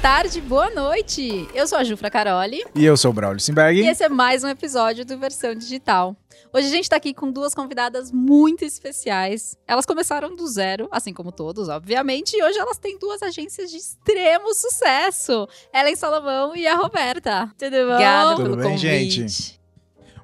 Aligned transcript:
tarde, 0.00 0.40
boa 0.40 0.70
noite. 0.70 1.48
Eu 1.52 1.66
sou 1.66 1.76
a 1.76 1.84
Jufra 1.84 2.10
Caroli. 2.10 2.62
E 2.74 2.84
eu 2.84 2.96
sou 2.96 3.10
o 3.10 3.14
Braulio 3.14 3.40
Simberg. 3.40 3.80
E 3.80 3.86
esse 3.86 4.04
é 4.04 4.08
mais 4.08 4.44
um 4.44 4.48
episódio 4.48 5.04
do 5.04 5.18
Versão 5.18 5.54
Digital. 5.54 6.16
Hoje 6.52 6.68
a 6.68 6.70
gente 6.70 6.88
tá 6.88 6.96
aqui 6.96 7.12
com 7.12 7.32
duas 7.32 7.52
convidadas 7.52 8.12
muito 8.12 8.64
especiais. 8.64 9.56
Elas 9.66 9.84
começaram 9.84 10.34
do 10.36 10.46
zero, 10.46 10.88
assim 10.92 11.12
como 11.12 11.32
todos, 11.32 11.68
obviamente, 11.68 12.36
e 12.36 12.42
hoje 12.42 12.58
elas 12.58 12.78
têm 12.78 12.98
duas 12.98 13.22
agências 13.22 13.70
de 13.70 13.76
extremo 13.76 14.54
sucesso. 14.54 15.48
Ellen 15.74 15.96
Salomão 15.96 16.54
e 16.56 16.66
a 16.66 16.76
Roberta. 16.76 17.52
Tudo 17.58 17.70
bom? 17.76 17.92
Obrigada 17.92 18.36
Tudo 18.36 18.44
pelo 18.44 18.56
bem, 18.56 18.70
convite. 18.72 19.10
gente? 19.10 19.60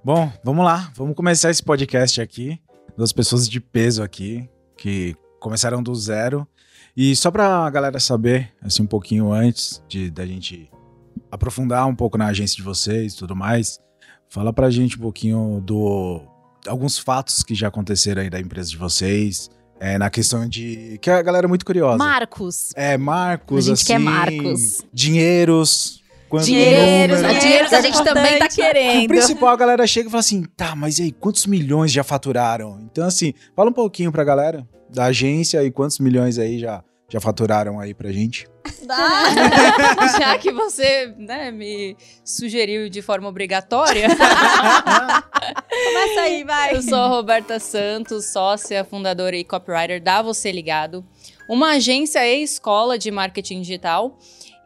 Bom, 0.05 0.33
vamos 0.45 0.65
lá. 0.65 0.93
Vamos 0.95 1.17
começar 1.17 1.51
esse 1.51 1.63
podcast 1.63 2.21
aqui. 2.21 2.61
Duas 2.97 3.13
pessoas 3.13 3.49
de 3.49 3.61
peso 3.61 4.03
aqui, 4.03 4.49
que 4.77 5.17
começaram 5.41 5.83
do 5.83 5.95
zero 5.95 6.47
e 6.97 7.15
só 7.17 7.31
pra 7.31 7.69
galera 7.71 7.99
saber, 7.99 8.53
assim, 8.63 8.83
um 8.83 8.87
pouquinho 8.87 9.33
antes 9.33 9.83
de 9.89 10.11
da 10.11 10.25
gente 10.25 10.71
aprofundar 11.31 11.87
um 11.87 11.95
pouco 11.95 12.17
na 12.17 12.27
agência 12.27 12.57
de 12.57 12.63
vocês 12.63 13.15
e 13.15 13.17
tudo 13.17 13.35
mais, 13.35 13.81
fala 14.29 14.53
pra 14.53 14.71
gente 14.71 14.97
um 14.97 15.01
pouquinho 15.01 15.61
do 15.61 16.23
alguns 16.67 16.99
fatos 16.99 17.43
que 17.43 17.55
já 17.55 17.69
aconteceram 17.69 18.23
aí 18.23 18.31
da 18.31 18.41
empresa 18.41 18.71
de 18.71 18.77
vocês, 18.77 19.51
é, 19.81 19.99
na 19.99 20.09
questão 20.09 20.49
de. 20.49 20.99
Que 21.03 21.11
a 21.11 21.21
galera 21.21 21.47
é 21.47 21.49
muito 21.49 21.65
curiosa. 21.65 21.99
Marcos. 21.99 22.73
É, 22.77 22.97
Marcos. 22.97 23.59
A 23.59 23.61
gente 23.69 23.83
assim, 23.83 23.87
quer 23.87 23.99
Marcos. 23.99 24.83
Dinheiros. 24.93 26.03
Dinheiros, 26.43 27.23
número, 27.23 27.39
dinheiros 27.39 27.73
a 27.73 27.81
gente 27.81 28.03
também 28.03 28.41
tá 28.41 28.49
querendo. 28.49 29.05
O 29.05 29.07
principal, 29.09 29.51
a 29.51 29.57
galera 29.57 29.87
chega 29.87 30.09
e 30.09 30.11
fala 30.11 30.21
assim: 30.21 30.43
tá, 30.57 30.75
mas 30.75 30.99
e 30.99 31.05
aí, 31.05 31.13
quantos 31.13 31.47
milhões 31.47 31.93
já 31.93 32.03
faturaram? 32.03 32.81
Então, 32.91 33.07
assim, 33.07 33.35
fala 33.55 33.71
um 33.71 33.73
pouquinho 33.73 34.11
pra 34.11 34.25
galera 34.25 34.67
da 34.95 35.07
agência 35.07 35.63
e 35.65 35.71
quantos 35.71 35.99
milhões 35.99 36.39
aí 36.39 36.59
já, 36.59 36.83
já 37.09 37.21
faturaram 37.21 37.81
aí 37.81 37.93
pra 37.93 38.13
gente? 38.13 38.47
Ah, 38.89 39.25
já 40.19 40.39
que 40.39 40.53
você 40.53 41.13
né, 41.19 41.51
me 41.51 41.97
sugeriu 42.25 42.89
de 42.89 43.03
forma 43.03 43.29
obrigatória. 43.29 44.07
Começa 45.69 46.21
aí, 46.21 46.45
vai. 46.45 46.77
Eu 46.77 46.83
sou 46.83 46.99
a 46.99 47.09
Roberta 47.09 47.59
Santos, 47.59 48.27
sócia, 48.27 48.85
fundadora 48.85 49.37
e 49.37 49.45
copywriter 49.45 50.01
da 50.01 50.23
Você 50.23 50.53
Ligado, 50.53 51.05
uma 51.49 51.73
agência 51.73 52.25
e 52.27 52.43
escola 52.43 52.97
de 52.97 53.11
marketing 53.11 53.63
digital. 53.63 54.17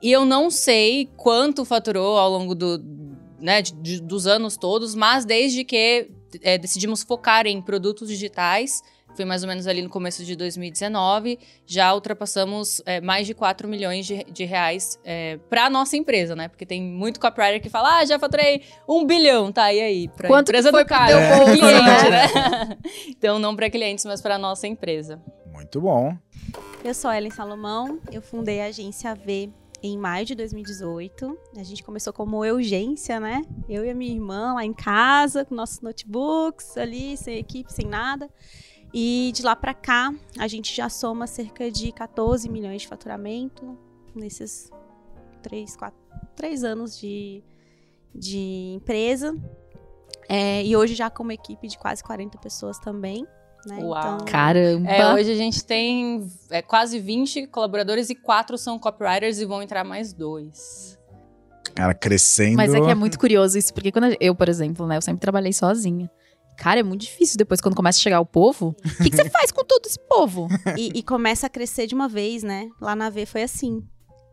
E 0.02 0.12
eu 0.12 0.24
não 0.24 0.50
sei 0.50 1.10
quanto 1.16 1.64
faturou 1.64 2.18
ao 2.18 2.30
longo 2.30 2.54
do, 2.54 2.80
né, 3.40 3.62
de, 3.62 3.72
de, 3.72 4.00
dos 4.00 4.26
anos 4.26 4.56
todos, 4.56 4.94
mas 4.94 5.24
desde 5.24 5.64
que 5.64 6.10
é, 6.42 6.58
decidimos 6.58 7.02
focar 7.02 7.46
em 7.46 7.60
produtos 7.62 8.08
digitais 8.08 8.82
foi 9.18 9.24
mais 9.24 9.42
ou 9.42 9.48
menos 9.48 9.66
ali 9.66 9.82
no 9.82 9.90
começo 9.90 10.24
de 10.24 10.36
2019, 10.36 11.40
já 11.66 11.92
ultrapassamos 11.92 12.80
é, 12.86 13.00
mais 13.00 13.26
de 13.26 13.34
4 13.34 13.66
milhões 13.66 14.06
de, 14.06 14.22
de 14.30 14.44
reais 14.44 14.96
é, 15.04 15.38
para 15.50 15.64
a 15.64 15.70
nossa 15.70 15.96
empresa, 15.96 16.36
né? 16.36 16.46
Porque 16.46 16.64
tem 16.64 16.80
muito 16.80 17.18
copywriter 17.18 17.60
que 17.60 17.68
fala, 17.68 17.98
ah, 17.98 18.04
já 18.04 18.16
faturei 18.16 18.62
um 18.88 19.04
bilhão, 19.04 19.50
tá? 19.50 19.72
E 19.72 19.80
aí? 19.80 20.08
Pra 20.08 20.28
Quanto 20.28 20.50
empresa 20.50 20.70
foi 20.70 20.84
do 20.84 20.88
cara, 20.88 21.20
é. 21.20 21.44
cliente, 21.50 22.10
né? 22.10 22.78
então, 23.10 23.40
não 23.40 23.56
para 23.56 23.68
clientes, 23.68 24.04
mas 24.04 24.22
para 24.22 24.38
nossa 24.38 24.68
empresa. 24.68 25.20
Muito 25.52 25.80
bom. 25.80 26.16
Eu 26.84 26.94
sou 26.94 27.12
Ellen 27.12 27.32
Salomão, 27.32 27.98
eu 28.12 28.22
fundei 28.22 28.60
a 28.60 28.66
agência 28.66 29.12
V 29.16 29.50
em 29.82 29.98
maio 29.98 30.24
de 30.24 30.36
2018. 30.36 31.36
A 31.56 31.64
gente 31.64 31.82
começou 31.82 32.12
como 32.12 32.38
urgência, 32.38 33.18
né? 33.18 33.44
Eu 33.68 33.84
e 33.84 33.90
a 33.90 33.94
minha 33.94 34.14
irmã 34.14 34.54
lá 34.54 34.64
em 34.64 34.72
casa, 34.72 35.44
com 35.44 35.56
nossos 35.56 35.80
notebooks 35.80 36.76
ali, 36.76 37.16
sem 37.16 37.36
equipe, 37.36 37.72
sem 37.72 37.86
nada. 37.86 38.30
E 38.92 39.32
de 39.34 39.42
lá 39.42 39.54
para 39.54 39.74
cá, 39.74 40.12
a 40.38 40.48
gente 40.48 40.74
já 40.74 40.88
soma 40.88 41.26
cerca 41.26 41.70
de 41.70 41.92
14 41.92 42.48
milhões 42.48 42.82
de 42.82 42.88
faturamento 42.88 43.78
nesses 44.14 44.70
três, 45.42 45.76
quatro, 45.76 45.98
três 46.34 46.64
anos 46.64 46.98
de, 46.98 47.42
de 48.14 48.74
empresa. 48.76 49.36
É, 50.28 50.64
e 50.64 50.76
hoje 50.76 50.94
já 50.94 51.10
com 51.10 51.22
uma 51.22 51.34
equipe 51.34 51.68
de 51.68 51.78
quase 51.78 52.02
40 52.02 52.38
pessoas 52.38 52.78
também. 52.78 53.26
Né? 53.66 53.78
Uau. 53.82 54.14
Então, 54.14 54.26
Caramba! 54.26 54.90
É, 54.90 55.14
hoje 55.14 55.32
a 55.32 55.34
gente 55.34 55.64
tem 55.64 56.30
é, 56.50 56.62
quase 56.62 56.98
20 56.98 57.48
colaboradores 57.48 58.08
e 58.08 58.14
quatro 58.14 58.56
são 58.56 58.78
copywriters 58.78 59.38
e 59.40 59.44
vão 59.44 59.62
entrar 59.62 59.84
mais 59.84 60.12
dois. 60.12 60.98
Cara, 61.74 61.94
crescendo. 61.94 62.56
Mas 62.56 62.74
é 62.74 62.80
que 62.80 62.90
é 62.90 62.94
muito 62.94 63.18
curioso 63.18 63.58
isso, 63.58 63.72
porque 63.72 63.92
quando 63.92 64.16
eu, 64.20 64.34
por 64.34 64.48
exemplo, 64.48 64.86
né, 64.86 64.96
eu 64.96 65.02
sempre 65.02 65.20
trabalhei 65.20 65.52
sozinha. 65.52 66.10
Cara, 66.58 66.80
é 66.80 66.82
muito 66.82 67.02
difícil 67.02 67.38
depois, 67.38 67.60
quando 67.60 67.76
começa 67.76 67.98
a 67.98 68.02
chegar 68.02 68.20
o 68.20 68.26
povo. 68.26 68.74
O 68.84 69.02
que, 69.02 69.10
que 69.10 69.16
você 69.16 69.28
faz 69.30 69.52
com 69.52 69.64
todo 69.64 69.86
esse 69.86 69.98
povo? 70.08 70.48
E, 70.76 70.90
e, 70.98 71.02
começa 71.04 71.46
a 71.46 71.50
crescer 71.50 71.86
de 71.86 71.94
uma 71.94 72.08
vez, 72.08 72.42
né? 72.42 72.68
Lá 72.80 72.96
na 72.96 73.08
V 73.08 73.24
foi 73.26 73.44
assim. 73.44 73.86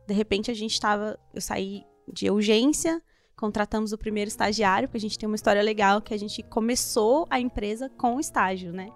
De 0.08 0.14
repente 0.14 0.50
a 0.50 0.54
gente 0.54 0.80
tava. 0.80 1.20
Eu 1.36 1.40
saí 1.40 1.84
de 2.12 2.30
urgência, 2.32 3.00
contratamos 3.38 3.92
o 3.92 3.98
primeiro 3.98 4.28
estagiário, 4.28 4.88
porque 4.88 4.98
a 4.98 5.02
gente 5.02 5.20
tem 5.20 5.28
uma 5.28 5.36
história 5.36 5.62
legal 5.62 6.02
que 6.02 6.16
a 6.16 6.18
gente 6.18 6.42
começou 6.42 7.28
a 7.30 7.40
empresa 7.40 7.90
com 7.90 8.16
o 8.16 8.20
estágio, 8.20 8.74
né? 8.74 8.90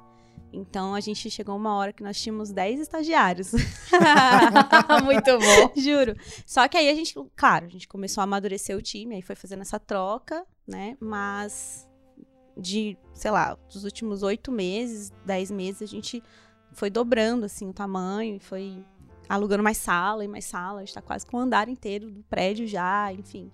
Então 0.51 0.96
a 0.96 1.00
gente 1.00 1.29
chegou 1.29 1.56
uma 1.56 1.75
hora 1.75 1.94
que 1.94 2.03
nós 2.03 2.19
tínhamos 2.19 2.51
10 2.51 2.79
estagiários. 2.79 3.51
Muito 5.06 5.38
bom. 5.38 5.72
Juro. 5.79 6.16
Só 6.47 6.67
que 6.67 6.78
aí 6.78 6.90
a 6.90 6.96
gente, 6.96 7.13
claro, 7.35 7.67
a 7.67 7.69
gente 7.69 7.88
começou 7.88 8.22
a 8.22 8.23
amadurecer 8.23 8.75
o 8.75 8.81
time, 8.81 9.16
aí 9.16 9.22
foi 9.22 9.35
fazendo 9.35 9.61
essa 9.61 9.79
troca, 9.79 10.44
né? 10.67 10.97
Mas 11.00 11.88
de, 12.59 12.97
sei 13.14 13.31
lá, 13.31 13.58
dos 13.72 13.84
últimos 13.84 14.24
oito 14.24 14.52
meses, 14.52 15.12
dez 15.25 15.50
meses, 15.50 15.81
a 15.81 15.86
gente 15.86 16.24
foi 16.72 16.90
dobrando, 16.90 17.46
assim, 17.46 17.70
o 17.70 17.74
tamanho 17.74 18.36
e 18.36 18.40
foi 18.40 18.84
alugando 19.28 19.64
mais 19.64 19.78
sala 19.78 20.25
e 20.25 20.28
mais 20.28 20.46
sala. 20.46 20.81
A 20.81 20.86
gente 20.86 20.94
tá 20.94 21.02
quase 21.02 21.25
com 21.25 21.38
o 21.38 21.40
andar 21.40 21.70
inteiro 21.70 22.09
do 22.09 22.24
prédio 22.24 22.68
já, 22.68 23.12
enfim. 23.14 23.52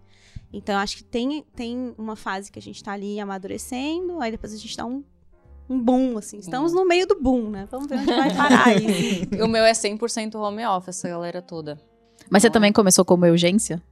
Então, 0.53 0.77
acho 0.77 0.97
que 0.97 1.03
tem, 1.03 1.43
tem 1.55 1.93
uma 1.97 2.15
fase 2.15 2.51
que 2.51 2.57
a 2.57 2.61
gente 2.61 2.81
tá 2.83 2.93
ali 2.93 3.19
amadurecendo, 3.19 4.21
aí 4.21 4.31
depois 4.31 4.53
a 4.53 4.57
gente 4.57 4.77
dá 4.77 4.85
um, 4.85 5.03
um 5.69 5.79
boom, 5.79 6.17
assim. 6.17 6.37
Estamos 6.37 6.71
no 6.71 6.85
meio 6.85 7.05
do 7.05 7.19
boom, 7.19 7.49
né? 7.49 7.67
Vamos 7.69 7.87
ver 7.87 7.99
onde 7.99 8.13
vai 8.13 8.33
parar 8.35 8.67
aí. 8.67 9.27
o 9.43 9.47
meu 9.47 9.65
é 9.65 9.73
100% 9.73 10.35
home 10.35 10.65
office, 10.65 10.97
essa 10.97 11.09
galera 11.09 11.41
toda. 11.41 11.77
Mas 12.29 12.41
você 12.41 12.49
também 12.49 12.71
começou 12.71 13.03
como 13.03 13.25
urgência? 13.25 13.83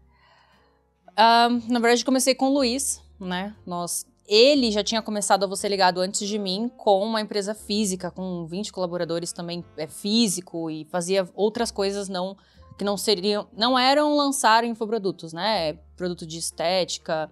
Uh, 1.09 1.71
na 1.71 1.79
verdade, 1.79 2.05
comecei 2.05 2.33
com 2.33 2.45
o 2.45 2.53
Luiz, 2.53 3.01
né? 3.19 3.53
Nós 3.65 4.05
ele 4.27 4.71
já 4.71 4.83
tinha 4.83 5.01
começado 5.01 5.43
a 5.43 5.47
Você 5.47 5.67
Ligado 5.67 5.99
antes 5.99 6.27
de 6.27 6.39
mim 6.39 6.71
com 6.77 7.03
uma 7.03 7.21
empresa 7.21 7.53
física, 7.53 8.09
com 8.09 8.45
20 8.45 8.71
colaboradores 8.71 9.33
também 9.33 9.63
é, 9.77 9.87
físico 9.87 10.69
e 10.69 10.85
fazia 10.85 11.29
outras 11.35 11.71
coisas 11.71 12.07
não 12.07 12.37
que 12.77 12.83
não 12.83 12.97
seriam, 12.97 13.47
não 13.55 13.77
eram 13.77 14.15
lançar 14.15 14.63
infoprodutos, 14.63 15.31
né? 15.31 15.73
Produto 15.95 16.25
de 16.25 16.39
estética, 16.39 17.29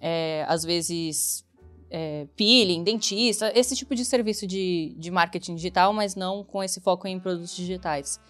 é, 0.00 0.44
às 0.46 0.62
vezes 0.62 1.44
é, 1.90 2.26
peeling, 2.36 2.84
dentista, 2.84 3.52
esse 3.54 3.74
tipo 3.74 3.94
de 3.94 4.04
serviço 4.04 4.46
de, 4.46 4.94
de 4.96 5.10
marketing 5.10 5.56
digital, 5.56 5.92
mas 5.92 6.14
não 6.14 6.44
com 6.44 6.62
esse 6.62 6.80
foco 6.80 7.08
em 7.08 7.18
produtos 7.18 7.56
digitais. 7.56 8.20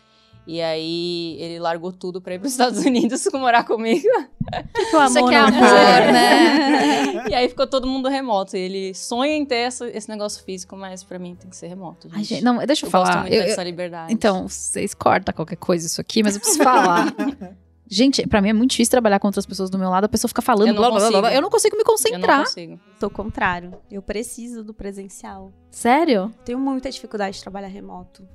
E 0.48 0.62
aí 0.62 1.36
ele 1.38 1.58
largou 1.58 1.92
tudo 1.92 2.22
para 2.22 2.34
ir 2.34 2.38
para 2.38 2.46
os 2.46 2.52
Estados 2.52 2.80
Unidos 2.86 3.22
morar 3.34 3.64
comigo. 3.64 4.08
Que 4.72 4.96
o 4.96 4.98
amor, 4.98 5.10
Isso 5.10 5.18
é 5.18 5.36
amor, 5.36 6.12
né? 6.12 7.28
e 7.28 7.34
aí 7.34 7.50
ficou 7.50 7.66
todo 7.66 7.86
mundo 7.86 8.08
remoto. 8.08 8.56
E 8.56 8.60
ele 8.60 8.94
sonha 8.94 9.36
em 9.36 9.44
ter 9.44 9.56
essa, 9.56 9.86
esse 9.90 10.08
negócio 10.08 10.42
físico, 10.42 10.74
mas 10.74 11.04
para 11.04 11.18
mim 11.18 11.34
tem 11.34 11.50
que 11.50 11.56
ser 11.56 11.66
remoto. 11.66 12.08
Gente. 12.08 12.24
Gente, 12.24 12.44
não, 12.44 12.56
deixa 12.64 12.86
eu, 12.86 12.88
eu 12.88 12.90
falar. 12.90 13.04
Gosto 13.04 13.20
muito 13.20 13.34
eu, 13.34 13.42
dessa 13.42 13.62
liberdade. 13.62 14.10
Então, 14.10 14.48
vocês 14.48 14.94
cortam 14.94 15.34
qualquer 15.34 15.56
coisa 15.56 15.86
isso 15.86 16.00
aqui, 16.00 16.22
mas 16.22 16.34
eu 16.34 16.40
preciso 16.40 16.64
falar. 16.64 17.14
Gente, 17.86 18.26
pra 18.26 18.40
mim 18.40 18.48
é 18.48 18.52
muito 18.54 18.70
difícil 18.70 18.90
trabalhar 18.90 19.18
com 19.18 19.28
outras 19.28 19.44
pessoas 19.44 19.68
do 19.68 19.78
meu 19.78 19.90
lado, 19.90 20.04
a 20.04 20.08
pessoa 20.08 20.28
fica 20.28 20.42
falando, 20.42 20.68
eu 20.68 20.74
não, 20.74 20.80
blá, 20.80 20.90
blá, 20.90 21.10
blá, 21.10 21.20
blá, 21.20 21.34
eu 21.34 21.42
não 21.42 21.50
consigo 21.50 21.76
me 21.76 21.84
concentrar. 21.84 22.22
Eu 22.22 22.38
não 22.38 22.44
consigo. 22.44 22.80
Sou 22.98 23.10
contrário. 23.10 23.74
Eu 23.90 24.00
preciso 24.00 24.64
do 24.64 24.72
presencial. 24.72 25.52
Sério? 25.70 26.32
Tenho 26.42 26.58
muita 26.58 26.90
dificuldade 26.90 27.36
de 27.36 27.42
trabalhar 27.42 27.68
remoto 27.68 28.26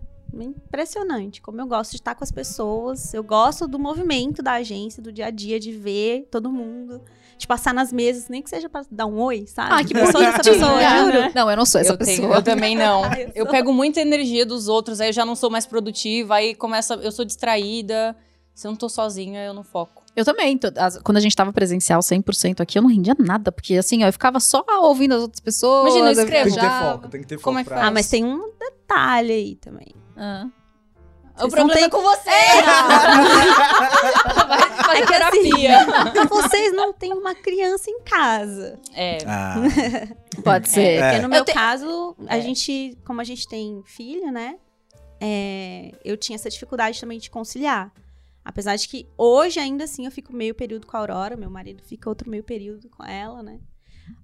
impressionante. 0.41 1.41
Como 1.41 1.59
eu 1.59 1.67
gosto 1.67 1.91
de 1.91 1.97
estar 1.97 2.15
com 2.15 2.23
as 2.23 2.31
pessoas, 2.31 3.13
eu 3.13 3.23
gosto 3.23 3.67
do 3.67 3.77
movimento 3.77 4.41
da 4.41 4.53
agência, 4.53 5.03
do 5.03 5.11
dia 5.11 5.27
a 5.27 5.29
dia, 5.29 5.59
de 5.59 5.71
ver 5.71 6.27
todo 6.31 6.51
mundo. 6.51 7.01
De 7.37 7.45
passar 7.45 7.73
nas 7.73 7.91
mesas, 7.91 8.29
nem 8.29 8.41
que 8.41 8.49
seja 8.49 8.69
para 8.69 8.85
dar 8.89 9.05
um 9.05 9.19
oi, 9.19 9.45
sabe? 9.47 9.69
Ah, 9.73 9.83
que 9.83 9.97
eu 9.97 10.11
sou 10.11 10.21
essa 10.21 10.43
pessoa, 10.43 10.79
juro. 10.81 11.31
Não, 11.35 11.49
eu 11.49 11.57
não 11.57 11.65
sou 11.65 11.81
essa 11.81 11.93
eu 11.93 11.97
pessoa. 11.97 12.15
Tenho, 12.15 12.33
eu 12.33 12.41
também 12.41 12.75
não. 12.75 13.03
eu, 13.13 13.31
eu 13.35 13.47
pego 13.47 13.73
muita 13.73 13.99
energia 13.99 14.45
dos 14.45 14.67
outros, 14.67 15.01
aí 15.01 15.09
eu 15.09 15.13
já 15.13 15.25
não 15.25 15.35
sou 15.35 15.49
mais 15.49 15.65
produtiva, 15.65 16.35
aí 16.35 16.55
começa, 16.55 16.93
eu 16.95 17.11
sou 17.11 17.25
distraída. 17.25 18.15
Se 18.53 18.67
eu 18.67 18.71
não 18.71 18.77
tô 18.77 18.87
sozinha, 18.87 19.43
eu 19.43 19.53
não 19.53 19.63
foco. 19.63 20.03
Eu 20.15 20.23
também. 20.23 20.59
Quando 21.03 21.17
a 21.17 21.19
gente 21.19 21.35
tava 21.35 21.51
presencial 21.51 21.99
100% 22.01 22.61
aqui, 22.61 22.77
eu 22.77 22.83
não 22.83 22.89
rendia 22.89 23.15
nada. 23.17 23.51
Porque, 23.51 23.75
assim, 23.75 24.03
ó, 24.03 24.07
eu 24.07 24.13
ficava 24.13 24.39
só 24.39 24.63
ouvindo 24.83 25.15
as 25.15 25.21
outras 25.21 25.39
pessoas. 25.39 25.95
Imagina, 25.95 26.11
eu 26.11 26.23
escrevo. 26.23 26.43
Tem 26.43 26.53
que 26.53 26.59
ter 26.59 26.79
foco, 26.79 27.07
tem 27.07 27.21
que 27.21 27.27
ter 27.27 27.35
foco. 27.37 27.43
Como 27.45 27.59
é? 27.59 27.65
Ah, 27.71 27.89
mas 27.89 28.07
tem 28.09 28.23
um 28.23 28.51
detalhe 28.59 29.33
aí 29.33 29.55
também. 29.55 29.87
Ah. 30.15 30.47
O 31.35 31.49
problema 31.49 31.73
tem... 31.73 31.83
é 31.85 31.89
com 31.89 32.01
você! 32.01 32.29
vai 34.47 34.83
fazer 34.83 35.01
é 35.01 35.05
terapia. 35.05 35.79
Assim, 35.81 36.27
vocês 36.27 36.73
não 36.73 36.93
têm 36.93 37.13
uma 37.13 37.33
criança 37.33 37.89
em 37.89 38.01
casa. 38.01 38.79
É. 38.93 39.17
Ah. 39.25 39.55
Pode 40.43 40.69
ser. 40.69 40.99
É. 40.99 41.09
Porque 41.09 41.21
no 41.21 41.29
meu 41.29 41.43
te... 41.43 41.53
caso, 41.53 42.15
a 42.27 42.37
é. 42.37 42.41
gente, 42.41 42.97
como 43.05 43.19
a 43.19 43.23
gente 43.23 43.47
tem 43.47 43.81
filho, 43.85 44.31
né? 44.31 44.57
É, 45.19 45.91
eu 46.03 46.17
tinha 46.17 46.35
essa 46.35 46.49
dificuldade 46.49 46.99
também 46.99 47.17
de 47.17 47.29
conciliar. 47.29 47.91
Apesar 48.45 48.75
de 48.75 48.87
que 48.87 49.07
hoje, 49.17 49.59
ainda 49.59 49.85
assim, 49.85 50.05
eu 50.05 50.11
fico 50.11 50.33
meio 50.33 50.53
período 50.53 50.85
com 50.85 50.97
a 50.97 50.99
Aurora, 50.99 51.37
meu 51.37 51.49
marido 51.49 51.81
fica 51.81 52.09
outro 52.09 52.29
meio 52.29 52.43
período 52.43 52.89
com 52.89 53.03
ela, 53.03 53.41
né? 53.41 53.59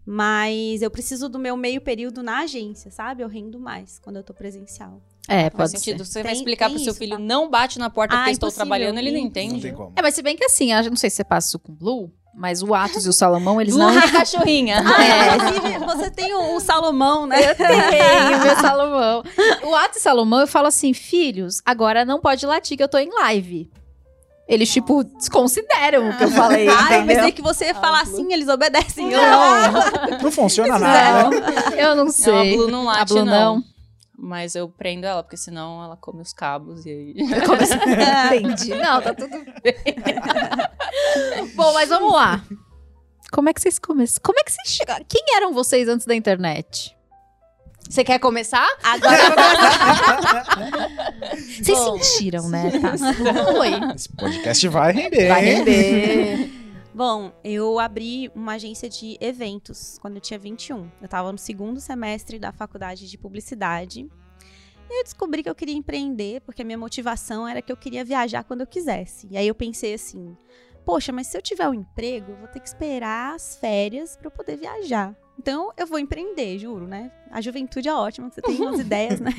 Mas 0.05 0.81
eu 0.81 0.91
preciso 0.91 1.29
do 1.29 1.39
meu 1.39 1.55
meio 1.55 1.79
período 1.79 2.21
na 2.21 2.39
agência, 2.39 2.91
sabe? 2.91 3.23
Eu 3.23 3.29
rendo 3.29 3.57
mais 3.59 3.97
quando 3.97 4.17
eu 4.17 4.23
tô 4.23 4.33
presencial. 4.33 5.01
É, 5.29 5.43
Faz 5.43 5.53
pode 5.53 5.69
sentido. 5.71 6.03
ser. 6.03 6.11
Você 6.11 6.23
vai 6.23 6.31
Tem- 6.31 6.39
explicar 6.41 6.65
tem 6.65 6.75
pro 6.75 6.83
seu 6.83 6.91
isso, 6.91 6.99
filho, 6.99 7.13
tá? 7.17 7.19
não 7.19 7.49
bate 7.49 7.77
na 7.79 7.89
porta 7.89 8.15
Ah, 8.15 8.17
porque 8.19 8.31
estou 8.31 8.51
trabalhando, 8.51 8.97
ele 8.97 9.11
não 9.11 9.19
impossível. 9.19 9.41
Não 9.49 9.55
entende. 9.57 9.61
tem 9.67 9.73
como. 9.75 9.93
É, 9.95 10.01
mas 10.01 10.15
se 10.15 10.21
bem 10.21 10.35
que 10.35 10.43
assim, 10.43 10.73
eu 10.73 10.83
não 10.89 10.95
sei 10.97 11.09
se 11.09 11.17
você 11.17 11.23
passa 11.23 11.47
isso 11.49 11.59
com 11.59 11.71
o 11.71 11.75
Blue, 11.75 12.11
mas 12.35 12.63
o 12.63 12.73
Atos 12.73 13.05
e 13.05 13.09
o 13.09 13.13
Salomão, 13.13 13.59
eles 13.61 13.75
não... 13.75 13.91
Blue 13.91 13.99
é 14.03 14.11
cachorrinha. 14.11 14.81
Ah, 14.85 15.03
É. 15.03 15.35
inclusive, 15.35 15.77
você 15.85 16.09
tem 16.11 16.33
um, 16.35 16.55
um 16.55 16.59
Salomão, 16.59 17.27
né? 17.27 17.53
Tenho, 17.53 18.39
meu 18.43 18.55
Salomão. 18.55 19.23
O 19.69 19.75
Atos 19.75 19.97
e 19.97 20.01
Salomão, 20.01 20.39
eu 20.39 20.47
falo 20.47 20.67
assim, 20.67 20.93
filhos, 20.93 21.61
agora 21.65 22.03
não 22.03 22.19
pode 22.19 22.45
latir 22.45 22.75
que 22.75 22.83
eu 22.83 22.87
tô 22.89 22.97
em 22.97 23.09
live. 23.13 23.69
Eles, 24.47 24.71
tipo, 24.73 25.03
desconsideram 25.03 26.09
o 26.09 26.17
que 26.17 26.23
eu 26.23 26.31
falei, 26.31 26.67
Ah, 26.67 26.97
eu 26.97 27.05
pensei 27.05 27.31
que 27.31 27.41
você 27.41 27.65
ia 27.65 27.75
falar 27.75 28.01
assim, 28.01 28.33
eles 28.33 28.47
obedecem. 28.47 29.11
Eu 29.11 29.21
Não, 29.21 30.19
Não 30.23 30.31
funciona 30.31 30.79
nada. 30.79 31.29
não, 31.29 31.31
eu 31.77 31.95
não 31.95 32.05
Não, 32.05 32.09
a 32.09 32.13
sei. 32.13 32.55
Blue 32.57 32.67
não 32.67 32.85
late, 32.85 32.99
A 33.01 33.05
Blue 33.05 33.25
não. 33.25 33.55
não. 33.57 33.63
Mas 34.21 34.53
eu 34.53 34.67
prendo 34.67 35.05
ela, 35.05 35.23
porque 35.23 35.37
senão 35.37 35.81
ela 35.81 35.95
come 35.95 36.21
os 36.21 36.33
cabos 36.33 36.85
e 36.85 36.89
aí... 36.89 37.15
Entendi. 38.35 38.75
Não, 38.75 39.01
tá 39.01 39.13
tudo 39.13 39.37
bem. 39.63 39.75
Bom, 41.55 41.73
mas 41.73 41.87
vamos 41.87 42.11
lá. 42.11 42.43
Como 43.31 43.47
é 43.47 43.53
que 43.53 43.61
vocês 43.61 43.79
começaram? 43.79 44.21
Como 44.23 44.37
é 44.39 44.43
que 44.43 44.51
vocês 44.51 44.67
chegaram? 44.75 45.05
Quem 45.07 45.23
eram 45.35 45.53
vocês 45.53 45.87
antes 45.87 46.05
da 46.05 46.13
internet? 46.13 46.97
Você 47.89 48.03
quer 48.03 48.19
começar? 48.19 48.67
Agora 48.83 49.17
eu 49.17 49.31
vou 51.31 51.39
Vocês 51.63 51.79
sentiram, 51.79 52.49
né? 52.49 52.71
Tá. 52.79 52.97
Foi. 53.51 53.69
Esse 53.95 54.09
podcast 54.09 54.67
vai 54.67 54.91
render. 54.91 55.27
Vai 55.27 55.41
render. 55.41 56.58
Bom, 56.99 57.31
eu 57.45 57.79
abri 57.79 58.29
uma 58.35 58.55
agência 58.55 58.89
de 58.89 59.17
eventos 59.21 59.97
quando 60.01 60.15
eu 60.15 60.21
tinha 60.21 60.37
21. 60.37 60.91
Eu 61.01 61.07
tava 61.07 61.31
no 61.31 61.37
segundo 61.37 61.79
semestre 61.79 62.37
da 62.37 62.51
faculdade 62.51 63.09
de 63.09 63.17
publicidade. 63.17 64.01
E 64.89 64.99
eu 64.99 65.03
descobri 65.05 65.41
que 65.41 65.49
eu 65.49 65.55
queria 65.55 65.77
empreender, 65.77 66.41
porque 66.41 66.61
a 66.61 66.65
minha 66.65 66.77
motivação 66.77 67.47
era 67.47 67.61
que 67.61 67.71
eu 67.71 67.77
queria 67.77 68.03
viajar 68.03 68.43
quando 68.43 68.59
eu 68.59 68.67
quisesse. 68.67 69.29
E 69.31 69.37
aí 69.37 69.47
eu 69.47 69.55
pensei 69.55 69.93
assim: 69.93 70.35
poxa, 70.83 71.13
mas 71.13 71.27
se 71.27 71.37
eu 71.37 71.41
tiver 71.41 71.69
um 71.69 71.73
emprego, 71.73 72.33
eu 72.33 72.35
vou 72.35 72.49
ter 72.49 72.59
que 72.59 72.67
esperar 72.67 73.33
as 73.33 73.55
férias 73.55 74.17
para 74.17 74.27
eu 74.27 74.31
poder 74.31 74.57
viajar. 74.57 75.15
Então 75.39 75.71
eu 75.77 75.87
vou 75.87 75.99
empreender, 75.99 76.59
juro, 76.59 76.85
né? 76.85 77.13
A 77.31 77.39
juventude 77.39 77.87
é 77.87 77.93
ótima, 77.93 78.29
você 78.29 78.41
tem 78.41 78.57
umas 78.59 78.77
ideias, 78.81 79.21
né? 79.21 79.31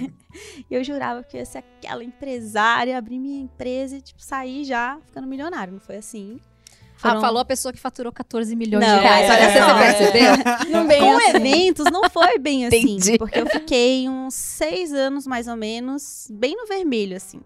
E 0.70 0.74
eu 0.74 0.82
jurava 0.82 1.22
que 1.22 1.36
eu 1.36 1.40
ia 1.40 1.44
ser 1.44 1.58
aquela 1.58 2.02
empresária, 2.02 2.96
abrir 2.96 3.18
minha 3.18 3.42
empresa 3.42 3.98
e, 3.98 4.00
tipo, 4.00 4.22
sair 4.22 4.64
já 4.64 4.98
ficando 5.04 5.26
milionário. 5.26 5.74
Não 5.74 5.80
foi 5.80 5.96
assim. 5.96 6.40
Ah, 7.02 7.08
Foram- 7.08 7.20
falou 7.20 7.40
a 7.40 7.44
pessoa 7.44 7.72
que 7.72 7.78
faturou 7.80 8.12
14 8.12 8.54
milhões 8.54 8.86
Não, 8.86 8.96
de 8.96 9.02
reais. 9.02 9.28
é, 9.28 9.32
Olha, 9.32 9.50
você, 9.52 9.60
não, 9.60 9.68
você 9.68 9.84
é. 9.84 9.92
percebeu? 10.12 10.70
Não 10.70 10.86
bem 10.86 11.00
Com 11.00 11.16
assim. 11.16 11.30
eventos 11.36 11.84
não 11.90 12.10
foi 12.10 12.38
bem 12.38 12.66
assim, 12.66 12.76
Entendi. 12.96 13.18
porque 13.18 13.38
eu 13.40 13.46
fiquei 13.46 14.08
uns 14.08 14.34
seis 14.34 14.92
anos 14.92 15.26
mais 15.26 15.48
ou 15.48 15.56
menos 15.56 16.28
bem 16.30 16.54
no 16.56 16.66
vermelho 16.66 17.16
assim, 17.16 17.40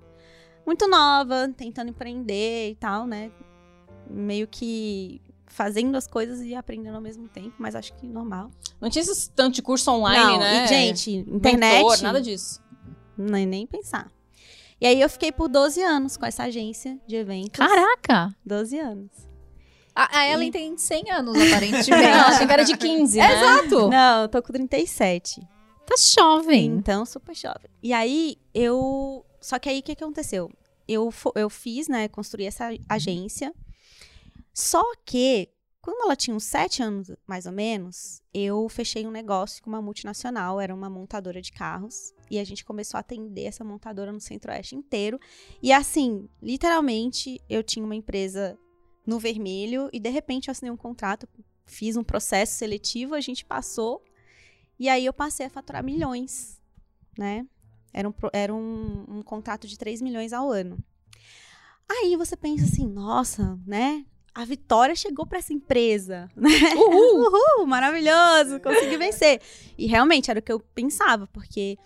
muito 0.67 0.89
nova, 0.89 1.49
tentando 1.57 1.91
empreender 1.91 2.71
e 2.71 2.75
tal, 2.75 3.07
né? 3.07 3.31
Meio 4.11 4.47
que 4.49 5.21
fazendo 5.47 5.95
as 5.97 6.07
coisas 6.09 6.41
e 6.41 6.53
aprendendo 6.55 6.97
ao 6.97 7.01
mesmo 7.01 7.29
tempo, 7.29 7.55
mas 7.59 7.77
acho 7.77 7.93
que 7.95 8.07
normal. 8.09 8.51
Não 8.81 8.91
tinha 8.91 9.03
esse 9.03 9.31
tanto 9.31 9.55
de 9.55 9.63
curso 9.63 9.89
online, 9.91 10.33
não, 10.33 10.39
né? 10.41 10.65
e 10.65 10.67
gente, 10.67 11.11
internet, 11.13 11.77
Mentor, 11.83 12.03
nada 12.03 12.21
disso. 12.21 12.61
nem 13.17 13.47
nem 13.47 13.67
pensar. 13.67 14.11
E 14.81 14.87
aí 14.87 15.01
eu 15.01 15.09
fiquei 15.09 15.31
por 15.31 15.49
12 15.49 15.81
anos 15.81 16.17
com 16.17 16.27
essa 16.27 16.43
agência 16.43 16.99
de 17.07 17.15
eventos. 17.17 17.59
Caraca! 17.65 18.35
12 18.45 18.79
anos. 18.79 19.11
A, 19.95 20.19
a 20.21 20.29
Ellen 20.29 20.51
tem 20.51 20.77
100 20.77 21.11
anos, 21.11 21.35
Não, 21.39 21.47
aparentemente. 21.47 21.93
achei 21.93 22.47
que 22.47 22.53
era 22.53 22.65
de 22.65 22.77
15, 22.77 23.19
né? 23.19 23.33
Exato! 23.33 23.89
Não, 23.89 24.23
eu 24.23 24.29
tô 24.29 24.43
com 24.43 24.53
37. 24.53 25.41
Tá 25.87 25.95
jovem. 25.97 26.67
Então, 26.67 27.05
super 27.05 27.35
jovem. 27.35 27.71
E 27.83 27.93
aí, 27.93 28.37
eu. 28.53 29.25
Só 29.41 29.59
que 29.59 29.69
aí, 29.69 29.81
o 29.81 29.83
que, 29.83 29.93
aconteceu? 29.93 30.51
Eu, 30.89 31.13
eu 31.35 31.49
fiz, 31.51 31.89
né? 31.89 32.09
Construí 32.09 32.47
essa 32.47 32.71
agência. 32.89 33.55
Só 34.53 34.83
que, 35.05 35.51
quando 35.83 36.03
ela 36.05 36.17
tinha 36.17 36.35
uns 36.35 36.45
sete 36.45 36.83
anos, 36.83 37.11
mais 37.27 37.45
ou 37.45 37.53
menos, 37.53 38.23
eu 38.33 38.69
fechei 38.69 39.07
um 39.07 39.11
negócio 39.11 39.63
com 39.63 39.69
uma 39.69 39.83
multinacional, 39.83 40.61
era 40.61 40.75
uma 40.75 40.89
montadora 40.89 41.43
de 41.43 41.53
carros. 41.53 42.15
E 42.31 42.39
a 42.39 42.45
gente 42.45 42.65
começou 42.65 42.97
a 42.97 43.01
atender 43.01 43.45
essa 43.45 43.63
montadora 43.63 44.11
no 44.11 44.21
Centro-Oeste 44.21 44.75
inteiro. 44.75 45.21
E 45.63 45.73
assim, 45.73 46.29
literalmente, 46.43 47.41
eu 47.49 47.63
tinha 47.63 47.85
uma 47.85 47.95
empresa 47.95 48.59
no 49.07 49.19
vermelho 49.19 49.89
e 49.93 50.01
de 50.01 50.09
repente 50.09 50.49
eu 50.49 50.53
assinei 50.53 50.71
um 50.71 50.77
contrato, 50.77 51.29
fiz 51.67 51.97
um 51.97 52.05
processo 52.05 52.57
seletivo, 52.57 53.15
a 53.15 53.21
gente 53.21 53.45
passou. 53.45 54.03
E 54.79 54.89
aí 54.89 55.05
eu 55.05 55.13
passei 55.13 55.47
a 55.47 55.51
faturar 55.51 55.85
milhões, 55.85 56.61
né? 57.17 57.47
Era 57.93 58.09
um, 58.09 58.15
era 58.33 58.55
um, 58.55 59.05
um 59.09 59.23
contrato 59.23 59.69
de 59.69 59.79
3 59.79 60.03
milhões 60.03 60.33
ao 60.33 60.51
ano. 60.51 60.79
Aí 61.89 62.17
você 62.17 62.37
pensa 62.37 62.65
assim, 62.65 62.87
nossa, 62.87 63.59
né? 63.67 64.05
A 64.35 64.45
vitória 64.45 64.97
chegou 64.97 65.27
para 65.27 65.39
essa 65.39 65.53
empresa, 65.53 66.29
né? 66.35 66.75
Uhul! 66.75 67.31
Uhul, 67.31 67.67
maravilhoso, 67.67 68.59
consegui 68.61 68.97
vencer. 68.97 69.41
E 69.79 69.87
realmente 69.87 70.31
era 70.31 70.41
o 70.41 70.43
que 70.43 70.53
eu 70.53 70.59
pensava, 70.59 71.29
porque 71.29 71.79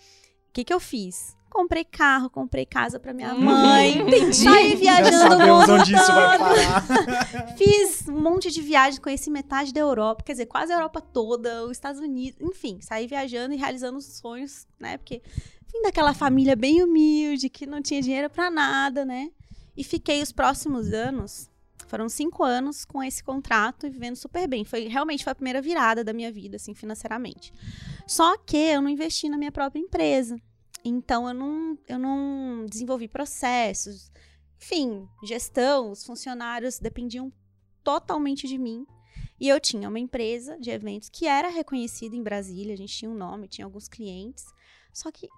o 0.48 0.52
que, 0.52 0.64
que 0.64 0.72
eu 0.72 0.80
fiz? 0.80 1.36
Comprei 1.50 1.84
carro, 1.84 2.28
comprei 2.30 2.66
casa 2.66 3.00
para 3.00 3.12
minha 3.12 3.34
Hum, 3.34 3.40
mãe, 3.40 3.98
entendi. 3.98 4.34
saí 4.44 4.70
Já 4.70 4.76
viajando 4.76 5.34
o 5.34 5.38
sabemos 5.38 5.60
mundo 5.60 5.80
onde 5.80 5.94
isso 5.94 6.12
vai 6.12 6.38
parar. 6.38 6.84
Fiz 7.56 8.06
um 8.08 8.20
monte 8.20 8.50
de 8.50 8.60
viagem, 8.60 9.00
conheci 9.00 9.30
metade 9.30 9.72
da 9.72 9.80
Europa, 9.80 10.22
quer 10.24 10.32
dizer, 10.32 10.46
quase 10.46 10.72
a 10.72 10.76
Europa 10.76 11.00
toda, 11.00 11.64
os 11.64 11.72
Estados 11.72 12.00
Unidos, 12.00 12.38
enfim, 12.40 12.78
saí 12.80 13.06
viajando 13.06 13.54
e 13.54 13.56
realizando 13.56 13.98
os 13.98 14.04
sonhos, 14.04 14.66
né? 14.78 14.98
Porque 14.98 15.22
vim 15.72 15.82
daquela 15.82 16.14
família 16.14 16.54
bem 16.54 16.82
humilde, 16.82 17.48
que 17.48 17.66
não 17.66 17.82
tinha 17.82 18.02
dinheiro 18.02 18.30
pra 18.30 18.50
nada, 18.50 19.04
né? 19.04 19.30
E 19.76 19.82
fiquei 19.84 20.20
os 20.22 20.32
próximos 20.32 20.92
anos, 20.92 21.48
foram 21.86 22.08
cinco 22.08 22.44
anos 22.44 22.84
com 22.84 23.02
esse 23.02 23.22
contrato 23.24 23.86
e 23.86 23.90
vivendo 23.90 24.16
super 24.16 24.46
bem. 24.46 24.64
Foi 24.64 24.88
realmente 24.88 25.24
foi 25.24 25.30
a 25.30 25.34
primeira 25.34 25.62
virada 25.62 26.04
da 26.04 26.12
minha 26.12 26.30
vida, 26.30 26.56
assim, 26.56 26.74
financeiramente. 26.74 27.52
Só 28.06 28.36
que 28.38 28.56
eu 28.56 28.82
não 28.82 28.90
investi 28.90 29.28
na 29.28 29.38
minha 29.38 29.52
própria 29.52 29.80
empresa. 29.80 30.38
Então 30.84 31.28
eu 31.28 31.34
não, 31.34 31.78
eu 31.86 31.98
não 31.98 32.66
desenvolvi 32.66 33.08
processos, 33.08 34.10
enfim, 34.60 35.08
gestão, 35.22 35.90
os 35.90 36.04
funcionários 36.04 36.78
dependiam 36.78 37.32
totalmente 37.82 38.46
de 38.46 38.58
mim. 38.58 38.86
E 39.40 39.48
eu 39.48 39.60
tinha 39.60 39.88
uma 39.88 39.98
empresa 39.98 40.58
de 40.58 40.70
eventos 40.70 41.08
que 41.08 41.26
era 41.26 41.48
reconhecida 41.48 42.16
em 42.16 42.22
Brasília, 42.22 42.74
a 42.74 42.76
gente 42.76 42.96
tinha 42.96 43.10
um 43.10 43.14
nome, 43.14 43.48
tinha 43.48 43.64
alguns 43.64 43.88
clientes. 43.88 44.44
Só 44.92 45.12
que, 45.12 45.28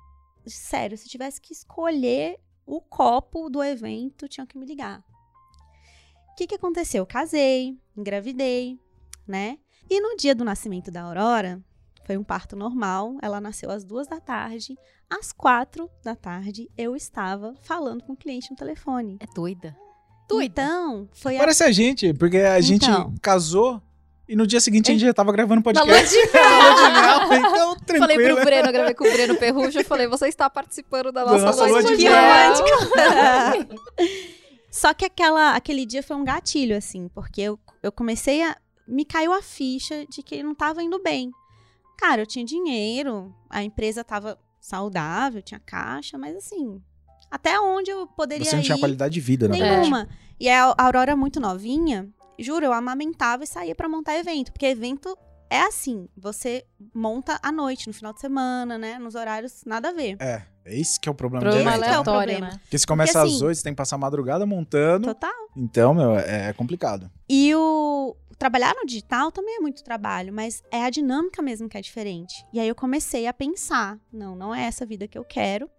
sério, 0.47 0.97
se 0.97 1.09
tivesse 1.09 1.41
que 1.41 1.53
escolher 1.53 2.41
o 2.65 2.81
copo 2.81 3.51
do 3.51 3.63
evento, 3.63 4.29
tinha 4.29 4.47
que 4.47 4.57
me 4.57 4.65
ligar. 4.65 5.05
O 6.31 6.35
que, 6.37 6.47
que 6.47 6.55
aconteceu? 6.55 7.03
Eu 7.03 7.07
casei, 7.07 7.79
engravidei, 7.95 8.81
né? 9.27 9.59
E 9.89 10.01
no 10.01 10.17
dia 10.17 10.35
do 10.35 10.45
nascimento 10.45 10.91
da 10.91 11.03
Aurora, 11.03 11.63
foi 12.07 12.17
um 12.17 12.25
parto 12.25 12.57
normal. 12.57 13.19
Ela 13.21 13.41
nasceu 13.41 13.71
às 13.71 13.85
duas 13.85 14.07
da 14.07 14.19
tarde. 14.19 14.79
Às 15.11 15.33
quatro 15.33 15.91
da 16.05 16.15
tarde, 16.15 16.71
eu 16.79 16.95
estava 16.95 17.55
falando 17.63 18.05
com 18.05 18.13
o 18.13 18.17
cliente 18.17 18.51
no 18.51 18.57
telefone. 18.57 19.17
É 19.21 19.27
doida. 19.35 19.77
Doida. 20.29 20.63
Então, 20.63 21.09
foi 21.13 21.37
a 21.37 21.41
Parece 21.41 21.65
a 21.65 21.73
gente, 21.73 22.15
porque 22.15 22.37
a 22.39 22.61
gente 22.61 22.89
Então. 22.89 23.13
casou 23.21 23.83
e 24.29 24.37
no 24.37 24.47
dia 24.47 24.61
seguinte 24.61 24.91
a 24.91 24.95
gente 24.95 25.05
já 25.05 25.13
tava 25.13 25.33
gravando 25.33 25.61
podcast. 25.61 25.91
Na 26.33 26.41
lua 26.47 26.77
de 26.77 26.93
mel, 27.33 27.43
então 27.49 27.77
Falei 27.99 28.17
pro 28.17 28.25
tranquilo. 28.37 28.45
Breno, 28.45 28.69
eu 28.69 28.73
gravei 28.73 28.95
com 28.95 29.05
o 29.09 29.13
Breno 29.13 29.37
Perrujo, 29.37 29.81
eu 29.81 29.85
falei, 29.85 30.07
você 30.07 30.29
está 30.29 30.49
participando 30.49 31.11
da 31.11 31.25
nossa, 31.25 31.47
nossa 31.47 31.67
lua 31.67 31.83
de 31.83 31.97
de 31.97 32.05
mel. 32.05 32.13
mel. 32.15 32.55
Só 34.71 34.95
que 34.95 35.05
aquela, 35.05 35.57
aquele 35.57 35.85
dia 35.85 36.01
foi 36.03 36.17
um 36.17 36.25
gatilho, 36.25 36.77
assim, 36.77 37.09
porque 37.09 37.41
eu, 37.41 37.59
eu 37.83 37.91
comecei 37.91 38.41
a. 38.45 38.57
Me 38.87 39.05
caiu 39.05 39.33
a 39.33 39.43
ficha 39.43 40.07
de 40.07 40.23
que 40.23 40.45
não 40.45 40.55
tava 40.55 40.81
indo 40.81 41.03
bem. 41.03 41.33
Cara, 41.99 42.23
eu 42.23 42.27
tinha 42.27 42.45
dinheiro, 42.45 43.35
a 43.49 43.65
empresa 43.65 44.05
tava 44.05 44.39
saudável, 44.61 45.43
tinha 45.43 45.61
caixa, 45.65 46.19
mas 46.19 46.37
assim, 46.37 46.81
até 47.31 47.59
onde 47.61 47.91
eu 47.91 48.07
poderia 48.07 48.45
Você 48.45 48.57
não 48.57 48.63
ir? 48.63 48.67
tinha 48.67 48.79
qualidade 48.79 49.15
de 49.15 49.21
vida, 49.21 49.49
na 49.49 49.57
verdade. 49.57 49.81
Nenhuma. 49.81 50.09
E 50.39 50.49
a 50.49 50.75
Aurora 50.79 51.17
muito 51.17 51.39
novinha, 51.41 52.09
juro, 52.39 52.65
eu 52.65 52.73
amamentava 52.73 53.45
e 53.45 53.47
saía 53.47 53.75
pra 53.75 53.89
montar 53.89 54.19
evento. 54.19 54.53
Porque 54.53 54.67
evento 54.67 55.17
é 55.49 55.61
assim, 55.63 56.09
você 56.17 56.65
monta 56.95 57.39
à 57.43 57.51
noite, 57.53 57.87
no 57.89 57.93
final 57.93 58.13
de 58.13 58.21
semana, 58.21 58.79
né? 58.79 58.99
Nos 58.99 59.15
horários 59.15 59.63
nada 59.67 59.89
a 59.89 59.93
ver. 59.93 60.17
É, 60.21 60.43
é 60.65 60.79
esse 60.79 60.99
que 60.99 61.09
é 61.09 61.13
o 61.13 61.15
problema 61.15 61.43
Problema 61.43 61.71
de 61.73 61.77
evento. 61.77 61.85
É 61.85 61.89
o 61.89 61.93
aleatório, 61.93 62.33
problema. 62.35 62.55
né? 62.55 62.61
Porque 62.63 62.79
se 62.79 62.87
começa 62.87 63.13
Porque, 63.13 63.29
às 63.29 63.35
assim, 63.35 63.45
8, 63.45 63.57
você 63.57 63.63
tem 63.63 63.73
que 63.73 63.77
passar 63.77 63.97
a 63.97 63.99
madrugada 63.99 64.47
montando. 64.47 65.07
Total. 65.09 65.31
Então, 65.57 65.93
meu, 65.95 66.17
é, 66.19 66.49
é 66.49 66.53
complicado. 66.53 67.11
E 67.29 67.55
o 67.55 68.17
trabalhar 68.41 68.75
no 68.75 68.87
digital 68.87 69.31
também 69.31 69.57
é 69.57 69.61
muito 69.61 69.85
trabalho, 69.85 70.33
mas 70.33 70.63
é 70.73 70.83
a 70.83 70.89
dinâmica 70.91 71.43
mesmo 71.43 71.69
que 71.69 71.77
é 71.77 71.81
diferente. 71.83 72.35
E 72.55 72.59
aí 72.59 72.67
eu 72.67 72.75
comecei 72.75 73.27
a 73.27 73.35
pensar, 73.35 73.99
não, 74.11 74.35
não 74.35 74.55
é 74.55 74.63
essa 74.65 74.87
vida 74.87 75.07
que 75.07 75.19
eu 75.19 75.25
quero. 75.25 75.71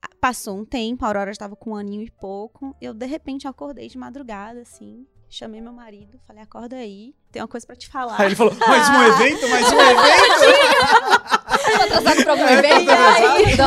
A- 0.00 0.08
passou 0.18 0.56
um 0.58 0.64
tempo, 0.64 1.04
a 1.04 1.08
Aurora 1.08 1.30
estava 1.30 1.54
com 1.54 1.72
um 1.72 1.76
aninho 1.76 2.00
e 2.02 2.10
pouco. 2.10 2.74
Eu, 2.80 2.94
de 2.94 3.04
repente, 3.04 3.46
acordei 3.46 3.88
de 3.88 3.98
madrugada, 3.98 4.62
assim. 4.62 5.06
Chamei 5.28 5.60
meu 5.60 5.72
marido, 5.72 6.18
falei, 6.26 6.42
acorda 6.42 6.76
aí, 6.76 7.14
tem 7.30 7.42
uma 7.42 7.48
coisa 7.48 7.66
pra 7.66 7.76
te 7.76 7.88
falar. 7.88 8.18
Aí 8.18 8.28
ele 8.28 8.36
falou, 8.36 8.54
mais 8.66 8.88
um 8.88 9.02
evento, 9.02 9.46
mais 9.48 9.66
um 9.70 9.80
evento. 9.80 10.46
Tô 11.76 11.82
atrasado 11.82 12.22
pra 12.22 12.32
algum 12.32 12.44
É, 12.44 12.62
tá 12.62 13.40
evento? 13.40 13.62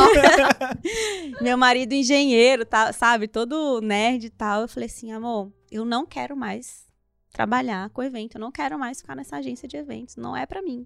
meu 1.44 1.58
marido 1.58 1.94
engenheiro, 1.94 2.66
tá, 2.66 2.92
sabe, 2.94 3.28
todo 3.28 3.82
nerd 3.82 4.24
e 4.26 4.30
tal. 4.32 4.62
Eu 4.62 4.68
falei 4.68 4.88
assim, 4.88 5.12
amor, 5.12 5.52
eu 5.70 5.86
não 5.86 6.06
quero 6.08 6.36
mais 6.36 6.89
trabalhar 7.32 7.90
com 7.92 8.02
evento, 8.04 8.36
eu 8.36 8.42
não 8.42 8.52
quero 8.52 8.78
mais 8.78 9.02
ficar 9.02 9.16
nessa 9.16 9.38
agência 9.38 9.68
de 9.68 9.78
eventos, 9.78 10.16
não 10.16 10.36
é 10.36 10.46
pra 10.46 10.62
mim. 10.62 10.86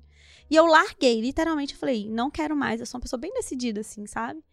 E 0.49 0.55
eu 0.55 0.65
larguei, 0.65 1.21
literalmente, 1.21 1.73
eu 1.73 1.79
falei, 1.79 2.07
não 2.09 2.29
quero 2.29 2.55
mais, 2.55 2.79
eu 2.79 2.85
sou 2.85 2.97
uma 2.97 3.01
pessoa 3.03 3.19
bem 3.19 3.33
decidida, 3.33 3.81
assim, 3.81 4.05
sabe? 4.05 4.43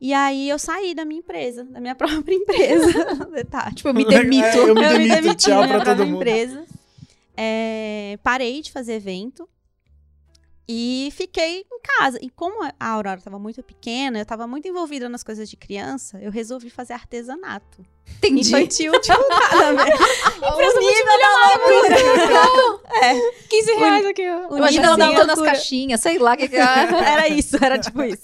E 0.00 0.12
aí 0.14 0.48
eu 0.48 0.58
saí 0.58 0.94
da 0.94 1.04
minha 1.04 1.20
empresa, 1.20 1.64
da 1.64 1.80
minha 1.80 1.94
própria 1.96 2.34
empresa. 2.34 3.26
Detalhe. 3.26 3.74
Tipo, 3.74 3.88
eu 3.90 3.94
me 3.94 4.04
demito. 4.08 4.44
É, 4.46 4.58
eu 4.58 4.74
me 4.74 4.82
Eu 4.84 4.88
demito, 4.92 5.14
demiti 5.14 5.36
tchau 5.44 5.66
pra 5.66 5.84
todo 5.84 6.06
mundo. 6.06 6.16
empresa. 6.16 6.64
É, 7.36 8.18
parei 8.22 8.60
de 8.62 8.70
fazer 8.72 8.94
evento 8.94 9.48
e 10.72 11.10
fiquei 11.10 11.66
em 11.68 11.80
casa. 11.82 12.16
E 12.22 12.30
como 12.30 12.62
a 12.62 12.72
Aurora 12.78 13.18
estava 13.18 13.40
muito 13.40 13.60
pequena, 13.60 14.20
eu 14.20 14.22
estava 14.22 14.46
muito 14.46 14.68
envolvida 14.68 15.08
nas 15.08 15.24
coisas 15.24 15.50
de 15.50 15.56
criança, 15.56 16.16
eu 16.22 16.30
resolvi 16.30 16.70
fazer 16.70 16.92
artesanato. 16.92 17.84
Entendi. 18.18 18.50
Infantil, 18.50 18.92
tipo, 19.00 19.18
velho. 19.18 19.94
Empresa 20.36 20.78
O 20.78 20.80
nível 20.80 21.18
da 21.18 21.30
loucura. 21.48 21.96
15 23.48 23.72
reais 23.72 24.06
aqui, 24.06 24.22
nível 24.22 24.84
ela 24.84 24.96
da 24.96 25.06
montando 25.08 25.32
as 25.32 25.38
loucura. 25.38 25.50
caixinhas, 25.50 26.00
sei 26.00 26.18
lá 26.18 26.34
o 26.34 26.36
que 26.36 26.48
que 26.48 26.56
é. 26.56 26.60
Era 27.04 27.26
isso, 27.28 27.56
era 27.60 27.76
tipo 27.76 28.04
isso. 28.04 28.22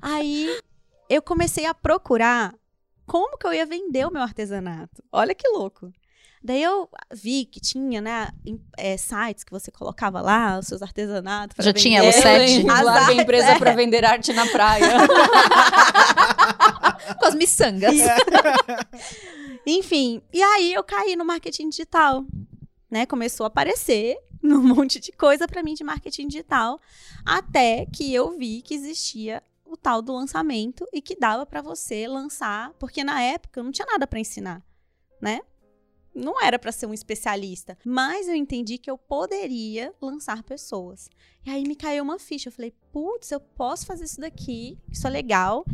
Aí 0.00 0.58
eu 1.10 1.20
comecei 1.20 1.66
a 1.66 1.74
procurar 1.74 2.54
como 3.06 3.36
que 3.36 3.46
eu 3.46 3.52
ia 3.52 3.66
vender 3.66 4.06
o 4.06 4.10
meu 4.10 4.22
artesanato. 4.22 5.04
Olha 5.12 5.34
que 5.34 5.46
louco. 5.46 5.92
Daí 6.46 6.62
eu 6.62 6.88
vi 7.12 7.44
que 7.44 7.58
tinha, 7.58 8.00
né, 8.00 8.28
é, 8.78 8.96
sites 8.96 9.42
que 9.42 9.50
você 9.50 9.72
colocava 9.72 10.20
lá 10.20 10.60
os 10.60 10.68
seus 10.68 10.80
artesanatos. 10.80 11.64
Já 11.64 11.72
tinha 11.72 12.00
vender. 12.00 12.16
o 12.16 12.22
sete? 12.22 12.60
As 12.70 12.84
Larga 12.84 13.10
a 13.10 13.14
empresa 13.14 13.48
é. 13.48 13.58
pra 13.58 13.72
vender 13.72 14.04
arte 14.04 14.32
na 14.32 14.46
praia. 14.46 14.86
Com 17.18 17.26
as 17.26 17.34
miçangas. 17.34 17.96
Enfim, 19.66 20.22
e 20.32 20.40
aí 20.40 20.72
eu 20.72 20.84
caí 20.84 21.16
no 21.16 21.24
marketing 21.24 21.68
digital, 21.68 22.24
né? 22.88 23.04
Começou 23.06 23.42
a 23.42 23.48
aparecer 23.48 24.16
um 24.40 24.62
monte 24.62 25.00
de 25.00 25.10
coisa 25.10 25.48
pra 25.48 25.64
mim 25.64 25.74
de 25.74 25.82
marketing 25.82 26.28
digital, 26.28 26.78
até 27.24 27.86
que 27.86 28.14
eu 28.14 28.38
vi 28.38 28.62
que 28.62 28.74
existia 28.74 29.42
o 29.64 29.76
tal 29.76 30.00
do 30.00 30.14
lançamento 30.14 30.86
e 30.92 31.02
que 31.02 31.18
dava 31.18 31.44
pra 31.44 31.60
você 31.60 32.06
lançar, 32.06 32.70
porque 32.78 33.02
na 33.02 33.20
época 33.20 33.58
eu 33.58 33.64
não 33.64 33.72
tinha 33.72 33.86
nada 33.86 34.06
pra 34.06 34.20
ensinar, 34.20 34.62
né? 35.20 35.40
Não 36.16 36.42
era 36.42 36.58
pra 36.58 36.72
ser 36.72 36.86
um 36.86 36.94
especialista, 36.94 37.76
mas 37.84 38.26
eu 38.28 38.34
entendi 38.34 38.78
que 38.78 38.90
eu 38.90 38.96
poderia 38.96 39.92
lançar 40.00 40.42
pessoas. 40.42 41.08
E 41.44 41.50
aí 41.50 41.62
me 41.62 41.76
caiu 41.76 42.02
uma 42.02 42.18
ficha, 42.18 42.48
eu 42.48 42.52
falei, 42.52 42.72
putz, 42.90 43.30
eu 43.30 43.38
posso 43.40 43.84
fazer 43.86 44.04
isso 44.04 44.20
daqui, 44.20 44.78
isso 44.90 45.06
é 45.06 45.10
legal. 45.10 45.64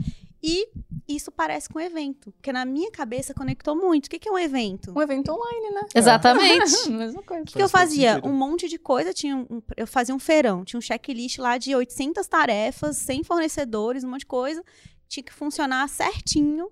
E 0.43 0.69
isso 1.07 1.31
parece 1.31 1.69
com 1.69 1.79
um 1.79 1.83
evento, 1.83 2.33
porque 2.33 2.53
na 2.53 2.65
minha 2.65 2.91
cabeça 2.91 3.33
conectou 3.33 3.77
muito. 3.77 4.07
O 4.07 4.11
que, 4.11 4.19
que 4.19 4.29
é 4.29 4.33
um 4.33 4.39
evento? 4.39 4.93
Um 4.97 5.01
evento 5.01 5.31
online, 5.31 5.71
né? 5.71 5.83
Exatamente. 5.95 6.89
Mesma 6.91 7.23
coisa. 7.23 7.43
O 7.43 7.47
que, 7.47 7.53
que 7.53 7.63
eu 7.63 7.69
fazia? 7.69 8.15
sentido. 8.15 8.29
Um 8.29 8.33
monte 8.33 8.69
de 8.69 8.77
coisa. 8.77 9.15
Tinha 9.15 9.37
um- 9.37 9.63
eu 9.77 9.87
fazia 9.87 10.13
um 10.13 10.19
feirão. 10.19 10.65
Tinha 10.65 10.79
um 10.79 10.81
checklist 10.83 11.39
lá 11.39 11.59
de 11.59 11.77
800 11.77 12.27
tarefas, 12.27 12.97
100 12.97 13.23
fornecedores, 13.23 14.03
um 14.03 14.11
monte 14.11 14.21
de 14.21 14.27
coisa. 14.27 14.65
Tinha 15.09 15.23
que 15.23 15.33
funcionar 15.33 15.89
certinho 15.89 16.69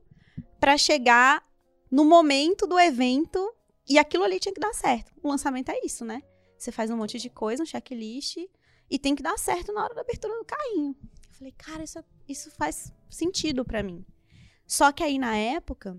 para 0.59 0.77
chegar 0.77 1.45
no 1.89 2.05
momento 2.05 2.67
do 2.67 2.77
evento 2.79 3.53
e 3.91 3.99
aquilo 3.99 4.25
ali 4.25 4.39
tinha 4.41 4.55
que 4.55 4.61
dar 4.61 4.73
certo. 4.73 5.13
O 5.23 5.29
lançamento 5.29 5.69
é 5.71 5.85
isso, 5.85 6.05
né? 6.05 6.23
Você 6.57 6.71
faz 6.73 6.91
um 6.91 6.97
monte 6.97 7.19
de 7.19 7.29
coisa, 7.29 7.63
um 7.63 7.67
checklist 7.67 8.37
e 8.91 8.99
tem 8.99 9.15
que 9.15 9.23
dar 9.23 9.37
certo 9.39 9.73
na 9.73 9.83
hora 9.85 9.95
da 9.95 10.01
abertura 10.03 10.35
do 10.39 10.45
carrinho. 10.45 10.95
Eu 11.29 11.35
falei, 11.37 11.53
cara, 11.57 11.83
isso, 11.85 11.99
é- 11.99 12.05
isso 12.29 12.51
faz 12.51 12.93
sentido 13.11 13.65
para 13.65 13.83
mim. 13.83 14.05
Só 14.67 14.93
que 14.93 15.03
aí 15.03 15.19
na 15.19 15.37
época 15.37 15.97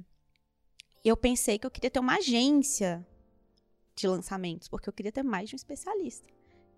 eu 1.04 1.18
pensei 1.18 1.58
que 1.60 1.66
eu 1.68 1.72
queria 1.72 1.90
ter 1.92 2.00
uma 2.00 2.16
agência 2.18 3.06
de 3.96 4.08
lançamentos, 4.08 4.68
porque 4.68 4.88
eu 4.88 4.94
queria 4.94 5.12
ter 5.12 5.24
mais 5.24 5.50
de 5.50 5.56
um 5.56 5.58
especialista. 5.58 6.26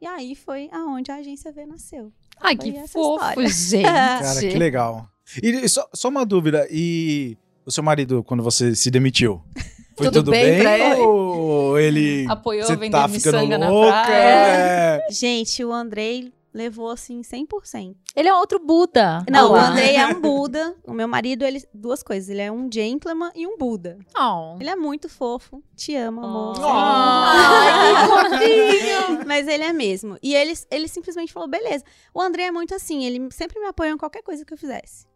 E 0.01 0.05
aí 0.08 0.36
foi 0.36 0.70
aonde 0.72 1.12
a 1.12 1.15
agência 1.15 1.51
V 1.51 1.65
nasceu. 1.65 2.12
Ai, 2.41 2.55
Foi 2.58 2.72
que 2.74 2.88
fofo, 2.88 3.41
história. 3.41 3.50
gente. 3.50 3.84
Cara, 3.86 4.39
que 4.41 4.58
legal. 4.58 5.10
E 5.41 5.70
só, 5.70 5.88
só 5.93 6.10
uma 6.10 6.25
dúvida, 6.25 6.67
e 6.70 7.38
o 7.65 7.72
seu 7.72 7.84
marido, 7.84 8.24
quando 8.24 8.43
você 8.43 8.75
se 8.75 8.89
demitiu? 8.91 9.41
Foi 9.95 10.07
Tudo 10.07 10.19
tudo, 10.19 10.31
bem 10.31 10.45
bem, 10.45 10.62
pra 10.62 10.79
ele? 10.79 11.01
ou 11.01 11.79
ele... 11.79 12.25
Apoiou 12.27 12.65
Você 12.65 12.75
vender 12.75 12.91
tá 12.91 13.07
ficando 13.07 13.38
miçanga 13.38 13.57
na 13.57 13.69
louca? 13.69 13.91
praia. 13.91 14.15
É. 14.15 15.07
Gente, 15.12 15.63
o 15.63 15.71
Andrei 15.71 16.31
levou 16.53 16.89
assim 16.89 17.21
100%. 17.21 17.95
Ele 18.15 18.29
é 18.29 18.33
outro 18.33 18.59
Buda. 18.59 19.25
Não, 19.29 19.47
o 19.47 19.51
Olá. 19.53 19.69
Andrei 19.69 19.95
é 19.95 20.05
um 20.07 20.21
Buda. 20.21 20.75
O 20.85 20.93
meu 20.93 21.07
marido, 21.07 21.43
ele 21.43 21.63
duas 21.73 22.03
coisas, 22.03 22.29
ele 22.29 22.41
é 22.41 22.51
um 22.51 22.69
gentleman 22.71 23.31
e 23.35 23.47
um 23.47 23.57
Buda. 23.57 23.97
Oh. 24.15 24.55
Ele 24.59 24.69
é 24.69 24.75
muito 24.75 25.09
fofo. 25.09 25.63
Te 25.75 25.95
amo, 25.95 26.23
amor. 26.23 26.55
Oh. 26.59 26.65
Ai, 26.65 28.07
que 28.39 29.25
Mas 29.25 29.47
ele 29.47 29.63
é 29.63 29.73
mesmo. 29.73 30.17
E 30.21 30.35
ele, 30.35 30.53
ele 30.69 30.88
simplesmente 30.88 31.33
falou: 31.33 31.50
beleza. 31.50 31.83
O 32.13 32.21
André 32.21 32.43
é 32.43 32.51
muito 32.51 32.75
assim, 32.75 33.03
ele 33.03 33.27
sempre 33.31 33.59
me 33.59 33.65
apoiou 33.65 33.95
em 33.95 33.97
qualquer 33.97 34.21
coisa 34.21 34.45
que 34.45 34.53
eu 34.53 34.57
fizesse. 34.57 35.07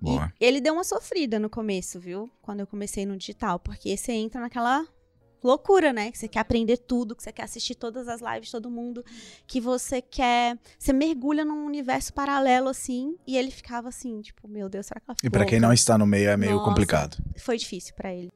Boa. 0.00 0.32
E 0.40 0.44
ele 0.44 0.60
deu 0.60 0.74
uma 0.74 0.84
sofrida 0.84 1.38
no 1.38 1.50
começo, 1.50 2.00
viu? 2.00 2.30
Quando 2.40 2.60
eu 2.60 2.66
comecei 2.66 3.04
no 3.04 3.16
digital. 3.16 3.58
Porque 3.58 3.96
você 3.96 4.12
entra 4.12 4.40
naquela 4.40 4.86
loucura, 5.42 5.92
né? 5.92 6.10
Que 6.10 6.18
você 6.18 6.28
quer 6.28 6.40
aprender 6.40 6.78
tudo, 6.78 7.14
que 7.14 7.22
você 7.22 7.32
quer 7.32 7.42
assistir 7.42 7.74
todas 7.74 8.08
as 8.08 8.20
lives 8.20 8.46
de 8.46 8.52
todo 8.52 8.70
mundo, 8.70 9.04
que 9.46 9.60
você 9.60 10.00
quer. 10.00 10.58
Você 10.78 10.92
mergulha 10.92 11.44
num 11.44 11.66
universo 11.66 12.12
paralelo, 12.12 12.68
assim. 12.68 13.16
E 13.26 13.36
ele 13.36 13.50
ficava 13.50 13.88
assim, 13.88 14.20
tipo, 14.20 14.48
meu 14.48 14.68
Deus, 14.68 14.86
será 14.86 15.00
que 15.00 15.06
ela 15.08 15.16
E 15.22 15.30
pra 15.30 15.44
quem 15.44 15.60
não 15.60 15.72
está 15.72 15.98
no 15.98 16.06
meio 16.06 16.30
é 16.30 16.36
meio 16.36 16.52
Nossa. 16.52 16.64
complicado. 16.64 17.16
Foi 17.38 17.56
difícil 17.56 17.94
pra 17.94 18.12
ele. 18.12 18.30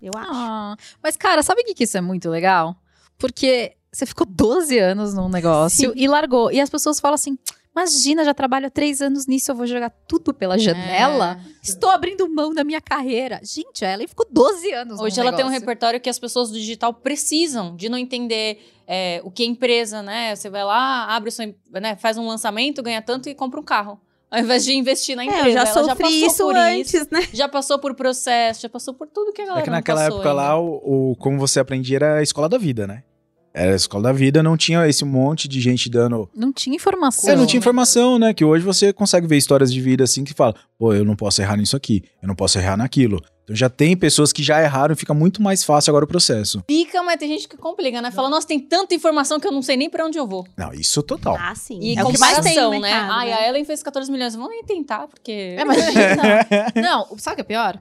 Eu 0.00 0.12
acho. 0.14 0.30
Ah, 0.32 0.76
mas, 1.02 1.16
cara, 1.16 1.42
sabe 1.42 1.62
o 1.62 1.64
que, 1.64 1.74
que 1.74 1.84
isso 1.84 1.98
é 1.98 2.00
muito 2.00 2.30
legal? 2.30 2.76
Porque 3.18 3.76
você 3.90 4.06
ficou 4.06 4.26
12 4.26 4.78
anos 4.78 5.14
num 5.14 5.28
negócio 5.28 5.90
Sim. 5.90 5.96
e 5.96 6.06
largou. 6.06 6.52
E 6.52 6.60
as 6.60 6.70
pessoas 6.70 7.00
falam 7.00 7.16
assim: 7.16 7.36
imagina, 7.72 8.24
já 8.24 8.34
trabalho 8.34 8.66
há 8.66 8.70
três 8.70 9.00
anos 9.00 9.26
nisso, 9.26 9.50
eu 9.50 9.54
vou 9.54 9.66
jogar 9.66 9.90
tudo 10.06 10.34
pela 10.34 10.58
janela. 10.58 11.40
É. 11.44 11.50
Estou 11.62 11.90
abrindo 11.90 12.28
mão 12.28 12.52
da 12.52 12.64
minha 12.64 12.80
carreira. 12.80 13.40
Gente, 13.42 13.84
a 13.84 13.92
Ellen 13.92 14.08
ficou 14.08 14.26
12 14.30 14.72
anos 14.72 15.00
Hoje 15.00 15.20
ela 15.20 15.30
tem 15.32 15.44
um 15.44 15.48
negócio. 15.48 15.60
repertório 15.60 16.00
que 16.00 16.08
as 16.10 16.18
pessoas 16.18 16.48
do 16.50 16.54
digital 16.58 16.92
precisam 16.94 17.74
de 17.76 17.88
não 17.88 17.98
entender 17.98 18.60
é, 18.86 19.20
o 19.24 19.30
que 19.30 19.42
é 19.42 19.46
empresa, 19.46 20.02
né? 20.02 20.34
Você 20.34 20.48
vai 20.50 20.64
lá, 20.64 21.06
abre 21.14 21.30
sua, 21.30 21.46
né, 21.80 21.96
faz 21.96 22.16
um 22.18 22.26
lançamento, 22.26 22.82
ganha 22.82 23.02
tanto 23.02 23.28
e 23.28 23.34
compra 23.34 23.60
um 23.60 23.64
carro. 23.64 24.00
Ao 24.30 24.38
invés 24.40 24.62
de 24.62 24.74
investir 24.74 25.16
na 25.16 25.24
empresa. 25.24 25.46
É, 25.46 25.48
eu 25.48 25.52
já 25.54 25.60
Ela 25.60 25.72
sofri 25.72 26.02
passou 26.04 26.10
isso 26.26 26.36
por 26.44 26.56
antes, 26.56 27.08
né? 27.10 27.28
Já 27.32 27.48
passou 27.48 27.78
por 27.78 27.94
processo, 27.94 28.60
já 28.60 28.68
passou 28.68 28.92
por 28.92 29.06
tudo 29.08 29.32
que 29.32 29.40
a 29.40 29.44
galera 29.46 29.60
É 29.60 29.64
que 29.64 29.70
não 29.70 29.76
naquela 29.78 30.00
passou 30.02 30.16
época 30.18 30.30
ainda. 30.30 30.42
lá, 30.42 30.60
o, 30.60 31.12
o- 31.12 31.16
como 31.16 31.38
você 31.38 31.58
aprendia 31.60 31.96
era 31.96 32.16
a 32.18 32.22
escola 32.22 32.46
da 32.46 32.58
vida, 32.58 32.86
né? 32.86 33.04
Era 33.52 33.72
a 33.72 33.76
escola 33.76 34.04
da 34.04 34.12
vida, 34.12 34.42
não 34.42 34.56
tinha 34.56 34.86
esse 34.86 35.04
monte 35.04 35.48
de 35.48 35.60
gente 35.60 35.88
dando. 35.90 36.28
Não 36.34 36.52
tinha 36.52 36.76
informação. 36.76 37.30
É, 37.30 37.36
não 37.36 37.46
tinha 37.46 37.58
né? 37.58 37.62
informação, 37.62 38.18
né? 38.18 38.34
Que 38.34 38.44
hoje 38.44 38.64
você 38.64 38.92
consegue 38.92 39.26
ver 39.26 39.36
histórias 39.36 39.72
de 39.72 39.80
vida 39.80 40.04
assim 40.04 40.24
que 40.24 40.34
fala, 40.34 40.54
pô, 40.78 40.92
eu 40.94 41.04
não 41.04 41.16
posso 41.16 41.40
errar 41.42 41.56
nisso 41.56 41.76
aqui, 41.76 42.02
eu 42.22 42.28
não 42.28 42.34
posso 42.34 42.58
errar 42.58 42.76
naquilo. 42.76 43.20
Então 43.48 43.56
já 43.56 43.70
tem 43.70 43.96
pessoas 43.96 44.30
que 44.30 44.42
já 44.42 44.62
erraram 44.62 44.92
e 44.92 44.96
fica 44.96 45.14
muito 45.14 45.40
mais 45.42 45.64
fácil 45.64 45.90
agora 45.90 46.04
o 46.04 46.08
processo. 46.08 46.62
Fica, 46.68 47.02
mas 47.02 47.16
tem 47.16 47.28
gente 47.28 47.48
que 47.48 47.56
complica, 47.56 48.02
né? 48.02 48.10
Fala, 48.10 48.28
nossa, 48.28 48.46
tem 48.46 48.60
tanta 48.60 48.94
informação 48.94 49.40
que 49.40 49.46
eu 49.46 49.52
não 49.52 49.62
sei 49.62 49.74
nem 49.76 49.88
pra 49.88 50.04
onde 50.04 50.18
eu 50.18 50.26
vou. 50.26 50.46
Não, 50.54 50.70
isso 50.72 51.02
total. 51.02 51.36
Ah, 51.40 51.54
sim. 51.54 51.78
E 51.80 51.98
é 51.98 52.04
o 52.04 52.10
que 52.10 52.18
mais 52.18 52.38
tem 52.40 52.56
né? 52.56 52.78
mercado, 52.78 53.12
Ai, 53.12 53.32
a 53.32 53.48
Ellen 53.48 53.64
fez 53.64 53.82
14 53.82 54.12
milhões, 54.12 54.34
vamos 54.34 54.50
nem 54.50 54.62
tentar, 54.62 55.08
porque... 55.08 55.56
É, 55.56 55.62
imagina. 55.62 56.46
não, 56.76 57.16
sabe 57.16 57.32
o 57.32 57.36
que 57.36 57.40
é 57.40 57.44
pior? 57.44 57.80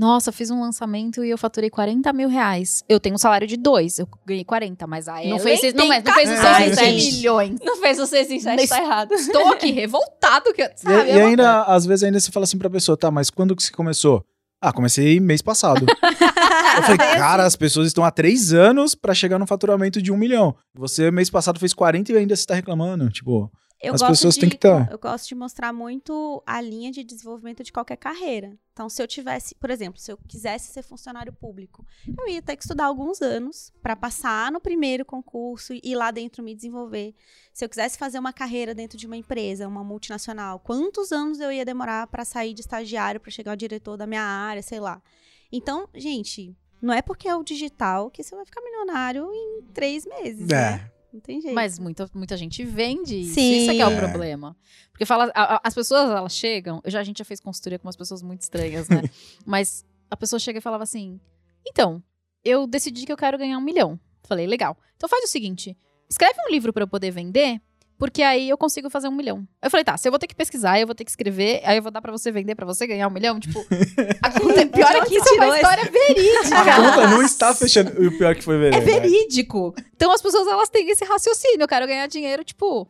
Nossa, 0.00 0.32
fiz 0.32 0.50
um 0.50 0.62
lançamento 0.62 1.22
e 1.22 1.28
eu 1.28 1.36
faturei 1.36 1.68
40 1.68 2.10
mil 2.14 2.26
reais. 2.30 2.82
Eu 2.88 2.98
tenho 2.98 3.16
um 3.16 3.18
salário 3.18 3.46
de 3.46 3.58
dois, 3.58 3.98
eu 3.98 4.08
ganhei 4.26 4.44
40, 4.44 4.86
mas 4.86 5.06
a 5.08 5.18
Ellen 5.20 5.32
Não 5.32 5.38
fez 5.38 5.60
seis- 5.60 5.74
não, 5.74 5.80
tem 5.82 5.88
mas 5.90 6.02
não 6.04 6.14
fez 6.14 6.30
o 6.30 6.34
14 6.36 6.56
seis 6.64 6.70
em 6.72 6.74
sete. 7.00 7.14
milhões. 7.16 7.58
Não 7.62 7.76
fez 7.76 7.98
o 8.00 8.06
6 8.06 8.30
em 8.30 8.40
7, 8.40 8.56
Mas- 8.60 8.68
tá 8.70 8.82
errado. 8.82 9.12
Estou 9.12 9.48
aqui 9.52 9.70
revoltado, 9.70 10.54
que, 10.54 10.62
E, 10.62 10.70
sabe? 10.74 10.94
e 11.06 11.10
É 11.10 11.16
uma- 11.18 11.28
ainda, 11.28 11.62
às 11.64 11.84
vezes, 11.84 12.02
ainda 12.04 12.18
você 12.18 12.32
fala 12.32 12.44
assim 12.44 12.56
pra 12.56 12.70
pessoa, 12.70 12.96
tá, 12.96 13.10
mas 13.10 13.28
quando 13.28 13.54
que 13.54 13.62
você 13.62 13.70
começou? 13.72 14.24
Ah, 14.62 14.72
comecei 14.72 15.20
mês 15.20 15.42
passado. 15.42 15.84
eu 16.76 16.82
falei, 16.82 16.96
cara, 16.98 17.44
as 17.44 17.56
pessoas 17.56 17.86
estão 17.86 18.02
há 18.04 18.10
três 18.10 18.52
anos 18.54 18.94
pra 18.94 19.12
chegar 19.14 19.38
no 19.38 19.46
faturamento 19.46 20.00
de 20.00 20.10
um 20.10 20.16
milhão. 20.16 20.54
Você, 20.74 21.10
mês 21.10 21.28
passado, 21.30 21.58
fez 21.60 21.72
40 21.74 22.12
e 22.12 22.16
ainda 22.16 22.34
você 22.36 22.46
tá 22.46 22.54
reclamando. 22.54 23.08
Tipo, 23.10 23.50
Eu 23.82 23.94
As 23.94 24.00
gosto 24.00 24.10
pessoas 24.10 24.34
de, 24.34 24.40
têm 24.40 24.50
que 24.50 24.58
tá. 24.58 24.86
Eu 24.90 24.98
gosto 24.98 25.26
de 25.26 25.34
mostrar 25.34 25.72
muito 25.72 26.42
a 26.46 26.60
linha 26.60 26.90
de 26.90 27.02
desenvolvimento 27.02 27.64
de 27.64 27.72
qualquer 27.72 27.96
carreira. 27.96 28.58
Então, 28.74 28.90
se 28.90 29.02
eu 29.02 29.08
tivesse, 29.08 29.54
por 29.54 29.70
exemplo, 29.70 29.98
se 29.98 30.12
eu 30.12 30.18
quisesse 30.28 30.70
ser 30.70 30.82
funcionário 30.82 31.32
público, 31.32 31.86
eu 32.18 32.28
ia 32.28 32.42
ter 32.42 32.56
que 32.56 32.62
estudar 32.62 32.84
alguns 32.84 33.22
anos 33.22 33.72
para 33.82 33.96
passar 33.96 34.52
no 34.52 34.60
primeiro 34.60 35.04
concurso 35.04 35.72
e 35.72 35.80
ir 35.82 35.94
lá 35.96 36.10
dentro 36.10 36.42
me 36.42 36.54
desenvolver. 36.54 37.14
Se 37.54 37.64
eu 37.64 37.68
quisesse 37.70 37.96
fazer 37.96 38.18
uma 38.18 38.34
carreira 38.34 38.74
dentro 38.74 38.98
de 38.98 39.06
uma 39.06 39.16
empresa, 39.16 39.66
uma 39.66 39.82
multinacional, 39.82 40.60
quantos 40.60 41.10
anos 41.10 41.40
eu 41.40 41.50
ia 41.50 41.64
demorar 41.64 42.06
para 42.08 42.24
sair 42.24 42.52
de 42.52 42.60
estagiário 42.60 43.18
para 43.18 43.30
chegar 43.30 43.52
ao 43.52 43.56
diretor 43.56 43.96
da 43.96 44.06
minha 44.06 44.22
área, 44.22 44.62
sei 44.62 44.78
lá. 44.78 45.02
Então, 45.50 45.88
gente, 45.94 46.54
não 46.82 46.92
é 46.92 47.00
porque 47.00 47.28
é 47.28 47.34
o 47.34 47.42
digital 47.42 48.10
que 48.10 48.22
você 48.22 48.34
vai 48.34 48.44
ficar 48.44 48.60
milionário 48.60 49.30
em 49.32 49.62
três 49.72 50.04
meses, 50.04 50.48
né? 50.48 50.90
Não 51.12 51.20
tem 51.20 51.40
jeito. 51.40 51.54
Mas 51.54 51.78
muita, 51.78 52.08
muita 52.14 52.36
gente 52.36 52.64
vende 52.64 53.20
isso. 53.20 53.34
Sim. 53.34 53.62
Isso 53.62 53.70
é 53.70 53.74
que 53.74 53.82
é 53.82 53.86
o 53.86 53.90
É. 53.90 53.96
problema. 53.98 54.56
Porque 54.92 55.04
fala, 55.04 55.30
a- 55.34 55.56
a- 55.56 55.60
as 55.64 55.74
pessoas, 55.74 56.10
elas 56.10 56.32
chegam. 56.34 56.80
Eu 56.84 56.90
já, 56.90 57.00
a 57.00 57.04
gente 57.04 57.18
já 57.18 57.24
fez 57.24 57.40
consultoria 57.40 57.78
com 57.78 57.86
umas 57.86 57.96
pessoas 57.96 58.22
muito 58.22 58.42
estranhas, 58.42 58.88
né? 58.88 59.02
Mas 59.46 59.84
a 60.10 60.16
pessoa 60.16 60.38
chega 60.38 60.58
e 60.58 60.62
falava 60.62 60.82
assim: 60.84 61.18
Então, 61.66 62.02
eu 62.44 62.66
decidi 62.66 63.04
que 63.06 63.12
eu 63.12 63.16
quero 63.16 63.36
ganhar 63.38 63.58
um 63.58 63.62
milhão. 63.62 63.98
Falei, 64.24 64.46
legal. 64.46 64.76
Então 64.96 65.08
faz 65.08 65.24
o 65.24 65.28
seguinte: 65.28 65.76
escreve 66.08 66.38
um 66.46 66.50
livro 66.52 66.72
pra 66.72 66.82
eu 66.84 66.88
poder 66.88 67.10
vender. 67.10 67.60
Porque 68.00 68.22
aí 68.22 68.48
eu 68.48 68.56
consigo 68.56 68.88
fazer 68.88 69.08
um 69.08 69.14
milhão. 69.14 69.46
Eu 69.60 69.70
falei, 69.70 69.84
tá, 69.84 69.94
se 69.94 70.08
eu 70.08 70.10
vou 70.10 70.18
ter 70.18 70.26
que 70.26 70.34
pesquisar, 70.34 70.80
eu 70.80 70.86
vou 70.86 70.94
ter 70.94 71.04
que 71.04 71.10
escrever, 71.10 71.60
aí 71.66 71.76
eu 71.76 71.82
vou 71.82 71.92
dar 71.92 72.00
pra 72.00 72.10
você 72.10 72.32
vender, 72.32 72.54
pra 72.54 72.64
você 72.64 72.86
ganhar 72.86 73.06
um 73.06 73.10
milhão. 73.10 73.38
Tipo, 73.38 73.60
a 74.22 74.40
conta, 74.40 74.66
pior 74.66 74.90
é 74.90 75.04
que 75.04 75.16
isso 75.16 75.28
é 75.28 75.32
uma 75.44 75.54
história 75.54 75.84
verídica. 75.84 76.60
A 76.60 76.76
conta 76.76 77.06
não 77.08 77.22
está 77.22 77.54
fechando. 77.54 78.02
E 78.02 78.06
o 78.06 78.16
pior 78.16 78.34
que 78.34 78.42
foi 78.42 78.56
ver. 78.56 78.72
É 78.72 78.80
verídico. 78.80 79.74
Então 79.94 80.10
as 80.10 80.22
pessoas 80.22 80.48
elas 80.48 80.70
têm 80.70 80.88
esse 80.88 81.04
raciocínio. 81.04 81.60
Eu 81.60 81.68
quero 81.68 81.86
ganhar 81.86 82.06
dinheiro, 82.06 82.42
tipo, 82.42 82.88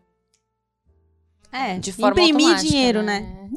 é, 1.50 1.76
De 1.80 1.90
forma 1.90 2.22
imprimir 2.22 2.58
dinheiro, 2.58 3.02
né? 3.02 3.48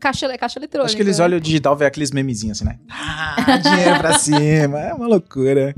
caixa, 0.00 0.38
caixa 0.38 0.58
eletrônica. 0.58 0.86
Acho 0.86 0.96
que 0.96 1.02
eles 1.02 1.20
olham 1.20 1.36
o 1.36 1.40
digital, 1.42 1.76
vê 1.76 1.84
aqueles 1.84 2.10
memezinhos 2.10 2.56
assim, 2.56 2.64
né? 2.64 2.78
Ah, 2.88 3.58
dinheiro 3.58 3.98
pra 3.98 4.18
cima. 4.18 4.80
É 4.80 4.94
uma 4.94 5.06
loucura. 5.06 5.74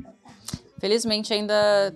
Felizmente 0.79 1.33
ainda 1.35 1.93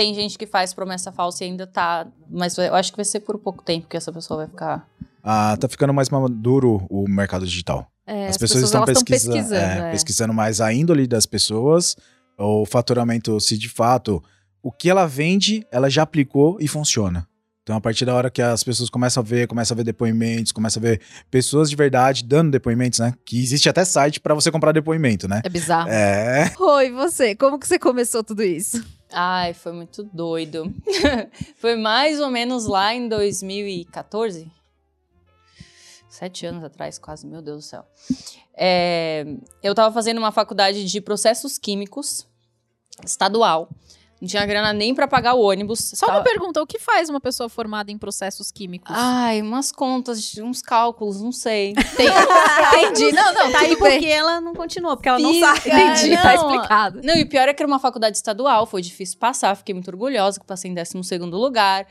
tem 0.00 0.14
gente 0.14 0.38
que 0.38 0.46
faz 0.46 0.72
promessa 0.72 1.12
falsa 1.12 1.44
e 1.44 1.48
ainda 1.48 1.66
tá. 1.66 2.06
Mas 2.30 2.56
eu 2.56 2.74
acho 2.74 2.90
que 2.90 2.96
vai 2.96 3.04
ser 3.04 3.20
por 3.20 3.38
pouco 3.38 3.62
tempo 3.62 3.86
que 3.86 3.98
essa 3.98 4.10
pessoa 4.10 4.38
vai 4.38 4.46
ficar. 4.46 4.88
Ah, 5.22 5.54
tá 5.60 5.68
ficando 5.68 5.92
mais 5.92 6.08
maduro 6.08 6.86
o 6.88 7.06
mercado 7.06 7.44
digital. 7.44 7.86
É, 8.06 8.28
as, 8.28 8.38
pessoas, 8.38 8.64
estão 8.64 8.86
pesquisando, 8.86 9.36
pesquisando. 9.36 9.54
é, 9.54 9.88
é. 9.88 9.90
pesquisando 9.90 10.32
mais 10.32 10.58
a 10.58 10.72
índole 10.72 11.06
das 11.06 11.26
pessoas, 11.26 11.96
o 12.38 12.64
faturamento, 12.64 13.38
se 13.40 13.58
de 13.58 13.68
fato 13.68 14.22
o 14.62 14.72
que 14.72 14.88
ela 14.88 15.06
vende, 15.06 15.66
ela 15.70 15.90
já 15.90 16.02
aplicou 16.02 16.56
e 16.60 16.66
funciona. 16.66 17.28
Então, 17.62 17.76
a 17.76 17.80
partir 17.80 18.06
da 18.06 18.14
hora 18.14 18.30
que 18.30 18.40
as 18.40 18.64
pessoas 18.64 18.88
começam 18.88 19.22
a 19.22 19.24
ver, 19.24 19.46
começam 19.46 19.74
a 19.74 19.76
ver 19.76 19.84
depoimentos, 19.84 20.50
começam 20.50 20.80
a 20.80 20.82
ver 20.82 21.00
pessoas 21.30 21.68
de 21.68 21.76
verdade 21.76 22.24
dando 22.24 22.50
depoimentos, 22.50 22.98
né? 22.98 23.12
Que 23.24 23.38
existe 23.38 23.68
até 23.68 23.84
site 23.84 24.18
pra 24.18 24.34
você 24.34 24.50
comprar 24.50 24.72
depoimento, 24.72 25.28
né? 25.28 25.42
É 25.44 25.48
bizarro. 25.50 25.90
É. 25.90 26.50
Oi, 26.58 26.90
você, 26.90 27.34
como 27.34 27.58
que 27.58 27.68
você 27.68 27.78
começou 27.78 28.24
tudo 28.24 28.42
isso? 28.42 28.82
Ai, 29.12 29.54
foi 29.54 29.72
muito 29.72 30.02
doido. 30.04 30.72
foi 31.56 31.76
mais 31.76 32.20
ou 32.20 32.30
menos 32.30 32.66
lá 32.66 32.94
em 32.94 33.08
2014. 33.08 34.50
Sete 36.08 36.46
anos 36.46 36.64
atrás, 36.64 36.98
quase, 36.98 37.26
meu 37.26 37.40
Deus 37.40 37.64
do 37.64 37.68
céu. 37.68 37.86
É, 38.54 39.24
eu 39.62 39.74
tava 39.74 39.92
fazendo 39.92 40.18
uma 40.18 40.32
faculdade 40.32 40.84
de 40.84 41.00
processos 41.00 41.56
químicos 41.58 42.26
estadual. 43.04 43.68
Não 44.20 44.28
tinha 44.28 44.44
grana 44.44 44.72
nem 44.72 44.94
pra 44.94 45.08
pagar 45.08 45.32
o 45.34 45.40
ônibus. 45.40 45.92
Só 45.94 46.04
uma 46.06 46.12
Tava- 46.14 46.24
pergunta, 46.24 46.60
o 46.62 46.66
que 46.66 46.78
faz 46.78 47.08
uma 47.08 47.20
pessoa 47.20 47.48
formada 47.48 47.90
em 47.90 47.96
processos 47.96 48.50
químicos? 48.52 48.94
Ai, 48.94 49.40
umas 49.40 49.72
contas, 49.72 50.36
uns 50.36 50.60
cálculos, 50.60 51.22
não 51.22 51.32
sei. 51.32 51.72
Tem- 51.96 52.06
Entendi. 52.90 53.12
Não, 53.12 53.32
não, 53.32 53.50
Tá 53.52 53.60
aí 53.60 53.68
bem. 53.68 53.76
porque 53.78 54.06
ela 54.06 54.40
não 54.40 54.54
continuou, 54.54 54.94
porque 54.96 55.08
ela 55.08 55.18
não 55.18 55.32
sabe. 55.40 55.60
Entendi, 55.60 56.10
não. 56.14 56.22
tá 56.22 56.34
explicado. 56.34 57.00
Não, 57.02 57.14
e 57.16 57.22
o 57.22 57.28
pior 57.28 57.48
é 57.48 57.54
que 57.54 57.62
era 57.62 57.66
uma 57.70 57.78
faculdade 57.78 58.16
estadual, 58.16 58.66
foi 58.66 58.82
difícil 58.82 59.18
passar, 59.18 59.56
fiquei 59.56 59.74
muito 59.74 59.88
orgulhosa 59.88 60.38
que 60.38 60.44
passei 60.46 60.70
em 60.70 60.74
12 60.74 61.16
lugar. 61.30 61.86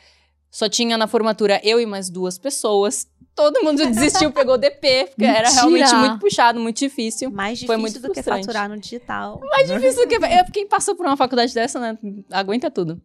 Só 0.51 0.67
tinha 0.67 0.97
na 0.97 1.07
formatura 1.07 1.59
eu 1.63 1.79
e 1.79 1.85
mais 1.85 2.09
duas 2.09 2.37
pessoas. 2.37 3.07
Todo 3.35 3.63
mundo 3.63 3.77
desistiu, 3.77 4.31
pegou 4.31 4.57
DP, 4.57 5.11
porque 5.11 5.23
era 5.23 5.43
Mentira. 5.43 5.51
realmente 5.51 5.95
muito 5.95 6.19
puxado, 6.19 6.59
muito 6.59 6.77
difícil. 6.79 7.31
Mais 7.31 7.59
Foi 7.59 7.77
difícil 7.77 7.79
muito 7.79 7.99
do 7.99 8.13
que 8.13 8.21
frustrante. 8.21 8.45
faturar 8.47 8.67
no 8.67 8.77
digital. 8.77 9.39
Mais 9.49 9.67
difícil 9.69 10.03
do 10.03 10.09
que. 10.09 10.15
É, 10.25 10.43
quem 10.45 10.67
passou 10.67 10.95
por 10.95 11.05
uma 11.05 11.15
faculdade 11.15 11.53
dessa, 11.53 11.79
né? 11.79 11.97
Aguenta 12.31 12.69
tudo. 12.69 13.01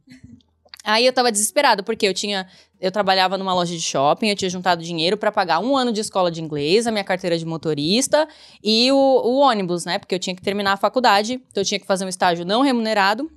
Aí 0.83 1.07
eu 1.07 1.13
tava 1.13 1.31
desesperada, 1.31 1.83
porque 1.83 2.07
eu 2.07 2.13
tinha. 2.13 2.47
Eu 2.81 2.91
trabalhava 2.91 3.39
numa 3.39 3.55
loja 3.55 3.75
de 3.75 3.81
shopping, 3.81 4.29
eu 4.29 4.37
tinha 4.37 4.51
juntado 4.51 4.83
dinheiro 4.83 5.17
pra 5.17 5.31
pagar 5.33 5.59
um 5.61 5.77
ano 5.77 5.93
de 5.93 6.01
escola 6.01 6.31
de 6.31 6.43
inglês, 6.43 6.87
a 6.87 6.91
minha 6.91 7.05
carteira 7.05 7.39
de 7.39 7.47
motorista 7.47 8.29
e 8.63 8.91
o, 8.93 8.97
o 8.97 9.37
ônibus, 9.39 9.87
né? 9.87 9.99
Porque 9.99 10.15
eu 10.15 10.19
tinha 10.19 10.35
que 10.37 10.43
terminar 10.43 10.73
a 10.73 10.77
faculdade, 10.77 11.35
então 11.51 11.63
eu 11.63 11.65
tinha 11.65 11.81
que 11.81 11.87
fazer 11.87 12.05
um 12.05 12.09
estágio 12.09 12.45
não 12.45 12.61
remunerado. 12.61 13.31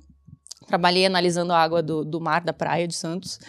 Trabalhei 0.66 1.06
analisando 1.06 1.52
a 1.54 1.58
água 1.58 1.82
do, 1.82 2.04
do 2.04 2.20
mar, 2.20 2.42
da 2.42 2.52
praia 2.52 2.86
de 2.86 2.94
Santos, 2.94 3.40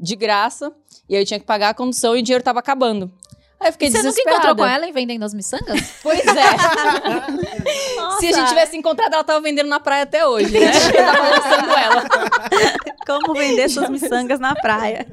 de 0.00 0.16
graça. 0.16 0.72
E 1.08 1.14
aí 1.14 1.22
eu 1.22 1.26
tinha 1.26 1.38
que 1.38 1.46
pagar 1.46 1.70
a 1.70 1.74
condução 1.74 2.16
e 2.16 2.20
o 2.20 2.22
dinheiro 2.22 2.42
tava 2.42 2.58
acabando. 2.60 3.12
Aí 3.60 3.68
eu 3.68 3.72
fiquei 3.72 3.90
Você 3.90 3.98
nunca 3.98 4.08
desesperada. 4.10 4.44
encontrou 4.46 4.66
com 4.66 4.72
ela 4.72 4.86
em 4.86 4.92
vendendo 4.92 5.22
as 5.22 5.34
miçangas? 5.34 5.80
Pois 6.02 6.20
é. 6.20 6.24
Se 8.18 8.26
a 8.28 8.32
gente 8.32 8.48
tivesse 8.48 8.76
encontrado, 8.76 9.12
ela 9.12 9.24
tava 9.24 9.40
vendendo 9.40 9.68
na 9.68 9.78
praia 9.78 10.04
até 10.04 10.26
hoje, 10.26 10.50
né? 10.58 10.70
Eu 10.72 11.04
tava 11.04 11.28
lançando 11.28 11.70
ela. 11.70 12.04
Como 13.06 13.34
vender 13.34 13.68
suas 13.68 13.90
miçangas 13.90 14.40
na 14.40 14.54
praia. 14.54 15.06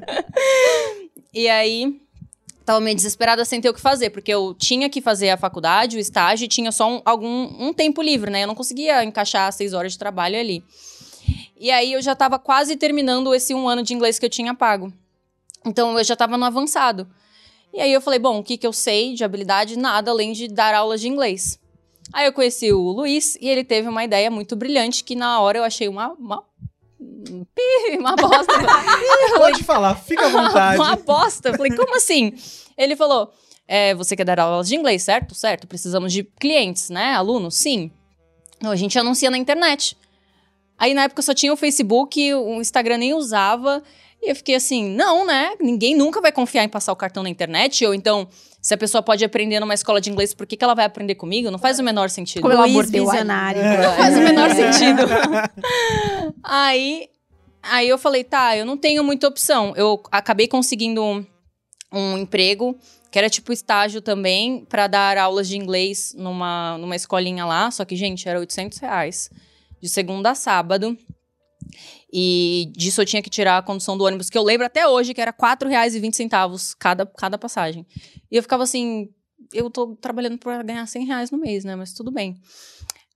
E 1.34 1.46
aí, 1.48 2.00
tava 2.64 2.80
meio 2.80 2.96
desesperada 2.96 3.44
sem 3.44 3.60
ter 3.60 3.68
o 3.68 3.74
que 3.74 3.80
fazer, 3.80 4.10
porque 4.10 4.32
eu 4.32 4.54
tinha 4.54 4.88
que 4.88 5.00
fazer 5.00 5.30
a 5.30 5.36
faculdade, 5.36 5.96
o 5.96 6.00
estágio, 6.00 6.44
e 6.44 6.48
tinha 6.48 6.72
só 6.72 6.90
um, 6.90 7.02
algum, 7.04 7.68
um 7.68 7.72
tempo 7.72 8.02
livre, 8.02 8.30
né? 8.30 8.44
Eu 8.44 8.46
não 8.46 8.54
conseguia 8.54 9.02
encaixar 9.04 9.52
seis 9.52 9.72
horas 9.74 9.92
de 9.92 9.98
trabalho 9.98 10.38
ali. 10.38 10.62
E 11.58 11.70
aí, 11.70 11.92
eu 11.92 12.02
já 12.02 12.14
tava 12.14 12.38
quase 12.38 12.76
terminando 12.76 13.34
esse 13.34 13.54
um 13.54 13.68
ano 13.68 13.82
de 13.82 13.92
inglês 13.92 14.18
que 14.18 14.24
eu 14.24 14.30
tinha 14.30 14.54
pago. 14.54 14.92
Então, 15.66 15.98
eu 15.98 16.04
já 16.04 16.14
tava 16.14 16.36
no 16.38 16.44
avançado. 16.44 17.08
E 17.72 17.80
aí, 17.80 17.92
eu 17.92 18.00
falei, 18.00 18.18
bom, 18.18 18.38
o 18.38 18.44
que 18.44 18.56
que 18.56 18.66
eu 18.66 18.72
sei 18.72 19.14
de 19.14 19.24
habilidade? 19.24 19.76
Nada, 19.76 20.10
além 20.10 20.32
de 20.32 20.48
dar 20.48 20.74
aulas 20.74 21.00
de 21.00 21.08
inglês. 21.08 21.58
Aí, 22.12 22.26
eu 22.26 22.32
conheci 22.32 22.72
o 22.72 22.90
Luiz, 22.92 23.36
e 23.40 23.48
ele 23.48 23.64
teve 23.64 23.88
uma 23.88 24.04
ideia 24.04 24.30
muito 24.30 24.54
brilhante, 24.54 25.02
que 25.02 25.14
na 25.16 25.40
hora 25.40 25.58
eu 25.58 25.64
achei 25.64 25.88
uma... 25.88 26.12
uma 26.12 26.44
uma 27.98 28.16
bosta. 28.16 28.52
Pode 29.36 29.64
falar, 29.64 29.94
fica 29.96 30.26
à 30.26 30.28
vontade. 30.28 30.78
Uma 30.80 30.96
bosta. 30.96 31.50
Eu 31.50 31.54
falei, 31.54 31.74
como 31.76 31.96
assim? 31.96 32.32
Ele 32.76 32.96
falou: 32.96 33.32
é, 33.68 33.94
você 33.94 34.16
quer 34.16 34.24
dar 34.24 34.40
aulas 34.40 34.68
de 34.68 34.74
inglês, 34.74 35.02
certo? 35.02 35.34
Certo. 35.34 35.66
Precisamos 35.66 36.12
de 36.12 36.24
clientes, 36.24 36.90
né? 36.90 37.14
Alunos? 37.14 37.54
Sim. 37.54 37.90
Não, 38.60 38.70
a 38.70 38.76
gente 38.76 38.98
anuncia 38.98 39.30
na 39.30 39.36
internet. 39.36 39.96
Aí 40.78 40.94
na 40.94 41.04
época 41.04 41.22
só 41.22 41.34
tinha 41.34 41.52
o 41.52 41.56
Facebook, 41.56 42.32
o 42.34 42.60
Instagram 42.60 42.98
nem 42.98 43.14
usava. 43.14 43.82
E 44.22 44.30
eu 44.30 44.36
fiquei 44.36 44.54
assim, 44.54 44.88
não, 44.88 45.26
né? 45.26 45.52
Ninguém 45.60 45.96
nunca 45.96 46.20
vai 46.20 46.32
confiar 46.32 46.64
em 46.64 46.68
passar 46.68 46.92
o 46.92 46.96
cartão 46.96 47.22
na 47.22 47.28
internet. 47.28 47.84
Ou 47.84 47.94
então, 47.94 48.28
se 48.60 48.74
a 48.74 48.76
pessoa 48.76 49.02
pode 49.02 49.24
aprender 49.24 49.60
numa 49.60 49.74
escola 49.74 50.00
de 50.00 50.10
inglês, 50.10 50.34
por 50.34 50.46
que, 50.46 50.56
que 50.56 50.64
ela 50.64 50.74
vai 50.74 50.84
aprender 50.84 51.14
comigo? 51.14 51.50
Não 51.50 51.58
faz 51.58 51.78
o 51.78 51.82
menor 51.82 52.10
sentido. 52.10 52.42
Como 52.42 52.52
ela 52.52 52.62
Luiz 52.62 52.74
mordeu 52.74 53.08
a 53.08 53.12
visionário. 53.12 53.62
Não 53.62 53.96
faz 53.96 54.16
o 54.16 54.20
menor 54.20 54.50
sentido. 54.50 55.02
aí, 56.42 57.08
aí 57.62 57.88
eu 57.88 57.98
falei, 57.98 58.24
tá, 58.24 58.56
eu 58.56 58.66
não 58.66 58.76
tenho 58.76 59.04
muita 59.04 59.28
opção. 59.28 59.72
Eu 59.76 60.02
acabei 60.10 60.48
conseguindo 60.48 61.02
um, 61.02 61.24
um 61.92 62.18
emprego, 62.18 62.76
que 63.10 63.18
era 63.18 63.30
tipo 63.30 63.52
estágio 63.52 64.02
também, 64.02 64.64
pra 64.68 64.88
dar 64.88 65.16
aulas 65.16 65.48
de 65.48 65.56
inglês 65.56 66.14
numa, 66.18 66.76
numa 66.78 66.96
escolinha 66.96 67.44
lá. 67.46 67.70
Só 67.70 67.84
que, 67.84 67.94
gente, 67.94 68.28
era 68.28 68.40
800 68.40 68.78
reais. 68.78 69.30
De 69.80 69.88
segunda 69.88 70.30
a 70.30 70.34
sábado. 70.34 70.96
E 72.12 72.72
disso 72.74 73.02
eu 73.02 73.06
tinha 73.06 73.22
que 73.22 73.28
tirar 73.28 73.58
a 73.58 73.62
condução 73.62 73.96
do 73.98 74.04
ônibus, 74.04 74.30
que 74.30 74.38
eu 74.38 74.42
lembro 74.42 74.66
até 74.66 74.86
hoje 74.88 75.12
que 75.12 75.20
era 75.20 75.30
R$ 75.30 75.36
4,20 75.36 76.74
cada, 76.78 77.04
cada 77.04 77.36
passagem. 77.36 77.86
E 78.30 78.36
eu 78.36 78.42
ficava 78.42 78.62
assim, 78.62 79.10
eu 79.52 79.70
tô 79.70 79.94
trabalhando 79.96 80.38
pra 80.38 80.62
ganhar 80.62 80.86
100 80.86 81.06
reais 81.06 81.30
no 81.30 81.38
mês, 81.38 81.64
né? 81.64 81.76
Mas 81.76 81.92
tudo 81.92 82.10
bem. 82.10 82.40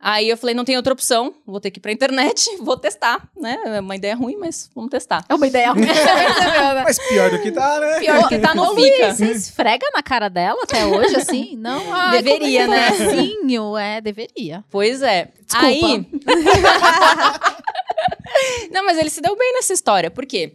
Aí 0.04 0.28
eu 0.28 0.36
falei, 0.36 0.52
não 0.52 0.64
tem 0.64 0.76
outra 0.76 0.92
opção, 0.92 1.32
vou 1.46 1.60
ter 1.60 1.70
que 1.70 1.78
ir 1.78 1.80
pra 1.80 1.92
internet, 1.92 2.50
vou 2.58 2.76
testar, 2.76 3.28
né? 3.40 3.56
É 3.66 3.80
uma 3.80 3.94
ideia 3.94 4.16
ruim, 4.16 4.36
mas 4.36 4.68
vamos 4.74 4.90
testar. 4.90 5.24
É 5.28 5.34
uma 5.34 5.46
ideia 5.46 5.70
ruim. 5.70 5.86
Mas 6.82 6.98
pior 6.98 7.30
do 7.30 7.40
que 7.40 7.52
tá, 7.52 7.78
né? 7.78 8.00
Pior 8.00 8.28
que 8.28 8.38
tá, 8.38 8.54
não 8.54 8.74
fica. 8.74 9.14
Você 9.14 9.26
esfrega 9.26 9.86
na 9.94 10.02
cara 10.02 10.28
dela 10.28 10.60
até 10.64 10.84
hoje, 10.84 11.14
assim? 11.16 11.56
Não, 11.62 11.94
ai, 11.94 12.22
Deveria, 12.22 12.66
né? 12.66 12.90
bonzinho. 12.90 13.76
É, 13.76 14.00
deveria. 14.00 14.64
Pois 14.70 15.02
é. 15.02 15.28
Desculpa. 15.46 15.66
Aí... 15.66 16.06
não, 18.72 18.84
mas 18.84 18.98
ele 18.98 19.10
se 19.10 19.20
deu 19.20 19.36
bem 19.36 19.52
nessa 19.54 19.72
história, 19.72 20.10
por 20.10 20.26
quê? 20.26 20.54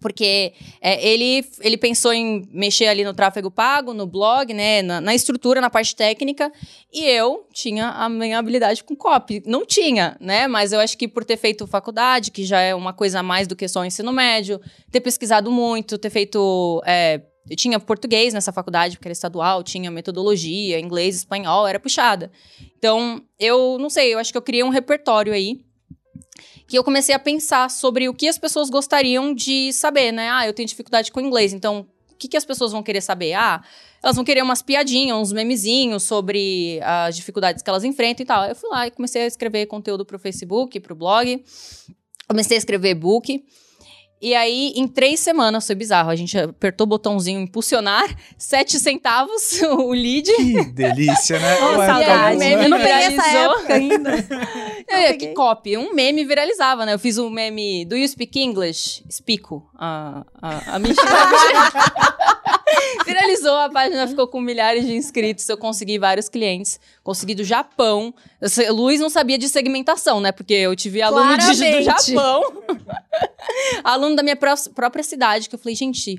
Porque 0.00 0.52
é, 0.80 1.06
ele, 1.06 1.44
ele 1.60 1.76
pensou 1.76 2.12
em 2.12 2.48
mexer 2.52 2.86
ali 2.86 3.04
no 3.04 3.12
tráfego 3.12 3.50
pago, 3.50 3.92
no 3.92 4.06
blog, 4.06 4.52
né, 4.54 4.82
na, 4.82 5.00
na, 5.00 5.14
estrutura, 5.14 5.60
na 5.60 5.70
parte 5.70 5.94
técnica, 5.94 6.52
e 6.92 7.04
eu 7.04 7.46
tinha 7.52 7.88
a 7.88 8.08
minha 8.08 8.38
habilidade 8.38 8.84
com 8.84 8.94
copy. 8.94 9.42
Não 9.46 9.66
tinha, 9.66 10.16
né? 10.20 10.46
Mas 10.46 10.72
eu 10.72 10.80
acho 10.80 10.96
que 10.96 11.08
por 11.08 11.24
ter 11.24 11.36
feito 11.36 11.66
faculdade, 11.66 12.30
que 12.30 12.44
já 12.44 12.60
é 12.60 12.74
uma 12.74 12.92
coisa 12.92 13.20
a 13.20 13.22
mais 13.22 13.46
do 13.46 13.56
que 13.56 13.68
só 13.68 13.80
o 13.80 13.84
ensino 13.84 14.12
médio, 14.12 14.60
ter 14.90 15.00
pesquisado 15.00 15.50
muito, 15.50 15.98
ter 15.98 16.10
feito. 16.10 16.82
É, 16.86 17.20
eu 17.50 17.56
tinha 17.56 17.80
português 17.80 18.34
nessa 18.34 18.52
faculdade, 18.52 18.96
porque 18.96 19.08
era 19.08 19.12
estadual, 19.12 19.62
tinha 19.62 19.90
metodologia, 19.90 20.78
inglês, 20.78 21.16
espanhol, 21.16 21.66
era 21.66 21.80
puxada. 21.80 22.30
Então, 22.76 23.22
eu 23.38 23.78
não 23.78 23.88
sei, 23.88 24.12
eu 24.12 24.18
acho 24.18 24.30
que 24.30 24.36
eu 24.36 24.42
criei 24.42 24.62
um 24.62 24.68
repertório 24.68 25.32
aí 25.32 25.60
que 26.68 26.76
eu 26.76 26.84
comecei 26.84 27.14
a 27.14 27.18
pensar 27.18 27.70
sobre 27.70 28.10
o 28.10 28.14
que 28.14 28.28
as 28.28 28.36
pessoas 28.36 28.68
gostariam 28.68 29.34
de 29.34 29.72
saber, 29.72 30.12
né? 30.12 30.30
Ah, 30.30 30.46
eu 30.46 30.52
tenho 30.52 30.68
dificuldade 30.68 31.10
com 31.10 31.18
inglês, 31.18 31.54
então 31.54 31.86
o 32.12 32.14
que, 32.14 32.28
que 32.28 32.36
as 32.36 32.44
pessoas 32.44 32.72
vão 32.72 32.82
querer 32.82 33.00
saber? 33.00 33.32
Ah, 33.32 33.62
elas 34.02 34.14
vão 34.14 34.24
querer 34.24 34.42
umas 34.42 34.60
piadinhas, 34.60 35.16
uns 35.16 35.32
memezinhos 35.32 36.02
sobre 36.02 36.78
as 36.82 37.16
dificuldades 37.16 37.62
que 37.62 37.70
elas 37.70 37.84
enfrentam 37.84 38.22
e 38.22 38.26
tal. 38.26 38.44
Eu 38.44 38.54
fui 38.54 38.68
lá 38.68 38.86
e 38.86 38.90
comecei 38.90 39.22
a 39.22 39.26
escrever 39.26 39.64
conteúdo 39.64 40.04
pro 40.04 40.18
Facebook, 40.18 40.78
pro 40.80 40.94
blog. 40.94 41.42
Comecei 42.28 42.56
a 42.56 42.58
escrever 42.58 42.90
e-book. 42.90 43.42
E 44.20 44.34
aí, 44.34 44.72
em 44.74 44.88
três 44.88 45.20
semanas, 45.20 45.66
foi 45.66 45.76
bizarro. 45.76 46.10
A 46.10 46.16
gente 46.16 46.36
apertou 46.36 46.84
o 46.86 46.88
botãozinho 46.88 47.40
impulsionar, 47.40 48.04
sete 48.36 48.78
centavos 48.78 49.62
o 49.62 49.92
lead. 49.92 50.30
Que 50.32 50.64
delícia, 50.64 51.38
né? 51.38 51.56
Oh, 51.56 51.76
saudade. 51.76 52.36
Um 52.36 52.38
meme 52.38 52.64
eu 52.64 52.68
não 52.68 52.78
peguei 52.78 52.92
essa 52.92 53.28
época 53.28 53.74
ainda. 53.74 54.10
é, 54.88 55.12
que 55.12 55.28
copy. 55.28 55.76
Um 55.76 55.94
meme 55.94 56.24
viralizava, 56.24 56.84
né? 56.84 56.94
Eu 56.94 56.98
fiz 56.98 57.16
um 57.18 57.30
meme 57.30 57.84
Do 57.84 57.96
You 57.96 58.08
Speak 58.08 58.40
English? 58.40 59.04
Explico. 59.08 59.68
A, 59.78 60.24
a, 60.42 60.74
a 60.74 60.78
Viralizou, 63.06 63.56
a 63.56 63.70
página 63.70 64.06
ficou 64.06 64.26
com 64.28 64.40
milhares 64.40 64.84
de 64.86 64.94
inscritos. 64.94 65.48
Eu 65.48 65.56
consegui 65.56 65.98
vários 65.98 66.28
clientes. 66.28 66.80
Consegui 67.02 67.34
do 67.34 67.44
Japão. 67.44 68.14
Luiz 68.70 69.00
não 69.00 69.10
sabia 69.10 69.38
de 69.38 69.48
segmentação, 69.48 70.20
né? 70.20 70.32
Porque 70.32 70.54
eu 70.54 70.74
tive 70.76 71.02
aluno 71.02 71.36
de, 71.36 71.72
do 71.72 71.82
Japão. 71.82 72.42
aluno 73.84 74.16
da 74.16 74.22
minha 74.22 74.36
pró 74.36 74.54
própria 74.74 75.02
cidade, 75.02 75.48
que 75.48 75.54
eu 75.54 75.58
falei, 75.58 75.74
gente, 75.74 76.16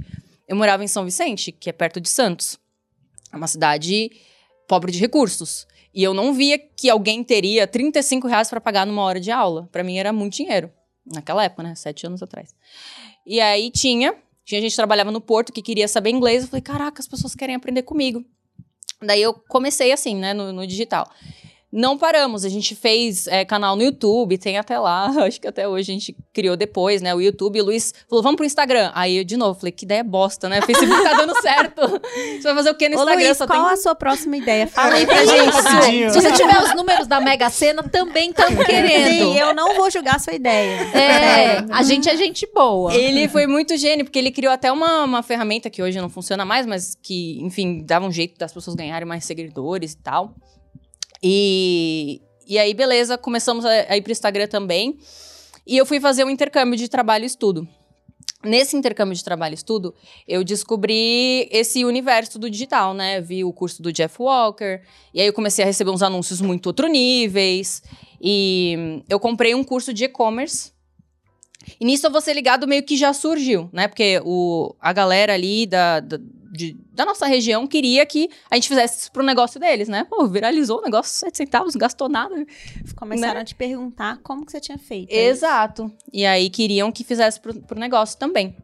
eu 0.48 0.56
morava 0.56 0.84
em 0.84 0.88
São 0.88 1.06
Vicente, 1.06 1.52
que 1.52 1.70
é 1.70 1.74
perto 1.74 2.02
de 2.02 2.10
Santos. 2.10 2.58
É 3.32 3.38
uma 3.38 3.48
cidade 3.48 4.12
pobre 4.68 4.92
de 4.92 5.00
recursos. 5.00 5.68
E 5.94 6.04
eu 6.04 6.14
não 6.14 6.34
via 6.34 6.58
que 6.58 6.90
alguém 6.90 7.24
teria 7.24 7.68
35 7.68 8.28
reais 8.28 8.50
para 8.50 8.62
pagar 8.62 8.86
numa 8.86 9.04
hora 9.04 9.20
de 9.20 9.32
aula. 9.32 9.68
Para 9.72 9.84
mim 9.84 9.98
era 9.98 10.14
muito 10.14 10.36
dinheiro. 10.36 10.72
Naquela 11.06 11.44
época, 11.44 11.64
né? 11.64 11.74
Sete 11.76 12.06
anos 12.06 12.22
atrás. 12.22 12.56
E 13.26 13.42
aí 13.42 13.72
tinha 13.72 14.16
tinha 14.50 14.62
gente 14.62 14.72
que 14.72 14.78
trabalhava 14.78 15.12
no 15.12 15.22
Porto 15.22 15.54
que 15.54 15.62
queria 15.62 15.88
saber 15.88 16.10
inglês. 16.10 16.42
Eu 16.42 16.50
falei, 16.50 16.62
caraca, 16.64 17.00
as 17.00 17.08
pessoas 17.08 17.36
querem 17.36 17.54
aprender 17.54 17.84
comigo. 17.84 18.26
Daí 19.00 19.22
eu 19.22 19.32
comecei 19.48 19.92
assim, 19.92 20.16
né, 20.16 20.34
no, 20.34 20.52
no 20.52 20.66
digital. 20.66 21.08
Não 21.72 22.00
paramos, 22.00 22.44
a 22.44 22.50
gente 22.50 22.74
fez 22.74 23.28
é, 23.28 23.46
canal 23.46 23.76
no 23.76 23.84
YouTube, 23.84 24.40
tem 24.40 24.58
até 24.58 24.80
lá, 24.80 25.06
acho 25.26 25.40
que 25.40 25.48
até 25.48 25.68
hoje 25.68 25.92
a 25.92 25.94
gente 25.94 26.16
criou 26.34 26.58
depois, 26.58 27.00
né, 27.00 27.14
o 27.14 27.22
YouTube. 27.22 27.62
O 27.62 27.66
Luiz 27.66 27.94
falou, 28.10 28.24
vamos 28.24 28.38
pro 28.38 28.46
Instagram. 28.46 28.92
Aí 28.96 29.18
eu, 29.18 29.24
de 29.24 29.38
novo, 29.38 29.60
falei, 29.60 29.72
que 29.72 29.86
ideia 29.86 30.04
bosta, 30.04 30.50
né? 30.50 30.60
O 30.60 30.66
Facebook 30.66 31.04
tá 31.04 31.14
dando 31.14 31.40
certo. 31.42 31.82
Você 32.38 32.42
vai 32.42 32.56
fazer 32.56 32.72
o 32.72 32.76
quê 32.76 32.90
no 32.90 32.98
Ô, 32.98 33.00
Instagram? 33.02 33.24
Luiz, 33.24 33.38
Só 33.38 33.46
qual 33.46 33.66
tem... 33.66 33.74
a 33.74 33.78
sua 33.78 33.94
próxima 33.94 34.38
ideia? 34.38 34.68
Fala 34.68 34.96
aí 34.96 35.06
pra 35.06 35.26
gente. 35.26 36.12
Se 36.12 36.22
você 36.22 36.32
tiver 36.32 36.62
os 36.64 36.74
números 36.76 37.08
da 37.08 37.20
Mega 37.20 37.50
Sena, 37.50 37.84
também 37.84 38.32
estamos 38.32 38.64
querendo. 38.66 39.10
Sim, 39.10 39.38
eu 39.38 39.54
não 39.54 39.76
vou 39.76 39.92
julgar 39.92 40.16
a 40.16 40.20
sua 40.20 40.34
ideia. 40.34 40.82
É, 40.98 41.66
a 41.70 41.84
gente 41.84 42.10
é 42.10 42.18
gente 42.18 42.48
boa. 42.54 42.94
Ele 42.94 43.28
foi 43.28 43.46
muito 43.46 43.78
gênio, 43.78 44.06
porque 44.06 44.18
ele 44.18 44.32
criou 44.32 44.52
até 44.52 44.72
uma, 44.72 45.04
uma 45.04 45.24
ferramenta 45.24 45.70
que 45.70 45.84
hoje 45.84 46.00
não 46.02 46.10
funciona 46.10 46.44
mais, 46.44 46.66
mas 46.66 46.96
que, 47.02 47.40
enfim, 47.42 47.84
dava 47.86 48.06
um 48.06 48.12
jeito 48.12 48.38
das 48.38 48.52
pessoas 48.52 48.76
ganharem 48.76 49.08
mais 49.08 49.26
seguidores 49.26 49.94
e 49.94 49.98
tal. 49.98 50.34
E, 51.22 52.22
e 52.48 52.58
aí, 52.58 52.74
beleza, 52.74 53.18
começamos 53.18 53.66
a, 53.66 53.70
a 53.90 53.98
ir 53.98 54.02
pro 54.02 54.12
Instagram 54.12 54.48
também. 54.48 54.98
E 55.66 55.78
eu 55.78 55.86
fui 55.86 56.00
fazer 56.00 56.24
um 56.24 56.30
intercâmbio 56.30 56.78
de 56.78 56.88
trabalho 56.88 57.24
e 57.24 57.28
estudo. 57.28 57.68
Nesse 58.44 58.78
intercâmbio 58.78 59.14
de 59.14 59.24
trabalho 59.24 59.54
e 59.54 59.56
estudo, 59.56 59.94
eu 60.26 60.46
descobri 60.46 61.50
esse 61.52 61.84
universo 61.84 62.40
do 62.40 62.50
digital, 62.50 62.94
né? 62.94 63.20
Vi 63.20 63.44
o 63.44 63.52
curso 63.52 63.82
do 63.82 63.92
Jeff 63.92 64.16
Walker, 64.18 64.82
e 65.14 65.20
aí 65.20 65.28
eu 65.28 65.34
comecei 65.34 65.62
a 65.64 65.68
receber 65.68 65.92
uns 65.92 66.02
anúncios 66.02 66.40
muito 66.40 66.68
outro 66.68 66.88
níveis. 66.88 67.84
E 68.22 69.04
eu 69.10 69.20
comprei 69.20 69.54
um 69.54 69.64
curso 69.64 69.94
de 69.94 70.06
e-commerce. 70.06 70.72
E 71.80 71.86
nisso 71.86 72.08
eu 72.08 72.12
vou 72.12 72.22
ser 72.22 72.34
ligado 72.34 72.66
meio 72.66 72.84
que 72.84 72.96
já 72.96 73.14
surgiu, 73.14 73.70
né? 73.74 73.90
Porque 73.90 74.22
o, 74.24 74.74
a 74.80 74.94
galera 74.94 75.34
ali 75.34 75.66
da, 75.66 76.00
da 76.00 76.18
de, 76.52 76.78
da 76.92 77.06
nossa 77.06 77.26
região 77.26 77.68
queria 77.68 78.06
que 78.06 78.30
a 78.50 78.56
gente 78.56 78.68
fizesse 78.68 79.02
isso 79.02 79.12
pro 79.12 79.24
negócio 79.24 79.60
deles, 79.60 79.88
né? 79.88 80.06
Pô, 80.10 80.28
viralizou 80.28 80.80
o 80.80 80.82
negócio, 80.82 81.14
7 81.18 81.38
centavos, 81.38 81.76
não 81.76 81.80
gastou 81.80 82.10
nada. 82.10 82.36
Começaram 82.96 83.36
né? 83.36 83.42
a 83.42 83.46
te 83.46 83.56
perguntar 83.56 84.18
como 84.24 84.46
que 84.46 84.52
você 84.52 84.60
tinha 84.60 84.78
feito. 84.78 85.12
É 85.12 85.28
Exato. 85.28 85.92
E 86.12 86.26
aí 86.26 86.50
queriam 86.50 86.92
que 86.92 87.04
fizesse 87.04 87.40
pro, 87.40 87.54
pro 87.62 87.80
negócio 87.80 88.18
também. 88.18 88.56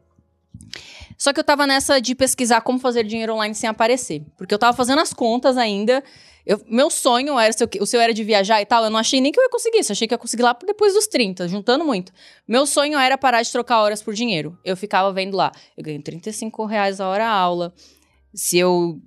Só 1.18 1.32
que 1.32 1.40
eu 1.40 1.44
tava 1.44 1.66
nessa 1.66 2.02
de 2.02 2.14
pesquisar 2.14 2.62
como 2.62 2.80
fazer 2.80 3.04
dinheiro 3.04 3.34
online 3.34 3.56
sem 3.56 3.70
aparecer. 3.70 4.24
Porque 4.38 4.54
eu 4.54 4.60
tava 4.60 4.76
fazendo 4.76 5.00
as 5.00 5.14
contas 5.14 5.58
ainda. 5.58 6.04
Eu, 6.46 6.62
meu 6.68 6.90
sonho 6.90 7.40
era, 7.40 7.52
se 7.52 7.64
eu, 7.64 7.70
o 7.82 7.86
seu 7.86 8.00
era 8.00 8.14
de 8.14 8.24
viajar 8.24 8.62
e 8.62 8.66
tal, 8.66 8.84
eu 8.84 8.90
não 8.90 9.00
achei 9.00 9.20
nem 9.20 9.32
que 9.32 9.40
eu 9.40 9.44
ia 9.44 9.50
conseguir 9.50 9.80
isso. 9.80 9.92
Achei 9.92 10.08
que 10.08 10.14
ia 10.14 10.18
conseguir 10.18 10.44
lá 10.44 10.56
depois 10.66 10.94
dos 10.94 11.08
30, 11.08 11.48
juntando 11.48 11.84
muito. 11.84 12.12
Meu 12.48 12.66
sonho 12.68 13.00
era 13.00 13.18
parar 13.18 13.42
de 13.42 13.52
trocar 13.52 13.82
horas 13.82 14.04
por 14.04 14.14
dinheiro. 14.14 14.58
Eu 14.64 14.78
ficava 14.78 15.12
vendo 15.12 15.36
lá, 15.36 15.52
eu 15.76 15.84
ganho 15.84 16.02
35 16.02 16.66
reais 16.66 17.02
a 17.02 17.08
hora 17.08 17.26
a 17.26 17.32
aula. 17.32 17.74
Se 18.34 18.58
eu 18.58 19.02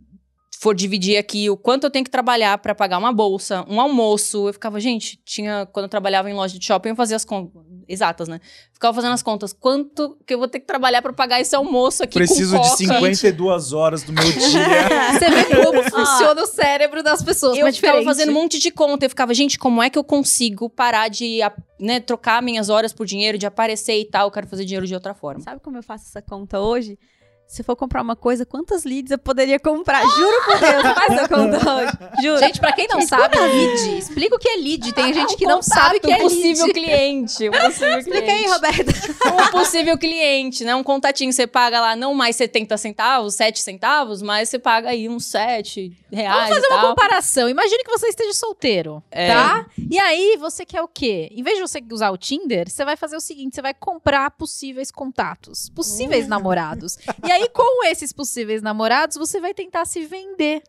for 0.61 0.75
dividir 0.75 1.16
aqui 1.16 1.49
o 1.49 1.57
quanto 1.57 1.85
eu 1.85 1.90
tenho 1.90 2.05
que 2.05 2.11
trabalhar 2.11 2.59
para 2.59 2.75
pagar 2.75 2.99
uma 2.99 3.12
bolsa, 3.12 3.64
um 3.68 3.81
almoço, 3.81 4.49
eu 4.49 4.53
ficava, 4.53 4.81
gente, 4.81 5.16
tinha 5.25 5.66
quando 5.66 5.85
eu 5.85 5.88
trabalhava 5.88 6.29
em 6.29 6.35
loja 6.35 6.59
de 6.59 6.66
shopping, 6.66 6.88
eu 6.88 6.97
fazia 6.97 7.14
as 7.14 7.25
contas 7.25 7.62
exatas, 7.87 8.27
né? 8.27 8.40
Ficava 8.73 8.92
fazendo 8.92 9.12
as 9.12 9.23
contas, 9.23 9.53
quanto 9.53 10.18
que 10.27 10.35
eu 10.35 10.38
vou 10.38 10.49
ter 10.49 10.59
que 10.59 10.66
trabalhar 10.66 11.01
para 11.01 11.12
pagar 11.12 11.40
esse 11.40 11.55
almoço 11.55 12.03
aqui 12.03 12.18
Preciso 12.18 12.57
com 12.57 12.62
de 12.62 12.68
coca? 12.68 12.77
52 12.77 13.73
horas 13.73 14.03
do 14.03 14.12
meu 14.12 14.25
dia. 14.25 14.40
Você 15.14 15.31
vê 15.31 15.64
como 15.64 15.83
funciona 15.85 16.42
o 16.42 16.47
cérebro 16.47 17.05
das 17.05 17.23
pessoas. 17.23 17.57
Eu 17.57 17.66
é 17.66 17.73
ficava 17.73 17.99
diferente. 17.99 18.05
fazendo 18.05 18.31
um 18.31 18.35
monte 18.35 18.59
de 18.59 18.73
conta, 18.73 19.07
eu 19.07 19.11
ficava, 19.11 19.33
gente, 19.33 19.59
como 19.59 19.81
é 19.81 19.88
que 19.88 19.99
eu 19.99 20.05
consigo 20.05 20.68
parar 20.68 21.09
de, 21.09 21.38
né, 21.79 22.01
trocar 22.01 22.42
minhas 22.42 22.68
horas 22.68 22.92
por 22.92 23.07
dinheiro, 23.07 23.38
de 23.38 23.47
aparecer 23.47 23.99
e 24.01 24.05
tal, 24.05 24.27
eu 24.27 24.33
quero 24.33 24.49
fazer 24.49 24.64
dinheiro 24.64 24.87
de 24.88 24.94
outra 24.94 25.14
forma. 25.14 25.40
Sabe 25.40 25.61
como 25.61 25.77
eu 25.77 25.83
faço 25.85 26.07
essa 26.09 26.21
conta 26.21 26.59
hoje? 26.59 26.99
Se 27.48 27.62
eu 27.62 27.64
for 27.64 27.74
comprar 27.74 28.02
uma 28.02 28.14
coisa, 28.14 28.44
quantas 28.44 28.84
leads 28.84 29.11
eu 29.11 29.16
poderia 29.18 29.58
comprar? 29.58 30.02
Juro 30.06 30.44
por 30.44 30.58
Deus, 30.58 30.82
faz 30.82 31.12
essa 31.12 31.28
conta 31.28 31.56
hoje. 31.56 31.92
Juro. 32.22 32.38
Gente, 32.40 32.61
pra 32.61 32.72
quem 32.74 32.87
não 32.88 33.00
sabe, 33.00 33.38
lead, 33.38 33.98
explica 33.98 34.37
o 34.37 34.38
que 34.38 34.48
é 34.50 34.56
lead. 34.56 34.92
Tem 34.92 35.14
gente 35.14 35.34
que 35.34 35.46
não 35.46 35.62
sabe 35.62 35.96
o 35.96 36.00
que 36.02 36.08
um 36.08 36.12
é 36.12 36.18
possível 36.18 36.66
lead. 36.66 36.72
cliente. 36.74 37.48
Um 37.48 37.52
possível 37.64 37.98
Explica 37.98 38.20
cliente. 38.22 38.44
aí, 38.44 38.50
Roberta. 38.52 38.92
Um 39.48 39.50
possível 39.50 39.96
cliente, 39.98 40.62
né? 40.64 40.74
Um 40.74 40.82
contatinho, 40.82 41.32
você 41.32 41.46
paga 41.46 41.80
lá 41.80 41.96
não 41.96 42.12
mais 42.12 42.37
70 42.37 42.76
centavos, 42.76 43.34
7 43.34 43.61
centavos, 43.61 44.20
mas 44.20 44.48
você 44.48 44.58
paga 44.58 44.90
aí 44.90 45.08
uns 45.08 45.24
7 45.26 45.96
reais 46.12 46.48
Vamos 46.50 46.62
fazer 46.66 46.74
uma 46.74 46.88
comparação. 46.88 47.48
Imagine 47.48 47.82
que 47.82 47.90
você 47.90 48.08
esteja 48.08 48.32
solteiro, 48.34 49.02
É. 49.11 49.32
tá? 49.32 49.66
E 49.90 49.98
aí 49.98 50.37
você 50.38 50.66
quer 50.66 50.82
o 50.82 50.88
quê? 50.88 51.30
Em 51.32 51.42
vez 51.42 51.56
de 51.56 51.62
você 51.62 51.82
usar 51.90 52.11
o 52.11 52.18
Tinder, 52.18 52.68
você 52.70 52.84
vai 52.84 52.96
fazer 52.96 53.16
o 53.16 53.20
seguinte: 53.20 53.54
você 53.54 53.62
vai 53.62 53.72
comprar 53.74 54.30
possíveis 54.32 54.90
contatos, 54.90 55.70
possíveis 55.70 56.26
namorados. 56.28 56.98
E 57.26 57.30
aí, 57.30 57.38
com 57.48 57.85
esses 57.87 58.12
possíveis 58.12 58.62
namorados, 58.62 59.16
você 59.16 59.40
vai 59.40 59.55
tentar 59.55 59.85
se 59.85 60.05
vender. 60.05 60.62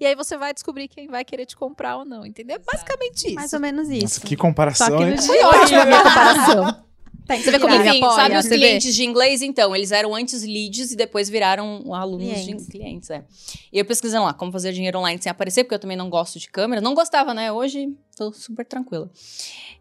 E 0.00 0.06
aí 0.06 0.14
você 0.14 0.36
vai 0.36 0.54
descobrir 0.54 0.88
quem 0.88 1.06
vai 1.06 1.24
querer 1.24 1.46
te 1.46 1.54
comprar 1.54 1.98
ou 1.98 2.04
não, 2.04 2.24
entendeu? 2.24 2.56
É 2.56 2.58
Basicamente 2.58 3.26
isso. 3.26 3.34
Mais 3.34 3.52
ou 3.52 3.60
menos 3.60 3.88
isso. 3.90 4.02
Nossa, 4.02 4.20
que 4.20 4.36
comparação, 4.36 4.86
Só 4.88 4.96
que 4.96 5.04
no 5.04 5.22
Foi 5.22 5.42
ótima 5.42 5.82
a 5.82 5.84
minha 5.84 6.02
comparação. 6.02 6.86
Você 7.28 7.50
vê 7.50 7.58
como 7.58 7.74
Enfim, 7.74 7.98
apoia, 7.98 8.14
sabe 8.14 8.36
os 8.36 8.44
você 8.44 8.50
vê? 8.50 8.56
clientes 8.56 8.94
de 8.94 9.04
inglês, 9.04 9.42
então? 9.42 9.74
Eles 9.74 9.90
eram 9.90 10.14
antes 10.14 10.44
leads 10.44 10.92
e 10.92 10.96
depois 10.96 11.28
viraram 11.28 11.92
alunos 11.92 12.24
Clientes. 12.24 12.66
de 12.66 12.70
clientes, 12.70 13.10
é. 13.10 13.24
E 13.72 13.78
eu 13.80 13.84
pesquisando 13.84 14.24
lá, 14.26 14.32
como 14.32 14.52
fazer 14.52 14.72
dinheiro 14.72 14.98
online 15.00 15.20
sem 15.20 15.28
aparecer, 15.28 15.64
porque 15.64 15.74
eu 15.74 15.78
também 15.80 15.96
não 15.96 16.08
gosto 16.08 16.38
de 16.38 16.48
câmera. 16.48 16.80
Não 16.80 16.94
gostava, 16.94 17.34
né? 17.34 17.50
Hoje 17.50 17.92
tô 18.16 18.32
super 18.32 18.64
tranquila. 18.64 19.10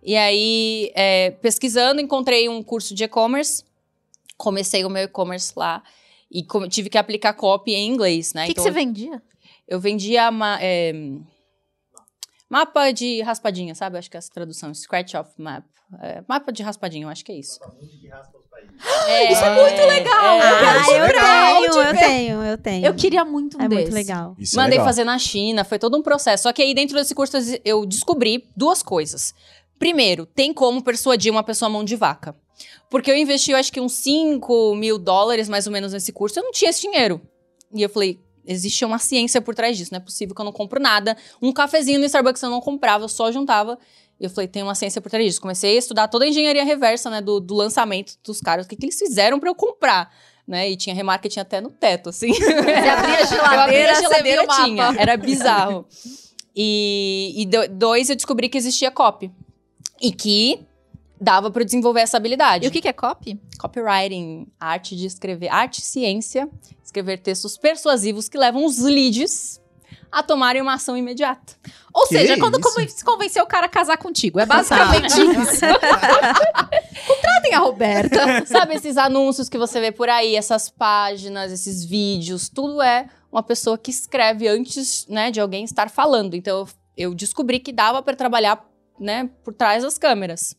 E 0.02 0.16
aí, 0.18 0.92
é, 0.96 1.32
pesquisando, 1.32 2.02
encontrei 2.02 2.50
um 2.50 2.64
curso 2.64 2.96
de 2.96 3.04
e-commerce. 3.04 3.64
Comecei 4.38 4.84
o 4.84 4.90
meu 4.90 5.04
e-commerce 5.04 5.54
lá. 5.56 5.84
E 6.38 6.68
tive 6.70 6.90
que 6.90 6.98
aplicar 6.98 7.34
copy 7.34 7.74
em 7.74 7.88
inglês, 7.88 8.34
né? 8.34 8.44
O 8.44 8.48
que, 8.48 8.54
que 8.54 8.60
Então, 8.60 8.64
você 8.66 8.72
vendia? 8.72 9.22
Eu 9.68 9.80
vendia 9.80 10.30
ma- 10.32 10.58
é, 10.62 10.92
mapa 12.50 12.92
de 12.92 13.22
raspadinha, 13.22 13.74
sabe? 13.76 13.98
Acho 13.98 14.10
que 14.10 14.18
é 14.18 14.20
essa 14.20 14.32
tradução. 14.34 14.74
Scratch 14.74 15.14
off 15.16 15.32
map. 15.38 15.64
É, 16.02 16.24
mapa 16.28 16.52
de 16.52 16.62
raspadinha, 16.64 17.06
eu 17.06 17.10
acho 17.10 17.24
que 17.24 17.32
é 17.32 17.36
isso. 17.40 17.60
É, 19.08 19.32
Isso 19.32 19.44
é 19.44 19.54
muito 19.62 19.82
legal! 19.86 20.42
é. 20.42 20.52
Eu 20.52 21.06
quero 21.06 21.20
Ah, 21.20 21.52
eu 21.62 21.62
tenho, 21.62 21.72
te 21.72 21.78
eu 21.78 21.94
ver. 21.94 22.00
tenho, 22.00 22.44
eu 22.44 22.58
tenho. 22.58 22.86
Eu 22.86 22.94
queria 22.96 23.24
muito 23.24 23.58
um 23.58 23.62
É 23.62 23.68
muito 23.70 23.80
desse. 23.86 23.92
legal. 23.94 24.36
Isso 24.40 24.56
é 24.56 24.58
Mandei 24.62 24.72
legal. 24.78 24.86
fazer 24.86 25.04
na 25.04 25.18
China, 25.20 25.64
foi 25.64 25.78
todo 25.78 25.98
um 25.98 26.02
processo. 26.02 26.44
Só 26.44 26.52
que 26.54 26.62
aí 26.62 26.74
dentro 26.74 26.96
desse 26.98 27.14
curso 27.14 27.38
eu 27.64 27.86
descobri 27.86 28.50
duas 28.56 28.82
coisas. 28.82 29.34
Primeiro, 29.78 30.26
tem 30.26 30.54
como 30.54 30.82
persuadir 30.84 31.32
uma 31.32 31.44
pessoa 31.44 31.70
mão 31.70 31.84
de 31.84 31.96
vaca. 31.96 32.36
Porque 32.90 33.10
eu 33.12 33.16
investi, 33.16 33.52
eu 33.52 33.58
acho 33.58 33.72
que 33.72 33.80
uns 33.82 33.94
5 33.94 34.76
mil 34.76 34.98
dólares, 34.98 35.50
mais 35.50 35.68
ou 35.68 35.74
menos, 35.74 35.94
nesse 35.94 36.12
curso. 36.12 36.40
Eu 36.40 36.44
não 36.44 36.52
tinha 36.52 36.70
esse 36.70 36.82
dinheiro. 36.82 37.22
E 37.74 37.82
eu 37.82 37.90
falei, 37.90 38.20
existe 38.46 38.86
uma 38.86 39.00
ciência 39.00 39.42
por 39.42 39.54
trás 39.56 39.78
disso. 39.78 39.92
Não 39.92 39.98
é 39.98 40.02
possível 40.02 40.34
que 40.36 40.42
eu 40.42 40.46
não 40.46 40.52
compro 40.52 40.80
nada. 40.80 41.18
Um 41.42 41.52
cafezinho 41.52 42.00
no 42.00 42.06
Starbucks 42.06 42.42
eu 42.42 42.50
não 42.50 42.62
comprava, 42.62 43.04
eu 43.04 43.10
só 43.10 43.32
juntava. 43.32 43.78
E 44.20 44.24
eu 44.24 44.30
falei, 44.30 44.48
tem 44.48 44.64
uma 44.64 44.76
ciência 44.76 45.02
por 45.02 45.10
trás 45.10 45.26
disso. 45.26 45.42
Comecei 45.42 45.76
a 45.76 45.80
estudar 45.80 46.08
toda 46.08 46.24
a 46.26 46.28
engenharia 46.28 46.64
reversa, 46.64 47.10
né, 47.10 47.20
do, 47.22 47.40
do 47.40 47.54
lançamento 47.54 48.14
dos 48.24 48.40
caras. 48.40 48.66
O 48.66 48.70
que, 48.70 48.76
que 48.76 48.86
eles 48.86 48.98
fizeram 48.98 49.40
para 49.40 49.50
eu 49.50 49.56
comprar? 49.56 50.10
Né? 50.48 50.70
E 50.70 50.78
tinha 50.78 50.96
remarketing 50.96 51.40
até 51.40 51.60
no 51.60 51.70
teto, 51.72 52.10
assim. 52.10 52.32
Você 52.32 52.54
abria 52.54 53.18
a 53.18 53.26
geladeira, 53.26 53.34
eu 53.56 53.62
abria 53.62 53.92
a 53.92 54.02
geladeira 54.02 54.48
tinha. 54.48 54.96
Era 54.98 55.18
bizarro. 55.18 55.86
E, 56.56 57.34
e 57.36 57.46
do- 57.46 57.68
dois, 57.68 58.10
eu 58.10 58.16
descobri 58.16 58.48
que 58.48 58.58
existia 58.58 58.90
copy. 58.90 59.32
E 60.00 60.12
que 60.12 60.66
dava 61.20 61.50
para 61.52 61.64
desenvolver 61.64 62.02
essa 62.02 62.18
habilidade. 62.18 62.66
E 62.66 62.68
o 62.68 62.72
que, 62.72 62.82
que 62.82 62.88
é 62.88 62.94
copy? 62.94 63.40
Copywriting, 63.60 64.48
arte 64.60 64.96
de 64.96 65.06
escrever, 65.06 65.50
arte 65.50 65.80
e 65.80 65.82
ciência, 65.82 66.50
escrever 66.84 67.20
textos 67.20 67.58
persuasivos 67.58 68.28
que 68.30 68.38
levam 68.38 68.66
os 68.66 68.80
leads 68.80 69.62
a 70.12 70.22
tomarem 70.24 70.62
uma 70.62 70.76
ação 70.76 70.96
imediata. 70.98 71.54
Ou 71.94 72.04
Que 72.08 72.18
seja, 72.20 72.38
quando 72.38 72.60
isso? 72.60 72.70
conven- 72.70 72.88
se 72.88 73.04
convencer 73.04 73.42
o 73.42 73.46
cara 73.48 73.66
a 73.66 73.70
casar 73.70 73.98
contigo. 73.98 74.40
É 74.40 74.46
basicamente 74.46 75.14
isso. 75.20 75.62
Contratem 77.08 77.54
a 77.54 77.60
Roberta. 77.60 78.46
Sabe 78.46 78.76
esses 78.76 78.98
anúncios 78.98 79.50
que 79.50 79.58
você 79.58 79.80
vê 79.80 79.92
por 79.92 80.10
aí, 80.10 80.36
essas 80.36 80.70
páginas, 80.70 81.52
esses 81.52 81.84
vídeos, 81.84 82.50
tudo 82.50 82.82
é 82.82 83.08
uma 83.32 83.44
pessoa 83.44 83.78
que 83.78 83.92
escreve 83.92 84.48
antes, 84.48 85.06
né, 85.08 85.32
de 85.32 85.40
alguém 85.40 85.64
estar 85.64 85.90
falando. 85.90 86.36
Então 86.36 86.60
eu, 86.60 86.68
eu 87.10 87.14
descobri 87.16 87.60
que 87.60 87.72
dava 87.74 88.02
para 88.02 88.16
trabalhar, 88.16 88.66
né, 89.00 89.30
por 89.44 89.54
trás 89.54 89.84
das 89.84 89.98
câmeras. 89.98 90.56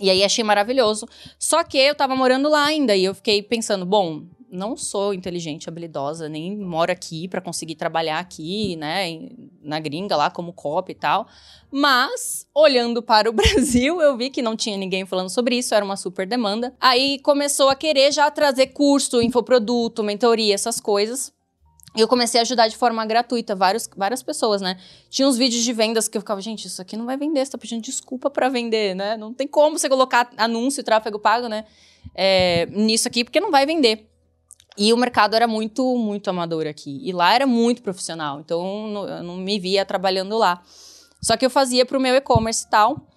E 0.00 0.10
aí 0.10 0.24
achei 0.24 0.44
maravilhoso. 0.44 1.06
Só 1.38 1.64
que 1.64 1.78
eu 1.78 1.94
tava 1.94 2.14
morando 2.14 2.48
lá 2.48 2.64
ainda 2.66 2.94
e 2.94 3.04
eu 3.04 3.14
fiquei 3.14 3.42
pensando, 3.42 3.84
bom, 3.84 4.24
não 4.50 4.76
sou 4.76 5.12
inteligente, 5.12 5.68
habilidosa, 5.68 6.28
nem 6.28 6.56
moro 6.56 6.90
aqui 6.90 7.28
para 7.28 7.40
conseguir 7.40 7.74
trabalhar 7.74 8.18
aqui, 8.18 8.76
né, 8.76 9.28
na 9.62 9.78
gringa 9.78 10.16
lá 10.16 10.30
como 10.30 10.52
copy 10.52 10.92
e 10.92 10.94
tal. 10.94 11.26
Mas, 11.70 12.46
olhando 12.54 13.02
para 13.02 13.28
o 13.28 13.32
Brasil, 13.34 14.00
eu 14.00 14.16
vi 14.16 14.30
que 14.30 14.42
não 14.42 14.56
tinha 14.56 14.76
ninguém 14.76 15.04
falando 15.04 15.28
sobre 15.28 15.56
isso, 15.56 15.74
era 15.74 15.84
uma 15.84 15.96
super 15.96 16.26
demanda. 16.26 16.74
Aí 16.80 17.18
começou 17.20 17.68
a 17.68 17.74
querer 17.74 18.12
já 18.12 18.30
trazer 18.30 18.68
curso, 18.68 19.20
infoproduto, 19.20 20.02
mentoria, 20.02 20.54
essas 20.54 20.80
coisas. 20.80 21.32
E 21.96 22.00
eu 22.00 22.08
comecei 22.08 22.38
a 22.38 22.42
ajudar 22.42 22.68
de 22.68 22.76
forma 22.76 23.04
gratuita 23.06 23.54
vários, 23.56 23.88
várias 23.96 24.22
pessoas, 24.22 24.60
né? 24.60 24.78
Tinha 25.08 25.26
uns 25.26 25.36
vídeos 25.36 25.62
de 25.64 25.72
vendas 25.72 26.06
que 26.06 26.16
eu 26.16 26.20
ficava, 26.20 26.40
gente, 26.40 26.66
isso 26.66 26.82
aqui 26.82 26.96
não 26.96 27.06
vai 27.06 27.16
vender, 27.16 27.44
você 27.44 27.52
tá 27.52 27.58
pedindo 27.58 27.82
desculpa 27.82 28.28
pra 28.30 28.48
vender, 28.48 28.94
né? 28.94 29.16
Não 29.16 29.32
tem 29.32 29.46
como 29.46 29.78
você 29.78 29.88
colocar 29.88 30.30
anúncio, 30.36 30.84
tráfego 30.84 31.18
pago, 31.18 31.48
né? 31.48 31.64
É, 32.14 32.66
nisso 32.66 33.08
aqui, 33.08 33.24
porque 33.24 33.40
não 33.40 33.50
vai 33.50 33.64
vender. 33.64 34.06
E 34.76 34.92
o 34.92 34.96
mercado 34.96 35.34
era 35.34 35.48
muito, 35.48 35.96
muito 35.96 36.30
amador 36.30 36.66
aqui. 36.66 37.00
E 37.02 37.10
lá 37.12 37.34
era 37.34 37.46
muito 37.46 37.82
profissional. 37.82 38.38
Então, 38.38 39.06
eu 39.08 39.22
não- 39.24 39.36
me 39.36 39.58
via 39.58 39.84
trabalhando 39.84 40.38
lá. 40.38 40.62
Só 41.20 41.36
que 41.36 41.44
eu 41.44 41.50
fazia 41.50 41.84
pro 41.84 41.98
meu 41.98 42.14
e-commerce 42.14 42.64
e 42.64 42.70
tal. 42.70 43.08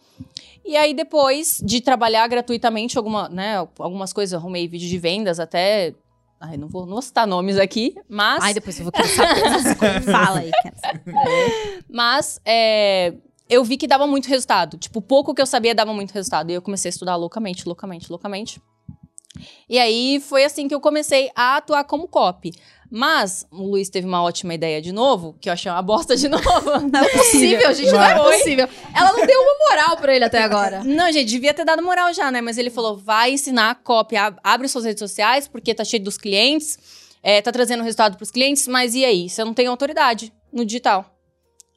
E 0.65 0.75
aí, 0.75 0.91
depois 0.93 1.62
de 1.63 1.79
trabalhar 1.81 2.27
gratuitamente 2.27 2.97
alguma, 2.97 3.29
né, 3.29 3.57
algumas 3.77 4.12
coisas, 4.12 4.34
arrumei 4.34 4.67
vídeo 4.67 4.89
de 4.89 4.97
vendas 4.97 5.39
até. 5.39 5.93
Ai, 6.41 6.58
não 6.58 6.67
vou, 6.67 6.88
não 6.88 6.93
vou 6.93 7.01
citar 7.04 7.27
nomes 7.27 7.58
aqui, 7.60 7.93
mas. 8.10 8.43
Ai, 8.43 8.51
depois 8.51 8.77
eu 8.80 8.86
vou 8.86 8.91
querer 8.91 9.08
saber. 9.08 10.01
Fala 10.12 10.39
aí, 10.39 10.49
cara. 10.51 10.75
Mas 11.88 12.41
é, 12.43 13.13
eu 13.47 13.63
vi 13.63 13.77
que 13.77 13.86
dava 13.86 14.08
muito 14.08 14.27
resultado. 14.27 14.75
Tipo, 14.75 15.01
pouco 15.01 15.36
que 15.36 15.41
eu 15.41 15.45
sabia 15.45 15.75
dava 15.75 15.93
muito 15.93 16.12
resultado. 16.12 16.49
E 16.49 16.54
eu 16.56 16.62
comecei 16.62 16.89
a 16.89 16.93
estudar 16.93 17.15
loucamente, 17.15 17.67
loucamente, 17.67 18.10
loucamente. 18.10 18.60
E 19.69 19.77
aí 19.77 20.19
foi 20.19 20.43
assim 20.43 20.67
que 20.67 20.73
eu 20.73 20.82
comecei 20.82 21.30
a 21.36 21.58
atuar 21.58 21.84
como 21.84 22.08
copy. 22.08 22.51
Mas 22.93 23.45
o 23.49 23.63
Luiz 23.67 23.89
teve 23.89 24.06
uma 24.06 24.21
ótima 24.21 24.54
ideia 24.54 24.82
de 24.82 24.91
novo, 24.91 25.34
que 25.39 25.47
eu 25.47 25.54
achei 25.54 25.71
uma 25.71 25.82
bosta 25.82 26.13
de 26.17 26.27
novo. 26.30 26.41
Não 26.91 26.99
é 26.99 27.10
possível, 27.10 27.73
gente. 27.73 27.89
Não 27.91 28.04
é 28.04 28.15
possível. 28.15 28.67
Ela 28.93 29.13
não 29.13 29.25
deu 29.25 29.39
uma 29.41 29.69
moral 29.69 29.95
pra 29.97 30.13
ele 30.13 30.25
até 30.25 30.43
agora. 30.43 30.84
Não, 30.86 31.10
gente, 31.12 31.30
devia 31.30 31.54
ter 31.54 31.63
dado 31.63 31.82
moral 31.82 32.13
já, 32.13 32.30
né? 32.30 32.41
Mas 32.41 32.58
ele 32.58 32.69
falou: 32.69 32.97
vai 32.97 33.32
ensinar 33.32 33.75
copy, 33.84 34.17
ab- 34.17 34.39
abre 34.43 34.67
suas 34.67 34.84
redes 34.84 34.99
sociais, 34.99 35.47
porque 35.47 35.73
tá 35.73 35.86
cheio 35.86 36.04
dos 36.04 36.17
clientes, 36.17 36.77
é, 37.23 37.41
tá 37.41 37.49
trazendo 37.51 37.82
resultado 37.82 38.17
pros 38.17 38.30
clientes, 38.30 38.67
mas 38.67 38.93
e 38.93 39.06
aí? 39.06 39.30
Você 39.30 39.41
não 39.45 39.54
tem 39.54 39.67
autoridade 39.67 40.34
no 40.51 40.65
digital. 40.65 41.15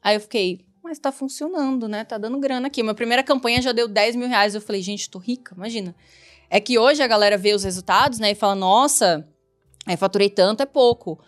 Aí 0.03 0.17
eu 0.17 0.19
fiquei, 0.19 0.59
mas 0.83 0.99
tá 0.99 1.13
funcionando, 1.13 1.87
né? 1.87 2.03
Tá 2.03 2.17
dando 2.17 2.37
grana 2.39 2.67
aqui. 2.67 2.83
Minha 2.83 2.93
primeira 2.93 3.23
campanha 3.23 3.61
já 3.61 3.71
deu 3.71 3.87
10 3.87 4.17
mil 4.17 4.27
reais. 4.27 4.53
Eu 4.53 4.59
falei, 4.61 4.81
gente, 4.81 5.09
tô 5.09 5.17
rica, 5.17 5.55
imagina. 5.55 5.95
É 6.49 6.59
que 6.59 6.77
hoje 6.77 7.01
a 7.01 7.07
galera 7.07 7.37
vê 7.37 7.53
os 7.53 7.63
resultados, 7.63 8.19
né? 8.19 8.31
E 8.31 8.35
fala, 8.35 8.53
nossa, 8.53 9.25
é, 9.87 9.95
faturei 9.95 10.29
tanto, 10.29 10.61
é 10.61 10.65
pouco. 10.65 11.19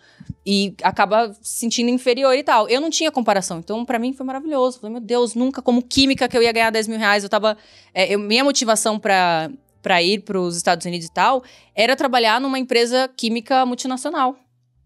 E 0.44 0.74
acaba 0.82 1.32
se 1.40 1.60
sentindo 1.60 1.90
inferior 1.90 2.34
e 2.34 2.42
tal. 2.42 2.68
Eu 2.68 2.80
não 2.80 2.90
tinha 2.90 3.10
comparação, 3.10 3.58
então 3.58 3.84
pra 3.84 3.98
mim 3.98 4.12
foi 4.12 4.24
maravilhoso. 4.26 4.80
Falei, 4.80 4.92
meu 4.92 5.00
Deus, 5.00 5.34
nunca 5.34 5.60
como 5.62 5.82
química 5.82 6.28
que 6.28 6.36
eu 6.36 6.42
ia 6.42 6.52
ganhar 6.52 6.70
10 6.70 6.88
mil 6.88 6.98
reais. 6.98 7.22
Eu 7.22 7.28
tava. 7.28 7.56
é, 7.94 8.12
eu- 8.14 8.18
minha 8.18 8.42
motivação 8.44 8.98
pra 8.98 9.50
para 9.80 10.02
ir 10.02 10.22
para 10.22 10.38
os 10.38 10.56
Estados 10.56 10.84
Unidos 10.84 11.06
e 11.06 11.12
tal 11.12 11.42
era 11.72 11.94
trabalhar 11.94 12.40
numa 12.40 12.58
empresa 12.58 13.08
química 13.16 13.64
multinacional. 13.64 14.36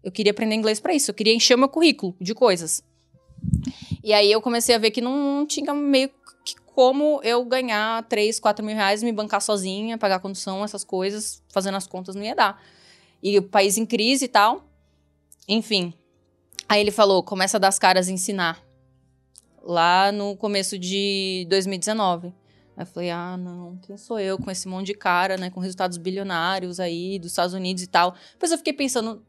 Eu 0.03 0.11
queria 0.11 0.31
aprender 0.31 0.53
inglês 0.55 0.79
pra 0.79 0.93
isso. 0.93 1.09
Eu 1.09 1.15
queria 1.15 1.33
encher 1.33 1.55
o 1.55 1.57
meu 1.57 1.67
currículo 1.67 2.15
de 2.21 2.33
coisas. 2.35 2.83
E 4.03 4.13
aí 4.13 4.31
eu 4.31 4.39
comecei 4.39 4.75
a 4.75 4.77
ver 4.77 4.91
que 4.91 5.01
não 5.01 5.45
tinha 5.47 5.73
meio 5.73 6.09
que 6.45 6.55
como 6.75 7.19
eu 7.23 7.43
ganhar 7.43 8.03
3, 8.03 8.39
4 8.39 8.63
mil 8.65 8.75
reais, 8.75 9.01
me 9.01 9.11
bancar 9.11 9.41
sozinha, 9.41 9.97
pagar 9.97 10.19
condução, 10.19 10.63
essas 10.63 10.83
coisas, 10.83 11.41
fazendo 11.51 11.75
as 11.75 11.87
contas 11.87 12.15
não 12.15 12.23
ia 12.23 12.35
dar. 12.35 12.61
E 13.23 13.39
o 13.39 13.43
país 13.43 13.77
em 13.77 13.85
crise 13.85 14.25
e 14.25 14.27
tal. 14.27 14.67
Enfim. 15.47 15.93
Aí 16.67 16.81
ele 16.81 16.91
falou: 16.91 17.23
começa 17.23 17.57
a 17.57 17.59
dar 17.59 17.69
as 17.69 17.79
caras 17.79 18.09
ensinar. 18.09 18.61
Lá 19.61 20.11
no 20.11 20.35
começo 20.35 20.77
de 20.77 21.47
2019. 21.49 22.27
Aí 22.27 22.33
eu 22.77 22.85
falei: 22.85 23.09
ah, 23.09 23.37
não, 23.37 23.77
quem 23.77 23.95
sou 23.95 24.19
eu 24.19 24.37
com 24.37 24.51
esse 24.51 24.67
monte 24.67 24.87
de 24.87 24.93
cara, 24.93 25.37
né? 25.37 25.49
Com 25.49 25.61
resultados 25.61 25.97
bilionários 25.97 26.79
aí 26.79 27.17
dos 27.17 27.31
Estados 27.31 27.53
Unidos 27.53 27.81
e 27.81 27.87
tal. 27.87 28.13
Depois 28.33 28.51
eu 28.51 28.57
fiquei 28.57 28.73
pensando: 28.73 29.23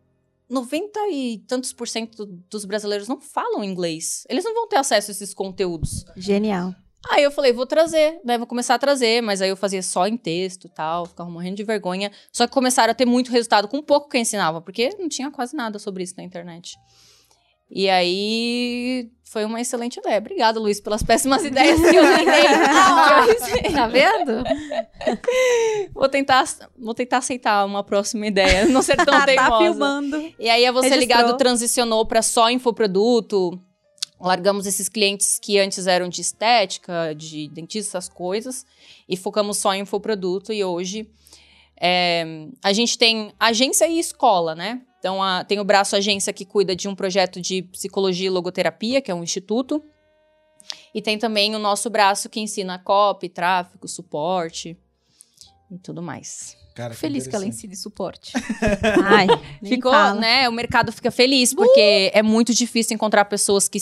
90 0.49 0.99
e 1.11 1.39
tantos 1.47 1.73
por 1.73 1.87
cento 1.87 2.27
dos 2.51 2.65
brasileiros 2.65 3.07
não 3.09 3.21
falam 3.21 3.63
inglês. 3.63 4.27
Eles 4.29 4.45
não 4.45 4.55
vão 4.55 4.69
ter 4.69 4.77
acesso 4.77 5.11
a 5.11 5.13
esses 5.13 5.33
conteúdos. 5.33 6.05
Genial. 6.17 6.75
Aí 7.11 7.23
eu 7.23 7.31
falei, 7.31 7.53
vou 7.53 7.67
trazer, 7.67 8.21
né? 8.25 8.39
Vou 8.39 8.47
começar 8.47 8.75
a 8.75 8.79
trazer, 8.79 9.23
mas 9.23 9.43
aí 9.43 9.51
eu 9.51 9.57
fazia 9.57 9.83
só 9.83 10.07
em 10.07 10.17
texto 10.17 10.67
e 10.67 10.69
tal, 10.71 11.07
ficava 11.07 11.29
morrendo 11.29 11.57
de 11.57 11.65
vergonha. 11.65 12.11
Só 12.33 12.47
que 12.47 12.53
começaram 12.53 12.91
a 12.91 12.95
ter 12.95 13.05
muito 13.05 13.31
resultado 13.31 13.69
com 13.69 13.83
pouco 13.83 14.09
que 14.09 14.17
eu 14.17 14.21
ensinava, 14.21 14.61
porque 14.61 14.91
não 14.99 15.09
tinha 15.09 15.31
quase 15.31 15.55
nada 15.55 15.79
sobre 15.79 16.03
isso 16.03 16.15
na 16.17 16.25
internet. 16.25 16.77
E 17.71 17.89
aí 17.89 19.11
foi 19.25 19.45
uma 19.45 19.61
excelente 19.61 19.99
ideia. 19.99 20.19
Obrigada, 20.19 20.61
Luiz, 20.61 20.81
pelas 20.81 21.03
péssimas 21.03 21.43
ideias 21.45 21.81
que 21.81 21.97
eu 21.97 22.05
dei. 22.05 22.25
Eu 23.67 23.73
Tá 23.73 23.89
vendo? 23.89 24.45
vou 25.93 26.09
tentar, 26.09 26.45
vou 26.79 26.95
tentar 26.95 27.19
aceitar 27.19 27.65
uma 27.65 27.83
próxima 27.83 28.27
ideia, 28.27 28.67
não 28.67 28.81
ser 28.81 28.97
tão 28.97 29.07
tá 29.07 29.27
teimosa. 29.27 29.59
filmando. 29.59 30.33
E 30.39 30.49
aí 30.49 30.65
a 30.65 30.73
Você 30.73 30.89
Registrou. 30.89 31.19
Ligado 31.19 31.37
transicionou 31.37 32.07
para 32.07 32.23
só 32.23 32.49
infoproduto. 32.49 33.61
Largamos 34.21 34.67
esses 34.67 34.89
clientes 34.89 35.39
que 35.39 35.59
antes 35.59 35.87
eram 35.87 36.09
de 36.09 36.21
estética, 36.21 37.15
de 37.15 37.49
dentista, 37.49 37.99
essas 37.99 38.09
coisas, 38.09 38.65
e 39.09 39.17
focamos 39.17 39.59
só 39.59 39.75
em 39.75 39.83
infoproduto. 39.83 40.53
E 40.53 40.65
hoje 40.65 41.11
é, 41.81 42.47
a 42.63 42.73
gente 42.73 42.97
tem 42.97 43.33
agência 43.39 43.87
e 43.89 43.99
escola, 43.99 44.55
né? 44.55 44.83
Então 44.99 45.23
a- 45.23 45.45
tem 45.45 45.59
o 45.61 45.65
braço 45.65 45.97
agência 45.97 46.33
que 46.33 46.45
cuida 46.45 46.75
de 46.75 46.89
um 46.89 46.95
projeto 46.95 47.41
de 47.41 47.63
psicologia 47.63 48.27
e 48.27 48.31
logoterapia, 48.31 49.03
que 49.03 49.11
é 49.11 49.15
um 49.15 49.23
instituto. 49.23 49.85
E 50.95 51.03
tem 51.03 51.19
também 51.19 51.55
o 51.55 51.59
nosso 51.59 51.91
braço 51.91 52.31
que 52.31 52.41
ensina 52.41 52.79
copy, 52.79 53.29
tráfego, 53.29 53.87
suporte 53.87 54.79
e 55.75 55.79
tudo 55.79 56.01
mais. 56.03 56.57
Cara, 56.75 56.93
Feliz 56.93 57.27
que 57.29 57.35
ela 57.35 57.45
interessante. 57.45 57.67
ensine 57.67 57.77
suporte. 57.77 58.33
Ai, 59.05 59.27
Ficou, 59.63 59.93
fala. 59.93 60.19
né? 60.21 60.49
O 60.49 60.53
mercado 60.53 60.91
fica 60.91 61.11
feliz, 61.11 61.55
porque 61.55 62.11
é 62.13 62.23
muito 62.23 62.53
difícil 62.53 62.95
encontrar 62.95 63.25
pessoas 63.27 63.69
que, 63.69 63.79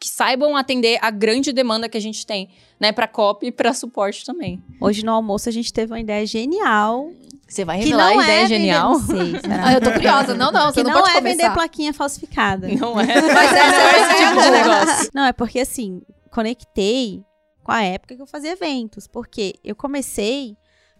que 0.00 0.08
saibam 0.08 0.56
atender 0.56 0.98
a 1.00 1.10
grande 1.10 1.52
demanda 1.52 1.88
que 1.88 1.96
a 1.96 2.00
gente 2.00 2.26
tem, 2.26 2.48
né? 2.80 2.90
Pra 2.90 3.06
copy 3.06 3.46
e 3.46 3.52
pra 3.52 3.72
suporte 3.72 4.24
também. 4.24 4.60
Hoje 4.80 5.04
no 5.04 5.12
almoço 5.12 5.48
a 5.48 5.52
gente 5.52 5.72
teve 5.72 5.92
uma 5.92 6.00
ideia 6.00 6.26
genial. 6.26 7.10
Você 7.48 7.64
vai 7.64 7.78
Que 7.78 7.84
revelar 7.84 8.10
não 8.12 8.18
a 8.18 8.24
ideia 8.24 8.42
é 8.42 8.46
genial? 8.48 8.92
Ah, 9.62 9.74
eu 9.74 9.80
tô 9.80 9.92
curiosa. 9.92 10.34
Não, 10.34 10.50
não, 10.50 10.66
você 10.72 10.80
que 10.82 10.88
não, 10.88 10.94
não, 10.94 11.00
pode 11.02 11.12
é 11.12 11.18
começar. 11.18 11.36
vender 11.42 11.54
plaquinha 11.54 11.92
falsificada. 11.94 12.66
Não 12.66 12.98
é? 13.00 13.06
Mas 13.06 13.52
Não 13.52 13.60
é 13.60 14.00
esse 14.02 14.26
tipo 14.26 14.42
de 14.42 14.50
negócio. 14.50 15.10
Não, 15.14 15.24
é 15.26 15.32
porque 15.32 15.60
assim, 15.60 16.02
conectei 16.32 17.22
com 17.62 17.70
a 17.70 17.82
época 17.84 18.16
que 18.16 18.22
eu 18.22 18.26
fazia 18.26 18.50
eventos. 18.50 19.06
Porque 19.06 19.54
eu 19.62 19.76
comecei 19.76 20.56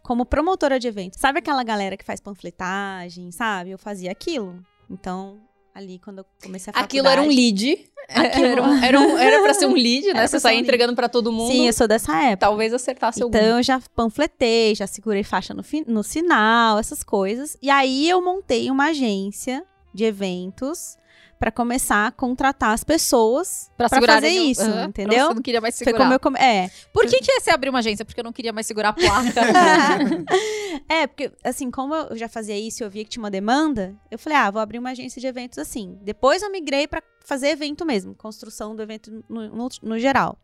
como 0.06 0.24
promotora 0.24 0.78
de 0.78 0.86
eventos. 0.86 1.20
Sabe 1.20 1.40
aquela 1.40 1.64
galera 1.64 1.96
que 1.96 2.04
faz 2.04 2.20
panfletagem, 2.20 3.32
sabe? 3.32 3.72
Eu 3.72 3.78
fazia 3.78 4.12
aquilo. 4.12 4.62
Então, 4.88 5.40
ali 5.74 5.98
quando 5.98 6.18
eu 6.18 6.26
comecei 6.42 6.70
a 6.70 6.74
faculdade... 6.74 6.84
Aquilo 6.84 7.08
era 7.08 7.20
um 7.22 7.28
lead 7.28 7.90
Era, 8.08 8.62
um, 8.62 8.84
era, 8.84 9.00
um, 9.00 9.18
era 9.18 9.42
pra 9.42 9.52
ser 9.52 9.66
um 9.66 9.74
lead, 9.74 10.14
né? 10.14 10.28
Você 10.28 10.38
sair 10.38 10.58
um 10.58 10.60
entregando 10.60 10.94
pra 10.94 11.08
todo 11.08 11.32
mundo. 11.32 11.50
Sim, 11.50 11.66
eu 11.66 11.72
sou 11.72 11.88
dessa 11.88 12.16
época. 12.16 12.36
Talvez 12.36 12.72
acertasse 12.72 13.18
Então 13.18 13.40
algum. 13.40 13.56
eu 13.56 13.62
já 13.64 13.82
panfletei, 13.96 14.76
já 14.76 14.86
segurei 14.86 15.24
faixa 15.24 15.52
no, 15.52 15.64
no 15.88 16.04
sinal, 16.04 16.78
essas 16.78 17.02
coisas. 17.02 17.56
E 17.60 17.68
aí 17.68 18.08
eu 18.08 18.22
montei 18.22 18.70
uma 18.70 18.90
agência 18.90 19.64
de 19.92 20.04
eventos 20.04 20.96
pra 21.38 21.50
começar 21.52 22.06
a 22.06 22.10
contratar 22.10 22.70
as 22.72 22.82
pessoas 22.82 23.70
segurarem 23.90 24.30
fazer 24.30 24.40
o- 24.40 24.50
isso, 24.50 24.62
Aham, 24.62 24.84
entendeu? 24.86 25.18
Nossa, 25.18 25.30
eu 25.32 25.34
não 25.34 25.42
queria 25.42 25.60
mais 25.60 25.76
Foi 25.76 25.84
segurar. 25.84 26.04
como 26.04 26.14
eu 26.14 26.20
come... 26.20 26.38
É. 26.38 26.70
Por 26.92 27.06
que, 27.06 27.18
que 27.20 27.40
você 27.40 27.50
abriu 27.50 27.70
uma 27.70 27.80
agência? 27.80 28.04
Porque 28.04 28.18
eu 28.20 28.24
não 28.24 28.32
queria 28.32 28.52
mais 28.52 28.66
segurar 28.66 28.88
a 28.90 28.92
placa. 28.94 29.40
é, 30.88 31.06
porque 31.06 31.30
assim, 31.44 31.70
como 31.70 31.94
eu 31.94 32.16
já 32.16 32.28
fazia 32.28 32.58
isso 32.58 32.82
e 32.82 32.84
eu 32.84 32.90
via 32.90 33.04
que 33.04 33.10
tinha 33.10 33.22
uma 33.22 33.30
demanda, 33.30 33.94
eu 34.10 34.18
falei, 34.18 34.38
ah, 34.38 34.50
vou 34.50 34.60
abrir 34.60 34.78
uma 34.78 34.90
agência 34.90 35.20
de 35.20 35.26
eventos 35.26 35.58
assim. 35.58 35.98
Depois 36.02 36.42
eu 36.42 36.50
migrei 36.50 36.86
pra 36.88 37.02
fazer 37.24 37.48
evento 37.48 37.84
mesmo, 37.84 38.14
construção 38.14 38.74
do 38.74 38.82
evento 38.82 39.22
no, 39.28 39.48
no- 39.48 39.68
no 39.82 39.98
geral. 39.98 40.38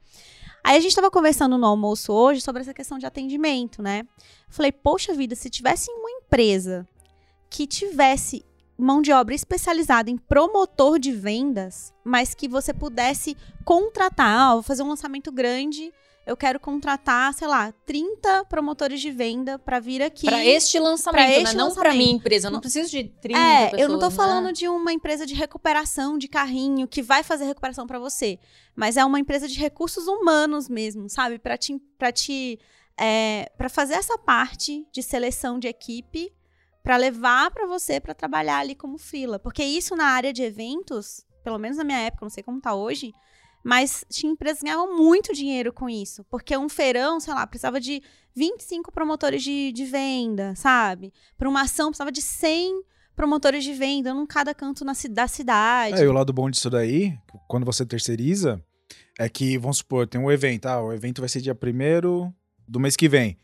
Aí 0.64 0.76
a 0.76 0.80
gente 0.80 0.94
tava 0.94 1.10
conversando 1.10 1.58
no 1.58 1.66
almoço 1.66 2.12
hoje 2.12 2.40
sobre 2.40 2.62
essa 2.62 2.72
questão 2.74 2.98
de 2.98 3.06
atendimento, 3.06 3.82
né? 3.82 4.02
Falei, 4.48 4.70
poxa 4.70 5.12
vida, 5.14 5.34
se 5.34 5.50
tivesse 5.50 5.90
uma 5.90 6.10
empresa 6.10 6.86
que 7.50 7.66
tivesse 7.66 8.44
mão 8.82 9.00
de 9.00 9.12
obra 9.12 9.34
especializada 9.34 10.10
em 10.10 10.16
promotor 10.16 10.98
de 10.98 11.12
vendas, 11.12 11.92
mas 12.04 12.34
que 12.34 12.48
você 12.48 12.74
pudesse 12.74 13.36
contratar, 13.64 14.50
ah, 14.50 14.54
vou 14.54 14.62
fazer 14.62 14.82
um 14.82 14.88
lançamento 14.88 15.30
grande, 15.30 15.92
eu 16.24 16.36
quero 16.36 16.60
contratar, 16.60 17.34
sei 17.34 17.48
lá, 17.48 17.72
30 17.84 18.44
promotores 18.44 19.00
de 19.00 19.10
venda 19.10 19.58
pra 19.58 19.80
vir 19.80 20.00
aqui. 20.02 20.26
Pra 20.26 20.44
este 20.44 20.78
lançamento, 20.78 21.20
pra 21.20 21.26
né? 21.28 21.42
este 21.42 21.56
Não 21.56 21.66
pra 21.72 21.82
lançamento. 21.82 21.96
minha 21.96 22.12
empresa. 22.14 22.46
Eu 22.46 22.52
não 22.52 22.60
preciso 22.60 22.90
de 22.90 23.04
30 23.20 23.38
É, 23.40 23.64
pessoas, 23.70 23.80
eu 23.82 23.88
não 23.88 23.98
tô 23.98 24.08
né? 24.08 24.14
falando 24.14 24.52
de 24.52 24.68
uma 24.68 24.92
empresa 24.92 25.26
de 25.26 25.34
recuperação 25.34 26.16
de 26.16 26.28
carrinho 26.28 26.86
que 26.86 27.02
vai 27.02 27.22
fazer 27.24 27.44
recuperação 27.44 27.86
pra 27.88 27.98
você, 27.98 28.38
mas 28.76 28.96
é 28.96 29.04
uma 29.04 29.18
empresa 29.18 29.48
de 29.48 29.58
recursos 29.58 30.06
humanos 30.06 30.68
mesmo, 30.68 31.08
sabe? 31.08 31.38
Pra 31.40 31.56
te, 31.56 31.76
pra 31.98 32.12
te, 32.12 32.58
é, 32.98 33.50
para 33.58 33.68
fazer 33.68 33.94
essa 33.94 34.16
parte 34.16 34.86
de 34.92 35.02
seleção 35.02 35.58
de 35.58 35.66
equipe, 35.66 36.32
pra 36.82 36.96
levar 36.96 37.50
pra 37.50 37.66
você 37.66 38.00
pra 38.00 38.14
trabalhar 38.14 38.58
ali 38.58 38.74
como 38.74 38.98
frila, 38.98 39.38
porque 39.38 39.62
isso 39.62 39.94
na 39.94 40.06
área 40.06 40.32
de 40.32 40.42
eventos, 40.42 41.24
pelo 41.44 41.58
menos 41.58 41.78
na 41.78 41.84
minha 41.84 41.98
época, 41.98 42.24
não 42.24 42.30
sei 42.30 42.42
como 42.42 42.60
tá 42.60 42.74
hoje, 42.74 43.12
mas 43.64 44.04
tinha 44.10 44.32
empresas 44.32 44.58
que 44.58 44.66
ganhavam 44.66 44.96
muito 44.96 45.32
dinheiro 45.32 45.72
com 45.72 45.88
isso, 45.88 46.24
porque 46.24 46.56
um 46.56 46.68
feirão, 46.68 47.20
sei 47.20 47.32
lá, 47.32 47.46
precisava 47.46 47.80
de 47.80 48.02
25 48.34 48.90
promotores 48.90 49.42
de, 49.42 49.70
de 49.72 49.84
venda, 49.84 50.54
sabe? 50.56 51.12
Para 51.38 51.48
uma 51.48 51.62
ação 51.62 51.90
precisava 51.90 52.10
de 52.10 52.20
100 52.20 52.82
promotores 53.14 53.62
de 53.62 53.72
venda, 53.72 54.10
em 54.10 54.26
cada 54.26 54.54
canto 54.54 54.84
na, 54.84 54.94
da 55.10 55.28
cidade. 55.28 56.00
É, 56.00 56.04
e 56.04 56.08
o 56.08 56.12
lado 56.12 56.32
bom 56.32 56.50
disso 56.50 56.68
daí, 56.68 57.16
quando 57.46 57.64
você 57.64 57.86
terceiriza, 57.86 58.60
é 59.18 59.28
que, 59.28 59.56
vamos 59.58 59.78
supor, 59.78 60.08
tem 60.08 60.20
um 60.20 60.30
evento, 60.30 60.66
ah, 60.66 60.82
o 60.82 60.92
evento 60.92 61.20
vai 61.20 61.28
ser 61.28 61.40
dia 61.40 61.54
1 61.54 62.32
do 62.66 62.80
mês 62.80 62.96
que 62.96 63.08
vem. 63.08 63.38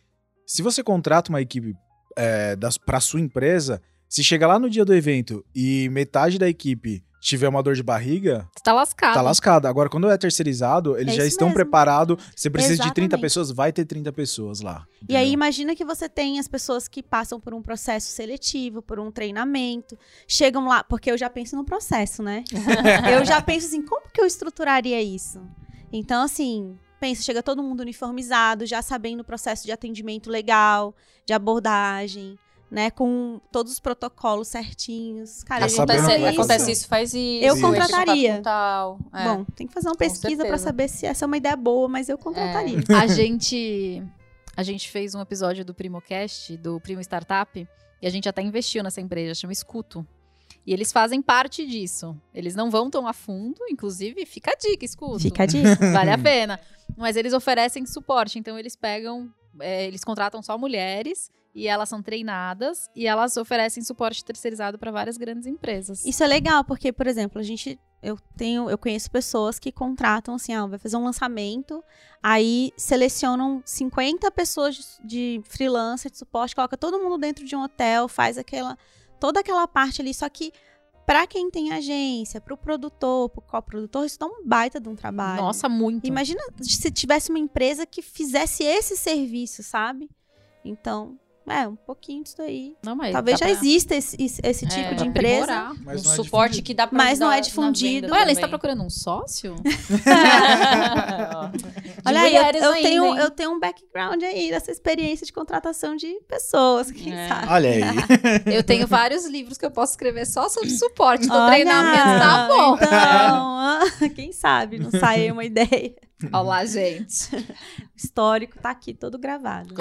Se 0.47 0.63
você 0.63 0.83
contrata 0.83 1.31
uma 1.31 1.43
equipe 1.43 1.77
é, 2.19 2.57
das, 2.57 2.77
pra 2.77 2.99
sua 3.01 3.21
empresa, 3.21 3.81
se 4.09 4.25
chegar 4.25 4.49
lá 4.49 4.59
no 4.59 4.69
dia 4.69 4.85
do 4.85 4.93
evento 4.95 5.45
e 5.55 5.89
metade 5.91 6.39
da 6.39 6.49
equipe 6.49 7.03
tiver 7.21 7.49
uma 7.49 7.63
dor 7.63 7.75
de 7.75 7.83
barriga, 7.83 8.49
Você 8.57 8.63
tá 8.63 8.73
lascado. 8.73 9.15
tá 9.15 9.21
lascado. 9.23 9.67
Agora, 9.67 9.89
quando 9.89 10.09
é 10.09 10.17
terceirizado, 10.17 10.97
eles 10.97 11.15
É 11.15 11.17
já 11.19 11.27
estão 11.27 11.53
preparados. 11.53 12.17
Você 12.35 12.49
precisa 12.49 12.75
de 12.77 12.93
30 12.95 12.99
Exatamente. 13.01 13.21
pessoas, 13.21 13.51
vai 13.51 13.73
ter 13.73 13.85
30 13.85 14.13
pessoas 14.13 14.61
lá. 14.61 14.87
E 15.09 15.17
aí, 15.17 15.23
entendeu? 15.25 15.35
imagina 15.35 15.75
que 15.75 15.85
você 15.85 16.09
tem 16.09 16.39
as 16.39 16.47
pessoas 16.47 16.87
que 16.87 17.03
passam 17.03 17.41
por 17.41 17.53
um 17.53 17.61
processo 17.61 18.09
seletivo, 18.11 18.81
por 18.81 19.01
um 19.01 19.11
treinamento, 19.11 19.99
chegam 20.29 20.67
lá, 20.69 20.85
porque 20.85 21.11
eu 21.11 21.19
já 21.19 21.29
penso 21.29 21.57
no 21.57 21.65
processo, 21.65 22.23
né? 22.23 22.45
eu 23.13 23.25
já 23.25 23.43
penso 23.43 23.67
assim, 23.67 23.83
como 23.83 24.09
que 24.13 24.21
eu 24.21 24.27
estruturaria 24.27 25.03
isso? 25.03 25.41
Então, 25.93 26.23
assim, 26.23 26.79
pensa, 26.99 27.23
chega 27.23 27.43
todo 27.43 27.63
mundo 27.63 27.81
uniformizado, 27.81 28.67
já 28.67 28.83
sabendo 28.83 29.21
o 29.21 29.25
processo 29.25 29.65
de 29.65 29.73
atendimento 29.73 30.31
legal, 30.31 30.95
de 31.25 31.33
abordagem, 31.33 32.39
né? 32.71 32.91
Com 32.91 33.41
todos 33.51 33.73
os 33.73 33.81
protocolos 33.81 34.49
certinhos. 34.49 35.43
Cara, 35.45 35.61
Tá 35.61 35.65
a 35.67 35.69
gente 35.69 35.77
sabendo 35.77 35.99
Acontece, 36.01 36.13
o 36.13 36.17
que 36.17 36.23
vai 36.23 36.33
acontece 36.35 36.71
isso, 36.73 36.89
faz 36.89 37.15
isso. 37.15 37.45
Eu 37.45 37.61
contrataria. 37.61 38.41
Tal, 38.43 38.99
é. 39.13 39.25
Bom, 39.25 39.45
tem 39.55 39.67
que 39.67 39.73
fazer 39.73 39.89
uma 39.89 39.97
pesquisa 39.97 40.37
pra 40.37 40.45
certeza. 40.45 40.65
saber 40.65 40.89
se 40.89 41.07
essa 41.07 41.25
é 41.25 41.27
uma 41.27 41.37
ideia 41.37 41.57
boa, 41.57 41.89
mas 41.89 42.09
eu 42.09 42.19
contrataria. 42.19 42.79
A 42.97 43.07
gente, 43.07 44.03
a 44.57 44.63
gente 44.63 44.91
fez 44.91 45.15
um 45.15 45.21
episódio 45.21 45.65
do 45.65 45.73
PrimoCast, 45.75 46.57
do 46.57 46.81
Primo 46.81 47.01
Startup, 47.01 47.69
e 48.01 48.07
a 48.07 48.11
gente 48.11 48.29
até 48.29 48.43
investiu 48.43 48.83
nessa 48.83 49.01
empresa, 49.01 49.35
chama 49.35 49.53
Escuto. 49.53 50.07
E 50.69 50.73
eles 50.75 50.93
fazem 50.93 51.23
parte 51.23 51.67
disso. 51.67 52.15
Eles 52.35 52.55
não 52.55 52.71
vão 52.71 52.91
tão 52.91 53.07
a 53.07 53.15
fundo, 53.15 53.59
inclusive, 53.71 54.27
fica 54.27 54.51
a 54.51 54.55
dica, 54.55 54.85
escuto. 54.85 55.21
Fica 55.21 55.45
a 55.45 55.47
dica. 55.47 55.75
Vale 55.95 56.11
a 56.11 56.19
pena. 56.19 56.61
Mas 56.95 57.17
eles 57.17 57.33
oferecem 57.33 57.87
suporte, 57.87 58.39
então 58.39 58.59
eles 58.59 58.77
pegam, 58.77 59.33
é, 59.61 59.87
eles 59.87 60.05
contratam 60.05 60.43
só 60.43 60.59
mulheres 60.59 61.31
e 61.55 61.67
elas 61.67 61.89
são 61.89 62.03
treinadas 62.03 62.91
e 62.95 63.07
elas 63.07 63.39
oferecem 63.39 63.83
suporte 63.83 64.23
terceirizado 64.23 64.79
para 64.79 64.91
várias 64.91 65.17
grandes 65.17 65.47
empresas. 65.47 66.05
Isso 66.05 66.23
é 66.23 66.27
legal, 66.27 66.63
porque, 66.63 66.93
por 66.93 67.07
exemplo, 67.07 67.41
a 67.41 67.43
gente. 67.43 67.81
Eu 68.03 68.19
tenho, 68.37 68.69
eu 68.69 68.77
conheço 68.77 69.11
pessoas 69.11 69.59
que 69.59 69.73
contratam 69.73 70.35
assim, 70.35 70.53
ah, 70.53 70.67
vai 70.67 70.79
fazer 70.79 70.99
um 70.99 71.05
lançamento, 71.05 71.83
aí 72.23 72.73
selecionam 72.77 73.63
50 73.65 74.31
pessoas 74.33 75.01
de, 75.03 75.39
de 75.39 75.41
freelancer, 75.49 76.11
de 76.11 76.19
suporte, 76.19 76.55
coloca 76.55 76.77
todo 76.77 76.99
mundo 77.01 77.17
dentro 77.17 77.43
de 77.43 77.57
um 77.57 77.63
hotel, 77.63 78.07
faz 78.07 78.37
aquela. 78.37 78.77
Toda 79.19 79.41
aquela 79.41 79.67
parte 79.67 80.01
ali, 80.01 80.13
só 80.15 80.29
que 80.29 80.53
pra 81.07 81.27
quem 81.27 81.51
tem 81.51 81.73
agência, 81.73 82.41
pro 82.41 82.57
produtor, 82.57 83.31
pro 83.31 83.41
coprodutor, 83.41 84.05
isso 84.05 84.19
dá 84.19 84.27
um 84.27 84.45
baita 84.45 84.79
de 84.79 84.89
um 84.89 84.95
trabalho. 84.95 85.41
Nossa, 85.41 85.69
muito. 85.69 86.07
Imagina 86.07 86.43
se 86.61 86.91
tivesse 86.91 87.31
uma 87.31 87.39
empresa 87.39 87.87
que 87.87 88.03
fizesse 88.03 88.63
esse 88.63 88.97
serviço, 88.97 89.63
sabe? 89.63 90.11
Então, 90.65 91.19
é, 91.51 91.67
um 91.67 91.77
pouquinho 91.77 92.23
disso 92.23 92.41
aí. 92.43 92.75
Não, 92.85 92.95
mas 92.97 93.13
Talvez 93.13 93.39
já 93.39 93.47
pra- 93.47 93.55
existe 93.55 93.95
esse, 93.95 94.17
esse- 94.21 94.65
É, 94.65 94.69
tipo 94.69 94.91
de 94.91 94.97
pra 94.97 95.07
empresa. 95.07 95.71
um 95.71 95.75
não 95.85 95.93
é 95.93 95.99
suporte 95.99 96.51
difundido. 96.53 96.63
que 96.67 96.75
dá 96.75 96.87
pra 96.87 96.97
Mas 96.99 97.19
não 97.19 97.31
é 97.33 97.41
difundido. 97.41 98.13
Ué, 98.13 98.23
Ellen, 98.23 98.35
você 98.35 98.41
tá 98.41 98.47
também. 98.47 98.51
procurando 98.59 98.83
um 98.85 98.91
sócio? 98.91 99.55
De 99.63 99.71
Olha 102.07 102.21
aí, 102.21 102.35
eu, 102.37 102.43
eu 102.43 102.49
ainda, 102.73 102.89
tenho, 102.89 103.05
hein? 103.07 103.17
eu 103.19 103.31
tenho 103.31 103.51
um 103.53 103.61
background 103.61 104.23
aí 104.23 104.51
dessa 104.51 104.71
experiência 104.71 105.27
de 105.27 105.33
contratação 105.33 105.97
de 105.97 106.15
pessoas, 106.29 106.91
quem 106.91 107.13
É. 107.15 107.29
sabe? 107.29 107.49
Olha 107.53 107.71
aí. 107.71 107.83
Eu 108.59 108.63
tenho 108.63 108.87
vários 108.87 109.27
livros 109.27 109.59
que 109.59 109.65
eu 109.67 109.71
posso 109.71 109.93
escrever 109.93 110.27
só 110.27 110.49
sobre 110.49 110.71
suporte 110.71 111.27
do 111.27 111.35
Olha, 111.35 111.53
treinamento, 111.53 112.19
tá 112.19 112.49
bom. 112.49 112.75
Então, 112.77 112.89
ah, 112.91 113.81
quem 114.15 114.33
sabe 114.33 114.79
não 114.79 114.91
sai 114.91 115.23
aí 115.23 115.33
uma 115.33 115.45
ideia. 115.45 115.95
Olha 116.33 116.43
lá, 116.43 116.65
gente. 116.65 117.29
O 117.95 117.97
histórico 117.99 118.57
tá 118.61 118.71
aqui 118.71 118.95
todo 118.95 119.19
gravado. 119.19 119.75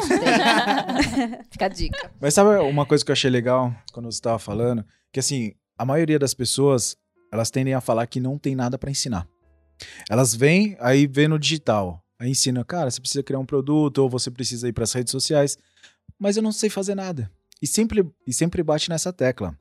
Fica 1.52 1.65
a 1.65 1.69
dica. 1.69 2.12
Mas 2.19 2.34
sabe 2.34 2.58
uma 2.62 2.84
coisa 2.84 3.06
que 3.06 3.12
eu 3.12 3.13
achei 3.13 3.30
legal 3.30 3.71
quando 3.93 4.12
você 4.12 4.19
tava 4.19 4.39
falando? 4.39 4.84
Que 5.12 5.19
assim, 5.19 5.54
a 5.78 5.86
maioria 5.86 6.17
das 6.17 6.34
pessoas, 6.34 6.97
elas 7.32 7.52
tendem 7.52 7.76
a 7.76 7.82
falar 7.82 8.08
que 8.08 8.19
não 8.19 8.38
tem 8.39 8.56
nada 8.56 8.76
pra 8.78 8.89
ensinar. 8.89 9.28
Elas 10.10 10.34
vêm, 10.34 10.76
aí 10.80 11.06
vê 11.06 11.28
no 11.28 11.38
digital. 11.38 12.04
Aí 12.19 12.32
ensina, 12.32 12.65
cara, 12.65 12.89
você 12.89 13.00
precisa 13.00 13.21
criar 13.21 13.38
um 13.38 13.45
produto, 13.45 14.00
ou 14.00 14.10
você 14.10 14.32
precisa 14.32 14.67
ir 14.67 14.73
pras 14.73 14.93
redes 14.93 15.12
sociais. 15.12 15.58
Mas 16.17 16.36
eu 16.36 16.41
não 16.43 16.52
sei 16.52 16.69
fazer 16.69 16.95
nada. 16.95 17.32
E 17.62 17.67
sempre, 17.67 18.04
e 18.26 18.34
sempre 18.34 18.63
bate 18.63 18.89
nessa 18.89 19.13
tecla. 19.13 19.56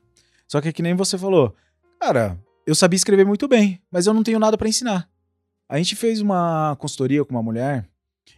Só 0.49 0.61
que 0.63 0.69
é 0.69 0.73
que 0.73 0.83
nem 0.83 0.95
você 0.95 1.19
falou. 1.19 1.55
Cara, 2.01 2.39
eu 2.67 2.75
sabia 2.75 2.97
escrever 2.97 3.27
muito 3.27 3.47
bem, 3.47 3.83
mas 3.91 4.07
eu 4.07 4.15
não 4.15 4.23
tenho 4.23 4.39
nada 4.39 4.57
pra 4.57 4.69
ensinar. 4.69 5.09
A 5.69 5.79
gente 5.79 5.97
fez 5.97 6.21
uma 6.21 6.77
consultoria 6.79 7.25
com 7.25 7.33
uma 7.35 7.43
mulher 7.43 7.89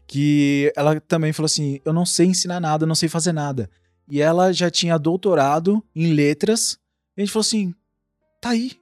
que 0.07 0.73
ela 0.77 0.99
também 1.01 1.33
falou 1.33 1.47
assim: 1.47 1.81
eu 1.85 1.93
não 1.93 2.07
sei 2.07 2.27
ensinar 2.27 2.61
nada, 2.61 2.85
eu 2.85 2.89
não 2.89 2.95
sei 2.95 3.09
fazer 3.09 3.33
nada. 3.33 3.71
E 4.11 4.21
ela 4.21 4.53
já 4.53 4.71
tinha 4.71 4.99
doutorado 4.99 5.85
em 5.95 6.13
letras. 6.15 6.79
E 7.17 7.21
a 7.21 7.25
gente 7.25 7.33
falou 7.33 7.43
assim: 7.43 7.75
tá 8.41 8.51
aí. 8.51 8.73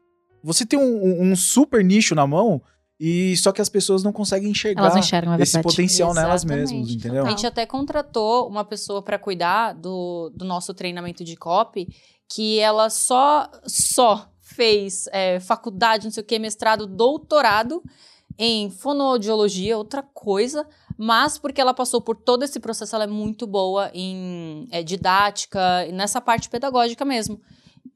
Você 0.42 0.64
tem 0.64 0.78
um, 0.78 0.82
um- 1.04 1.32
um 1.32 1.36
super 1.36 1.84
nicho 1.84 2.14
na 2.14 2.24
mão, 2.24 2.62
e 3.00 3.36
só 3.36 3.50
que 3.50 3.60
as 3.60 3.68
pessoas 3.68 4.04
não 4.04 4.12
conseguem 4.12 4.50
enxergar 4.50 4.82
Elas 4.82 4.94
não 4.94 5.00
enxergam, 5.00 5.34
é 5.34 5.42
esse 5.42 5.60
potencial 5.60 6.14
nelas 6.14 6.44
Exatamente. 6.44 6.72
mesmas, 6.72 6.94
entendeu? 6.94 7.26
A 7.26 7.30
gente 7.30 7.44
até 7.46 7.66
contratou 7.66 8.48
uma 8.48 8.64
pessoa 8.64 9.02
para 9.02 9.18
cuidar 9.18 9.72
do, 9.72 10.30
do 10.36 10.44
nosso 10.44 10.72
treinamento 10.72 11.24
de 11.24 11.36
copy, 11.36 11.88
que 12.32 12.60
ela 12.60 12.88
só, 12.88 13.50
só 13.66 14.30
fez 14.40 15.08
é, 15.12 15.40
faculdade, 15.40 16.04
não 16.04 16.12
sei 16.12 16.22
o 16.22 16.26
que, 16.26 16.38
mestrado, 16.38 16.86
doutorado 16.86 17.82
em 18.38 18.70
fonoaudiologia, 18.70 19.78
outra 19.78 20.02
coisa, 20.02 20.66
mas 20.96 21.38
porque 21.38 21.60
ela 21.60 21.74
passou 21.74 22.00
por 22.00 22.16
todo 22.16 22.42
esse 22.42 22.60
processo, 22.60 22.94
ela 22.94 23.04
é 23.04 23.08
muito 23.08 23.46
boa 23.46 23.90
em 23.94 24.66
é, 24.70 24.82
didática, 24.82 25.86
nessa 25.92 26.20
parte 26.20 26.48
pedagógica 26.48 27.04
mesmo. 27.04 27.40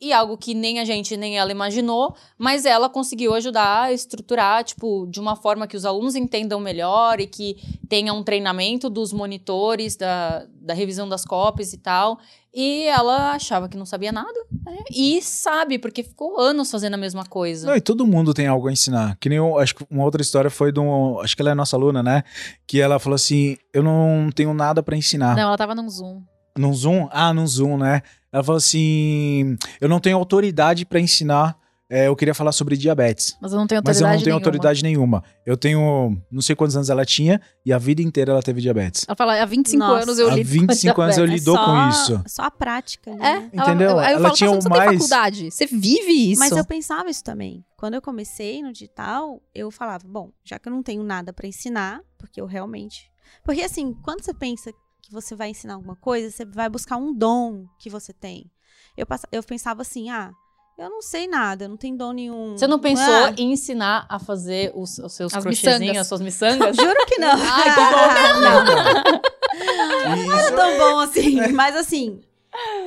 e 0.01 0.13
algo 0.13 0.39
que 0.39 0.55
nem 0.55 0.79
a 0.79 0.85
gente 0.85 1.17
nem 1.17 1.39
ela 1.39 1.51
imaginou, 1.51 2.15
mas 2.39 2.65
ela 2.65 2.89
conseguiu 2.89 3.35
ajudar 3.35 3.83
a 3.83 3.93
estruturar, 3.93 4.65
tipo, 4.65 5.07
de 5.11 5.21
uma 5.21 5.37
forma 5.37 5.67
que 5.67 5.77
os 5.77 5.85
alunos 5.85 6.15
entendam 6.15 6.59
melhor 6.59 7.21
e 7.21 7.27
que 7.27 7.57
tenha 7.89 8.13
um 8.15 8.23
treinamento 8.23 8.89
dos 8.89 9.13
monitores, 9.13 9.97
da, 9.97 10.47
da 10.51 10.73
revisão 10.73 11.09
das 11.09 11.25
cópias 11.25 11.73
e 11.73 11.79
tal. 11.79 12.19
E 12.53 12.85
ela 12.85 13.33
achava 13.33 13.69
que 13.69 13.77
não 13.77 13.87
sabia 13.87 14.11
nada, 14.11 14.35
né? 14.65 14.77
E 14.91 15.23
sabe, 15.23 15.79
porque 15.79 16.03
ficou 16.03 16.41
anos 16.41 16.71
fazendo 16.71 16.95
a 16.95 16.97
mesma 16.97 17.25
coisa. 17.25 17.69
Não, 17.69 17.77
e 17.77 17.81
todo 17.81 18.07
mundo 18.07 18.35
tem 18.35 18.49
algo 18.49 18.67
a 18.67 18.73
ensinar. 18.73 19.17
Que 19.21 19.29
nem 19.29 19.39
eu, 19.39 19.57
acho 19.59 19.75
que 19.77 19.87
uma 19.89 20.03
outra 20.03 20.21
história 20.21 20.51
foi 20.51 20.73
de 20.73 20.81
um. 20.81 21.21
Acho 21.21 21.37
que 21.37 21.43
ela 21.43 21.53
é 21.53 21.55
nossa 21.55 21.77
aluna, 21.77 22.03
né? 22.03 22.25
Que 22.67 22.81
ela 22.81 22.99
falou 22.99 23.15
assim: 23.15 23.57
Eu 23.73 23.83
não 23.85 24.31
tenho 24.35 24.53
nada 24.53 24.83
pra 24.83 24.97
ensinar. 24.97 25.37
Não, 25.37 25.45
ela 25.45 25.57
tava 25.57 25.75
num 25.75 25.89
Zoom. 25.89 26.23
Num 26.59 26.75
Zoom? 26.75 27.09
Ah, 27.13 27.33
num 27.33 27.47
Zoom, 27.47 27.79
né? 27.79 28.03
Ela 28.33 28.43
falou 28.43 28.57
assim: 28.59 29.57
Eu 29.81 29.89
não 29.89 30.01
tenho 30.01 30.17
autoridade 30.17 30.85
pra 30.85 30.99
ensinar. 30.99 31.57
É, 31.91 32.07
eu 32.07 32.15
queria 32.15 32.33
falar 32.33 32.53
sobre 32.53 32.77
diabetes. 32.77 33.37
Mas 33.43 33.53
eu 33.53 33.59
não 33.59 33.67
tenho 33.67 33.83
Mas 33.85 33.97
autoridade 34.01 34.01
eu 34.01 34.07
não 34.07 34.23
tenho 34.23 34.25
nenhuma. 34.25 34.39
autoridade 34.39 34.83
nenhuma. 34.83 35.25
Eu 35.45 35.57
tenho. 35.57 36.23
Não 36.31 36.41
sei 36.41 36.55
quantos 36.55 36.77
anos 36.77 36.89
ela 36.89 37.05
tinha 37.05 37.41
e 37.67 37.73
a 37.73 37.79
vida 37.79 38.01
inteira 38.01 38.31
ela 38.33 38.43
teve 38.43 38.61
diabetes. 38.61 39.05
Ela 39.09 39.17
fala, 39.17 39.43
há 39.43 39.45
25 39.45 39.79
Nossa. 39.79 40.03
anos 40.05 40.19
eu 40.19 40.31
Há 40.31 40.35
li. 40.37 40.43
25 40.45 41.01
anos 41.03 41.19
eu 41.19 41.25
É 41.25 41.27
lidou 41.27 41.57
só- 41.57 41.65
com 41.67 41.89
isso. 41.89 42.23
Só 42.29 42.43
a 42.45 42.51
prática. 42.51 43.11
É, 43.11 43.17
Né? 43.17 43.51
Entendeu? 43.53 43.91
Ela, 43.91 44.03
aí 44.07 44.13
eu 44.13 44.19
Ela 44.19 44.29
falo, 44.29 44.35
tinha 44.37 44.51
mas 44.51 44.63
você 44.63 44.69
o 44.69 44.71
não 44.71 44.77
tem 44.79 44.87
mais- 44.87 44.99
faculdade. 44.99 45.51
Você 45.51 45.67
vive 45.67 46.31
isso. 46.33 46.39
Mas 46.41 46.53
eu 46.53 46.65
pensava 46.65 47.11
isso 47.11 47.25
também. 47.25 47.65
Quando 47.77 47.95
eu 47.95 48.03
comecei 48.03 48.63
no 48.63 48.73
digital, 48.73 49.43
eu 49.55 49.71
falava, 49.71 50.05
bom, 50.07 50.31
já 50.45 50.59
que 50.59 50.69
eu 50.69 50.73
não 50.73 50.83
tenho 50.83 51.03
nada 51.03 51.33
pra 51.33 51.49
ensinar, 51.49 52.01
porque 52.19 52.41
eu 52.41 52.47
realmente. 52.47 53.11
Porque 53.45 53.63
assim, 53.63 53.95
quando 54.03 54.23
você 54.23 54.33
pensa 54.35 54.71
que 55.03 55.11
você 55.11 55.35
vai 55.35 55.51
ensinar 55.51 55.75
alguma 55.75 55.97
coisa, 55.97 56.31
você 56.31 56.45
vai 56.45 56.69
buscar 56.69 56.97
um 56.99 57.13
dom 57.13 57.65
que 57.81 57.91
você 57.91 58.13
tem. 58.13 58.51
Eu, 58.97 59.07
passa- 59.07 59.27
eu 59.33 59.43
pensava 59.43 59.83
assim, 59.83 60.11
ah, 60.11 60.31
eu 60.81 60.91
não 60.91 61.03
sei 61.03 61.27
nada, 61.29 61.65
eu 61.65 61.69
não 61.69 61.77
tenho 61.77 61.97
dom 61.97 62.13
nenhum. 62.13 62.57
Você 62.57 62.67
não 62.67 62.79
pensou 62.79 63.05
Ah, 63.05 63.35
em 63.37 63.53
ensinar 63.53 64.07
a 64.09 64.19
fazer 64.19 64.73
os, 64.75 64.99
os 64.99 65.13
seus 65.13 65.35
As 65.35 65.43
crochêzinhos, 65.43 65.81
miçangas. 65.81 66.01
as 66.01 66.07
suas 66.07 66.21
miçangas? 66.21 66.77
Juro 66.81 67.07
que 67.07 67.19
não. 67.19 67.33
Ai, 67.33 67.75
que 67.75 67.81
bom. 67.81 69.21
não. 70.11 70.15
Isso- 70.17 70.51
Não 70.51 70.57
tão 70.57 70.79
bom 70.79 70.99
assim. 71.01 71.53
Mas 71.53 71.77
assim, 71.77 72.21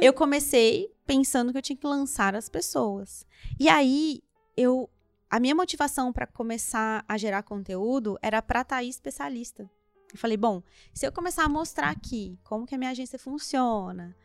eu 0.01 0.13
comecei 0.13 0.91
pensando 1.05 1.51
que 1.51 1.57
eu 1.57 1.61
tinha 1.61 1.77
que 1.77 1.85
lançar 1.87 2.35
as 2.35 2.49
pessoas. 2.49 3.25
E 3.59 3.69
aí, 3.69 4.21
eu. 4.57 4.89
A 5.29 5.39
minha 5.39 5.55
motivação 5.55 6.13
para 6.13 6.27
começar 6.27 7.03
a 7.07 7.17
gerar 7.17 7.41
conteúdo 7.41 8.19
era 8.21 8.39
para 8.41 8.61
estar 8.61 8.83
especialista. 8.83 9.67
Eu 10.13 10.19
falei, 10.19 10.37
bom, 10.37 10.61
se 10.93 11.07
eu 11.07 11.11
começar 11.11 11.43
a 11.43 11.49
mostrar 11.49 11.89
aqui 11.89 12.37
como 12.43 12.67
que 12.67 12.75
a 12.75 12.77
minha 12.77 12.91
agência 12.91 13.17
funciona, 13.17 14.15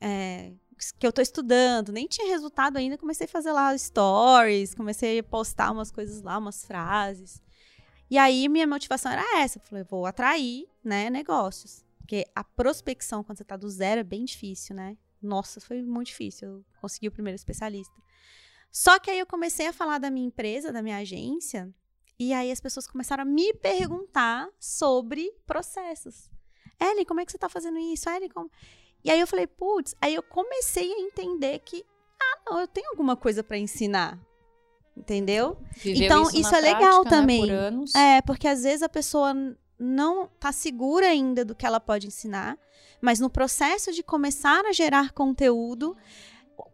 é, 0.00 0.52
que 0.98 1.06
eu 1.06 1.12
tô 1.12 1.22
estudando, 1.22 1.92
nem 1.92 2.06
tinha 2.06 2.28
resultado 2.28 2.76
ainda, 2.76 2.98
comecei 2.98 3.26
a 3.26 3.28
fazer 3.28 3.52
lá 3.52 3.76
stories, 3.76 4.74
comecei 4.74 5.18
a 5.18 5.22
postar 5.22 5.72
umas 5.72 5.90
coisas 5.90 6.22
lá, 6.22 6.38
umas 6.38 6.64
frases. 6.64 7.42
E 8.10 8.18
aí 8.18 8.48
minha 8.48 8.66
motivação 8.66 9.10
era 9.10 9.40
essa, 9.40 9.58
eu 9.58 9.62
falei, 9.62 9.84
vou 9.84 10.06
atrair, 10.06 10.68
né, 10.84 11.10
negócios. 11.10 11.84
Porque 11.98 12.24
a 12.34 12.44
prospecção 12.44 13.24
quando 13.24 13.38
você 13.38 13.44
tá 13.44 13.56
do 13.56 13.68
zero 13.68 14.00
é 14.00 14.04
bem 14.04 14.24
difícil, 14.24 14.76
né? 14.76 14.96
Nossa, 15.20 15.60
foi 15.60 15.82
muito 15.82 16.08
difícil 16.08 16.48
eu 16.48 16.64
conseguir 16.80 17.08
o 17.08 17.12
primeiro 17.12 17.34
especialista. 17.34 17.94
Só 18.70 18.98
que 18.98 19.10
aí 19.10 19.18
eu 19.18 19.26
comecei 19.26 19.66
a 19.66 19.72
falar 19.72 19.98
da 19.98 20.10
minha 20.10 20.26
empresa, 20.26 20.72
da 20.72 20.82
minha 20.82 20.98
agência, 20.98 21.74
e 22.18 22.32
aí 22.32 22.50
as 22.52 22.60
pessoas 22.60 22.86
começaram 22.86 23.22
a 23.22 23.26
me 23.26 23.52
perguntar 23.54 24.48
sobre 24.58 25.30
processos. 25.46 26.30
Ellen, 26.80 27.04
como 27.04 27.20
é 27.20 27.26
que 27.26 27.32
você 27.32 27.38
tá 27.38 27.48
fazendo 27.48 27.78
isso? 27.78 28.08
Ellen, 28.08 28.28
como... 28.28 28.50
E 29.06 29.10
aí 29.10 29.20
eu 29.20 29.26
falei, 29.26 29.46
putz, 29.46 29.94
aí 30.00 30.16
eu 30.16 30.22
comecei 30.22 30.92
a 30.92 31.00
entender 31.00 31.60
que, 31.60 31.84
ah, 32.20 32.50
não, 32.50 32.60
eu 32.60 32.66
tenho 32.66 32.90
alguma 32.90 33.14
coisa 33.14 33.44
para 33.44 33.56
ensinar. 33.56 34.18
Entendeu? 34.96 35.58
Viveu 35.76 36.06
Então, 36.06 36.24
na 36.24 36.30
isso 36.32 36.52
é 36.52 36.60
legal 36.60 37.02
prática, 37.02 37.10
né, 37.10 37.20
também. 37.20 37.40
por. 37.46 37.84
É, 37.96 38.20
porque 38.22 38.48
às 38.48 38.64
vezes 38.64 38.82
a 38.82 38.88
pessoa 38.88 39.32
não 39.78 40.26
tá 40.40 40.50
segura 40.50 41.06
ainda 41.06 41.44
do 41.44 41.54
que 41.54 41.64
ela 41.64 41.78
pode 41.78 42.08
ensinar, 42.08 42.58
mas 43.00 43.20
no 43.20 43.30
processo 43.30 43.92
de 43.92 44.02
começar 44.02 44.64
a 44.64 44.72
gerar 44.72 45.12
conteúdo, 45.12 45.96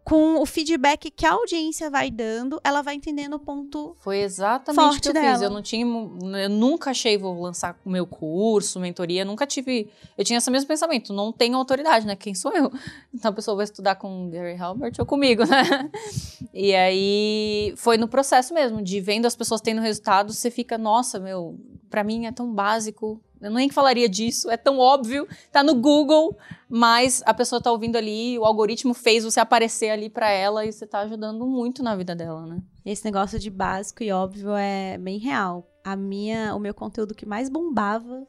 com 0.03 0.41
o 0.41 0.45
feedback 0.45 1.09
que 1.09 1.25
a 1.25 1.31
audiência 1.31 1.89
vai 1.89 2.11
dando, 2.11 2.59
ela 2.63 2.81
vai 2.81 2.95
entendendo 2.95 3.35
o 3.35 3.39
ponto. 3.39 3.95
Foi 4.01 4.19
exatamente 4.19 4.97
o 4.97 5.01
que 5.01 5.09
eu 5.09 5.13
dela. 5.13 5.33
fiz. 5.33 5.41
Eu 5.41 5.49
não 5.49 5.61
tinha, 5.61 5.85
eu 5.85 6.49
nunca 6.49 6.91
achei 6.91 7.17
vou 7.17 7.41
lançar 7.41 7.79
o 7.85 7.89
meu 7.89 8.05
curso, 8.05 8.79
mentoria, 8.79 9.23
nunca 9.23 9.47
tive. 9.47 9.89
Eu 10.17 10.25
tinha 10.25 10.37
esse 10.37 10.51
mesmo 10.51 10.67
pensamento, 10.67 11.13
não 11.13 11.31
tenho 11.31 11.55
autoridade, 11.57 12.05
né? 12.05 12.15
Quem 12.15 12.35
sou 12.35 12.51
eu? 12.53 12.71
Então 13.13 13.29
a 13.29 13.33
pessoa 13.33 13.55
vai 13.55 13.63
estudar 13.63 13.95
com 13.95 14.29
Gary 14.29 14.57
Halbert 14.57 14.95
ou 14.99 15.05
comigo, 15.05 15.45
né? 15.45 15.89
E 16.53 16.75
aí 16.75 17.73
foi 17.77 17.97
no 17.97 18.07
processo 18.07 18.53
mesmo 18.53 18.81
de 18.81 18.99
vendo 18.99 19.25
as 19.25 19.35
pessoas 19.35 19.61
tendo 19.61 19.81
resultado, 19.81 20.31
você 20.33 20.51
fica, 20.51 20.77
nossa, 20.77 21.19
meu, 21.19 21.57
pra 21.89 22.03
mim 22.03 22.25
é 22.25 22.31
tão 22.31 22.53
básico. 22.53 23.21
Eu 23.47 23.51
nem 23.51 23.69
falaria 23.69 24.07
disso, 24.09 24.49
é 24.49 24.57
tão 24.57 24.79
óbvio, 24.79 25.27
tá 25.51 25.61
no 25.63 25.75
Google, 25.75 26.37
mas 26.69 27.21
a 27.25 27.33
pessoa 27.33 27.61
tá 27.61 27.71
ouvindo 27.71 27.95
ali, 27.97 28.37
o 28.39 28.45
algoritmo 28.45 28.93
fez 28.93 29.23
você 29.23 29.39
aparecer 29.39 29.89
ali 29.89 30.09
pra 30.09 30.29
ela 30.29 30.65
e 30.65 30.71
você 30.71 30.85
tá 30.87 30.99
ajudando 30.99 31.45
muito 31.45 31.81
na 31.83 31.95
vida 31.95 32.15
dela, 32.15 32.45
né? 32.45 32.61
Esse 32.85 33.05
negócio 33.05 33.37
de 33.39 33.49
básico 33.49 34.03
e 34.03 34.11
óbvio 34.11 34.55
é 34.55 34.97
bem 34.97 35.17
real. 35.19 35.67
A 35.83 35.95
minha, 35.95 36.55
o 36.55 36.59
meu 36.59 36.73
conteúdo 36.73 37.13
que 37.15 37.25
mais 37.25 37.49
bombava, 37.49 38.25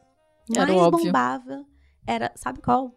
Era 0.54 0.66
mais 0.66 0.90
bombava, 0.90 1.64
era, 2.06 2.30
sabe 2.36 2.60
qual? 2.60 2.92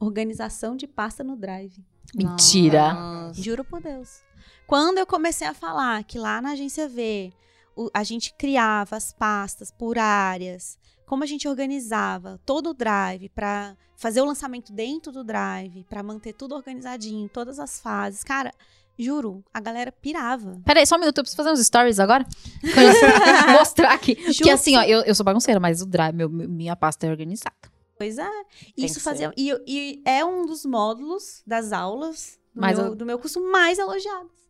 Organização 0.00 0.76
de 0.76 0.86
pasta 0.86 1.22
no 1.22 1.36
Drive. 1.36 1.84
Mentira. 2.14 2.92
Nossa. 2.92 3.40
Juro 3.40 3.64
por 3.64 3.80
Deus. 3.80 4.20
Quando 4.66 4.98
eu 4.98 5.06
comecei 5.06 5.46
a 5.46 5.54
falar 5.54 6.02
que 6.04 6.18
lá 6.18 6.40
na 6.42 6.50
agência 6.52 6.88
V 6.88 7.32
o- 7.76 7.88
a 7.94 8.02
gente 8.02 8.34
criava 8.34 8.96
as 8.96 9.12
pastas 9.12 9.70
por 9.70 9.98
áreas, 9.98 10.78
como 11.06 11.22
a 11.24 11.26
gente 11.26 11.46
organizava 11.48 12.40
todo 12.46 12.70
o 12.70 12.74
drive 12.74 13.28
para 13.30 13.76
fazer 13.96 14.20
o 14.20 14.24
lançamento 14.24 14.72
dentro 14.72 15.12
do 15.12 15.22
drive, 15.24 15.84
para 15.88 16.02
manter 16.02 16.32
tudo 16.32 16.54
organizadinho, 16.54 17.28
todas 17.28 17.58
as 17.58 17.80
fases. 17.80 18.24
Cara, 18.24 18.52
juro, 18.98 19.44
a 19.52 19.60
galera 19.60 19.92
pirava. 19.92 20.60
Peraí, 20.64 20.84
só 20.86 20.96
um 20.96 21.00
minuto, 21.00 21.18
eu 21.18 21.22
preciso 21.24 21.36
fazer 21.36 21.52
uns 21.52 21.64
stories 21.66 21.98
agora. 22.00 22.24
Mostrar 23.58 23.92
aqui. 23.92 24.14
Porque 24.34 24.50
assim, 24.50 24.76
ó, 24.76 24.82
eu, 24.82 25.00
eu 25.02 25.14
sou 25.14 25.24
bagunceira, 25.24 25.60
mas 25.60 25.80
o 25.82 25.86
drive, 25.86 26.14
meu- 26.14 26.28
minha 26.28 26.74
pasta 26.76 27.06
é 27.06 27.10
organizada. 27.10 27.54
Pois 27.96 28.18
é. 28.18 28.28
Tem 28.74 28.84
Isso 28.86 29.00
fazia. 29.00 29.32
E, 29.36 29.52
e 29.66 30.02
é 30.04 30.24
um 30.24 30.44
dos 30.44 30.64
módulos 30.66 31.42
das 31.46 31.72
aulas 31.72 32.38
do, 32.54 32.60
meu, 32.60 32.78
eu- 32.78 32.94
do 32.96 33.06
meu 33.06 33.18
curso 33.18 33.40
mais 33.50 33.78
elogiados. 33.78 34.41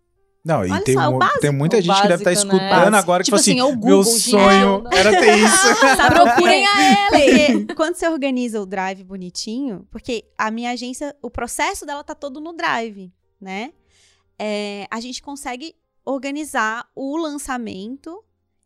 Não, 0.45 0.65
e 0.65 0.81
tem, 0.83 0.95
só, 0.95 1.03
é 1.03 1.09
mu- 1.09 1.19
básico. 1.19 1.41
tem 1.41 1.53
muita 1.53 1.81
gente 1.81 1.95
que 2.03 2.09
deve 2.09 2.23
estar 2.25 2.31
básico, 2.31 2.57
né? 2.57 2.67
escutando 2.69 2.95
agora 2.97 3.23
que 3.23 3.27
Tipo 3.27 3.37
fala 3.37 3.41
assim, 3.41 3.51
assim, 3.53 3.61
é 3.61 3.65
o 3.65 3.69
meu 3.69 3.79
Google, 3.99 4.05
gente. 4.05 4.31
sonho 4.31 4.85
era 4.93 5.11
ter 5.21 5.39
isso. 5.39 5.67
Quê? 5.81 6.07
Procurem 6.11 6.67
a 6.67 7.09
Ellen! 7.17 7.67
Quando 7.77 7.95
você 7.95 8.09
organiza 8.09 8.61
o 8.61 8.67
drive 8.67 9.05
bonitinho, 9.05 9.87
porque 9.91 10.25
a 10.37 10.51
minha 10.51 10.73
agência, 10.73 11.15
o 11.23 11.31
processo 11.31 11.87
dela 11.87 12.03
tá 12.03 12.15
todo 12.15 12.41
no 12.41 12.53
drive, 12.55 13.13
né? 13.41 13.73
É, 14.39 14.89
a 14.91 14.99
gente 15.01 15.23
consegue 15.23 15.77
organizar 16.05 16.89
o 16.97 17.17
lançamento 17.17 18.25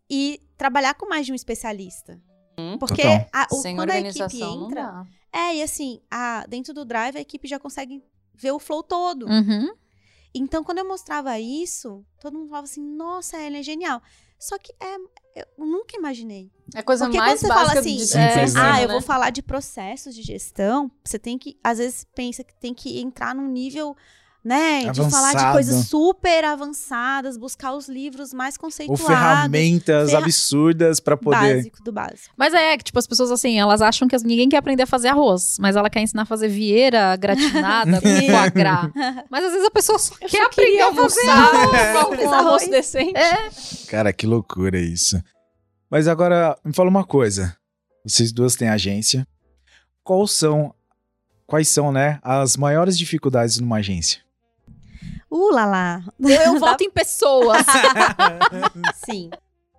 e 0.09 0.41
trabalhar 0.57 0.95
com 0.95 1.07
mais 1.09 1.27
de 1.27 1.33
um 1.33 1.35
especialista. 1.35 2.18
Hum, 2.59 2.79
Porque 2.79 3.03
a, 3.03 3.47
o- 3.53 3.57
Sem 3.57 3.77
quando 3.77 3.91
a 3.91 3.99
equipe 3.99 4.43
entra. 4.43 5.05
É, 5.31 5.57
e 5.57 5.62
assim, 5.62 6.01
a, 6.11 6.47
dentro 6.49 6.72
do 6.72 6.87
drive 6.87 7.16
a 7.18 7.20
equipe 7.20 7.47
já 7.47 7.59
consegue 7.59 8.03
ver 8.35 8.53
o 8.53 8.59
flow 8.59 8.83
todo. 8.83 9.27
Uhum. 9.27 9.68
Então, 10.39 10.62
quando 10.62 10.78
eu 10.78 10.89
mostrava 10.89 11.39
isso, 11.39 12.05
todo 12.20 12.39
mundo 12.39 12.49
falava 12.49 12.64
assim: 12.64 12.82
nossa, 12.82 13.37
ela 13.37 13.59
é 13.59 13.62
genial. 13.62 14.03
Só 14.39 14.59
que 14.59 14.72
é, 14.78 14.97
eu 15.37 15.66
nunca 15.66 15.97
imaginei. 15.97 16.51
É 16.74 16.82
coisa 16.82 17.07
Porque 17.07 17.18
mais 17.18 17.41
quando 17.41 17.41
você 17.41 17.49
básica 17.49 17.68
fala 17.68 17.80
assim, 17.80 17.97
de 17.97 18.07
Simples, 18.07 18.53
ser 18.53 18.59
né? 18.59 18.61
ah, 18.61 18.82
eu 18.82 18.89
né? 18.89 18.93
vou 18.93 19.03
falar 19.03 19.30
de 19.30 19.43
processos 19.43 20.14
de 20.14 20.22
gestão, 20.22 20.91
você 21.05 21.18
tem 21.18 21.39
que, 21.39 21.59
às 21.62 21.78
vezes, 21.78 22.07
pensa 22.14 22.45
que 22.45 22.55
tem 22.55 22.74
que 22.74 23.01
entrar 23.01 23.34
num 23.34 23.49
nível, 23.49 23.97
né, 24.47 24.90
de 24.92 25.11
falar 25.11 25.30
de 25.32 25.38
Avançado. 25.38 25.53
coisas 25.55 25.86
super 25.88 26.44
avançadas, 26.44 27.36
buscar 27.36 27.72
os 27.74 27.88
livros 27.88 28.32
mais 28.32 28.55
Ou 28.55 28.61
conceituados. 28.61 29.05
ferramentas 29.07 30.11
ferra- 30.11 30.22
absurdas 30.22 31.01
pra 31.01 31.16
poder. 31.16 31.57
Básico 31.57 31.82
do 31.82 31.90
básico. 31.90 32.32
Mas 32.36 32.55
é 32.55 32.76
que, 32.78 32.84
tipo, 32.84 32.99
as 32.99 33.07
pessoas 33.09 33.32
assim, 33.32 33.59
elas 33.59 33.82
acham 33.82 34.07
que 34.07 34.16
ninguém 34.18 34.49
quer 34.49 34.59
aprender 34.59 34.84
a 34.84 34.86
fazer 34.86 35.09
arroz, 35.09 35.57
mas 35.59 35.74
ela 35.74 35.90
quer 35.90 36.01
ensinar 36.01 36.22
a 36.22 36.26
fazer 36.26 36.47
vieira 36.49 37.16
gratinada 37.16 37.99
com 38.01 38.09
foie 38.09 38.51
gras. 38.55 38.90
Mas 39.28 39.44
às 39.44 39.51
vezes 39.53 39.66
a 39.66 39.70
pessoa 39.70 39.99
só 39.99 40.14
quer 40.14 40.44
aprender 40.44 40.80
a 40.82 40.94
fazer 40.94 41.28
arroz. 41.28 41.80
só 42.22 42.30
um 42.30 42.32
Arroz. 42.34 42.68
decente. 42.68 43.16
É. 43.18 43.51
Cara, 43.88 44.12
que 44.12 44.26
loucura 44.26 44.78
isso. 44.78 45.20
Mas 45.90 46.07
agora, 46.07 46.57
me 46.64 46.72
fala 46.72 46.88
uma 46.88 47.05
coisa. 47.05 47.57
Vocês 48.07 48.30
duas 48.32 48.55
têm 48.55 48.68
agência. 48.68 49.26
Quais 50.05 50.30
são, 50.30 50.72
quais 51.47 51.66
são, 51.68 51.90
né, 51.90 52.20
as 52.22 52.57
maiores 52.57 52.97
dificuldades 52.97 53.59
numa 53.59 53.78
agência? 53.78 54.20
Uh, 55.37 55.55
lá 55.55 55.66
lá. 55.66 56.05
Eu, 56.20 56.59
voto 56.61 56.82
em 56.82 56.91
pessoas. 56.91 57.64
Sim. 59.05 59.30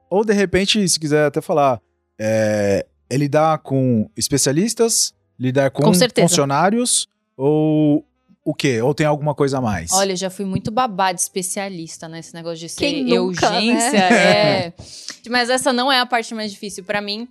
Ou, 0.10 0.24
de 0.24 0.34
repente, 0.34 0.88
se 0.88 1.00
quiser 1.00 1.26
até 1.26 1.42
falar, 1.42 1.82
é, 2.20 2.86
é 3.10 3.18
lidar 3.18 3.58
com 3.60 4.10
especialistas, 4.16 5.14
lidar 5.40 5.72
com, 5.72 5.84
Com 5.84 5.94
funcionários, 5.94 7.08
ou 7.36 8.06
o 8.48 8.54
quê? 8.54 8.82
Ou 8.82 8.94
tem 8.94 9.06
alguma 9.06 9.36
coisa 9.36 9.58
a 9.58 9.62
mais? 9.62 9.92
Olha, 9.92 10.14
eu 10.14 10.16
já 10.16 10.30
fui 10.30 10.46
muito 10.46 10.72
babado 10.72 11.20
especialista 11.20 12.08
nesse 12.08 12.34
negócio 12.34 12.60
de 12.60 12.70
ser 12.70 12.80
Quem 12.80 13.04
nunca, 13.04 13.50
né? 13.50 13.58
urgência. 13.58 13.98
É. 13.98 14.74
Mas 15.30 15.50
essa 15.50 15.74
não 15.74 15.92
é 15.92 16.00
a 16.00 16.06
parte 16.06 16.34
mais 16.34 16.52
difícil 16.52 16.86
Pra 16.86 17.02
mim. 17.02 17.28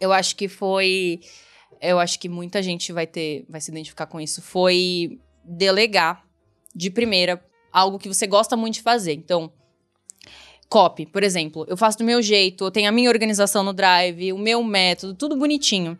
Eu 0.00 0.14
acho 0.14 0.34
que 0.34 0.48
foi, 0.48 1.20
eu 1.78 1.98
acho 1.98 2.18
que 2.18 2.26
muita 2.26 2.62
gente 2.62 2.90
vai 2.90 3.06
ter, 3.06 3.44
vai 3.50 3.60
se 3.60 3.70
identificar 3.70 4.06
com 4.06 4.18
isso. 4.18 4.40
Foi 4.40 5.20
delegar 5.44 6.24
de 6.74 6.90
primeira 6.90 7.42
algo 7.72 7.98
que 7.98 8.08
você 8.08 8.26
gosta 8.26 8.56
muito 8.56 8.74
de 8.74 8.82
fazer. 8.82 9.12
Então, 9.12 9.52
copy, 10.68 11.06
por 11.06 11.22
exemplo, 11.22 11.64
eu 11.68 11.76
faço 11.76 11.98
do 11.98 12.04
meu 12.04 12.20
jeito, 12.22 12.64
eu 12.64 12.70
tenho 12.70 12.88
a 12.88 12.92
minha 12.92 13.08
organização 13.08 13.62
no 13.62 13.72
Drive, 13.72 14.32
o 14.32 14.38
meu 14.38 14.62
método, 14.62 15.14
tudo 15.14 15.36
bonitinho. 15.36 15.98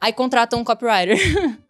Aí 0.00 0.12
contrata 0.12 0.56
um 0.56 0.64
copywriter. 0.64 1.18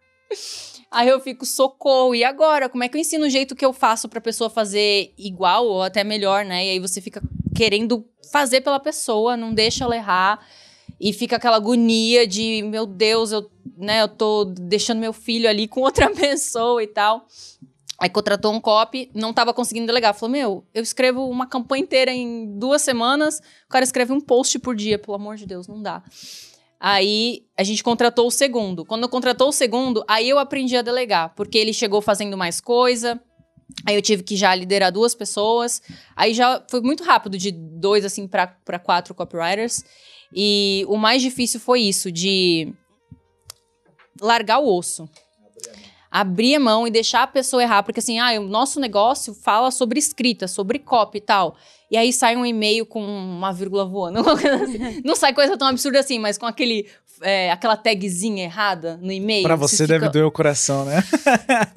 Aí 0.91 1.07
eu 1.07 1.19
fico, 1.19 1.45
socorro, 1.45 2.15
e 2.15 2.23
agora? 2.23 2.67
Como 2.67 2.83
é 2.83 2.89
que 2.89 2.97
eu 2.97 3.01
ensino 3.01 3.25
o 3.25 3.29
jeito 3.29 3.55
que 3.55 3.63
eu 3.63 3.71
faço 3.71 4.09
pra 4.09 4.19
pessoa 4.19 4.49
fazer 4.49 5.13
igual 5.17 5.67
ou 5.67 5.83
até 5.83 6.03
melhor, 6.03 6.43
né? 6.43 6.65
E 6.65 6.69
aí 6.71 6.79
você 6.79 6.99
fica 6.99 7.21
querendo 7.55 8.03
fazer 8.31 8.61
pela 8.61 8.79
pessoa, 8.79 9.37
não 9.37 9.53
deixa 9.53 9.83
ela 9.83 9.95
errar. 9.95 10.43
E 10.99 11.13
fica 11.13 11.35
aquela 11.35 11.57
agonia 11.57 12.25
de, 12.25 12.63
meu 12.63 12.87
Deus, 12.87 13.31
eu, 13.31 13.49
né, 13.77 14.01
eu 14.01 14.07
tô 14.07 14.45
deixando 14.45 14.99
meu 14.99 15.13
filho 15.13 15.47
ali 15.47 15.67
com 15.67 15.81
outra 15.81 16.09
pessoa 16.15 16.81
e 16.81 16.87
tal. 16.87 17.27
Aí 17.99 18.09
contratou 18.09 18.53
um 18.53 18.61
copy, 18.61 19.11
não 19.13 19.33
tava 19.33 19.53
conseguindo 19.53 19.87
delegar. 19.87 20.13
Falou, 20.13 20.31
meu, 20.31 20.65
eu 20.73 20.81
escrevo 20.81 21.29
uma 21.29 21.45
campanha 21.45 21.83
inteira 21.83 22.11
em 22.11 22.57
duas 22.57 22.81
semanas, 22.81 23.39
o 23.65 23.69
cara 23.69 23.83
escreve 23.83 24.13
um 24.13 24.21
post 24.21 24.57
por 24.59 24.75
dia, 24.75 24.97
pelo 24.97 25.15
amor 25.15 25.35
de 25.35 25.45
Deus, 25.45 25.67
não 25.67 25.81
dá. 25.81 26.01
Aí 26.79 27.45
a 27.57 27.63
gente 27.63 27.83
contratou 27.83 28.25
o 28.27 28.31
segundo. 28.31 28.85
Quando 28.85 29.09
contratou 29.09 29.49
o 29.49 29.51
segundo, 29.51 30.03
aí 30.07 30.29
eu 30.29 30.39
aprendi 30.39 30.77
a 30.77 30.81
delegar, 30.81 31.33
porque 31.35 31.57
ele 31.57 31.73
chegou 31.73 32.01
fazendo 32.01 32.37
mais 32.37 32.61
coisa. 32.61 33.21
Aí 33.85 33.95
eu 33.95 34.01
tive 34.01 34.23
que 34.23 34.37
já 34.37 34.55
liderar 34.55 34.91
duas 34.91 35.13
pessoas. 35.13 35.81
Aí 36.15 36.33
já 36.33 36.63
foi 36.69 36.79
muito 36.79 37.03
rápido, 37.03 37.37
de 37.37 37.51
dois 37.51 38.05
assim 38.05 38.27
para 38.27 38.79
quatro 38.79 39.13
copywriters. 39.13 39.83
E 40.33 40.85
o 40.87 40.95
mais 40.95 41.21
difícil 41.21 41.59
foi 41.59 41.81
isso, 41.81 42.09
de 42.09 42.73
largar 44.21 44.59
o 44.59 44.73
osso 44.73 45.09
abrir 46.11 46.55
a 46.55 46.59
mão 46.59 46.87
e 46.87 46.91
deixar 46.91 47.23
a 47.23 47.27
pessoa 47.27 47.61
errar, 47.61 47.83
porque 47.83 47.99
assim, 47.99 48.19
ah, 48.19 48.39
o 48.39 48.47
nosso 48.47 48.79
negócio 48.79 49.33
fala 49.33 49.69
sobre 49.71 49.99
escrita, 49.99 50.47
sobre 50.47 50.79
copy 50.79 51.19
e 51.19 51.21
tal. 51.21 51.55
E 51.91 51.97
aí 51.97 52.11
sai 52.13 52.35
um 52.35 52.45
e-mail 52.45 52.85
com 52.85 53.03
uma 53.03 53.51
vírgula 53.51 53.85
voando. 53.85 54.19
Assim. 54.29 55.01
Não 55.03 55.15
sai 55.15 55.33
coisa 55.33 55.57
tão 55.57 55.67
absurda 55.67 55.99
assim, 55.99 56.19
mas 56.19 56.37
com 56.37 56.45
aquele, 56.45 56.87
é, 57.21 57.51
aquela 57.51 57.75
tagzinha 57.75 58.43
errada 58.43 58.97
no 59.01 59.11
e-mail. 59.11 59.43
Pra 59.43 59.55
você, 59.55 59.77
você 59.77 59.87
deve 59.87 60.01
fica... 60.01 60.11
doer 60.11 60.25
o 60.25 60.31
coração, 60.31 60.85
né? 60.85 61.03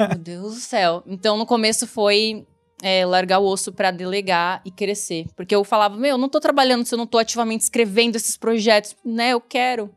Meu 0.08 0.18
Deus 0.18 0.54
do 0.54 0.60
céu. 0.60 1.02
Então, 1.06 1.36
no 1.36 1.46
começo 1.46 1.86
foi 1.86 2.46
é, 2.82 3.06
largar 3.06 3.38
o 3.38 3.46
osso 3.46 3.72
para 3.72 3.90
delegar 3.90 4.60
e 4.64 4.70
crescer. 4.70 5.26
Porque 5.34 5.54
eu 5.54 5.64
falava, 5.64 5.96
meu, 5.96 6.10
eu 6.10 6.18
não 6.18 6.28
tô 6.28 6.40
trabalhando 6.40 6.84
se 6.84 6.94
eu 6.94 6.98
não 6.98 7.06
tô 7.06 7.16
ativamente 7.16 7.62
escrevendo 7.62 8.16
esses 8.16 8.36
projetos, 8.36 8.94
né? 9.04 9.30
Eu 9.30 9.40
quero. 9.40 9.90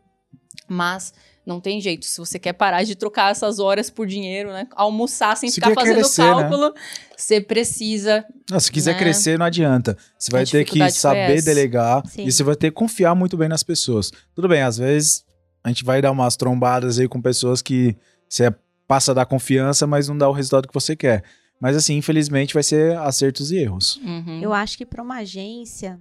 Mas 0.67 1.13
não 1.45 1.61
tem 1.61 1.79
jeito. 1.79 2.05
Se 2.05 2.17
você 2.17 2.39
quer 2.39 2.53
parar 2.53 2.83
de 2.83 2.95
trocar 2.95 3.31
essas 3.31 3.59
horas 3.59 3.89
por 3.89 4.07
dinheiro, 4.07 4.51
né? 4.51 4.67
Almoçar 4.75 5.37
sem 5.37 5.49
se 5.49 5.55
ficar 5.55 5.73
fazendo 5.73 5.95
crescer, 5.95 6.23
né? 6.23 6.27
cálculo, 6.29 6.69
né? 6.69 6.81
você 7.15 7.39
precisa. 7.39 8.25
Não, 8.49 8.59
se 8.59 8.71
quiser 8.71 8.93
né? 8.93 8.99
crescer, 8.99 9.37
não 9.37 9.45
adianta. 9.45 9.97
Você 10.17 10.31
vai 10.31 10.45
ter 10.45 10.65
que 10.65 10.89
saber 10.91 11.41
delegar 11.41 12.05
Sim. 12.07 12.25
e 12.25 12.31
você 12.31 12.43
vai 12.43 12.55
ter 12.55 12.71
que 12.71 12.75
confiar 12.75 13.13
muito 13.13 13.37
bem 13.37 13.47
nas 13.47 13.63
pessoas. 13.63 14.11
Tudo 14.33 14.47
bem, 14.47 14.61
às 14.61 14.77
vezes 14.77 15.23
a 15.63 15.69
gente 15.69 15.83
vai 15.83 16.01
dar 16.01 16.11
umas 16.11 16.35
trombadas 16.35 16.99
aí 16.99 17.07
com 17.07 17.21
pessoas 17.21 17.61
que 17.61 17.95
você 18.29 18.53
passa 18.87 19.11
a 19.11 19.15
dar 19.15 19.25
confiança, 19.25 19.87
mas 19.87 20.07
não 20.07 20.17
dá 20.17 20.29
o 20.29 20.31
resultado 20.31 20.67
que 20.67 20.73
você 20.73 20.95
quer. 20.95 21.23
Mas 21.59 21.75
assim, 21.75 21.95
infelizmente, 21.95 22.53
vai 22.53 22.63
ser 22.63 22.97
acertos 22.97 23.51
e 23.51 23.57
erros. 23.57 23.97
Uhum. 24.03 24.41
Eu 24.41 24.53
acho 24.53 24.77
que 24.77 24.85
para 24.85 25.01
uma 25.01 25.17
agência, 25.17 25.99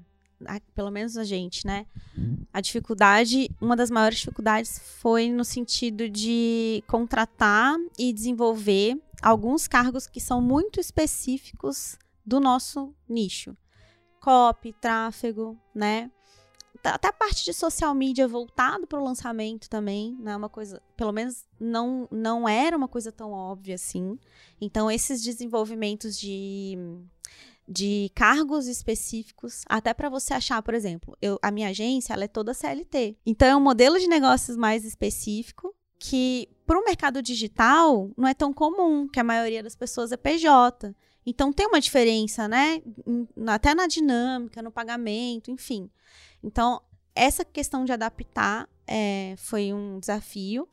pelo 0.74 0.90
menos 0.90 1.16
a 1.16 1.24
gente, 1.24 1.66
né? 1.66 1.86
A 2.52 2.60
dificuldade, 2.60 3.50
uma 3.60 3.76
das 3.76 3.90
maiores 3.90 4.18
dificuldades 4.18 4.78
foi 5.00 5.28
no 5.28 5.44
sentido 5.44 6.08
de 6.08 6.82
contratar 6.86 7.76
e 7.98 8.12
desenvolver 8.12 9.00
alguns 9.22 9.66
cargos 9.66 10.06
que 10.06 10.20
são 10.20 10.40
muito 10.40 10.78
específicos 10.80 11.98
do 12.24 12.40
nosso 12.40 12.94
nicho. 13.08 13.56
Copy, 14.20 14.72
tráfego, 14.72 15.58
né? 15.74 16.10
Até 16.82 17.08
a 17.08 17.12
parte 17.12 17.44
de 17.44 17.54
social 17.54 17.94
media 17.94 18.28
voltado 18.28 18.86
para 18.86 19.00
o 19.00 19.04
lançamento 19.04 19.70
também, 19.70 20.14
não 20.20 20.32
é 20.32 20.36
uma 20.36 20.50
coisa, 20.50 20.82
pelo 20.94 21.12
menos 21.12 21.46
não, 21.58 22.06
não 22.10 22.46
era 22.46 22.76
uma 22.76 22.88
coisa 22.88 23.10
tão 23.10 23.32
óbvia 23.32 23.76
assim. 23.76 24.18
Então, 24.60 24.90
esses 24.90 25.22
desenvolvimentos 25.22 26.18
de 26.18 26.76
de 27.66 28.10
cargos 28.14 28.66
específicos, 28.66 29.62
até 29.68 29.94
para 29.94 30.08
você 30.08 30.34
achar, 30.34 30.62
por 30.62 30.74
exemplo, 30.74 31.16
eu, 31.20 31.38
a 31.42 31.50
minha 31.50 31.68
agência 31.68 32.12
ela 32.12 32.24
é 32.24 32.28
toda 32.28 32.54
CLT. 32.54 33.16
Então 33.24 33.48
é 33.48 33.56
um 33.56 33.60
modelo 33.60 33.98
de 33.98 34.06
negócios 34.06 34.56
mais 34.56 34.84
específico 34.84 35.74
que 35.98 36.48
para 36.66 36.78
o 36.78 36.84
mercado 36.84 37.22
digital 37.22 38.10
não 38.16 38.28
é 38.28 38.34
tão 38.34 38.52
comum, 38.52 39.08
que 39.08 39.20
a 39.20 39.24
maioria 39.24 39.62
das 39.62 39.74
pessoas 39.74 40.12
é 40.12 40.16
PJ. 40.16 40.94
Então 41.26 41.52
tem 41.52 41.66
uma 41.66 41.80
diferença, 41.80 42.46
né? 42.46 42.82
Até 43.46 43.74
na 43.74 43.86
dinâmica, 43.86 44.60
no 44.60 44.70
pagamento, 44.70 45.50
enfim. 45.50 45.90
Então, 46.42 46.82
essa 47.14 47.44
questão 47.44 47.84
de 47.84 47.92
adaptar 47.92 48.68
é, 48.86 49.34
foi 49.38 49.72
um 49.72 49.98
desafio. 49.98 50.68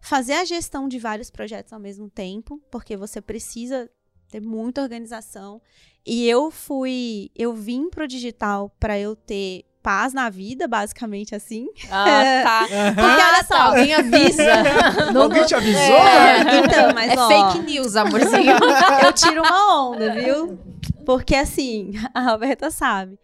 Fazer 0.00 0.32
a 0.32 0.44
gestão 0.44 0.88
de 0.88 0.98
vários 0.98 1.30
projetos 1.30 1.72
ao 1.72 1.78
mesmo 1.78 2.10
tempo, 2.10 2.60
porque 2.70 2.96
você 2.96 3.20
precisa 3.20 3.88
ter 4.32 4.40
muita 4.40 4.80
organização. 4.80 5.60
E 6.04 6.28
eu 6.28 6.50
fui, 6.50 7.30
eu 7.36 7.52
vim 7.52 7.88
pro 7.90 8.08
digital 8.08 8.74
para 8.80 8.98
eu 8.98 9.14
ter 9.14 9.64
paz 9.82 10.14
na 10.14 10.30
vida, 10.30 10.66
basicamente 10.66 11.34
assim. 11.34 11.68
Ah, 11.90 12.42
tá. 12.42 12.66
Porque 12.94 13.22
olha 13.22 13.44
só, 13.44 13.54
alguém 13.54 13.94
avisa. 13.94 15.12
Não, 15.12 15.22
alguém 15.22 15.44
te 15.44 15.54
avisou? 15.54 15.80
É, 15.80 16.40
então, 16.40 16.94
mas 16.94 17.12
é 17.12 17.18
ó, 17.18 17.28
fake 17.28 17.66
news, 17.66 17.94
amorzinho. 17.94 18.56
eu 19.04 19.12
tiro 19.12 19.42
uma 19.42 19.90
onda, 19.90 20.14
viu? 20.14 20.58
Porque 21.04 21.34
assim, 21.34 21.92
a 22.14 22.22
Roberta 22.22 22.70
sabe. 22.70 23.18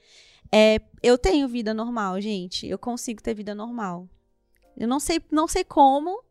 É, 0.52 0.80
eu 1.02 1.16
tenho 1.16 1.48
vida 1.48 1.72
normal, 1.72 2.20
gente. 2.20 2.66
Eu 2.66 2.78
consigo 2.78 3.22
ter 3.22 3.34
vida 3.34 3.54
normal. 3.54 4.06
Eu 4.76 4.86
não 4.86 5.00
sei, 5.00 5.20
não 5.30 5.48
sei 5.48 5.64
como, 5.64 6.22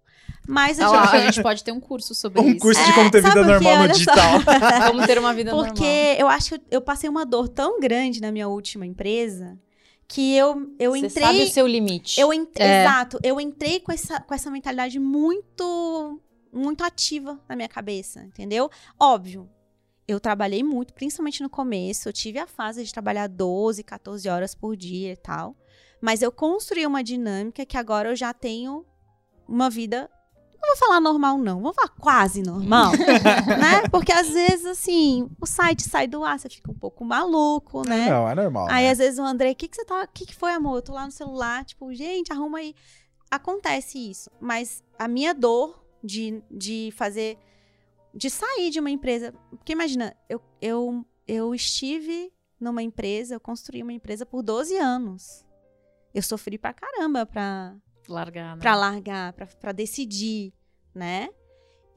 mas 0.48 0.80
a, 0.80 0.88
gente... 0.88 1.16
a 1.16 1.26
gente 1.26 1.44
pode 1.44 1.64
ter 1.64 1.72
um 1.72 1.80
curso 1.80 2.16
sobre 2.16 2.40
um 2.42 2.48
isso. 2.48 2.56
Um 2.56 2.60
curso 2.60 2.84
de 2.84 2.94
como 2.94 3.12
ter 3.12 3.22
vida 3.22 3.44
normal 3.44 3.78
no 3.80 3.88
digital. 3.90 4.40
como 4.88 5.06
ter 5.06 5.20
uma 5.20 5.34
vida 5.34 5.52
Porque 5.52 5.68
normal. 5.68 5.76
Porque 5.76 6.16
eu 6.22 6.28
acho 6.28 6.58
que 6.58 6.62
eu 6.72 6.82
passei 6.82 7.10
uma 7.10 7.26
dor 7.26 7.50
tão 7.50 7.80
grande 7.80 8.22
na 8.22 8.32
minha 8.32 8.48
última 8.48 8.86
empresa 8.86 9.60
que 10.08 10.36
eu, 10.36 10.74
eu 10.80 10.92
Você 10.92 11.08
entrei. 11.08 11.24
sabe 11.24 11.44
o 11.44 11.48
seu 11.48 11.68
limite. 11.68 12.20
Eu 12.20 12.34
ent... 12.34 12.50
é. 12.58 12.84
Exato. 12.84 13.20
Eu 13.22 13.42
entrei 13.42 13.80
com 13.82 13.92
essa, 13.92 14.22
com 14.22 14.34
essa 14.34 14.50
mentalidade 14.50 14.98
muito, 15.00 16.22
muito 16.52 16.84
ativa 16.84 17.40
na 17.48 17.56
minha 17.56 17.68
cabeça, 17.68 18.24
entendeu? 18.24 18.70
Óbvio. 18.98 19.50
Eu 20.08 20.22
trabalhei 20.22 20.64
muito, 20.64 20.94
principalmente 20.94 21.44
no 21.44 21.50
começo. 21.50 22.08
Eu 22.08 22.14
tive 22.14 22.40
a 22.40 22.48
fase 22.48 22.86
de 22.86 22.94
trabalhar 22.94 23.28
12, 23.28 23.84
14 23.84 24.30
horas 24.30 24.56
por 24.56 24.78
dia 24.78 25.12
e 25.12 25.18
tal. 25.18 25.54
Mas 26.00 26.22
eu 26.22 26.32
construí 26.32 26.86
uma 26.86 27.04
dinâmica 27.04 27.66
que 27.66 27.76
agora 27.76 28.10
eu 28.10 28.16
já 28.16 28.34
tenho 28.34 28.86
uma 29.46 29.70
vida 29.70 30.10
não 30.62 30.70
vou 30.70 30.78
falar 30.78 31.00
normal, 31.00 31.38
não. 31.38 31.62
Vou 31.62 31.74
falar 31.74 31.90
quase 31.90 32.42
normal, 32.42 32.92
né? 33.48 33.88
Porque 33.92 34.12
às 34.12 34.30
vezes, 34.30 34.66
assim, 34.66 35.30
o 35.40 35.46
site 35.46 35.84
sai 35.84 36.08
do 36.08 36.24
ar, 36.24 36.40
você 36.40 36.50
fica 36.50 36.72
um 36.72 36.78
pouco 36.78 37.06
maluco, 37.06 37.88
né? 37.88 38.10
Não, 38.10 38.28
é 38.28 38.36
normal. 38.36 38.68
Aí, 38.70 38.86
né? 38.86 38.92
às 38.92 38.98
vezes, 38.98 39.20
o 39.20 39.24
André, 39.24 39.52
o 39.52 39.56
que, 39.56 39.68
que 39.68 39.76
você 39.76 39.86
tá. 39.86 40.04
O 40.04 40.08
que, 40.14 40.26
que 40.26 40.36
foi, 40.36 40.52
amor? 40.52 40.78
Eu 40.78 40.82
tô 40.82 40.94
lá 40.94 41.06
no 41.06 41.12
celular, 41.12 41.64
tipo, 41.64 41.94
gente, 41.94 42.32
arruma 42.32 42.60
aí. 42.60 42.76
Acontece 43.30 43.98
isso. 44.10 44.30
Mas 44.40 44.84
a 44.98 45.08
minha 45.08 45.34
dor 45.34 45.84
de, 46.04 46.42
de 46.50 46.94
fazer. 46.96 47.38
De 48.14 48.30
sair 48.30 48.70
de 48.70 48.80
uma 48.80 48.90
empresa. 48.90 49.34
Porque 49.52 49.74
imagina, 49.74 50.16
eu, 50.28 50.42
eu, 50.62 51.06
eu 51.28 51.54
estive 51.54 52.32
numa 52.60 52.82
empresa, 52.82 53.36
eu 53.36 53.40
construí 53.40 53.84
uma 53.84 53.94
empresa 53.94 54.26
por 54.26 54.42
12 54.42 54.76
anos. 54.78 55.46
Eu 56.14 56.24
sofri 56.24 56.58
pra 56.58 56.74
caramba 56.74 57.26
pra, 57.26 57.76
largar, 58.08 58.56
né? 58.56 58.62
Pra 58.62 58.76
largar, 58.76 59.34
pra 59.34 59.72
decidir, 59.72 60.54
né? 60.94 61.30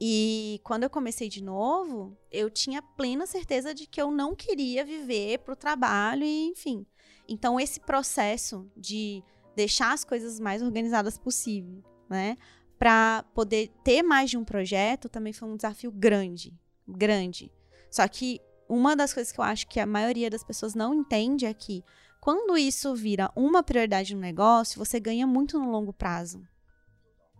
E 0.03 0.59
quando 0.63 0.83
eu 0.83 0.89
comecei 0.89 1.29
de 1.29 1.43
novo, 1.43 2.17
eu 2.31 2.49
tinha 2.49 2.81
plena 2.81 3.27
certeza 3.27 3.73
de 3.73 3.85
que 3.85 4.01
eu 4.01 4.09
não 4.09 4.35
queria 4.35 4.83
viver 4.83 5.39
pro 5.39 5.55
trabalho 5.55 6.23
e, 6.23 6.47
enfim. 6.47 6.85
Então, 7.27 7.59
esse 7.59 7.79
processo 7.79 8.67
de 8.75 9.23
deixar 9.55 9.93
as 9.93 10.03
coisas 10.03 10.39
mais 10.39 10.63
organizadas 10.63 11.19
possível, 11.19 11.83
né? 12.09 12.35
Para 12.79 13.23
poder 13.35 13.71
ter 13.83 14.01
mais 14.01 14.31
de 14.31 14.37
um 14.37 14.43
projeto 14.43 15.07
também 15.07 15.33
foi 15.33 15.47
um 15.47 15.55
desafio 15.55 15.91
grande, 15.91 16.59
grande. 16.87 17.51
Só 17.91 18.07
que 18.07 18.41
uma 18.67 18.95
das 18.95 19.13
coisas 19.13 19.31
que 19.31 19.39
eu 19.39 19.43
acho 19.43 19.67
que 19.67 19.79
a 19.79 19.85
maioria 19.85 20.31
das 20.31 20.43
pessoas 20.43 20.73
não 20.73 20.95
entende 20.95 21.45
é 21.45 21.53
que 21.53 21.83
quando 22.21 22.55
isso 22.55 22.93
vira 22.93 23.31
uma 23.35 23.63
prioridade 23.63 24.13
no 24.13 24.21
negócio, 24.21 24.77
você 24.77 24.99
ganha 24.99 25.25
muito 25.25 25.57
no 25.57 25.71
longo 25.71 25.91
prazo. 25.91 26.39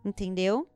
Entendeu? 0.03 0.67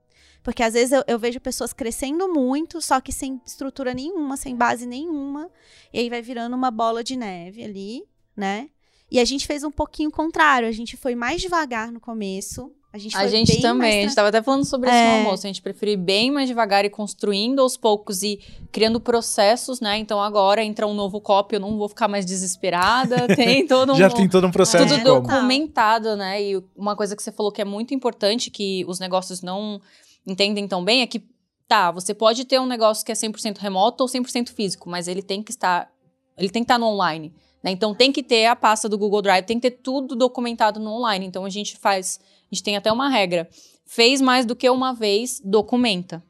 Porque 0.43 0.61
às 0.61 0.75
vezes 0.75 0.91
eu, 0.91 1.03
eu 1.07 1.17
vejo 1.17 1.39
pessoas 1.39 1.73
crescendo 1.73 2.31
muito, 2.31 2.79
só 2.79 3.01
que 3.01 3.11
sem 3.11 3.41
estrutura 3.43 3.95
nenhuma, 3.95 4.37
sem 4.37 4.55
base 4.55 4.85
nenhuma. 4.85 5.49
E 5.91 5.97
aí 5.97 6.07
vai 6.07 6.21
virando 6.21 6.55
uma 6.55 6.69
bola 6.69 7.03
de 7.03 7.15
neve 7.15 7.63
ali, 7.63 8.03
né? 8.37 8.69
E 9.09 9.19
a 9.19 9.25
gente 9.25 9.47
fez 9.47 9.63
um 9.63 9.71
pouquinho 9.71 10.11
contrário. 10.11 10.67
A 10.67 10.71
gente 10.71 10.95
foi 10.95 11.15
mais 11.15 11.41
devagar 11.41 11.91
no 11.91 11.99
começo. 11.99 12.71
A 12.95 12.97
gente, 12.97 13.13
A 13.13 13.19
foi 13.19 13.27
gente 13.27 13.51
bem 13.51 13.61
também, 13.61 13.77
mais 13.79 13.95
a 13.95 14.01
gente 14.07 14.15
tava 14.15 14.29
até 14.29 14.41
falando 14.41 14.63
sobre 14.63 14.89
isso 14.89 14.97
É. 14.97 15.11
no 15.11 15.17
almoço. 15.25 15.45
A 15.45 15.49
gente 15.49 15.61
prefere 15.61 15.91
ir 15.91 15.97
bem 15.97 16.31
mais 16.31 16.47
devagar 16.47 16.85
e 16.85 16.89
construindo 16.89 17.59
aos 17.59 17.75
poucos 17.75 18.23
e 18.23 18.39
criando 18.71 19.01
processos, 19.01 19.81
né? 19.81 19.97
Então 19.97 20.21
agora 20.21 20.63
entra 20.63 20.87
um 20.87 20.93
novo 20.93 21.19
copy, 21.19 21.55
eu 21.55 21.59
não 21.59 21.77
vou 21.77 21.89
ficar 21.89 22.07
mais 22.07 22.25
desesperada. 22.25 23.27
Tem 23.35 23.67
todo 23.67 23.91
um. 23.91 23.95
Já 23.97 24.09
tem 24.09 24.29
todo 24.29 24.47
um 24.47 24.51
processo 24.51 24.97
tudo 24.97 25.15
como. 25.15 25.27
documentado, 25.27 26.15
né? 26.15 26.41
E 26.41 26.63
uma 26.73 26.95
coisa 26.95 27.17
que 27.17 27.21
você 27.21 27.33
falou 27.33 27.51
que 27.51 27.61
é 27.61 27.65
muito 27.65 27.93
importante, 27.93 28.49
que 28.49 28.85
os 28.87 28.97
negócios 28.97 29.41
não 29.41 29.81
entendem 30.25 30.65
tão 30.65 30.81
bem, 30.81 31.01
é 31.01 31.05
que, 31.07 31.21
tá, 31.67 31.91
você 31.91 32.13
pode 32.13 32.45
ter 32.45 32.61
um 32.61 32.65
negócio 32.65 33.05
que 33.05 33.11
é 33.11 33.15
100% 33.15 33.57
remoto 33.57 34.03
ou 34.05 34.09
100% 34.09 34.51
físico, 34.53 34.89
mas 34.89 35.09
ele 35.09 35.21
tem 35.21 35.43
que 35.43 35.51
estar, 35.51 35.91
ele 36.37 36.49
tem 36.49 36.63
que 36.63 36.65
estar 36.65 36.79
no 36.79 36.85
online, 36.87 37.33
né? 37.61 37.71
Então 37.71 37.93
tem 37.93 38.09
que 38.09 38.23
ter 38.23 38.45
a 38.45 38.55
pasta 38.55 38.87
do 38.87 38.97
Google 38.97 39.21
Drive, 39.21 39.43
tem 39.43 39.59
que 39.59 39.69
ter 39.69 39.77
tudo 39.81 40.15
documentado 40.15 40.79
no 40.79 40.91
online. 40.91 41.25
Então 41.25 41.43
a 41.43 41.49
gente 41.49 41.75
faz, 41.77 42.19
gente 42.53 42.63
tem 42.63 42.77
até 42.77 42.91
uma 42.91 43.09
regra, 43.09 43.49
fez 43.85 44.21
mais 44.21 44.45
do 44.45 44.55
que 44.55 44.69
uma 44.69 44.93
vez, 44.93 45.41
documenta. 45.43 46.23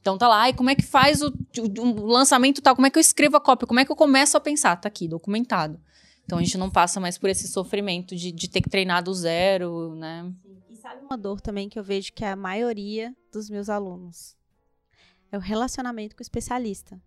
Então 0.00 0.16
tá 0.16 0.28
lá, 0.28 0.42
ai, 0.42 0.52
como 0.52 0.70
é 0.70 0.74
que 0.74 0.82
faz 0.84 1.20
o, 1.22 1.28
o- 1.28 1.82
o 1.82 2.06
lançamento 2.06 2.62
tal? 2.62 2.74
Como 2.76 2.86
é 2.86 2.90
que 2.90 2.98
eu 2.98 3.00
escrevo 3.00 3.36
a 3.36 3.40
cópia? 3.40 3.66
Como 3.66 3.80
é 3.80 3.84
que 3.84 3.90
eu 3.90 3.96
começo 3.96 4.36
a 4.36 4.40
pensar? 4.40 4.76
Tá 4.80 4.86
aqui, 4.88 5.08
documentado. 5.08 5.80
Então 6.24 6.38
a 6.38 6.42
gente 6.42 6.58
não 6.58 6.70
passa 6.70 7.00
mais 7.00 7.18
por 7.18 7.28
esse 7.30 7.48
sofrimento 7.48 8.14
de, 8.14 8.30
de 8.32 8.48
ter 8.48 8.60
que 8.60 8.70
treinar 8.70 9.02
do 9.02 9.12
zero, 9.14 9.94
né? 9.96 10.32
E 10.70 10.76
sabe 10.76 11.04
uma 11.04 11.16
dor 11.18 11.40
também 11.40 11.68
que 11.68 11.78
eu 11.78 11.82
vejo 11.84 12.12
que 12.12 12.24
é 12.24 12.30
a 12.30 12.36
maioria 12.36 13.14
dos 13.32 13.50
meus 13.50 13.68
alunos? 13.68 14.36
É 15.32 15.36
o 15.36 15.40
relacionamento 15.40 16.14
com 16.14 16.20
o 16.20 16.22
especialista. 16.22 17.00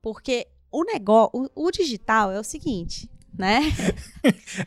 Porque 0.00 0.46
o 0.70 0.84
negócio, 0.84 1.50
o, 1.54 1.66
o 1.66 1.70
digital 1.70 2.30
é 2.32 2.40
o 2.40 2.44
seguinte, 2.44 3.10
né? 3.36 3.60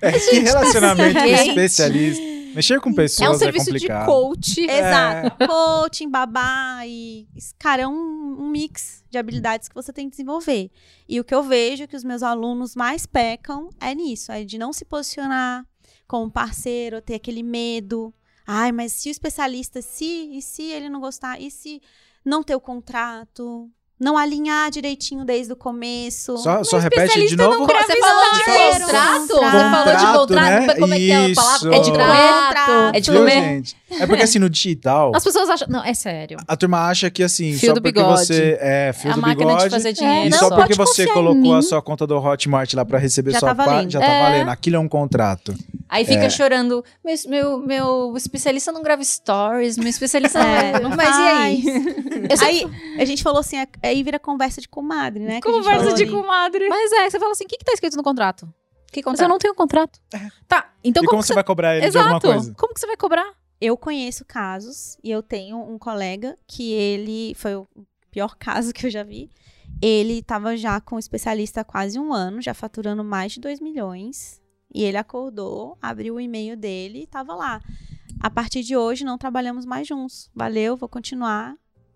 É, 0.01 0.11
que 0.19 0.39
relacionamento 0.39 1.19
com 1.19 1.25
especialista. 1.25 2.35
Mexer 2.55 2.79
com 2.79 2.89
É 2.89 2.91
um 2.91 2.95
pessoas 2.95 3.41
é, 3.41 3.45
serviço 3.45 3.65
de 3.65 3.71
complicado. 3.73 4.05
coach. 4.05 4.61
Exato. 4.61 5.45
Coaching, 5.45 6.09
babá 6.09 6.85
e. 6.85 7.27
Cara, 7.59 7.81
é 7.81 7.87
um, 7.87 8.37
um 8.39 8.49
mix 8.49 9.03
de 9.09 9.17
habilidades 9.17 9.67
que 9.67 9.75
você 9.75 9.91
tem 9.91 10.05
que 10.05 10.11
desenvolver. 10.11 10.71
E 11.07 11.19
o 11.19 11.23
que 11.25 11.35
eu 11.35 11.43
vejo 11.43 11.85
que 11.85 11.97
os 11.97 12.03
meus 12.05 12.23
alunos 12.23 12.73
mais 12.73 13.05
pecam 13.05 13.69
é 13.79 13.93
nisso, 13.93 14.31
é 14.31 14.45
de 14.45 14.57
não 14.57 14.71
se 14.71 14.85
posicionar 14.85 15.65
como 16.07 16.31
parceiro, 16.31 17.01
ter 17.01 17.15
aquele 17.15 17.43
medo. 17.43 18.13
Ai, 18.47 18.71
mas 18.71 18.93
se 18.93 19.09
o 19.09 19.11
especialista, 19.11 19.81
se, 19.81 20.05
e 20.05 20.41
se 20.41 20.63
ele 20.63 20.87
não 20.87 21.01
gostar, 21.01 21.41
e 21.41 21.51
se 21.51 21.81
não 22.23 22.41
ter 22.41 22.55
o 22.55 22.61
contrato, 22.61 23.69
não 23.99 24.17
alinhar 24.17 24.69
direitinho 24.69 25.23
desde 25.23 25.53
o 25.53 25.55
começo. 25.55 26.37
Só, 26.37 26.63
só 26.63 26.77
repete 26.77 27.27
de 27.27 27.35
novo. 27.35 27.65
Você 27.65 27.99
falou 27.99 28.31
de 28.33 28.43
Zero. 28.43 28.85
contrato? 28.85 29.27
Você 29.27 29.33
Contrato, 29.33 29.71
falou 29.71 29.95
de 29.95 30.05
contrato? 30.29 30.67
né? 30.67 30.75
Como 30.75 30.93
é 30.93 30.97
que 30.97 31.11
é 31.11 31.15
a 31.31 31.35
palavra? 31.35 31.75
É 31.75 31.79
de 31.79 31.81
Isso. 31.81 31.91
contrato? 31.91 32.71
É 32.95 32.99
de 32.99 33.11
Viu, 33.11 33.19
comer? 33.19 33.31
gente? 33.41 33.75
É 33.99 34.05
porque 34.07 34.23
assim, 34.23 34.39
no 34.39 34.49
digital, 34.49 35.11
As 35.15 35.23
pessoas 35.23 35.49
acham... 35.49 35.67
Não, 35.69 35.83
é 35.83 35.93
sério. 35.93 36.37
a 36.45 36.57
turma 36.57 36.79
acha 36.89 37.09
que 37.09 37.23
assim, 37.23 37.53
Fio 37.53 37.69
só 37.69 37.73
do 37.75 37.81
porque 37.81 37.99
bigode. 37.99 38.25
você 38.25 38.57
é 38.59 38.91
fio 38.93 39.09
É 39.09 39.13
a 39.13 39.15
do 39.15 39.21
máquina 39.21 39.45
bigode. 39.45 39.63
de 39.65 39.69
fazer 39.69 39.93
dinheiro. 39.93 40.27
E 40.27 40.29
não, 40.29 40.37
só 40.39 40.49
porque 40.55 40.73
você 40.73 41.07
colocou 41.07 41.53
a 41.55 41.61
sua 41.61 41.81
conta 41.81 42.05
do 42.05 42.17
Hotmart 42.17 42.73
lá 42.73 42.83
pra 42.83 42.99
receber 42.99 43.31
Já 43.31 43.39
sua 43.39 43.55
tá 43.55 43.63
parte, 43.65 43.93
já 43.93 43.99
tá 44.01 44.05
É. 44.05 44.23
valendo. 44.23 44.49
Aquilo 44.49 44.75
é 44.75 44.79
um 44.79 44.87
contrato. 44.89 45.55
Aí 45.87 46.03
fica 46.03 46.29
chorando, 46.29 46.83
meu, 47.03 47.15
meu, 47.29 47.59
meu 47.59 48.13
especialista 48.17 48.71
não 48.71 48.83
grava 48.83 49.03
stories, 49.03 49.77
meu 49.77 49.87
especialista 49.87 50.39
É, 50.39 50.79
não 50.79 50.89
não 50.89 50.97
Mas 50.97 51.15
e 51.15 51.21
aí? 51.21 51.63
Aí 52.41 52.67
a 52.99 53.05
gente 53.05 53.21
falou 53.23 53.39
assim, 53.39 53.57
aí 53.85 54.03
vira 54.03 54.19
conversa 54.19 54.61
de 54.61 54.67
comadre, 54.67 55.23
né? 55.23 55.41
Conversa 55.41 55.93
de 55.93 56.03
ali. 56.03 56.11
comadre. 56.11 56.67
Mas 56.69 56.91
é, 56.91 57.09
você 57.09 57.19
fala 57.19 57.31
assim, 57.31 57.45
o 57.45 57.47
que, 57.47 57.57
que 57.57 57.65
tá 57.65 57.73
escrito 57.73 57.95
no 57.95 58.03
contrato? 58.03 58.51
Que 58.91 59.01
Mas 59.05 59.19
eu 59.19 59.27
não 59.27 59.37
tenho 59.37 59.53
contrato. 59.53 59.99
Tá, 60.47 60.73
então 60.83 61.03
e 61.03 61.05
como, 61.05 61.09
como 61.09 61.21
que 61.21 61.27
você 61.27 61.33
vai 61.33 61.43
cobrar 61.43 61.73
ele 61.73 61.81
de 61.81 61.87
Exato. 61.87 62.05
alguma 62.05 62.21
coisa? 62.21 62.53
Como 62.55 62.73
que 62.73 62.79
você 62.79 62.87
vai 62.87 62.95
cobrar? 62.95 63.33
Eu 63.59 63.77
conheço 63.77 64.23
casos 64.23 64.97
e 65.03 65.11
eu 65.11 65.21
tenho 65.21 65.57
um 65.57 65.77
colega 65.77 66.35
que 66.47 66.71
ele 66.71 67.33
foi 67.35 67.55
o 67.55 67.67
pior 68.09 68.35
caso 68.39 68.73
que 68.73 68.85
eu 68.85 68.89
já 68.89 69.03
vi. 69.03 69.29
Ele 69.81 70.19
estava 70.19 70.55
já 70.55 70.79
com 70.79 70.95
um 70.95 70.99
especialista 70.99 71.61
há 71.61 71.63
quase 71.63 71.99
um 71.99 72.13
ano, 72.13 72.41
já 72.41 72.53
faturando 72.53 73.03
mais 73.03 73.33
de 73.33 73.41
2 73.41 73.59
milhões. 73.59 74.41
E 74.73 74.83
ele 74.83 74.97
acordou, 74.97 75.77
abriu 75.81 76.15
o 76.15 76.19
e-mail 76.19 76.55
dele 76.55 76.99
e 76.99 77.03
estava 77.03 77.35
lá. 77.35 77.61
A 78.21 78.29
partir 78.29 78.63
de 78.63 78.77
hoje 78.77 79.03
não 79.03 79.17
trabalhamos 79.17 79.65
mais 79.65 79.87
juntos. 79.87 80.29
Valeu, 80.33 80.77
vou 80.77 80.87
continuar. 80.87 81.55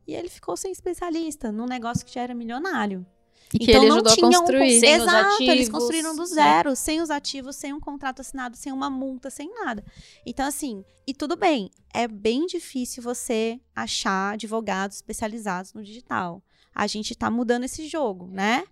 E 0.10 0.16
ele 0.16 0.28
ficou 0.28 0.58
sem 0.58 0.72
especialista, 0.72 1.52
num 1.52 1.68
negócio 1.68 2.04
que 2.04 2.12
já 2.12 2.22
era 2.22 2.34
milionário. 2.34 3.06
E 3.54 3.60
que 3.60 3.72
então 3.72 3.84
ele 3.84 3.90
não 3.90 4.00
a 4.00 4.04
tinha 4.16 4.28
um 4.28 4.32
construir. 4.32 4.80
Sem 4.80 4.96
os 4.96 5.04
Exato, 5.04 5.44
eles 5.44 5.52
ativos, 5.52 5.70
construíram 5.70 6.16
do 6.16 6.22
né? 6.22 6.28
zero, 6.28 6.76
sem 6.76 7.00
os 7.00 7.12
ativos, 7.12 7.56
sem 7.56 7.74
um 7.74 7.80
contrato 7.80 8.22
assinado, 8.22 8.58
sem 8.58 8.74
uma 8.74 8.90
multa, 8.90 9.30
sem 9.30 9.54
nada. 9.54 9.86
Então, 10.26 10.48
assim, 10.48 10.84
e 11.06 11.14
tudo 11.14 11.36
bem, 11.36 11.70
é 11.94 12.08
bem 12.08 12.48
difícil 12.48 13.04
você 13.04 13.60
achar 13.76 14.34
advogados 14.34 14.98
especializados 14.98 15.74
no 15.74 15.84
digital. 15.84 16.42
A 16.74 16.88
gente 16.88 17.14
tá 17.14 17.30
mudando 17.30 17.66
esse 17.66 17.88
jogo, 17.88 18.28
né? 18.32 18.64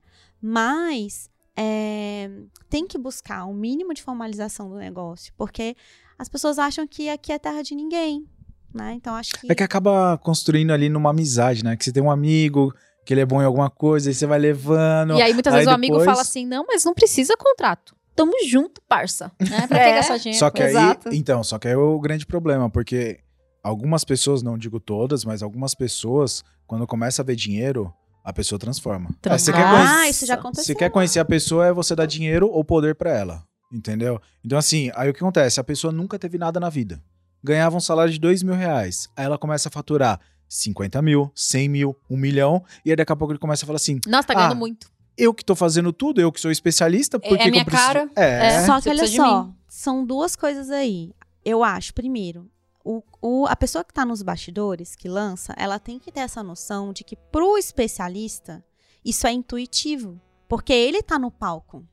Mas 0.41 1.29
é, 1.55 2.31
tem 2.67 2.88
que 2.88 2.97
buscar 2.97 3.45
um 3.45 3.53
mínimo 3.53 3.93
de 3.93 4.01
formalização 4.01 4.69
do 4.69 4.75
negócio, 4.77 5.31
porque 5.38 5.75
as 6.17 6.27
pessoas 6.27 6.57
acham 6.57 6.88
que 6.88 7.09
aqui 7.09 7.31
é 7.31 7.38
terra 7.38 7.61
de 7.61 7.75
ninguém, 7.75 8.27
né? 8.74 8.93
Então, 8.93 9.15
acho 9.15 9.34
que... 9.39 9.51
É 9.51 9.55
que 9.55 9.63
acaba 9.63 10.18
construindo 10.18 10.72
ali 10.72 10.89
numa 10.89 11.09
amizade, 11.11 11.63
né? 11.63 11.76
Que 11.76 11.84
você 11.84 11.91
tem 11.91 12.01
um 12.03 12.11
amigo, 12.11 12.74
que 13.05 13.13
ele 13.13 13.22
é 13.22 13.26
bom 13.26 13.41
em 13.41 13.45
alguma 13.45 13.70
coisa, 13.70 14.09
aí 14.09 14.13
você 14.13 14.26
vai 14.26 14.39
levando. 14.39 15.13
E 15.15 15.22
aí 15.22 15.34
muitas 15.34 15.53
Aí 15.53 15.59
vezes 15.59 15.72
o 15.72 15.76
amigo 15.76 15.93
depois- 15.93 16.05
fala 16.05 16.22
assim, 16.22 16.45
não, 16.45 16.65
mas 16.68 16.84
não 16.84 16.93
precisa 16.93 17.36
contrato. 17.38 17.95
Tamo 18.15 18.34
junto, 18.47 18.82
parça. 18.88 19.32
Né? 19.39 19.68
Pra 19.68 19.78
É. 19.80 19.89
que 19.89 19.95
gastar 19.95 20.18
dinheiro? 20.18 20.39
Só 20.39 20.49
que 20.49 20.61
aí, 20.63 20.70
Exato. 20.70 21.09
então, 21.13 21.43
só 21.43 21.57
que 21.59 21.68
aí 21.68 21.74
é 21.74 21.78
o 21.78 21.99
grande 21.99 22.26
problema, 22.26 22.70
porque 22.70 23.20
algumas 23.63 24.03
pessoas, 24.03 24.41
não 24.41 24.57
digo 24.57 24.80
todas, 24.80 25.24
mas 25.24 25.43
algumas 25.43 25.76
pessoas, 25.76 26.43
quando 26.65 26.86
começa 26.88 27.22
a 27.22 27.26
ver 27.26 27.36
dinheiro, 27.36 27.93
a 28.24 28.34
pessoa 28.34 28.57
transforma. 28.59 29.09
Transforma. 29.22 29.39
Você 29.39 29.53
quer 29.53 29.63
ah, 29.68 29.88
conhecer, 29.88 30.09
isso 30.09 30.26
já 30.26 30.34
aconteceu. 30.34 30.65
você 30.65 30.76
quer 30.76 30.89
conhecer 30.89 31.20
a 31.20 31.26
pessoa, 31.26 31.68
é 31.68 31.72
você 31.72 31.95
dar 31.95 32.05
dinheiro 32.05 32.49
ou 32.49 32.63
poder 32.65 32.95
pra 32.95 33.11
ela, 33.11 33.43
entendeu? 33.72 34.20
Então 34.43 34.57
assim, 34.57 34.91
aí 34.95 35.09
o 35.09 35.13
que 35.13 35.20
acontece? 35.20 35.59
A 35.59 35.63
pessoa 35.63 35.93
nunca 35.93 36.18
teve 36.20 36.38
nada 36.38 36.59
na 36.59 36.70
vida. 36.70 37.01
Ganhava 37.43 37.75
um 37.77 37.79
salário 37.79 38.11
de 38.11 38.19
dois 38.19 38.41
mil 38.43 38.55
reais, 38.55 39.09
aí 39.15 39.25
ela 39.25 39.38
começa 39.38 39.69
a 39.69 39.71
faturar 39.71 40.19
50 40.49 41.01
mil, 41.01 41.31
100 41.35 41.69
mil, 41.69 41.95
um 42.09 42.17
milhão, 42.17 42.63
e 42.83 42.89
aí 42.89 42.95
daqui 42.95 43.11
a 43.11 43.15
pouco 43.15 43.31
ele 43.33 43.39
começa 43.39 43.65
a 43.65 43.67
falar 43.67 43.75
assim, 43.77 43.99
Nossa, 44.07 44.27
tá 44.27 44.33
ganhando 44.33 44.53
Ah, 44.53 44.55
muito. 44.55 44.89
eu 45.17 45.33
que 45.33 45.43
tô 45.43 45.55
fazendo 45.55 45.91
tudo, 45.93 46.19
eu 46.21 46.31
que 46.31 46.39
sou 46.41 46.49
especialista, 46.51 47.19
por 47.19 47.38
É- 47.38 47.41
é 47.41 47.43
que 47.43 47.51
minha 47.51 47.61
eu 47.61 47.65
preciso... 47.65 47.88
cara. 47.88 48.09
É, 48.15 48.65
Só 48.65 48.79
que 48.81 48.89
olha 48.89 49.07
só, 49.07 49.49
são 49.67 50.05
duas 50.05 50.35
coisas 50.35 50.69
aí. 50.69 51.13
Eu 51.43 51.63
acho, 51.63 51.93
primeiro, 51.93 52.49
o, 52.83 53.03
o- 53.21 53.45
a 53.47 53.55
pessoa 53.55 53.83
que 53.83 53.91
está 53.91 54.05
nos 54.05 54.21
bastidores, 54.21 54.95
que 54.95 55.07
lança, 55.09 55.53
ela 55.57 55.77
tem 55.79 55.99
que 55.99 56.11
ter 56.11 56.21
essa 56.21 56.41
noção 56.41 56.91
de 56.93 57.03
que 57.03 57.15
pro 57.15 57.57
especialista, 57.57 58.63
isso 59.03 59.27
é 59.27 59.31
intuitivo. 59.31 60.19
Porque 60.47 60.71
ele 60.71 61.03
tá 61.03 61.19
no 61.19 61.29
palco. 61.29 61.85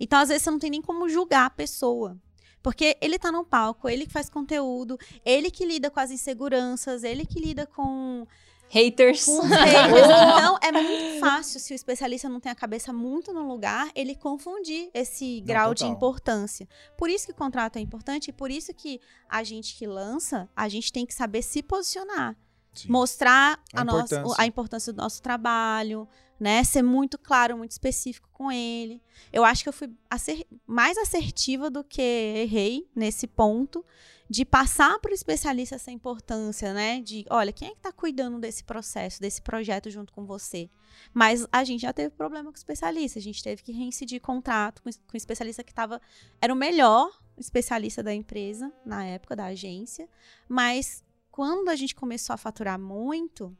Então, 0.00 0.20
às 0.20 0.28
vezes, 0.28 0.42
você 0.44 0.50
não 0.50 0.58
tem 0.58 0.70
nem 0.70 0.80
como 0.82 1.08
julgar 1.08 1.46
a 1.46 1.50
pessoa. 1.50 2.16
Porque 2.62 2.96
ele 3.00 3.18
tá 3.18 3.30
no 3.30 3.44
palco, 3.44 3.88
ele 3.88 4.06
que 4.06 4.12
faz 4.12 4.28
conteúdo, 4.28 4.98
ele 5.24 5.50
que 5.50 5.64
lida 5.64 5.90
com 5.90 6.00
as 6.00 6.10
inseguranças, 6.10 7.04
ele 7.04 7.24
que 7.24 7.38
lida 7.38 7.66
com 7.66 8.26
Haters. 8.68 9.24
com 9.24 9.38
os 9.38 9.46
haters. 9.48 10.06
Então, 10.36 10.58
é 10.62 10.72
muito 10.72 11.20
fácil, 11.20 11.60
se 11.60 11.72
o 11.72 11.76
especialista 11.76 12.28
não 12.28 12.40
tem 12.40 12.50
a 12.50 12.54
cabeça 12.54 12.92
muito 12.92 13.32
no 13.32 13.46
lugar, 13.46 13.90
ele 13.94 14.14
confundir 14.14 14.90
esse 14.92 15.40
grau 15.42 15.72
de 15.72 15.80
total. 15.80 15.94
importância. 15.94 16.68
Por 16.96 17.08
isso 17.08 17.26
que 17.26 17.32
o 17.32 17.36
contrato 17.36 17.76
é 17.76 17.80
importante 17.80 18.28
e 18.28 18.32
por 18.32 18.50
isso 18.50 18.74
que 18.74 19.00
a 19.28 19.44
gente 19.44 19.76
que 19.76 19.86
lança, 19.86 20.48
a 20.54 20.68
gente 20.68 20.92
tem 20.92 21.06
que 21.06 21.14
saber 21.14 21.42
se 21.42 21.62
posicionar. 21.62 22.36
Sim. 22.74 22.90
Mostrar 22.90 23.58
A 23.72 23.80
a, 23.80 23.84
nossa, 23.84 24.16
importância. 24.16 24.42
a 24.42 24.46
importância 24.46 24.92
do 24.92 24.96
nosso 24.96 25.22
trabalho, 25.22 26.06
né? 26.38 26.62
Ser 26.64 26.82
muito 26.82 27.18
claro, 27.18 27.56
muito 27.56 27.70
específico 27.72 28.28
com 28.32 28.52
ele. 28.52 29.02
Eu 29.32 29.44
acho 29.44 29.62
que 29.62 29.68
eu 29.68 29.72
fui 29.72 29.90
acer- 30.10 30.46
mais 30.66 30.98
assertiva 30.98 31.70
do 31.70 31.82
que 31.82 32.02
errei 32.02 32.88
nesse 32.94 33.26
ponto 33.26 33.84
de 34.28 34.44
passar 34.44 34.98
para 34.98 35.12
o 35.12 35.14
especialista 35.14 35.76
essa 35.76 35.90
importância, 35.90 36.74
né? 36.74 37.00
De, 37.00 37.24
olha, 37.30 37.52
quem 37.52 37.68
é 37.68 37.70
que 37.70 37.76
está 37.78 37.92
cuidando 37.92 38.38
desse 38.40 38.64
processo, 38.64 39.20
desse 39.20 39.40
projeto 39.40 39.88
junto 39.88 40.12
com 40.12 40.26
você? 40.26 40.68
Mas 41.14 41.46
a 41.52 41.62
gente 41.62 41.82
já 41.82 41.92
teve 41.92 42.10
problema 42.10 42.50
com 42.50 42.56
o 42.56 42.58
especialista, 42.58 43.18
a 43.18 43.22
gente 43.22 43.42
teve 43.42 43.62
que 43.62 43.72
reincidir 43.72 44.20
contrato 44.20 44.82
com, 44.82 44.90
com 44.90 45.14
o 45.14 45.16
especialista 45.16 45.62
que 45.62 45.70
estava 45.70 46.00
era 46.40 46.52
o 46.52 46.56
melhor 46.56 47.10
especialista 47.38 48.02
da 48.02 48.12
empresa 48.14 48.72
na 48.84 49.04
época 49.04 49.36
da 49.36 49.46
agência, 49.46 50.08
mas 50.48 51.04
quando 51.30 51.68
a 51.68 51.76
gente 51.76 51.94
começou 51.94 52.32
a 52.32 52.38
faturar 52.38 52.78
muito, 52.78 53.56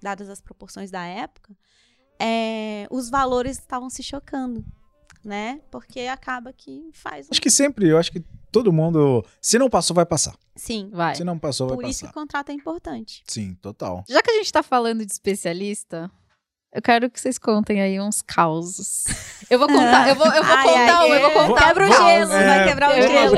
dadas 0.00 0.28
as 0.30 0.40
proporções 0.40 0.90
da 0.90 1.04
época, 1.04 1.54
é, 2.22 2.86
os 2.90 3.10
valores 3.10 3.58
estavam 3.58 3.90
se 3.90 4.02
chocando, 4.02 4.64
né? 5.24 5.60
Porque 5.70 6.00
acaba 6.00 6.52
que 6.52 6.88
faz 6.92 7.26
um 7.26 7.30
Acho 7.32 7.40
que 7.42 7.50
sempre, 7.50 7.88
eu 7.88 7.98
acho 7.98 8.12
que 8.12 8.24
todo 8.52 8.72
mundo. 8.72 9.24
Se 9.40 9.58
não 9.58 9.68
passou, 9.68 9.94
vai 9.94 10.06
passar. 10.06 10.36
Sim. 10.54 10.90
Vai. 10.92 11.16
Se 11.16 11.24
não 11.24 11.38
passou, 11.38 11.68
vai 11.68 11.76
Por 11.76 11.84
isso 11.86 12.00
que 12.00 12.06
passar. 12.06 12.18
o 12.18 12.22
contrato 12.22 12.50
é 12.50 12.52
importante. 12.52 13.24
Sim, 13.26 13.54
total. 13.54 14.04
Já 14.08 14.22
que 14.22 14.30
a 14.30 14.34
gente 14.34 14.52
tá 14.52 14.62
falando 14.62 15.04
de 15.04 15.10
especialista, 15.12 16.10
eu 16.74 16.80
quero 16.82 17.10
que 17.10 17.20
vocês 17.20 17.36
contem 17.38 17.82
aí 17.82 18.00
uns 18.00 18.22
causos. 18.22 19.04
Eu 19.50 19.58
vou 19.58 19.68
contar, 19.68 20.08
eu 20.08 20.14
vou, 20.14 20.26
eu 20.26 20.42
vou 20.42 20.56
Ai, 20.56 20.62
contar 20.64 20.98
ai, 21.00 21.10
um, 21.10 21.14
eu 21.14 21.20
vou 21.20 21.30
é. 21.30 21.34
contar 21.46 21.66
Quebra 21.68 21.84
o 21.84 21.88
um 21.88 21.92
gelo, 21.92 22.30
vai 22.30 22.68
quebrar 22.68 22.90
o 22.90 22.94
gelo. 22.94 23.36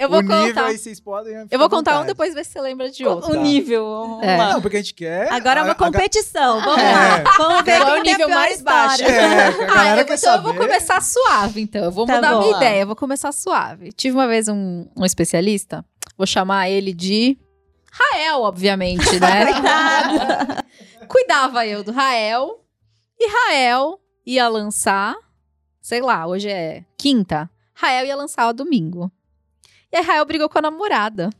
Eu 0.00 0.08
vou 0.08 0.22
contar. 0.24 0.64
aí 0.66 0.78
vocês 0.78 0.98
podem. 1.00 1.46
Eu 1.50 1.58
vou 1.58 1.68
contar 1.68 2.00
um, 2.00 2.06
depois 2.06 2.32
ver 2.34 2.44
se 2.46 2.52
você 2.52 2.60
lembra 2.62 2.90
de 2.90 3.04
O 3.04 3.10
outro. 3.10 3.32
Tá. 3.34 3.38
nível. 3.40 4.18
É. 4.22 4.36
Não, 4.38 4.62
porque 4.62 4.78
a 4.78 4.80
gente 4.80 4.94
quer. 4.94 5.30
Agora 5.30 5.60
é 5.60 5.62
uma 5.62 5.68
a- 5.70 5.72
a 5.72 5.74
competição. 5.74 6.60
Vamos 6.62 6.82
É. 6.82 6.92
lá. 6.92 7.24
Vamos 7.36 7.62
ver 7.64 7.78
Qual 7.78 7.90
é 7.90 7.96
o 7.96 8.00
a 8.00 8.02
nível 8.02 8.28
mais 8.30 8.56
história. 8.56 8.88
baixo? 8.88 9.02
É, 9.04 9.44
a 9.46 9.48
Ah, 9.80 9.96
eu, 9.98 10.02
então 10.02 10.34
eu 10.34 10.42
vou 10.42 10.52
saber. 10.52 10.58
começar 10.58 11.02
suave, 11.02 11.60
então. 11.60 11.84
Eu 11.84 11.90
vou 11.92 12.06
Tá 12.06 12.14
mudar 12.16 12.28
a 12.28 12.32
bom. 12.34 12.40
minha 12.40 12.52
Lá. 12.52 12.56
ideia, 12.56 12.80
eu 12.80 12.86
vou 12.86 12.96
começar 12.96 13.30
suave. 13.32 13.92
Tive 13.92 14.16
uma 14.16 14.26
vez 14.26 14.48
um, 14.48 14.86
um 14.96 15.04
especialista, 15.04 15.84
vou 16.16 16.26
chamar 16.26 16.70
ele 16.70 16.94
de 16.94 17.36
Rael, 17.92 18.40
obviamente, 18.42 19.18
né? 19.20 19.44
Cuidava 21.08 21.66
eu 21.66 21.82
do 21.82 21.92
Rael, 21.92 22.64
e 23.18 23.26
Rael 23.28 23.98
ia 24.26 24.48
lançar, 24.48 25.16
sei 25.80 26.00
lá, 26.00 26.26
hoje 26.26 26.48
é 26.48 26.84
quinta, 26.96 27.50
Rael 27.74 28.06
ia 28.06 28.16
lançar 28.16 28.42
ao 28.44 28.52
domingo. 28.52 29.10
E 29.90 29.96
aí 29.96 30.02
Rael 30.04 30.24
brigou 30.24 30.48
com 30.48 30.58
a 30.58 30.62
namorada. 30.62 31.30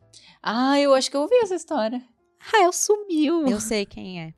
Ah, 0.43 0.79
eu 0.81 0.95
acho 0.95 1.11
que 1.11 1.17
eu 1.17 1.21
ouvi 1.23 1.35
essa 1.37 1.55
história. 1.55 2.01
Rael 2.39 2.73
sumiu. 2.73 3.47
Eu 3.47 3.61
sei 3.61 3.85
quem 3.85 4.23
é. 4.23 4.33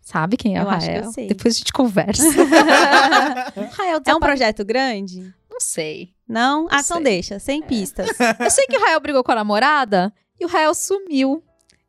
Sabe 0.00 0.36
quem 0.36 0.56
é 0.56 0.60
Eu 0.60 0.66
o 0.66 0.68
acho 0.68 0.86
que 0.86 0.92
Rael? 0.92 1.04
eu 1.04 1.12
sei. 1.12 1.26
Depois 1.28 1.54
a 1.54 1.58
gente 1.58 1.72
conversa. 1.72 2.22
Rael 3.72 3.94
É 3.94 3.96
um 3.96 4.00
desapare- 4.00 4.18
projeto 4.20 4.64
grande? 4.64 5.34
Não 5.50 5.60
sei. 5.60 6.14
Não? 6.28 6.66
Ah, 6.70 6.80
então 6.80 7.02
deixa, 7.02 7.38
sem 7.38 7.62
pistas. 7.62 8.08
Eu 8.40 8.50
sei 8.50 8.66
que 8.66 8.76
o 8.76 8.80
Rael 8.80 9.00
brigou 9.00 9.22
com 9.22 9.32
a 9.32 9.36
namorada 9.36 10.12
e 10.40 10.44
o 10.44 10.48
Rael 10.48 10.74
sumiu. 10.74 11.42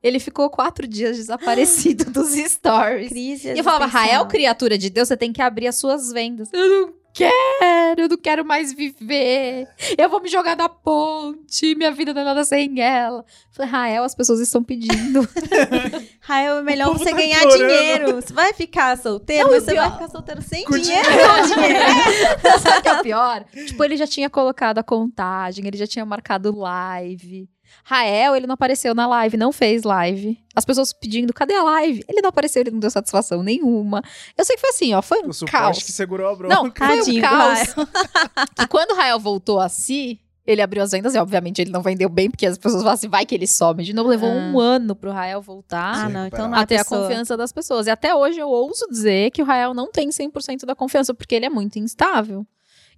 Ele 0.06 0.20
ficou 0.20 0.50
quatro 0.52 0.88
dias 0.88 1.18
desaparecido 1.18 2.06
dos 2.12 2.30
stories. 2.32 3.10
Crise 3.10 3.50
E 3.54 3.58
eu 3.58 3.64
falava. 3.64 3.88
Rael, 3.88 4.26
criatura 4.28 4.78
de 4.78 4.90
Deus, 4.92 5.08
você 5.08 5.18
tem 5.18 5.34
que 5.34 5.42
abrir 5.42 5.68
as 5.68 5.78
suas 5.78 6.12
vendas. 6.12 6.48
Eu 6.54 6.70
não 6.88 6.94
quero, 7.12 8.02
eu 8.02 8.10
não 8.10 8.18
quero 8.18 8.46
mais 8.46 8.72
viver. 8.72 9.68
Eu 9.98 10.08
vou 10.10 10.22
me 10.22 10.28
jogar 10.30 10.56
na 10.56 10.70
ponte, 10.70 11.74
minha 11.74 11.92
vida 11.92 12.14
não 12.14 12.22
é 12.22 12.26
nada 12.26 12.44
sem 12.44 12.80
ela. 12.82 13.20
Eu 13.20 13.26
falei, 13.54 13.72
Rael, 13.72 14.04
as 14.04 14.14
pessoas 14.14 14.40
estão 14.42 14.64
pedindo. 14.64 15.28
Rael, 16.22 16.58
é 16.58 16.62
melhor 16.62 16.92
você 16.96 17.06
tá 17.10 17.18
ganhar 17.18 17.40
implorando. 17.40 17.68
dinheiro. 17.68 18.16
Você 18.22 18.34
vai 18.34 18.54
ficar 18.54 18.98
solteiro, 19.00 19.50
Não, 19.50 19.60
você 19.60 19.72
pior- 19.72 19.84
vai 19.90 19.92
ficar 19.94 20.10
solteiro 20.10 20.42
sem 20.42 20.66
Com 20.66 20.78
dinheiro. 20.78 21.08
Sabe 22.62 22.78
o 22.80 22.82
que 22.84 22.90
é 22.90 22.94
o 23.00 23.02
pior? 23.02 23.46
Tipo, 23.66 23.84
ele 23.84 23.98
já 23.98 24.06
tinha 24.06 24.30
colocado 24.30 24.78
a 24.78 24.84
contagem, 24.84 25.66
ele 25.66 25.78
já 25.78 25.88
tinha 25.88 26.06
marcado 26.06 26.56
live. 26.56 27.50
Rael, 27.84 28.36
ele 28.36 28.48
não 28.48 28.54
apareceu 28.54 28.96
na 28.96 29.06
live, 29.08 29.38
não 29.38 29.52
fez 29.52 29.84
live. 29.84 30.40
As 30.56 30.66
pessoas 30.66 30.92
pedindo, 30.94 31.34
cadê 31.34 31.54
a 31.54 31.64
live? 31.64 32.04
Ele 32.08 32.22
não 32.22 32.30
apareceu, 32.30 32.62
ele 32.62 32.72
não 32.72 32.80
deu 32.80 32.90
satisfação 32.90 33.44
nenhuma. 33.44 34.02
Eu 34.38 34.44
sei 34.46 34.56
que 34.56 34.62
foi 34.62 34.70
assim, 34.72 34.94
ó, 34.94 35.02
foi 35.02 35.20
um 35.24 35.30
O 35.30 35.46
caos. 35.46 35.84
que 35.84 35.92
segurou 35.92 36.28
a 36.28 36.36
bronca. 36.36 36.56
Não, 36.56 36.62
foi 36.64 36.70
um 36.70 37.00
Tadinho 37.00 37.22
caos. 37.22 37.74
que 38.58 38.68
quando 38.68 38.92
o 38.92 38.96
Rael 38.96 39.20
voltou 39.20 39.60
a 39.60 39.70
si, 39.70 40.20
ele 40.48 40.62
abriu 40.62 40.82
as 40.84 40.92
vendas 40.92 41.14
e, 41.16 41.18
obviamente, 41.18 41.60
ele 41.62 41.72
não 41.72 41.82
vendeu 41.82 42.08
bem, 42.08 42.30
porque 42.30 42.46
as 42.46 42.58
pessoas 42.58 42.82
falam 42.84 42.94
assim, 42.96 43.08
vai 43.10 43.26
que 43.26 43.34
ele 43.36 43.48
some. 43.48 43.84
De 43.84 43.94
novo, 43.94 44.10
levou 44.10 44.30
Ah. 44.30 44.34
um 44.34 44.60
ano 44.60 44.96
pro 44.96 45.12
Rael 45.12 45.42
voltar. 45.42 46.06
Ah, 46.06 46.10
não, 46.10 46.28
então 46.28 46.48
não 46.48 46.58
é 46.58 46.62
Até 46.62 46.78
a 46.78 46.86
confiança 46.86 47.36
das 47.36 47.52
pessoas. 47.52 47.88
E 47.88 47.90
até 47.90 48.14
hoje 48.16 48.40
eu 48.40 48.48
ouso 48.50 48.86
dizer 48.90 49.32
que 49.32 49.42
o 49.42 49.46
Rael 49.46 49.74
não 49.74 49.92
tem 49.92 50.10
100% 50.10 50.66
da 50.66 50.76
confiança, 50.76 51.14
porque 51.14 51.34
ele 51.36 51.46
é 51.46 51.50
muito 51.50 51.78
instável. 51.80 52.46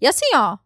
E 0.02 0.06
assim, 0.08 0.26
ó, 0.36 0.58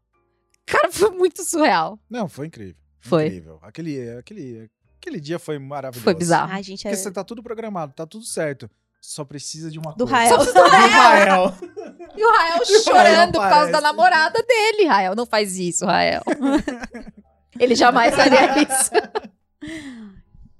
cara, 0.66 0.90
foi 0.92 1.12
muito 1.12 1.44
surreal. 1.44 2.00
Não, 2.10 2.28
foi 2.28 2.48
incrível. 2.48 2.76
Foi. 3.02 3.28
Incrível. 3.28 3.60
Aquele, 3.62 4.10
aquele, 4.18 4.70
aquele 5.00 5.20
dia 5.20 5.40
foi 5.40 5.58
maravilhoso. 5.60 6.04
Foi 6.04 6.14
bizarro. 6.14 6.52
Ai, 6.54 6.64
gente, 6.64 6.88
é... 6.88 6.92
Porque 6.92 7.04
você 7.04 7.12
tá 7.12 7.24
tudo 7.24 7.42
programado, 7.44 7.94
tá 7.94 8.06
tudo 8.06 8.24
certo. 8.24 8.70
Só 9.02 9.26
precisa 9.26 9.72
de 9.72 9.80
uma 9.80 9.94
Do 9.94 10.06
coisa. 10.06 10.16
Rael. 10.16 10.46
Só 10.46 10.54
do 10.54 10.70
Rael. 10.70 11.56
E 12.16 12.24
o 12.24 12.32
Rael 12.32 12.66
chorando 12.84 13.34
por 13.34 13.50
causa 13.50 13.72
da 13.72 13.82
namorada 13.82 14.44
dele. 14.44 14.86
Rael, 14.88 15.16
não 15.16 15.26
faz 15.26 15.58
isso, 15.58 15.86
Rael. 15.86 16.22
ele 17.60 17.74
jamais 17.74 18.14
faria 18.16 18.62
isso. 18.62 18.92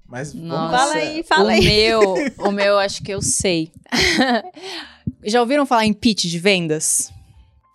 Mas 0.08 0.32
vamos 0.32 0.48
Nossa. 0.48 0.76
Fala 0.76 0.94
aí, 0.94 1.22
fala 1.22 1.44
o 1.44 1.48
aí. 1.48 1.64
meu, 1.64 2.14
o 2.38 2.50
meu 2.50 2.78
acho 2.78 3.02
que 3.02 3.12
eu 3.12 3.22
sei. 3.22 3.72
Já 5.24 5.40
ouviram 5.40 5.64
falar 5.64 5.86
em 5.86 5.92
pitch 5.92 6.24
de 6.24 6.38
vendas? 6.40 7.11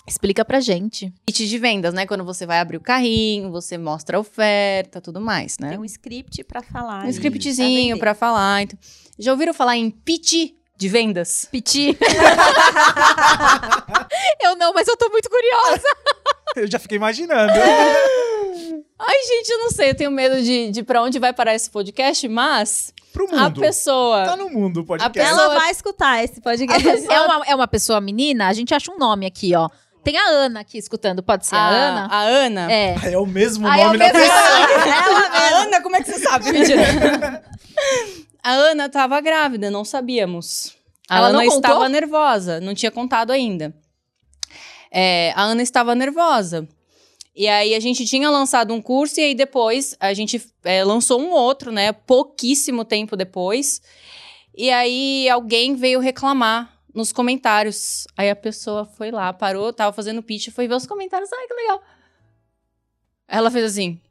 Explica 0.07 0.45
pra 0.45 0.59
gente. 0.61 1.13
Pitch 1.25 1.39
de 1.41 1.57
vendas, 1.59 1.93
né? 1.93 2.05
Quando 2.07 2.23
você 2.23 2.45
vai 2.45 2.59
abrir 2.59 2.77
o 2.77 2.81
carrinho, 2.81 3.51
você 3.51 3.77
mostra 3.77 4.15
a 4.17 4.19
oferta, 4.21 5.01
tudo 5.01 5.19
mais, 5.19 5.57
né? 5.59 5.71
Tem 5.71 5.79
um 5.79 5.83
script 5.85 6.43
pra 6.45 6.61
falar. 6.61 7.05
Um 7.05 7.09
scriptzinho 7.09 7.99
pra 7.99 8.13
falar. 8.15 8.61
Então. 8.63 8.79
Já 9.19 9.31
ouviram 9.31 9.53
falar 9.53 9.75
em 9.75 9.89
pitch 9.89 10.53
de 10.77 10.87
vendas? 10.87 11.45
Piti. 11.51 11.97
eu 14.41 14.55
não, 14.55 14.73
mas 14.73 14.87
eu 14.87 14.95
tô 14.97 15.09
muito 15.09 15.29
curiosa. 15.29 15.83
Eu 16.55 16.65
já 16.71 16.79
fiquei 16.79 16.95
imaginando. 16.97 17.53
Ai, 18.99 19.15
gente, 19.27 19.49
eu 19.51 19.59
não 19.59 19.69
sei, 19.69 19.91
eu 19.91 19.95
tenho 19.95 20.09
medo 20.09 20.41
de, 20.41 20.71
de 20.71 20.81
pra 20.81 21.03
onde 21.03 21.19
vai 21.19 21.31
parar 21.31 21.53
esse 21.53 21.69
podcast, 21.69 22.27
mas 22.27 22.91
Pro 23.13 23.27
a 23.35 23.43
mundo. 23.43 23.61
pessoa. 23.61 24.25
Tá 24.25 24.35
no 24.35 24.49
mundo 24.49 24.81
o 24.81 24.85
podcast. 24.85 25.13
pessoa- 25.13 25.43
Ela 25.43 25.53
vai 25.59 25.69
escutar 25.69 26.23
esse 26.23 26.41
podcast. 26.41 27.05
É 27.07 27.21
uma, 27.21 27.45
é 27.45 27.53
uma 27.53 27.67
pessoa 27.67 28.01
menina? 28.01 28.47
A 28.47 28.53
gente 28.53 28.73
acha 28.73 28.91
um 28.91 28.97
nome 28.97 29.27
aqui, 29.27 29.53
ó. 29.55 29.69
Tem 30.07 30.17
a 30.17 30.25
Ana 30.29 30.61
aqui 30.61 30.77
escutando. 30.77 31.21
Pode 31.21 31.45
ser 31.45 31.57
a, 31.57 31.67
Ana? 31.67 32.07
A 32.09 32.21
Ana? 32.21 32.71
É. 32.71 32.95
É 33.11 33.17
o 33.17 33.25
mesmo 33.25 33.67
Ah, 33.67 33.77
é 33.77 33.83
o 33.83 33.87
nome 33.87 33.99
da 33.99 34.09
pessoa. 34.09 34.31
A 34.31 35.61
Ana, 35.63 35.81
como 35.81 35.97
é 35.97 36.01
que 36.01 36.09
você 36.09 36.19
sabe? 36.19 36.45
A 38.41 38.51
Ana 38.51 38.87
tava 38.87 39.19
grávida, 39.19 39.69
não 39.69 39.83
sabíamos. 39.83 40.77
A 41.09 41.17
Ela 41.17 41.27
Ana 41.27 41.39
não 41.39 41.45
contou? 41.45 41.59
estava 41.59 41.89
nervosa, 41.89 42.61
não 42.61 42.73
tinha 42.73 42.89
contado 42.89 43.31
ainda. 43.31 43.75
É, 44.89 45.33
a 45.35 45.41
Ana 45.41 45.61
estava 45.61 45.93
nervosa. 45.93 46.65
E 47.35 47.45
aí 47.49 47.75
a 47.75 47.79
gente 47.81 48.05
tinha 48.05 48.29
lançado 48.29 48.73
um 48.73 48.81
curso 48.81 49.19
e 49.19 49.23
aí 49.25 49.35
depois 49.35 49.93
a 49.99 50.13
gente 50.13 50.41
é, 50.63 50.85
lançou 50.85 51.19
um 51.19 51.31
outro, 51.31 51.69
né? 51.69 51.91
Pouquíssimo 51.91 52.85
tempo 52.85 53.17
depois. 53.17 53.81
E 54.55 54.71
aí 54.71 55.27
alguém 55.27 55.75
veio 55.75 55.99
reclamar 55.99 56.76
nos 56.97 57.13
comentários. 57.13 58.07
Aí 58.17 58.29
a 58.29 58.35
pessoa 58.35 58.83
foi 58.83 59.11
lá, 59.11 59.31
parou, 59.31 59.71
tava 59.71 59.93
fazendo 59.93 60.23
pitch, 60.23 60.49
foi 60.49 60.67
ver 60.67 60.73
os 60.73 60.87
comentários. 60.87 61.31
Ai, 61.31 61.47
que 61.47 61.53
legal. 61.53 61.81
Ela 63.27 63.51
fez 63.51 63.65
assim. 63.65 64.01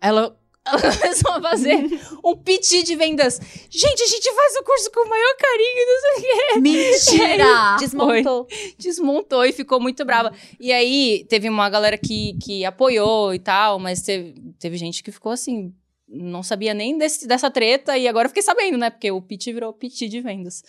Ela, 0.00 0.38
ela 0.64 0.80
começou 0.80 1.32
a 1.32 1.42
fazer 1.42 1.76
um 2.24 2.36
pitch 2.36 2.84
de 2.84 2.94
vendas. 2.94 3.40
Gente, 3.68 4.00
a 4.00 4.06
gente 4.06 4.32
faz 4.32 4.56
o 4.56 4.62
curso 4.62 4.90
com 4.92 5.04
o 5.04 5.10
maior 5.10 5.36
carinho, 5.36 5.86
não 5.86 6.00
sei 6.00 6.12
o 6.12 6.22
quê. 6.22 6.60
Mentira! 6.60 7.76
Desmontou. 7.80 8.46
Desmontou 8.78 9.44
e 9.44 9.52
ficou 9.52 9.80
muito 9.80 10.04
brava. 10.04 10.32
E 10.60 10.72
aí, 10.72 11.26
teve 11.28 11.48
uma 11.48 11.68
galera 11.68 11.98
que, 11.98 12.38
que 12.40 12.64
apoiou 12.64 13.34
e 13.34 13.40
tal, 13.40 13.80
mas 13.80 14.02
teve, 14.02 14.34
teve 14.60 14.76
gente 14.76 15.02
que 15.02 15.10
ficou 15.10 15.32
assim, 15.32 15.74
não 16.08 16.42
sabia 16.42 16.72
nem 16.72 16.96
desse, 16.96 17.26
dessa 17.26 17.50
treta 17.50 17.98
e 17.98 18.06
agora 18.06 18.26
eu 18.26 18.30
fiquei 18.30 18.42
sabendo, 18.42 18.78
né? 18.78 18.90
Porque 18.90 19.10
o 19.10 19.20
pitch 19.20 19.46
virou 19.46 19.72
pitch 19.72 20.02
de 20.08 20.20
vendas. 20.20 20.62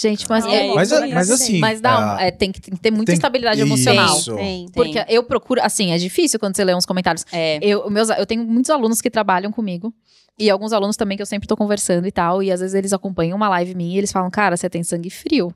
Gente, 0.00 0.24
mas, 0.28 0.44
é, 0.46 0.72
Mas, 0.72 0.88
foi 0.88 1.08
mas 1.08 1.30
assim. 1.30 1.58
mas 1.58 1.80
dá 1.80 1.98
um- 1.98 2.10
ah, 2.16 2.22
é, 2.22 2.30
tem, 2.30 2.52
que, 2.52 2.60
tem 2.60 2.74
que 2.74 2.80
ter 2.80 2.90
muita 2.90 3.06
tem- 3.06 3.14
estabilidade 3.14 3.60
emocional. 3.60 4.16
Isso. 4.16 4.36
Tem. 4.36 4.66
Porque 4.72 5.04
eu 5.08 5.24
procuro, 5.24 5.60
assim, 5.62 5.90
é 5.90 5.98
difícil 5.98 6.38
quando 6.38 6.56
você 6.56 6.62
lê 6.64 6.74
uns 6.74 6.86
comentários. 6.86 7.24
É. 7.32 7.58
Eu, 7.60 7.90
meus, 7.90 8.08
eu 8.10 8.24
tenho 8.24 8.44
muitos 8.44 8.70
alunos 8.70 9.00
que 9.00 9.10
trabalham 9.10 9.50
comigo. 9.50 9.92
E 10.38 10.48
alguns 10.48 10.72
alunos 10.72 10.96
também 10.96 11.16
que 11.16 11.22
eu 11.22 11.26
sempre 11.26 11.48
tô 11.48 11.56
conversando 11.56 12.06
e 12.06 12.12
tal. 12.12 12.40
E 12.40 12.52
às 12.52 12.60
vezes 12.60 12.74
eles 12.74 12.92
acompanham 12.92 13.36
uma 13.36 13.48
live 13.48 13.74
minha 13.74 13.96
e 13.96 13.98
eles 13.98 14.12
falam, 14.12 14.30
cara, 14.30 14.56
você 14.56 14.70
tem 14.70 14.84
sangue 14.84 15.10
frio. 15.10 15.52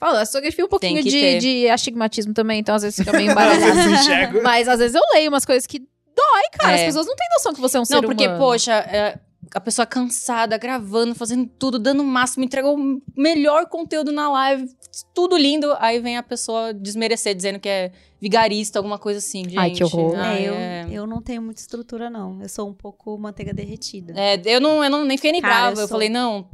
Fala, 0.00 0.24
sangue 0.24 0.50
frio 0.50 0.64
um 0.66 0.68
pouquinho 0.70 1.02
de, 1.02 1.38
de 1.38 1.68
astigmatismo 1.68 2.32
também, 2.34 2.58
então 2.58 2.74
às 2.74 2.82
vezes 2.82 2.98
fica 2.98 3.12
meio 3.12 3.30
embaralhado. 3.30 4.42
Mas 4.42 4.66
às 4.66 4.78
vezes 4.80 4.94
eu 4.96 5.02
leio 5.12 5.28
umas 5.28 5.44
coisas 5.44 5.66
que 5.66 5.82
dói, 6.16 6.42
cara. 6.58 6.72
É. 6.72 6.74
As 6.76 6.82
pessoas 6.82 7.06
não 7.06 7.16
têm 7.16 7.28
noção 7.36 7.52
que 7.54 7.60
você 7.60 7.76
é 7.76 7.80
um 7.80 7.84
ser 7.84 7.94
Não, 7.96 8.02
porque, 8.02 8.26
humano. 8.26 8.38
poxa, 8.40 8.72
é, 8.72 9.18
a 9.54 9.60
pessoa 9.60 9.84
cansada, 9.86 10.56
gravando, 10.56 11.14
fazendo 11.14 11.46
tudo, 11.58 11.78
dando 11.78 12.02
o 12.02 12.06
máximo, 12.06 12.44
entregou 12.44 12.76
o 12.78 13.02
melhor 13.16 13.66
conteúdo 13.66 14.10
na 14.12 14.30
live, 14.30 14.68
tudo 15.14 15.36
lindo. 15.36 15.74
Aí 15.78 15.98
vem 16.00 16.16
a 16.16 16.22
pessoa 16.22 16.72
desmerecer, 16.72 17.34
dizendo 17.34 17.58
que 17.58 17.68
é 17.68 17.92
vigarista, 18.20 18.78
alguma 18.78 18.98
coisa 18.98 19.18
assim. 19.18 19.42
Gente, 19.44 19.58
Ai, 19.58 19.70
que 19.72 19.82
horror. 19.84 20.14
Ai, 20.16 20.44
É, 20.44 20.48
eu, 20.48 20.54
é. 20.54 20.86
eu 20.92 21.06
não 21.06 21.20
tenho 21.20 21.42
muita 21.42 21.60
estrutura, 21.60 22.08
não. 22.08 22.40
Eu 22.40 22.48
sou 22.48 22.68
um 22.68 22.72
pouco 22.74 23.18
manteiga 23.18 23.52
derretida. 23.52 24.14
É, 24.16 24.40
eu 24.44 24.60
não, 24.60 24.82
eu 24.82 24.88
não 24.90 25.04
nem 25.04 25.16
fiquei 25.18 25.32
nem 25.32 25.40
Cara, 25.42 25.54
brava. 25.54 25.76
eu 25.76 25.82
Eu, 25.82 25.88
sou- 25.88 25.94
falei, 25.96 26.08
não, 26.08 26.44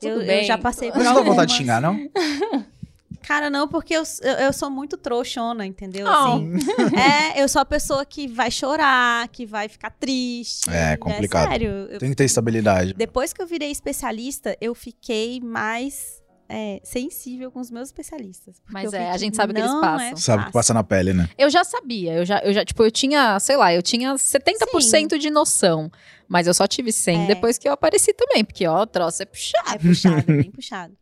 tudo 0.00 0.20
eu, 0.20 0.26
bem. 0.26 0.38
eu 0.40 0.44
já 0.44 0.58
passei 0.58 0.90
por 0.92 0.98
Mas 0.98 1.06
não 1.06 1.14
dá 1.14 1.22
vontade 1.22 1.50
de 1.52 1.56
xingar, 1.58 1.80
não? 1.80 1.96
Cara, 3.22 3.48
não, 3.50 3.66
porque 3.68 3.94
eu, 3.94 4.02
eu, 4.22 4.32
eu 4.46 4.52
sou 4.52 4.70
muito 4.70 4.96
trouxona, 4.96 5.64
entendeu? 5.66 6.04
Não. 6.06 6.34
Assim, 6.36 6.52
é, 7.36 7.42
eu 7.42 7.48
sou 7.48 7.60
a 7.62 7.64
pessoa 7.64 8.04
que 8.04 8.26
vai 8.28 8.50
chorar, 8.50 9.28
que 9.28 9.46
vai 9.46 9.68
ficar 9.68 9.90
triste. 9.90 10.68
É, 10.70 10.96
complicado. 10.96 11.48
sério. 11.48 11.70
eu- 11.90 11.98
Tem 11.98 12.10
que 12.10 12.16
ter 12.16 12.24
estabilidade. 12.24 12.92
depois 12.94 13.32
que 13.32 13.40
eu 13.42 13.46
virei 13.46 13.70
especialista, 13.70 14.56
eu 14.60 14.74
fiquei 14.74 15.40
mais 15.40 16.22
é, 16.48 16.78
sensível 16.84 17.50
com 17.50 17.58
os 17.60 17.70
meus 17.70 17.88
especialistas. 17.88 18.56
Mas 18.70 18.92
eu 18.92 18.98
é, 19.00 19.10
a 19.10 19.16
gente 19.16 19.34
sabe 19.36 19.52
o 19.52 19.54
que 19.54 19.60
eles 19.62 19.70
não 19.72 19.80
passam. 19.80 20.08
é 20.08 20.16
Sabe 20.16 20.42
o 20.42 20.46
que 20.46 20.52
passa 20.52 20.74
na 20.74 20.84
pele, 20.84 21.12
né? 21.14 21.28
Eu 21.38 21.48
já 21.48 21.64
sabia, 21.64 22.12
eu 22.14 22.24
já, 22.26 22.38
eu 22.40 22.52
já, 22.52 22.64
tipo, 22.64 22.84
eu 22.84 22.90
tinha, 22.90 23.40
sei 23.40 23.56
lá, 23.56 23.72
eu 23.72 23.82
tinha 23.82 24.14
70% 24.14 25.18
de 25.18 25.30
noção. 25.30 25.90
Mas 26.28 26.46
eu 26.46 26.54
só 26.54 26.66
tive 26.66 26.92
100 26.92 27.24
É. 27.24 27.26
depois 27.28 27.58
que 27.58 27.68
eu 27.68 27.72
apareci 27.72 28.12
também, 28.12 28.44
porque, 28.44 28.66
ó, 28.66 28.82
o 28.82 28.86
troço 28.86 29.22
é 29.22 29.26
puxado. 29.26 29.74
É 29.74 29.78
puxado, 29.78 30.18
é 30.32 30.36
bem 30.42 30.50
puxado. 30.50 30.94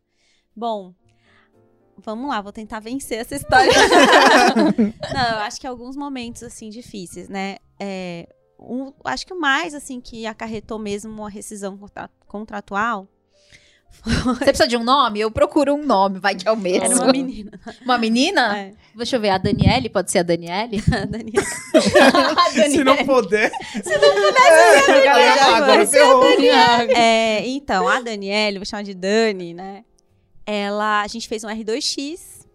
Bom, 0.55 0.93
vamos 2.03 2.29
lá, 2.29 2.41
vou 2.41 2.51
tentar 2.51 2.79
vencer 2.79 3.19
essa 3.19 3.35
história. 3.35 3.71
Não, 5.13 5.29
eu 5.31 5.37
acho 5.39 5.59
que 5.59 5.67
alguns 5.67 5.95
momentos, 5.95 6.43
assim, 6.43 6.69
difíceis, 6.69 7.27
né? 7.29 7.57
É, 7.79 8.27
um- 8.59 8.93
acho 9.05 9.25
que 9.25 9.33
o 9.33 9.39
mais, 9.39 9.73
assim, 9.73 9.99
que 9.99 10.25
acarretou 10.25 10.77
mesmo 10.79 11.11
uma 11.11 11.29
rescisão 11.29 11.77
contra- 11.77 12.09
contratual 12.27 13.07
Você 14.25 14.45
precisa 14.45 14.67
de 14.67 14.75
um 14.75 14.83
nome? 14.83 15.19
Eu 15.19 15.29
procuro 15.29 15.73
um 15.75 15.85
nome, 15.85 16.17
vai 16.19 16.33
que 16.35 16.47
é 16.47 16.51
o 16.51 16.57
mesmo. 16.57 16.83
era 16.85 16.95
uma 16.95 17.11
menina. 17.11 17.51
Uma 17.83 17.97
menina? 17.97 18.57
É, 18.57 18.71
Deixa 18.95 19.15
eu 19.17 19.19
ver, 19.21 19.29
a 19.29 19.37
Daniele, 19.37 19.87
pode 19.89 20.09
ser 20.11 20.19
a 20.19 20.23
Daniele? 20.23 20.81
a 20.91 21.05
Daniela. 21.05 21.47
a 22.37 22.49
Se 22.69 22.83
não 22.83 22.97
puder. 23.05 23.51
já 25.35 25.57
agora 25.57 25.85
foi. 25.85 25.99
ferrou. 25.99 26.23
É, 26.95 27.47
então, 27.47 27.87
a 27.87 27.99
Daniele, 28.01 28.57
vou 28.59 28.65
chamar 28.65 28.83
de 28.83 28.93
Dani, 28.93 29.53
né? 29.53 29.83
Ela, 30.45 31.01
a 31.01 31.07
gente 31.07 31.27
fez 31.27 31.43
um 31.43 31.47
R2X, 31.47 32.45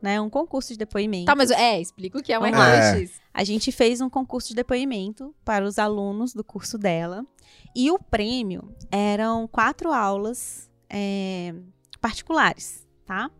né? 0.00 0.20
Um 0.20 0.30
concurso 0.30 0.72
de 0.72 0.78
depoimento. 0.78 1.26
Tá, 1.26 1.34
mas 1.34 1.50
é, 1.50 1.80
explica 1.80 2.18
o 2.18 2.22
que 2.22 2.32
é 2.32 2.38
um 2.38 2.42
Vamos 2.42 2.58
lá. 2.58 2.94
R2X. 2.94 3.10
A 3.32 3.44
gente 3.44 3.70
fez 3.70 4.00
um 4.00 4.08
concurso 4.08 4.48
de 4.48 4.54
depoimento 4.54 5.34
para 5.44 5.64
os 5.64 5.78
alunos 5.78 6.32
do 6.32 6.42
curso 6.42 6.78
dela. 6.78 7.26
E 7.74 7.90
o 7.90 7.98
prêmio 7.98 8.74
eram 8.90 9.46
quatro 9.46 9.92
aulas 9.92 10.70
é, 10.88 11.54
particulares, 12.00 12.86
tá? 13.04 13.30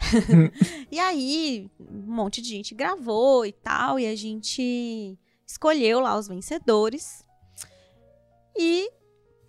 e 0.90 0.98
aí, 0.98 1.70
um 1.78 2.12
monte 2.12 2.42
de 2.42 2.48
gente 2.48 2.74
gravou 2.74 3.46
e 3.46 3.52
tal, 3.52 3.98
e 3.98 4.06
a 4.06 4.16
gente 4.16 5.18
escolheu 5.46 6.00
lá 6.00 6.18
os 6.18 6.28
vencedores. 6.28 7.24
E 8.56 8.90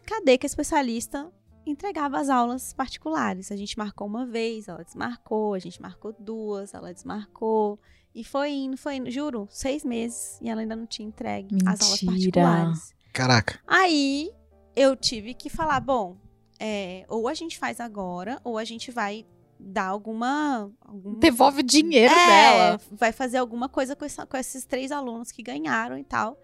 cadê 0.06 0.38
que 0.38 0.46
a 0.46 0.48
especialista 0.48 1.32
entregava 1.66 2.20
as 2.20 2.30
aulas 2.30 2.74
particulares? 2.74 3.52
A 3.52 3.56
gente 3.56 3.78
marcou 3.78 4.08
uma 4.08 4.26
vez, 4.26 4.68
ela 4.68 4.84
desmarcou, 4.84 5.54
a 5.54 5.60
gente 5.60 5.82
marcou 5.82 6.16
duas, 6.20 6.74
ela 6.74 6.94
desmarcou. 6.94 7.80
E 8.14 8.24
foi 8.24 8.52
indo, 8.52 8.78
foi 8.78 8.96
indo, 8.96 9.10
juro, 9.12 9.48
seis 9.52 9.84
meses 9.84 10.40
e 10.42 10.50
ela 10.50 10.62
ainda 10.62 10.76
não 10.76 10.86
tinha 10.86 11.08
entregue 11.08 11.58
as 11.66 11.82
aulas 11.82 12.02
Mentira. 12.02 12.42
particulares. 12.42 12.94
Caraca. 13.12 13.60
Aí 13.68 14.32
eu 14.76 14.96
tive 14.96 15.34
que 15.34 15.50
falar, 15.50 15.80
bom, 15.82 16.16
é, 16.60 17.06
ou 17.10 17.28
a 17.28 17.34
gente 17.34 17.58
faz 17.58 17.80
agora, 17.82 18.40
ou 18.44 18.58
a 18.58 18.64
gente 18.64 18.90
vai 18.92 19.26
dar 19.60 19.88
alguma. 19.88 20.72
algum- 20.86 21.20
Devolve 21.20 21.60
o 21.60 21.64
dinheiro 21.64 22.14
é, 22.14 22.26
dela. 22.28 22.82
vai 22.92 23.12
fazer 23.12 23.38
alguma 23.38 23.68
coisa 23.68 23.96
com, 23.96 24.06
essa- 24.06 24.26
com 24.26 24.38
esses 24.38 24.66
três 24.66 24.92
alunos 24.92 25.32
que 25.32 25.42
ganharam 25.44 25.98
e 25.98 26.04
tal. 26.04 26.38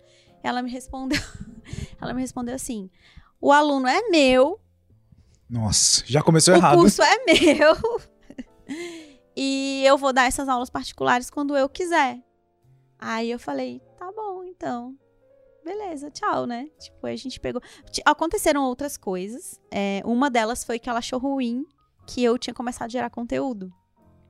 Ela 0.44 0.62
me 0.62 0.70
respondeu, 0.72 1.20
ela 2.02 2.14
me 2.14 2.22
respondeu 2.22 2.56
assim: 2.56 2.90
o 3.40 3.52
aluno 3.52 3.88
é 3.88 4.10
meu, 4.10 4.60
Nossa, 5.52 6.02
já 6.08 6.24
começou 6.24 6.54
o 6.54 6.58
errado. 6.58 6.78
curso 6.78 7.02
é 7.04 7.18
meu. 7.26 7.76
e 9.36 9.84
eu 9.86 9.98
vou 9.98 10.14
dar 10.14 10.24
essas 10.24 10.48
aulas 10.48 10.70
particulares 10.70 11.30
quando 11.30 11.58
eu 11.58 11.68
quiser. 11.68 12.24
Aí 12.98 13.30
eu 13.30 13.38
falei, 13.38 13.82
tá 14.00 14.10
bom, 14.16 14.46
então. 14.46 14.96
Beleza, 15.62 16.10
tchau, 16.10 16.46
né? 16.46 16.70
Tipo, 16.80 17.06
a 17.06 17.16
gente 17.18 17.38
pegou. 17.38 17.62
Aconteceram 18.06 18.64
outras 18.64 18.96
coisas. 18.96 19.60
É, 19.70 20.02
uma 20.06 20.30
delas 20.30 20.64
foi 20.64 20.80
que 20.80 20.90
ela 20.90 21.00
achou 21.00 21.20
ruim 21.20 21.66
que 22.08 22.24
eu 22.24 22.38
tinha 22.38 22.54
começado 22.54 22.88
a 22.88 22.92
gerar 22.92 23.10
conteúdo. 23.10 23.74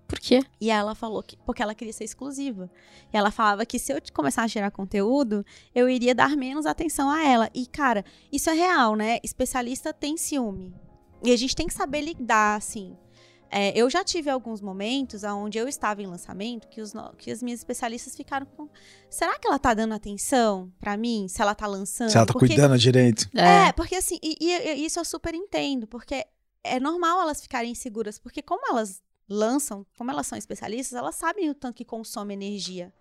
Por 0.07 0.19
quê? 0.19 0.43
E 0.59 0.71
ela 0.71 0.95
falou 0.95 1.21
que 1.21 1.37
porque 1.37 1.61
ela 1.61 1.75
queria 1.75 1.93
ser 1.93 2.03
exclusiva. 2.03 2.69
E 3.13 3.15
ela 3.15 3.29
falava 3.29 3.63
que 3.63 3.77
se 3.77 3.93
eu 3.93 3.99
começar 4.11 4.41
a 4.41 4.47
gerar 4.47 4.71
conteúdo, 4.71 5.45
eu 5.73 5.87
iria 5.87 6.15
dar 6.15 6.35
menos 6.35 6.65
atenção 6.65 7.11
a 7.11 7.23
ela. 7.23 7.47
E, 7.53 7.67
cara, 7.67 8.03
isso 8.31 8.49
é 8.49 8.53
real, 8.53 8.95
né? 8.95 9.19
Especialista 9.23 9.93
tem 9.93 10.17
ciúme. 10.17 10.73
E 11.23 11.31
a 11.31 11.37
gente 11.37 11.55
tem 11.55 11.67
que 11.67 11.73
saber 11.73 12.01
lidar, 12.01 12.55
assim. 12.57 12.95
É, 13.53 13.77
eu 13.77 13.89
já 13.89 14.01
tive 14.01 14.29
alguns 14.29 14.61
momentos 14.61 15.23
onde 15.25 15.57
eu 15.57 15.67
estava 15.67 16.01
em 16.01 16.05
lançamento 16.07 16.69
que, 16.69 16.79
os 16.81 16.93
que 17.17 17.29
as 17.29 17.43
minhas 17.43 17.59
especialistas 17.59 18.15
ficaram 18.15 18.45
com. 18.45 18.69
Será 19.09 19.37
que 19.37 19.45
ela 19.45 19.59
tá 19.59 19.73
dando 19.73 19.93
atenção 19.93 20.71
pra 20.79 20.95
mim? 20.95 21.27
Se 21.27 21.41
ela 21.41 21.53
tá 21.53 21.67
lançando? 21.67 22.09
Se 22.09 22.15
ela 22.17 22.25
tá 22.25 22.31
Porque- 22.31 22.47
cuidando 22.47 22.77
direito. 22.77 23.29
é, 23.35 23.73
porque 23.73 23.95
assim, 23.95 24.17
e, 24.23 24.37
e- 24.39 24.75
e 24.81 24.85
isso 24.85 24.99
eu 24.99 25.03
super 25.05 25.35
entendo, 25.35 25.85
porque 25.85 26.25
é 26.63 26.79
normal 26.79 27.19
elas 27.21 27.41
ficarem 27.41 27.71
inseguras, 27.71 28.17
porque 28.17 28.41
como 28.41 28.65
elas 28.69 29.01
lançam, 29.27 29.85
como 29.97 30.09
elas 30.11 30.27
são 30.27 30.37
especialistas, 30.37 30.97
elas 30.97 31.15
sabem 31.15 31.49
o 31.49 31.53
tanto 31.53 31.75
que 31.75 31.83
consome 31.85 32.33
energia. 32.33 32.93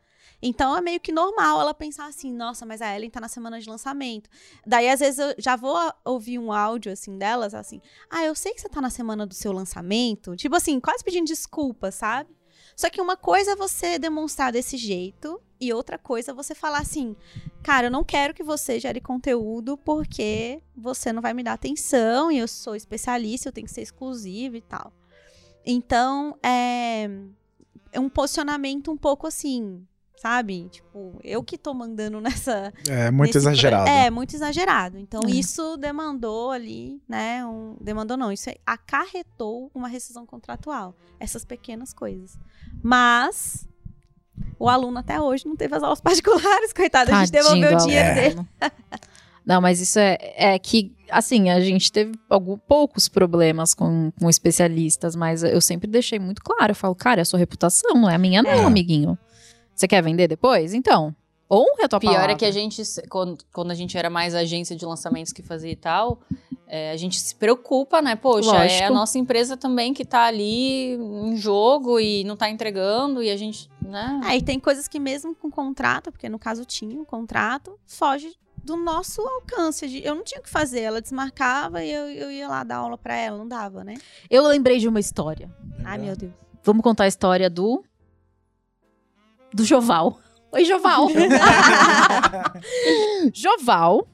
Então 0.42 0.76
é 0.76 0.80
meio 0.80 1.00
que 1.00 1.12
normal 1.12 1.60
ela 1.60 1.74
pensar 1.74 2.06
assim, 2.06 2.32
nossa, 2.32 2.64
mas 2.64 2.80
a 2.80 2.94
Ellen 2.94 3.10
tá 3.10 3.20
na 3.20 3.28
semana 3.28 3.60
de 3.60 3.68
lançamento. 3.68 4.30
Daí, 4.66 4.88
às 4.88 5.00
vezes, 5.00 5.18
eu 5.18 5.34
já 5.38 5.56
vou 5.56 5.76
ouvir 6.04 6.38
um 6.38 6.52
áudio 6.52 6.92
assim 6.92 7.18
delas, 7.18 7.54
assim, 7.54 7.80
ah, 8.08 8.24
eu 8.24 8.34
sei 8.34 8.52
que 8.54 8.60
você 8.60 8.68
tá 8.68 8.80
na 8.80 8.90
semana 8.90 9.26
do 9.26 9.34
seu 9.34 9.52
lançamento. 9.52 10.36
Tipo 10.36 10.56
assim, 10.56 10.80
quase 10.80 11.04
pedindo 11.04 11.26
desculpa, 11.26 11.90
sabe? 11.90 12.30
Só 12.76 12.88
que 12.88 13.00
uma 13.00 13.16
coisa 13.16 13.52
é 13.52 13.56
você 13.56 13.98
demonstrar 13.98 14.52
desse 14.52 14.76
jeito, 14.76 15.40
e 15.60 15.72
outra 15.74 15.98
coisa 15.98 16.30
é 16.30 16.34
você 16.34 16.54
falar 16.54 16.78
assim, 16.78 17.14
cara, 17.62 17.88
eu 17.88 17.90
não 17.90 18.02
quero 18.02 18.32
que 18.32 18.42
você 18.42 18.80
gere 18.80 19.00
conteúdo 19.00 19.76
porque 19.76 20.62
você 20.74 21.12
não 21.12 21.20
vai 21.20 21.34
me 21.34 21.42
dar 21.42 21.52
atenção 21.52 22.32
e 22.32 22.38
eu 22.38 22.48
sou 22.48 22.74
especialista, 22.74 23.48
eu 23.48 23.52
tenho 23.52 23.66
que 23.66 23.72
ser 23.72 23.82
exclusiva 23.82 24.56
e 24.56 24.62
tal. 24.62 24.90
Então, 25.64 26.38
é, 26.42 27.10
é 27.92 28.00
um 28.00 28.08
posicionamento 28.08 28.90
um 28.90 28.96
pouco 28.96 29.26
assim, 29.26 29.86
sabe? 30.20 30.68
Tipo, 30.70 31.18
eu 31.24 31.42
que 31.42 31.56
tô 31.56 31.72
mandando 31.72 32.20
nessa. 32.22 32.72
É 32.88 33.10
muito 33.10 33.28
nesse 33.34 33.40
pro- 33.44 33.50
exagerado. 33.52 33.88
É, 33.88 34.10
muito 34.10 34.34
exagerado. 34.36 34.98
Então, 34.98 35.20
É. 35.26 35.30
isso 35.30 35.76
demandou 35.76 36.50
ali, 36.50 37.00
né? 37.08 37.44
Um, 37.46 37.76
demandou 37.80 38.16
não, 38.16 38.30
isso 38.30 38.50
acarretou 38.66 39.70
uma 39.74 39.88
rescisão 39.88 40.26
contratual. 40.26 40.94
Essas 41.18 41.44
pequenas 41.44 41.92
coisas. 41.92 42.38
Mas. 42.82 43.66
O 44.58 44.68
aluno 44.68 44.98
até 44.98 45.20
hoje 45.20 45.46
não 45.46 45.54
teve 45.56 45.74
as 45.74 45.82
aulas 45.82 46.00
particulares, 46.00 46.72
coitado. 46.74 47.10
a 47.12 47.20
gente 47.24 47.32
Tadinho 47.32 47.60
devolveu 47.60 47.78
o 47.78 47.86
dinheiro 47.86 48.14
dele. 48.14 48.48
Não, 49.44 49.60
mas 49.60 49.80
isso 49.80 49.98
é, 49.98 50.16
é 50.36 50.58
que, 50.58 50.94
assim, 51.10 51.48
a 51.50 51.58
gente 51.60 51.90
teve 51.90 52.12
algum, 52.28 52.56
poucos 52.58 53.08
problemas 53.08 53.74
com, 53.74 54.12
com 54.20 54.28
especialistas, 54.30 55.16
mas 55.16 55.42
eu 55.42 55.60
sempre 55.60 55.88
deixei 55.90 56.18
muito 56.18 56.42
claro. 56.42 56.70
Eu 56.72 56.74
falo, 56.76 56.94
cara, 56.94 57.20
é 57.20 57.22
a 57.22 57.24
sua 57.24 57.38
reputação, 57.38 57.94
não 57.94 58.08
é 58.08 58.14
a 58.14 58.18
minha, 58.18 58.42
não, 58.42 58.50
É. 58.50 58.64
amiguinho. 58.64 59.18
Você 59.80 59.88
quer 59.88 60.02
vender 60.02 60.28
depois? 60.28 60.74
Então, 60.74 61.16
honre 61.50 61.84
a 61.84 61.88
tua 61.88 61.98
Pior 61.98 62.12
palavra. 62.12 62.32
é 62.32 62.36
que 62.36 62.44
a 62.44 62.50
gente, 62.50 62.82
quando, 63.08 63.42
quando 63.50 63.70
a 63.70 63.74
gente 63.74 63.96
era 63.96 64.10
mais 64.10 64.34
agência 64.34 64.76
de 64.76 64.84
lançamentos 64.84 65.32
que 65.32 65.42
fazia 65.42 65.70
e 65.70 65.76
tal, 65.76 66.20
é, 66.68 66.90
a 66.90 66.96
gente 66.98 67.18
se 67.18 67.34
preocupa, 67.34 68.02
né? 68.02 68.14
Poxa, 68.14 68.54
é 68.56 68.62
Lógico. 68.64 68.84
a 68.84 68.90
nossa 68.90 69.18
empresa 69.18 69.56
também 69.56 69.94
que 69.94 70.04
tá 70.04 70.24
ali 70.24 70.96
em 70.96 71.34
jogo 71.34 71.98
e 71.98 72.24
não 72.24 72.36
tá 72.36 72.50
entregando 72.50 73.22
e 73.22 73.30
a 73.30 73.38
gente, 73.38 73.70
né? 73.80 74.20
Aí 74.22 74.42
tem 74.42 74.60
coisas 74.60 74.86
que 74.86 75.00
mesmo 75.00 75.34
com 75.34 75.50
contrato, 75.50 76.12
porque 76.12 76.28
no 76.28 76.38
caso 76.38 76.66
tinha 76.66 77.00
um 77.00 77.04
contrato, 77.04 77.78
foge 77.86 78.34
do 78.62 78.76
nosso 78.76 79.22
alcance. 79.22 80.02
Eu 80.04 80.14
não 80.14 80.22
tinha 80.22 80.40
o 80.40 80.44
que 80.44 80.50
fazer, 80.50 80.80
ela 80.80 81.00
desmarcava 81.00 81.82
e 81.82 81.90
eu, 81.90 82.06
eu 82.10 82.30
ia 82.30 82.48
lá 82.48 82.62
dar 82.62 82.76
aula 82.76 82.98
pra 82.98 83.16
ela, 83.16 83.38
não 83.38 83.48
dava, 83.48 83.82
né? 83.82 83.94
Eu 84.28 84.46
lembrei 84.46 84.78
de 84.78 84.86
uma 84.86 85.00
história. 85.00 85.50
Ai, 85.82 85.96
meu 85.96 86.14
Deus. 86.14 86.32
Vamos 86.62 86.82
contar 86.82 87.04
a 87.04 87.08
história 87.08 87.48
do. 87.48 87.82
Do 89.52 89.64
Joval. 89.64 90.20
Oi, 90.52 90.64
Joval. 90.64 91.08
Joval, 93.32 94.06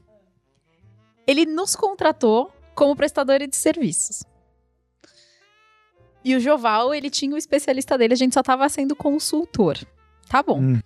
ele 1.26 1.47
nos 1.47 1.74
contratou 1.74 2.53
como 2.74 2.95
prestador 2.95 3.39
de 3.39 3.57
serviços. 3.57 4.22
E 6.24 6.34
o 6.34 6.41
Joval, 6.41 6.95
ele 6.95 7.09
tinha 7.09 7.34
o 7.34 7.39
especialista 7.39 7.97
dele, 7.97 8.14
a 8.14 8.16
gente 8.16 8.34
só 8.34 8.43
tava 8.43 8.68
sendo 8.68 8.97
consultor. 8.97 9.78
Tá 10.28 10.43
bom. 10.43 10.61
Hum. 10.61 10.80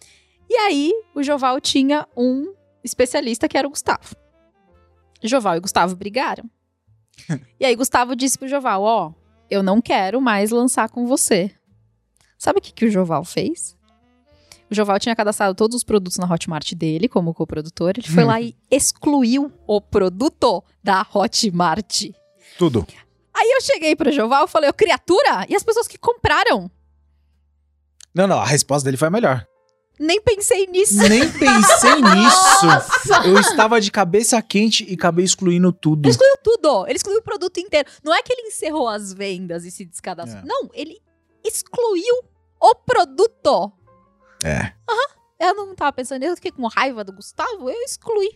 E 0.48 0.56
aí, 0.56 0.92
o 1.14 1.22
Joval 1.22 1.60
tinha 1.60 2.06
um 2.16 2.52
especialista 2.84 3.48
que 3.48 3.56
era 3.56 3.66
o 3.66 3.70
Gustavo. 3.70 4.14
Joval 5.22 5.56
e 5.56 5.60
Gustavo 5.60 5.96
brigaram. 5.96 6.48
e 7.58 7.64
aí, 7.64 7.74
Gustavo 7.74 8.14
disse 8.14 8.38
pro 8.38 8.48
Joval: 8.48 8.82
Ó, 8.82 9.12
eu 9.50 9.62
não 9.62 9.80
quero 9.80 10.20
mais 10.20 10.50
lançar 10.50 10.88
com 10.88 11.06
você. 11.06 11.50
Sabe 12.38 12.58
o 12.58 12.62
que, 12.62 12.72
que 12.72 12.86
o 12.86 12.90
Joval 12.90 13.24
fez? 13.24 13.76
O 14.70 14.74
Joval 14.74 15.00
tinha 15.00 15.16
cadastrado 15.16 15.54
todos 15.54 15.76
os 15.76 15.82
produtos 15.82 16.16
na 16.18 16.32
Hotmart 16.32 16.74
dele, 16.74 17.08
como 17.08 17.34
coprodutor. 17.34 17.92
Ele 17.96 18.06
foi 18.06 18.24
lá 18.24 18.40
e 18.40 18.54
excluiu 18.70 19.52
o 19.66 19.80
produto 19.80 20.62
da 20.82 21.04
Hotmart. 21.12 22.04
Tudo. 22.56 22.86
Aí 23.34 23.50
eu 23.56 23.60
cheguei 23.62 23.96
pro 23.96 24.12
Joval 24.12 24.44
e 24.44 24.48
falei, 24.48 24.70
ô 24.70 24.72
criatura, 24.72 25.44
e 25.48 25.56
as 25.56 25.64
pessoas 25.64 25.88
que 25.88 25.98
compraram? 25.98 26.70
Não, 28.14 28.26
não, 28.26 28.38
a 28.38 28.44
resposta 28.44 28.84
dele 28.84 28.96
foi 28.96 29.08
a 29.08 29.10
melhor. 29.10 29.46
Nem 29.98 30.20
pensei 30.20 30.66
nisso. 30.66 30.96
Nem 30.96 31.30
pensei 31.30 31.94
nisso. 32.00 33.26
Eu 33.26 33.38
estava 33.38 33.80
de 33.80 33.90
cabeça 33.90 34.40
quente 34.40 34.86
e 34.88 34.94
acabei 34.94 35.24
excluindo 35.24 35.72
tudo. 35.72 36.06
Ele 36.06 36.10
excluiu 36.10 36.36
tudo. 36.42 36.86
Ele 36.86 36.96
excluiu 36.96 37.18
o 37.18 37.22
produto 37.22 37.58
inteiro. 37.58 37.88
Não 38.02 38.14
é 38.14 38.22
que 38.22 38.32
ele 38.32 38.48
encerrou 38.48 38.88
as 38.88 39.12
vendas 39.12 39.64
e 39.64 39.70
se 39.70 39.84
descadastrou. 39.84 40.42
É. 40.42 40.46
Não, 40.46 40.70
ele 40.72 40.98
excluiu 41.44 42.14
o 42.60 42.74
produto. 42.74 43.72
É. 44.44 44.72
Eu 45.38 45.54
não 45.54 45.74
tava 45.74 45.92
pensando, 45.92 46.22
eu 46.22 46.34
fiquei 46.36 46.50
com 46.52 46.66
raiva 46.66 47.02
do 47.02 47.12
Gustavo, 47.12 47.70
eu 47.70 47.82
excluí. 47.82 48.30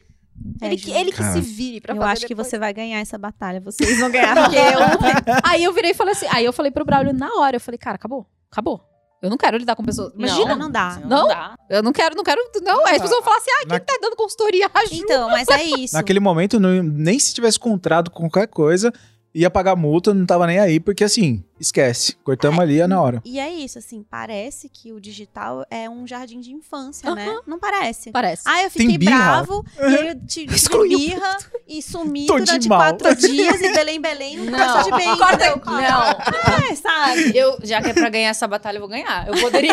É, 0.60 0.66
ele, 0.66 0.76
que, 0.76 0.90
ele 0.90 1.12
que 1.12 1.22
se 1.22 1.40
vire 1.40 1.80
pra 1.80 1.94
eu 1.94 1.98
fazer 1.98 2.12
acho 2.12 2.22
que 2.22 2.28
depois. 2.28 2.48
você 2.48 2.58
vai 2.58 2.72
ganhar 2.72 2.98
essa 2.98 3.16
batalha. 3.16 3.60
Vocês 3.60 4.00
vão 4.00 4.10
ganhar, 4.10 4.34
porque 4.42 4.56
eu 4.56 4.80
não. 4.80 5.40
Aí 5.44 5.62
eu 5.62 5.72
virei 5.72 5.92
e 5.92 5.94
falei 5.94 6.12
assim, 6.12 6.26
aí 6.30 6.44
eu 6.44 6.52
falei 6.52 6.72
pro 6.72 6.84
Braulio 6.84 7.12
na 7.12 7.28
hora, 7.36 7.56
eu 7.56 7.60
falei, 7.60 7.78
cara, 7.78 7.96
acabou, 7.96 8.26
acabou. 8.50 8.82
Eu 9.22 9.30
não 9.30 9.38
quero 9.38 9.56
lidar 9.56 9.74
com 9.74 9.82
pessoas. 9.82 10.12
Imagina, 10.14 10.54
não 10.54 10.70
dá. 10.70 11.00
Não? 11.04 11.28
dá. 11.28 11.54
eu 11.70 11.82
não 11.82 11.92
quero, 11.92 12.14
não 12.14 12.22
quero, 12.22 12.42
não. 12.62 12.86
Aí 12.86 12.96
as 12.96 13.02
pessoas 13.02 13.20
vão 13.20 13.22
falar 13.22 13.36
assim, 13.38 13.50
ah, 13.52 13.60
quem 13.60 13.68
Na- 13.68 13.80
tá 13.80 13.98
dando 14.02 14.16
consultoria? 14.16 14.68
Ajuda. 14.74 14.96
Então, 14.96 15.28
mas 15.30 15.48
é 15.48 15.62
isso. 15.62 15.94
Naquele 15.94 16.20
momento, 16.20 16.60
não- 16.60 16.82
nem 16.82 17.18
se 17.18 17.32
tivesse 17.32 17.58
contrato 17.58 18.10
com 18.10 18.28
qualquer 18.28 18.48
coisa, 18.48 18.92
ia 19.34 19.50
pagar 19.50 19.74
multa, 19.74 20.14
não 20.14 20.24
tava 20.24 20.46
nem 20.46 20.58
aí, 20.60 20.78
porque 20.78 21.02
assim, 21.02 21.42
esquece. 21.58 22.14
Cortamos 22.22 22.60
ali 22.60 22.80
é 22.80 22.86
na 22.86 23.00
hora. 23.02 23.20
E 23.24 23.40
é 23.40 23.50
isso, 23.52 23.78
assim, 23.78 24.04
parece 24.08 24.68
que 24.68 24.92
o 24.92 25.00
digital 25.00 25.66
é 25.70 25.90
um 25.90 26.06
jardim 26.06 26.38
de 26.40 26.52
infância, 26.52 27.12
né? 27.14 27.36
Não 27.46 27.58
parece. 27.58 28.12
Parece. 28.12 28.42
Ah, 28.46 28.62
eu 28.62 28.70
fiquei 28.70 28.96
bravo, 28.96 29.64
e 29.80 29.82
aí 29.84 30.08
eu 30.08 30.26
te 30.26 30.44
Excluiu. 30.54 30.98
birra 30.98 31.36
e 31.66 31.82
sumi 31.82 32.26
Tô 32.28 32.38
durante 32.38 32.68
quatro 32.68 33.14
dias 33.16 33.60
e 33.60 33.72
Belém 33.72 34.00
Belém 34.00 34.36
não, 34.36 34.56
Não. 34.58 34.82
de 34.84 34.90
bem. 34.92 35.16
Corta, 35.16 35.46
entendeu? 35.48 35.62
Não. 35.66 36.70
É, 36.70 36.74
sabe? 36.76 37.36
Eu, 37.36 37.58
já 37.62 37.82
que 37.82 37.90
é 37.90 37.92
pra 37.94 38.08
ganhar 38.08 38.28
essa 38.30 38.46
batalha, 38.46 38.76
eu 38.76 38.80
vou 38.80 38.88
ganhar. 38.88 39.26
Eu 39.26 39.34
poderia. 39.40 39.72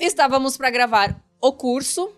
Estávamos 0.00 0.56
pra 0.56 0.70
gravar 0.70 1.16
o 1.40 1.52
curso. 1.52 2.10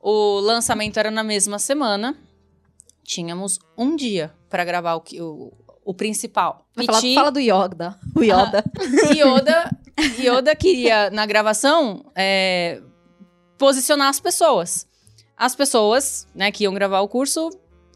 O 0.00 0.40
lançamento 0.40 0.98
era 0.98 1.10
na 1.10 1.22
mesma 1.22 1.58
semana. 1.58 2.16
Tínhamos 3.16 3.58
um 3.76 3.94
dia 3.94 4.32
pra 4.48 4.64
gravar 4.64 4.94
o, 4.94 5.00
que- 5.02 5.20
o, 5.20 5.52
o 5.84 5.92
principal. 5.92 6.66
Piti- 6.74 7.14
fala 7.14 7.30
do 7.30 7.38
Yoda. 7.38 7.98
O 8.16 8.22
Yoda. 8.22 8.64
Yoda, 9.14 9.70
Yoda 10.18 10.56
queria, 10.56 11.10
na 11.10 11.26
gravação, 11.26 12.06
é, 12.16 12.80
posicionar 13.58 14.08
as 14.08 14.18
pessoas. 14.18 14.86
As 15.36 15.54
pessoas, 15.54 16.26
né, 16.34 16.50
que 16.50 16.64
iam 16.64 16.72
gravar 16.72 17.00
o 17.02 17.08
curso, 17.08 17.50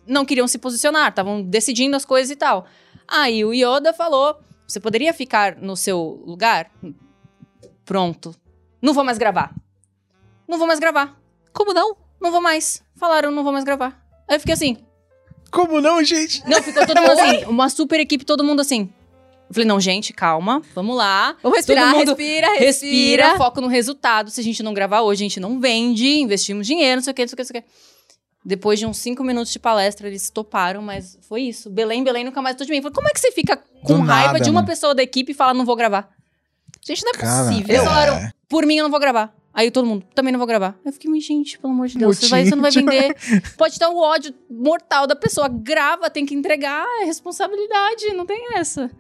não 0.07 0.27
queriam 0.27 0.47
se 0.47 0.59
posicionar, 0.59 1.09
estavam 1.09 1.43
decidindo 1.43 1.97
as 1.97 2.05
coisas 2.05 2.31
e 2.31 2.37
tal. 2.37 2.67
Aí 3.09 3.43
o 3.43 3.55
Yoda 3.55 3.95
falou: 3.95 4.39
você 4.69 4.79
poderia 4.79 5.15
ficar 5.15 5.57
no 5.57 5.77
seu 5.77 6.23
lugar? 6.27 6.71
Pronto. 7.87 8.35
Não 8.83 8.93
vou 8.93 9.03
mais 9.03 9.17
gravar. 9.17 9.55
Não 10.47 10.59
vou 10.59 10.67
mais 10.67 10.79
gravar. 10.79 11.19
Como 11.55 11.73
não? 11.73 11.97
Não 12.21 12.31
vou 12.31 12.43
mais. 12.43 12.83
Falaram, 12.97 13.31
não 13.31 13.43
vou 13.43 13.53
mais 13.53 13.65
gravar. 13.65 13.99
Aí 14.29 14.37
eu 14.37 14.41
fiquei 14.41 14.53
assim. 14.55 14.77
Como 15.57 15.81
não, 15.81 16.03
gente? 16.05 16.43
Não, 16.47 16.63
ficou 16.63 16.87
todo 16.87 17.01
mundo 17.01 17.11
assim. 17.19 17.45
Uma 17.47 17.69
super 17.69 17.99
equipe, 17.99 18.25
todo 18.25 18.45
mundo 18.45 18.61
assim. 18.61 18.91
Eu 19.49 19.55
falei, 19.55 19.67
não, 19.67 19.81
gente, 19.81 20.13
calma, 20.13 20.61
vamos 20.75 20.97
lá. 20.97 21.37
Vamos 21.43 21.57
respirar, 21.59 21.95
mundo 21.95 22.09
respira, 22.09 22.49
respira. 22.59 22.65
Respira, 22.67 23.37
foco 23.37 23.61
no 23.61 23.69
resultado. 23.69 24.29
Se 24.31 24.41
a 24.41 24.45
gente 24.45 24.63
não 24.63 24.75
gravar 24.75 25.03
hoje, 25.03 25.23
a 25.23 25.29
gente 25.29 25.39
não 25.41 25.61
vende, 25.61 26.19
investimos 26.19 26.67
dinheiro, 26.67 26.97
não 26.97 27.03
sei 27.05 27.13
o 27.13 27.15
que, 27.15 27.23
não 27.23 27.29
sei 27.29 27.35
o 27.35 27.37
que, 27.37 27.43
não 27.43 27.47
sei 27.47 27.61
o 27.61 27.63
que. 27.63 27.69
Depois 28.45 28.79
de 28.79 28.87
uns 28.87 28.99
cinco 28.99 29.25
minutos 29.25 29.53
de 29.53 29.59
palestra, 29.59 30.09
eles 30.09 30.31
toparam, 30.31 30.83
mas 30.83 31.19
foi 31.29 31.43
isso. 31.43 31.71
Belém, 31.71 32.03
Belém 32.05 32.25
nunca 32.25 32.43
mais 32.43 32.55
tô 32.57 32.65
de 32.65 32.71
mim. 32.71 32.81
Falei, 32.83 32.95
como 32.95 33.09
é 33.09 33.13
que 33.13 33.19
você 33.21 33.33
fica 33.33 33.57
com 33.57 33.95
Do 33.95 34.01
raiva 34.03 34.33
nada, 34.35 34.45
de 34.45 34.51
uma 34.51 34.61
né? 34.63 34.67
pessoa 34.67 34.95
da 34.95 35.03
equipe 35.03 35.33
e 35.33 35.35
fala, 35.35 35.55
não 35.55 35.65
vou 35.65 35.75
gravar? 35.77 36.09
Gente, 36.85 37.05
não 37.05 37.11
é 37.11 37.15
Cara, 37.15 37.49
possível. 37.49 37.75
Eles 37.75 37.83
É. 37.83 37.85
falaram, 37.85 38.33
por 38.49 38.65
mim 38.67 38.77
eu 38.77 38.85
não 38.85 38.91
vou 38.91 39.01
gravar. 39.01 39.33
Aí 39.57 39.71
todo 39.71 39.87
mundo, 39.87 40.05
também 40.15 40.31
não 40.31 40.39
vou 40.39 40.47
gravar. 40.47 40.79
Eu 40.85 40.93
fiquei, 40.93 41.11
mas 41.11 41.25
gente, 41.25 41.59
pelo 41.59 41.73
amor 41.73 41.89
de 41.89 41.97
Deus, 41.97 42.19
você, 42.19 42.29
vai, 42.29 42.45
você 42.45 42.55
não 42.55 42.61
vai 42.61 42.71
vender. 42.71 43.17
Pode 43.57 43.73
estar 43.73 43.89
o 43.89 43.97
ódio 43.97 44.35
mortal 44.51 45.07
da 45.07 45.17
pessoa. 45.17 45.49
Grava, 45.49 46.11
tem 46.11 46.27
que 46.27 46.35
entregar, 46.35 46.85
é 47.01 47.05
responsabilidade, 47.07 48.13
não 48.13 48.27
tem 48.27 48.55
essa. 48.55 48.91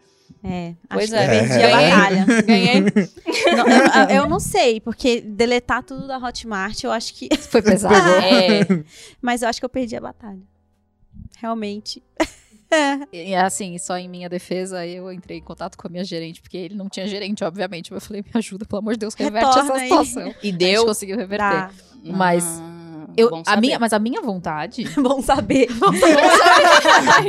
É, 0.42 0.74
Pois 0.88 1.12
acho 1.12 1.14
é. 1.14 1.26
que 1.28 1.34
eu 1.34 1.48
perdi 1.48 1.62
É. 1.62 1.72
a 1.72 1.76
batalha. 1.90 2.26
Ganhei. 2.46 2.80
Não, 2.80 3.68
eu, 3.68 4.22
eu 4.22 4.28
não 4.30 4.40
sei, 4.40 4.80
porque 4.80 5.20
deletar 5.20 5.82
tudo 5.82 6.06
da 6.06 6.16
Hotmart, 6.16 6.82
eu 6.84 6.90
acho 6.90 7.12
que. 7.12 7.28
Foi 7.36 7.60
pesado. 7.60 7.94
É, 8.24 8.82
Mas 9.20 9.42
eu 9.42 9.48
acho 9.50 9.60
que 9.60 9.64
eu 9.64 9.68
perdi 9.70 9.94
a 9.94 10.00
batalha. 10.00 10.40
Realmente. 11.38 12.02
E 13.12 13.34
assim, 13.34 13.78
só 13.78 13.96
em 13.96 14.08
minha 14.08 14.28
defesa, 14.28 14.86
eu 14.86 15.12
entrei 15.12 15.38
em 15.38 15.42
contato 15.42 15.76
com 15.78 15.86
a 15.86 15.90
minha 15.90 16.04
gerente, 16.04 16.40
porque 16.40 16.56
ele 16.56 16.74
não 16.74 16.88
tinha 16.88 17.06
gerente, 17.06 17.44
obviamente. 17.44 17.92
Eu 17.92 18.00
falei, 18.00 18.22
me 18.22 18.30
ajuda, 18.34 18.64
pelo 18.64 18.80
amor 18.80 18.94
de 18.94 19.00
Deus, 19.00 19.14
reverte 19.14 19.46
Retorna 19.46 19.74
essa 19.74 19.82
aí. 19.82 19.88
situação. 19.88 20.26
e 20.26 20.30
A 20.30 20.32
gente 20.50 20.56
deu. 20.56 20.84
conseguiu 20.86 21.16
reverter. 21.16 21.38
Tá. 21.50 21.70
Mas 22.04 22.44
Ah, 22.44 23.06
Eu, 23.16 23.34
a 23.36 23.44
saber. 23.44 23.60
minha, 23.60 23.78
mas 23.78 23.92
a 23.92 23.98
minha 23.98 24.20
vontade. 24.20 24.84
Bom 25.00 25.22
saber. 25.22 25.68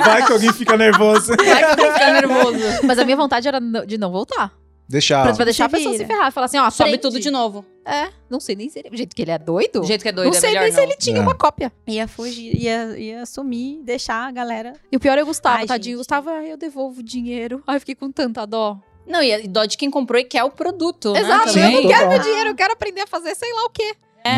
Vai 0.04 0.26
que 0.26 0.32
alguém 0.34 0.54
fica 0.54 0.76
nervoso. 0.78 1.34
Vai 1.36 1.76
que 1.76 1.82
vou 1.82 1.94
ficar 1.94 2.12
nervoso. 2.22 2.60
mas 2.86 3.00
a 3.00 3.06
minha 3.06 3.18
vontade 3.18 3.48
era 3.48 3.60
de 3.86 3.98
não 3.98 4.12
voltar. 4.12 4.52
Deixar. 4.90 5.24
Pra, 5.24 5.34
pra 5.36 5.46
deixar 5.46 5.66
a 5.66 5.70
pessoa 5.70 5.98
se 5.98 6.06
ferrar. 6.06 6.32
Falar 6.32 6.46
assim, 6.46 6.58
ó, 6.58 6.70
Sobe 6.70 6.98
tudo 6.98 7.20
de 7.20 7.30
novo. 7.30 7.66
É, 7.86 8.10
não 8.30 8.40
sei 8.40 8.56
nem 8.56 8.70
se 8.70 8.80
ele. 8.80 8.90
Do 8.90 8.98
jeito 8.98 9.16
que 9.16 9.22
ele 9.22 9.32
é 9.32 9.38
doido. 9.38 9.82
Do 9.82 9.86
jeito 9.88 10.02
que 10.02 10.08
é 10.10 10.12
doido, 10.12 10.30
não 10.32 10.38
é 10.38 10.40
sei 10.40 10.50
melhor 10.50 10.64
nem 10.64 10.72
se 10.72 10.80
ele 10.82 10.96
tinha 10.96 11.18
É. 11.18 11.22
uma 11.22 11.36
cópia. 11.36 11.72
Ia 11.88 12.08
fugir, 12.08 12.56
ia, 12.56 12.98
ia 12.98 13.26
sumir, 13.26 13.82
deixar 13.84 14.28
a 14.28 14.32
galera. 14.32 14.74
E 14.92 14.96
o 14.96 15.00
pior 15.00 15.18
é 15.18 15.24
o 15.24 15.26
Gustavo, 15.26 15.58
Ai, 15.58 15.66
tadinho. 15.66 15.96
gente. 15.96 16.00
Gustavo, 16.00 16.30
ai, 16.30 16.52
eu 16.52 16.58
devolvo 16.58 17.00
o 17.02 17.04
dinheiro. 17.04 17.62
Ai, 17.68 17.76
eu 17.76 17.80
fiquei 17.82 17.96
com 17.96 18.12
tanta 18.12 18.46
dó. 18.46 18.78
Não, 19.06 19.22
e 19.24 19.34
a 19.34 19.40
dó 19.48 19.66
de 19.66 19.78
quem 19.78 19.90
comprou 19.90 20.20
e 20.20 20.24
quer 20.26 20.44
o 20.44 20.52
produto, 20.52 21.14
né, 21.14 21.20
Exato, 21.22 21.50
eu 21.50 21.54
também. 21.54 21.82
não 21.84 21.90
quero 21.90 22.10
meu 22.10 22.20
dinheiro, 22.20 22.50
eu 22.50 22.56
quero 22.56 22.74
aprender 22.74 23.02
a 23.02 23.08
fazer 23.08 23.36
sei 23.36 23.52
lá 23.54 23.66
o 23.66 23.70
quê. 23.70 23.96
É. 24.26 24.38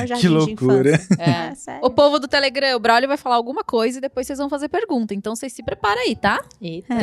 É 0.00 0.04
o 0.04 0.06
jardim 0.08 0.14
Que 0.14 0.20
de 0.20 0.28
loucura. 0.28 0.94
infância. 0.94 1.16
É. 1.18 1.30
É, 1.50 1.54
sério. 1.54 1.80
O 1.84 1.90
povo 1.90 2.18
do 2.18 2.26
Telegram, 2.28 2.76
o 2.76 2.80
Braulio 2.80 3.08
vai 3.08 3.16
falar 3.16 3.36
alguma 3.36 3.62
coisa 3.64 3.98
e 3.98 4.00
depois 4.00 4.26
vocês 4.26 4.38
vão 4.38 4.48
fazer 4.48 4.68
pergunta. 4.68 5.14
Então 5.14 5.34
vocês 5.36 5.52
se 5.52 5.62
preparam 5.62 6.00
aí, 6.02 6.16
tá? 6.16 6.42
Eita. 6.60 6.94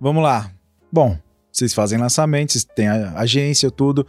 Vamos 0.00 0.22
lá. 0.22 0.50
Bom, 0.92 1.16
vocês 1.50 1.72
fazem 1.72 1.98
lançamentos, 1.98 2.66
a 3.14 3.20
agência, 3.20 3.70
tudo. 3.70 4.06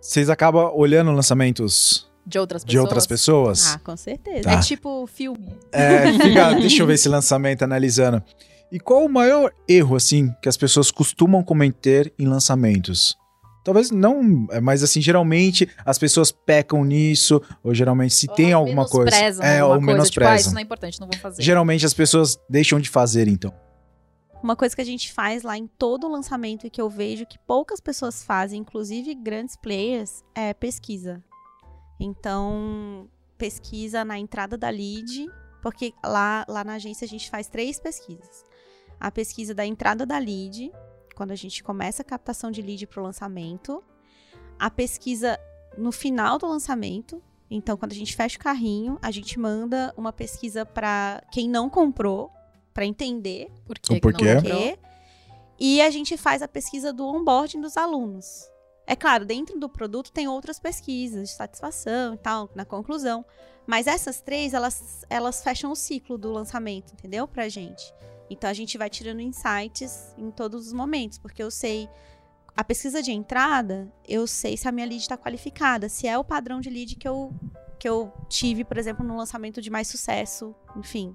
Vocês 0.00 0.30
acabam 0.30 0.70
olhando 0.74 1.10
lançamentos 1.12 2.08
De 2.24 2.38
outras 2.38 2.62
pessoas. 2.64 2.70
de 2.72 2.78
outras 2.78 3.06
pessoas? 3.06 3.74
Ah, 3.74 3.80
com 3.82 3.96
certeza. 3.96 4.44
Tá. 4.44 4.52
É 4.52 4.60
tipo 4.60 5.06
filme. 5.06 5.56
É, 5.72 6.12
fica, 6.12 6.52
deixa 6.54 6.82
eu 6.82 6.86
ver 6.86 6.94
esse 6.94 7.08
lançamento 7.08 7.62
analisando. 7.62 8.22
E 8.72 8.78
qual 8.78 9.04
o 9.04 9.08
maior 9.08 9.52
erro, 9.68 9.96
assim, 9.96 10.32
que 10.40 10.48
as 10.48 10.56
pessoas 10.56 10.90
costumam 10.92 11.42
cometer 11.42 12.12
em 12.18 12.26
lançamentos? 12.26 13.18
Talvez 13.64 13.90
não, 13.90 14.22
mas 14.62 14.82
assim, 14.82 15.02
geralmente 15.02 15.68
as 15.84 15.98
pessoas 15.98 16.32
pecam 16.32 16.82
nisso, 16.82 17.42
ou 17.62 17.74
geralmente 17.74 18.14
se 18.14 18.26
tem 18.28 18.54
Ou 18.54 18.60
alguma 18.62 18.86
coisa. 18.88 19.10
menosprezam 19.10 19.44
É, 19.44 19.58
alguma 19.60 19.64
ou 19.64 19.70
coisa, 19.74 19.82
Tipo, 19.82 19.90
ah, 19.90 19.92
menosprezam. 20.24 20.36
isso 20.36 20.50
não 20.52 20.58
é 20.60 20.62
importante, 20.62 21.00
não 21.00 21.08
vou 21.08 21.20
fazer. 21.20 21.42
Geralmente 21.42 21.84
as 21.84 21.92
pessoas 21.92 22.38
deixam 22.48 22.80
de 22.80 22.88
fazer, 22.88 23.28
então. 23.28 23.52
Uma 24.42 24.56
coisa 24.56 24.74
que 24.74 24.80
a 24.80 24.86
gente 24.86 25.12
faz 25.12 25.42
lá 25.42 25.56
em 25.56 25.66
todo 25.66 26.08
lançamento 26.08 26.66
e 26.66 26.70
que 26.70 26.80
eu 26.80 26.88
vejo 26.88 27.26
que 27.26 27.38
poucas 27.38 27.78
pessoas 27.78 28.22
fazem, 28.22 28.60
inclusive 28.60 29.14
grandes 29.14 29.54
players, 29.54 30.24
é 30.34 30.54
pesquisa. 30.54 31.22
Então, 31.98 33.08
pesquisa 33.36 34.02
na 34.04 34.18
entrada 34.18 34.56
da 34.56 34.70
lead, 34.70 35.26
porque 35.60 35.92
lá, 36.02 36.46
lá 36.48 36.64
na 36.64 36.74
agência 36.74 37.04
a 37.04 37.08
gente 37.08 37.28
faz 37.28 37.48
três 37.48 37.78
pesquisas. 37.78 38.44
A 38.98 39.10
pesquisa 39.10 39.54
da 39.54 39.66
entrada 39.66 40.06
da 40.06 40.16
lead, 40.16 40.72
quando 41.14 41.32
a 41.32 41.36
gente 41.36 41.62
começa 41.62 42.00
a 42.00 42.04
captação 42.04 42.50
de 42.50 42.62
lead 42.62 42.86
para 42.86 43.00
o 43.00 43.04
lançamento. 43.04 43.84
A 44.58 44.70
pesquisa 44.70 45.38
no 45.76 45.92
final 45.92 46.38
do 46.38 46.46
lançamento. 46.46 47.22
Então, 47.50 47.76
quando 47.76 47.92
a 47.92 47.94
gente 47.94 48.16
fecha 48.16 48.36
o 48.36 48.40
carrinho, 48.40 48.98
a 49.02 49.10
gente 49.10 49.38
manda 49.38 49.92
uma 49.96 50.12
pesquisa 50.12 50.64
para 50.64 51.22
quem 51.30 51.48
não 51.48 51.68
comprou, 51.68 52.30
para 52.72 52.84
entender 52.84 53.50
Por 53.66 53.78
que 53.78 53.92
O 53.92 53.94
que 53.96 54.00
porquê? 54.00 54.34
não 54.34 54.42
quê. 54.42 54.78
E 55.58 55.82
a 55.82 55.90
gente 55.90 56.16
faz 56.16 56.40
a 56.40 56.48
pesquisa 56.48 56.92
do 56.92 57.06
onboarding 57.06 57.60
dos 57.60 57.76
alunos. 57.76 58.48
É 58.86 58.96
claro, 58.96 59.24
dentro 59.24 59.58
do 59.58 59.68
produto 59.68 60.10
tem 60.10 60.26
outras 60.26 60.58
pesquisas 60.58 61.28
de 61.28 61.34
satisfação 61.36 62.14
e 62.14 62.16
tal, 62.16 62.50
na 62.54 62.64
conclusão. 62.64 63.24
Mas 63.66 63.86
essas 63.86 64.20
três, 64.20 64.54
elas, 64.54 65.04
elas 65.08 65.42
fecham 65.44 65.70
o 65.70 65.76
ciclo 65.76 66.18
do 66.18 66.32
lançamento, 66.32 66.92
entendeu? 66.92 67.28
Pra 67.28 67.48
gente. 67.48 67.94
Então 68.28 68.48
a 68.48 68.52
gente 68.52 68.78
vai 68.78 68.88
tirando 68.88 69.20
insights 69.20 70.14
em 70.16 70.30
todos 70.30 70.66
os 70.66 70.72
momentos, 70.72 71.18
porque 71.18 71.42
eu 71.42 71.50
sei. 71.50 71.88
A 72.56 72.64
pesquisa 72.64 73.00
de 73.00 73.12
entrada, 73.12 73.90
eu 74.08 74.26
sei 74.26 74.56
se 74.56 74.66
a 74.66 74.72
minha 74.72 74.86
lead 74.86 75.00
está 75.00 75.16
qualificada, 75.16 75.88
se 75.88 76.06
é 76.06 76.18
o 76.18 76.24
padrão 76.24 76.60
de 76.60 76.68
lead 76.68 76.96
que 76.96 77.06
eu, 77.06 77.32
que 77.78 77.88
eu 77.88 78.12
tive, 78.28 78.64
por 78.64 78.76
exemplo, 78.76 79.06
no 79.06 79.16
lançamento 79.16 79.62
de 79.62 79.70
mais 79.70 79.88
sucesso, 79.88 80.54
enfim. 80.76 81.14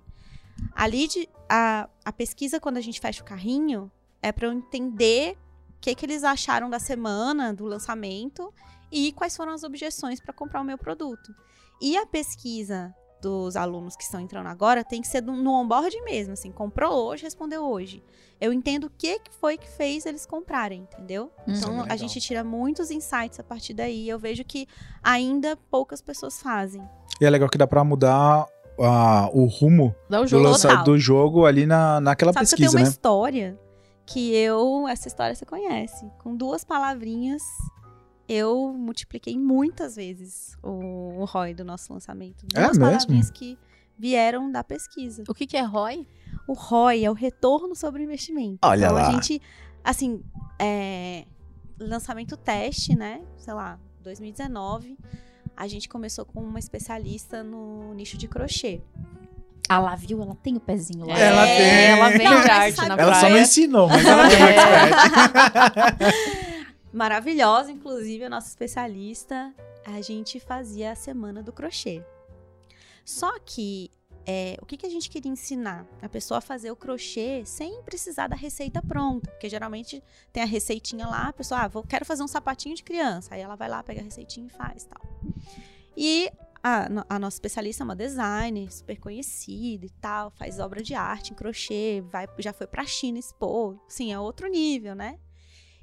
A 0.74 0.86
lead, 0.86 1.30
a, 1.50 1.90
a 2.04 2.12
pesquisa, 2.12 2.60
quando 2.60 2.78
a 2.78 2.82
gente 2.82 3.00
fecha 3.00 3.22
o 3.22 3.26
carrinho, 3.26 3.92
é 4.22 4.32
para 4.32 4.48
eu 4.48 4.54
entender 4.54 5.38
o 5.78 5.80
que, 5.82 5.96
que 5.96 6.06
eles 6.06 6.24
acharam 6.24 6.70
da 6.70 6.80
semana, 6.80 7.54
do 7.54 7.66
lançamento, 7.66 8.54
e 8.92 9.12
quais 9.12 9.36
foram 9.36 9.54
as 9.54 9.64
objeções 9.64 10.20
para 10.20 10.34
comprar 10.34 10.62
o 10.62 10.64
meu 10.64 10.78
produto. 10.78 11.34
E 11.82 11.98
a 11.98 12.06
pesquisa 12.06 12.96
dos 13.22 13.56
alunos 13.56 13.96
que 13.96 14.04
estão 14.04 14.20
entrando 14.20 14.48
agora 14.48 14.84
tem 14.84 15.02
que 15.02 15.08
ser 15.08 15.22
do, 15.22 15.32
no 15.32 15.52
onboard 15.52 16.00
mesmo, 16.04 16.34
assim, 16.34 16.52
comprou 16.52 17.08
hoje, 17.08 17.24
respondeu 17.24 17.64
hoje. 17.64 18.04
Eu 18.40 18.54
entendo 18.54 18.86
o 18.86 18.90
que, 18.90 19.20
que 19.20 19.34
foi 19.34 19.58
que 19.58 19.68
fez 19.68 20.06
eles 20.06 20.26
comprarem, 20.26 20.82
entendeu? 20.82 21.32
Uhum. 21.48 21.54
Então 21.56 21.72
Legal. 21.72 21.86
a 21.90 21.96
gente 21.96 22.20
tira 22.20 22.44
muitos 22.44 22.92
insights 22.92 23.40
a 23.40 23.44
partir 23.44 23.74
daí. 23.74 24.08
Eu 24.08 24.20
vejo 24.20 24.44
que 24.44 24.68
ainda 25.02 25.58
poucas 25.72 26.02
pessoas 26.02 26.42
fazem. 26.42 26.88
E 27.20 27.26
é 27.26 27.30
legal 27.30 27.50
que 27.50 27.58
dá 27.58 27.66
pra 27.66 27.84
mudar 27.84 28.46
ah, 28.80 29.30
o 29.34 29.46
rumo 29.46 29.96
do, 30.10 30.28
jogo. 30.28 30.44
lança- 30.44 30.76
do 30.84 30.98
jogo 30.98 31.46
ali 31.46 31.66
na, 31.66 32.00
naquela 32.00 32.34
Sabe 32.34 32.46
que 32.48 32.54
eu 32.54 32.58
tenho 32.58 32.72
pesquisa, 32.72 32.78
uma 32.78 32.84
né? 32.86 32.90
história 32.90 33.60
que 34.06 34.34
eu. 34.36 34.88
Essa 34.88 35.08
história 35.08 35.34
você 35.36 35.46
conhece. 35.46 36.06
Com 36.20 36.36
duas 36.36 36.64
palavrinhas, 36.64 37.42
eu 38.28 38.74
multipliquei 38.74 39.38
muitas 39.38 39.96
vezes 39.96 40.58
o, 40.64 41.22
o 41.22 41.26
ROI 41.26 41.54
do 41.54 41.64
nosso 41.66 41.92
lançamento. 41.94 42.46
É 42.54 42.60
Duas 42.62 42.78
mesmo? 42.78 42.86
palavrinhas 42.86 43.30
que 43.32 43.58
vieram 43.98 44.52
da 44.52 44.64
pesquisa. 44.64 45.24
O 45.28 45.34
que, 45.34 45.46
que 45.48 45.56
é 45.58 45.62
ROI? 45.62 46.08
O 46.48 46.54
ROI 46.54 47.06
é 47.06 47.10
o 47.10 47.14
retorno 47.14 47.76
sobre 47.76 48.02
o 48.02 48.04
investimento. 48.04 48.60
Olha 48.64 48.86
então, 48.86 48.96
lá. 48.96 49.08
a 49.08 49.12
gente, 49.12 49.42
assim, 49.84 50.22
é, 50.60 51.26
lançamento 51.80 52.36
teste, 52.38 52.96
né? 52.96 53.22
Sei 53.38 53.54
lá, 53.54 53.80
2019. 54.04 54.98
A 55.58 55.68
gente 55.68 55.88
começou 55.90 56.26
com 56.26 56.42
uma 56.42 56.60
especialista 56.60 57.42
no 57.44 57.94
nicho 57.94 58.18
de 58.18 58.28
crochê. 58.28 58.82
Ah 59.68 59.80
lá, 59.80 59.96
viu? 59.96 60.22
Ela 60.22 60.36
tem 60.36 60.56
o 60.56 60.60
pezinho 60.60 61.06
lá. 61.08 61.18
Ela 61.18 61.48
É, 61.48 61.58
tem. 61.58 61.98
Ela 61.98 62.10
vem 62.10 62.28
Não, 62.30 62.42
de 62.42 62.50
arte 62.52 62.78
na 62.88 62.96
Ela 62.96 63.14
só 63.16 63.20
praia. 63.22 63.36
não 63.36 63.42
ensinou, 63.42 63.88
mas 63.90 64.06
ela 64.06 64.30
tem 64.30 64.38
um 64.44 64.46
expert. 64.48 66.14
Maravilhosa, 66.94 67.72
inclusive, 67.72 68.24
a 68.26 68.30
nossa 68.30 68.48
especialista. 68.48 69.54
A 69.86 70.02
gente 70.02 70.40
fazia 70.40 70.92
a 70.92 70.96
semana 70.96 71.42
do 71.44 71.52
crochê. 71.52 72.04
Só 73.04 73.38
que 73.44 73.90
é, 74.26 74.58
o 74.62 74.66
que, 74.66 74.78
que 74.78 74.86
a 74.86 74.90
gente 74.90 75.10
queria 75.10 75.32
ensinar? 75.32 75.86
A 76.02 76.10
pessoa 76.10 76.40
a 76.40 76.42
fazer 76.42 76.72
o 76.72 76.76
crochê 76.76 77.44
sem 77.46 77.82
precisar 77.84 78.28
da 78.28 78.36
receita 78.36 78.82
pronta. 78.82 79.30
Porque 79.32 79.48
geralmente 79.50 80.04
tem 80.34 80.42
a 80.42 80.46
receitinha 80.46 81.08
lá, 81.08 81.28
a 81.28 81.34
pessoa, 81.34 81.62
ah, 81.62 81.68
vou, 81.68 81.84
quero 81.84 82.06
fazer 82.06 82.24
um 82.24 82.28
sapatinho 82.28 82.76
de 82.76 82.84
criança. 82.84 83.36
Aí 83.36 83.42
ela 83.42 83.56
vai 83.56 83.70
lá, 83.70 83.84
pega 83.84 84.02
a 84.02 84.04
receitinha 84.04 84.48
e 84.48 84.50
faz 84.50 84.86
tal. 84.86 85.02
E 85.96 86.32
a, 86.64 86.88
a 87.08 87.20
nossa 87.20 87.36
especialista 87.36 87.84
é 87.84 87.86
uma 87.86 87.96
designer, 87.96 88.74
super 88.74 89.00
conhecida 89.00 89.86
e 89.86 89.90
tal, 90.02 90.32
faz 90.32 90.60
obra 90.60 90.82
de 90.82 90.96
arte 90.96 91.32
em 91.32 91.36
crochê, 91.36 92.04
vai, 92.12 92.28
já 92.40 92.52
foi 92.52 92.66
pra 92.66 92.86
China 92.86 93.20
expor. 93.20 93.80
Sim, 93.88 94.12
é 94.12 94.20
outro 94.20 94.48
nível, 94.48 94.96
né? 94.96 95.20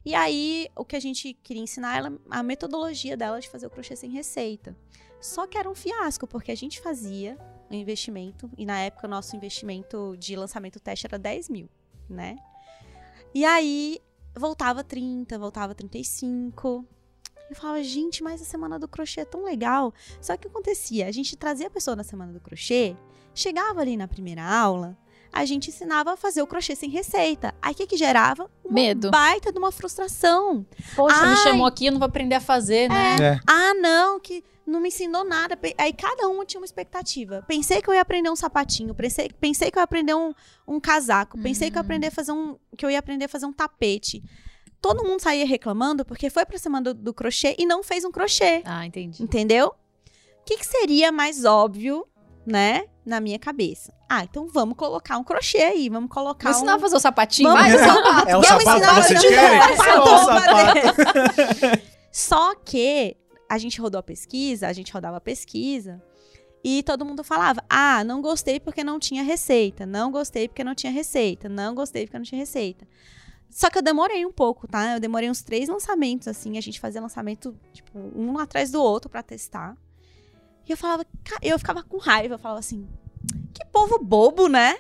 E 0.04 0.16
aí, 0.16 0.68
o 0.74 0.84
que 0.84 0.96
a 0.96 1.00
gente 1.00 1.32
queria 1.34 1.62
ensinar 1.62 1.96
ela, 1.96 2.18
a 2.28 2.42
metodologia 2.42 3.16
dela 3.16 3.40
de 3.40 3.48
fazer 3.48 3.66
o 3.66 3.70
crochê 3.70 3.94
sem 3.94 4.10
receita. 4.10 4.76
Só 5.20 5.46
que 5.46 5.56
era 5.56 5.70
um 5.70 5.74
fiasco, 5.76 6.26
porque 6.26 6.50
a 6.50 6.56
gente 6.56 6.80
fazia 6.80 7.38
investimento, 7.76 8.50
e 8.56 8.64
na 8.64 8.78
época 8.80 9.06
o 9.06 9.10
nosso 9.10 9.36
investimento 9.36 10.16
de 10.18 10.36
lançamento 10.36 10.80
teste 10.80 11.06
era 11.06 11.18
10 11.18 11.48
mil, 11.48 11.68
né? 12.08 12.36
E 13.34 13.44
aí, 13.44 13.98
voltava 14.36 14.84
30, 14.84 15.38
voltava 15.38 15.74
35. 15.74 16.86
Eu 17.48 17.56
falava, 17.56 17.82
gente, 17.82 18.22
mas 18.22 18.40
a 18.40 18.44
semana 18.44 18.78
do 18.78 18.88
crochê 18.88 19.20
é 19.20 19.24
tão 19.24 19.44
legal. 19.44 19.92
Só 20.20 20.36
que 20.36 20.46
o 20.46 20.50
que 20.50 20.56
acontecia? 20.56 21.06
A 21.06 21.12
gente 21.12 21.36
trazia 21.36 21.66
a 21.66 21.70
pessoa 21.70 21.96
na 21.96 22.04
semana 22.04 22.32
do 22.32 22.40
crochê, 22.40 22.96
chegava 23.34 23.80
ali 23.80 23.96
na 23.96 24.08
primeira 24.08 24.42
aula, 24.42 24.96
a 25.32 25.46
gente 25.46 25.70
ensinava 25.70 26.12
a 26.12 26.16
fazer 26.16 26.42
o 26.42 26.46
crochê 26.46 26.76
sem 26.76 26.90
receita. 26.90 27.54
Aí 27.62 27.72
o 27.72 27.74
que, 27.74 27.86
que 27.86 27.96
gerava? 27.96 28.50
Uma 28.62 28.74
Medo. 28.74 29.10
baita 29.10 29.50
de 29.50 29.58
uma 29.58 29.72
frustração. 29.72 30.66
Poxa, 30.94 31.22
me 31.22 31.32
Ai. 31.32 31.36
chamou 31.36 31.66
aqui, 31.66 31.86
eu 31.86 31.92
não 31.92 31.98
vou 31.98 32.06
aprender 32.06 32.34
a 32.34 32.40
fazer, 32.40 32.88
né? 32.88 33.16
É. 33.20 33.40
Ah, 33.46 33.72
não, 33.74 34.20
que 34.20 34.44
não 34.66 34.80
me 34.80 34.88
ensinou 34.88 35.24
nada. 35.24 35.58
Aí 35.78 35.92
cada 35.92 36.28
uma 36.28 36.44
tinha 36.44 36.60
uma 36.60 36.64
expectativa. 36.66 37.44
Pensei 37.48 37.80
que 37.82 37.88
eu 37.90 37.94
ia 37.94 38.00
aprender 38.00 38.30
um 38.30 38.36
sapatinho, 38.36 38.94
pensei, 38.94 39.30
pensei 39.40 39.70
que 39.70 39.78
eu 39.78 39.80
ia 39.80 39.84
aprender 39.84 40.14
um, 40.14 40.32
um 40.66 40.78
casaco, 40.80 41.36
pensei 41.40 41.70
que 41.70 41.76
eu 41.76 41.80
ia 41.80 41.82
Hum. 41.82 41.86
aprender 41.86 42.06
a 42.06 42.10
fazer 42.10 42.32
um, 42.32 42.56
que 42.76 42.84
eu 42.86 42.90
ia 42.90 42.98
aprender 42.98 43.24
a 43.24 43.28
fazer 43.28 43.46
um 43.46 43.52
tapete. 43.52 44.22
Todo 44.80 45.04
mundo 45.04 45.20
saía 45.20 45.46
reclamando 45.46 46.04
porque 46.04 46.28
foi 46.30 46.44
pra 46.44 46.58
semana 46.58 46.92
do, 46.92 46.94
do 46.94 47.14
crochê 47.14 47.54
e 47.58 47.64
não 47.66 47.82
fez 47.82 48.04
um 48.04 48.10
crochê. 48.10 48.62
Ah, 48.64 48.84
entendi. 48.84 49.22
Entendeu? 49.22 49.68
O 49.68 50.44
que, 50.44 50.56
que 50.58 50.66
seria 50.66 51.12
mais 51.12 51.44
óbvio, 51.44 52.04
né, 52.44 52.84
na 53.06 53.20
minha 53.20 53.38
cabeça? 53.38 53.94
Ah, 54.10 54.24
então 54.24 54.48
vamos 54.48 54.76
colocar 54.76 55.16
um 55.18 55.24
crochê 55.24 55.58
aí, 55.58 55.88
vamos 55.88 56.10
colocar 56.10 56.50
Vou 56.50 56.56
ensinar 56.58 56.72
um... 56.74 56.76
a 56.76 56.80
fazer 56.80 56.96
o 56.96 57.00
sapatinho? 57.00 57.48
Vamos 57.50 57.62
Vai, 57.64 57.78
fazer 57.78 57.90
um 57.90 57.94
sapato. 57.94 58.28
É 58.28 58.36
o 58.36 58.40
Vamos 58.42 58.64
sapato 58.64 58.78
ensinar 58.78 58.94
que 58.94 58.98
a 58.98 59.02
vocês 59.02 59.22
fazer 59.22 59.34
querem? 59.34 59.58
um 59.58 59.62
É 59.62 60.00
o 60.00 60.18
sapato. 60.18 60.96
sapato. 60.96 61.82
Só 62.10 62.54
que 62.56 63.16
a 63.52 63.58
gente 63.58 63.78
rodou 63.78 63.98
a 63.98 64.02
pesquisa, 64.02 64.66
a 64.66 64.72
gente 64.72 64.90
rodava 64.90 65.18
a 65.18 65.20
pesquisa 65.20 66.02
e 66.64 66.82
todo 66.84 67.04
mundo 67.04 67.22
falava: 67.22 67.62
"Ah, 67.68 68.02
não 68.02 68.22
gostei 68.22 68.58
porque 68.58 68.82
não 68.82 68.98
tinha 68.98 69.22
receita, 69.22 69.84
não 69.84 70.10
gostei 70.10 70.48
porque 70.48 70.64
não 70.64 70.74
tinha 70.74 70.90
receita, 70.90 71.50
não 71.50 71.74
gostei 71.74 72.06
porque 72.06 72.16
não 72.16 72.24
tinha 72.24 72.38
receita". 72.38 72.88
Só 73.50 73.68
que 73.68 73.76
eu 73.76 73.82
demorei 73.82 74.24
um 74.24 74.32
pouco, 74.32 74.66
tá? 74.66 74.94
Eu 74.94 75.00
demorei 75.00 75.28
uns 75.28 75.42
três 75.42 75.68
lançamentos 75.68 76.28
assim, 76.28 76.56
a 76.56 76.62
gente 76.62 76.80
fazia 76.80 76.98
lançamento 76.98 77.54
tipo 77.74 77.98
um 78.16 78.38
atrás 78.38 78.70
do 78.70 78.82
outro 78.82 79.10
pra 79.10 79.22
testar. 79.22 79.76
E 80.66 80.72
eu 80.72 80.76
falava, 80.76 81.04
eu 81.42 81.58
ficava 81.58 81.82
com 81.82 81.98
raiva, 81.98 82.36
eu 82.36 82.38
falava 82.38 82.60
assim: 82.60 82.88
"Que 83.52 83.66
povo 83.66 83.98
bobo, 84.02 84.48
né?" 84.48 84.78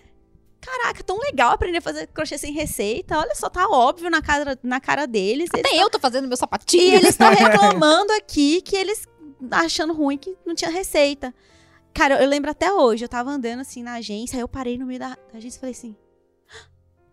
Caraca, 0.62 1.02
tão 1.02 1.18
legal 1.18 1.50
aprender 1.50 1.78
a 1.78 1.82
fazer 1.82 2.06
crochê 2.06 2.38
sem 2.38 2.52
receita. 2.52 3.18
Olha 3.18 3.34
só, 3.34 3.50
tá 3.50 3.68
óbvio 3.68 4.08
na 4.08 4.22
cara, 4.22 4.56
na 4.62 4.80
cara 4.80 5.06
deles. 5.06 5.50
Eles 5.52 5.66
Até 5.66 5.76
eu 5.76 5.90
tô 5.90 5.98
fazendo 5.98 6.28
meu 6.28 6.36
sapatinho. 6.36 6.92
e 6.92 6.94
eles 6.94 7.08
estão 7.10 7.30
reclamando 7.34 8.12
aqui 8.12 8.62
que 8.62 8.76
eles 8.76 9.08
achando 9.50 9.92
ruim 9.92 10.16
que 10.16 10.36
não 10.46 10.54
tinha 10.54 10.70
receita. 10.70 11.34
Cara, 11.92 12.22
eu 12.22 12.28
lembro 12.28 12.50
até 12.50 12.72
hoje, 12.72 13.04
eu 13.04 13.08
tava 13.08 13.30
andando 13.30 13.60
assim 13.60 13.82
na 13.82 13.94
agência, 13.94 14.36
aí 14.36 14.40
eu 14.40 14.48
parei 14.48 14.78
no 14.78 14.86
meio 14.86 15.00
da, 15.00 15.18
agência 15.34 15.58
e 15.58 15.60
falei 15.60 15.74
assim: 15.74 15.96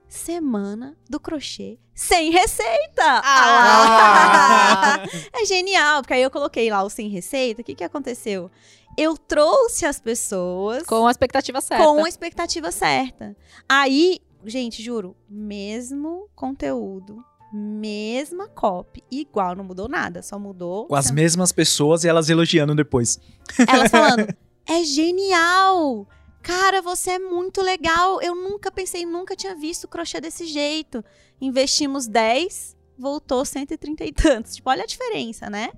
Semana 0.07 0.95
do 1.09 1.19
crochê 1.19 1.79
sem 1.95 2.31
receita! 2.31 3.21
Ah! 3.23 5.03
é 5.33 5.45
genial, 5.45 6.01
porque 6.01 6.13
aí 6.13 6.21
eu 6.21 6.31
coloquei 6.31 6.69
lá 6.69 6.83
o 6.83 6.89
sem 6.89 7.09
receita. 7.09 7.61
O 7.61 7.63
que, 7.63 7.75
que 7.75 7.83
aconteceu? 7.83 8.49
Eu 8.97 9.17
trouxe 9.17 9.85
as 9.85 9.99
pessoas 9.99 10.83
Com 10.83 11.07
a 11.07 11.11
expectativa 11.11 11.61
certa. 11.61 11.83
com 11.83 12.03
a 12.03 12.09
expectativa 12.09 12.71
certa. 12.71 13.35
Aí, 13.67 14.19
gente, 14.45 14.83
juro, 14.83 15.15
mesmo 15.29 16.27
conteúdo, 16.35 17.23
mesma 17.53 18.47
copy, 18.47 19.03
igual, 19.09 19.55
não 19.55 19.63
mudou 19.63 19.87
nada, 19.87 20.21
só 20.21 20.37
mudou. 20.37 20.85
Com 20.87 20.95
as 20.95 21.11
mesmas 21.11 21.51
pessoas 21.51 22.03
e 22.03 22.07
elas 22.07 22.29
elogiando 22.29 22.75
depois. 22.75 23.19
Elas 23.67 23.89
falando, 23.89 24.27
é 24.67 24.83
genial! 24.83 26.07
Cara, 26.41 26.81
você 26.81 27.11
é 27.11 27.19
muito 27.19 27.61
legal. 27.61 28.21
Eu 28.21 28.33
nunca 28.33 28.71
pensei, 28.71 29.05
nunca 29.05 29.35
tinha 29.35 29.55
visto 29.55 29.87
crochê 29.87 30.21
desse 30.21 30.45
jeito. 30.45 31.03
Investimos 31.39 32.07
10, 32.07 32.75
voltou 32.97 33.43
130 33.43 34.05
e 34.05 34.11
tantos. 34.13 34.55
Tipo, 34.55 34.69
olha 34.69 34.83
a 34.83 34.87
diferença, 34.87 35.49
né? 35.49 35.69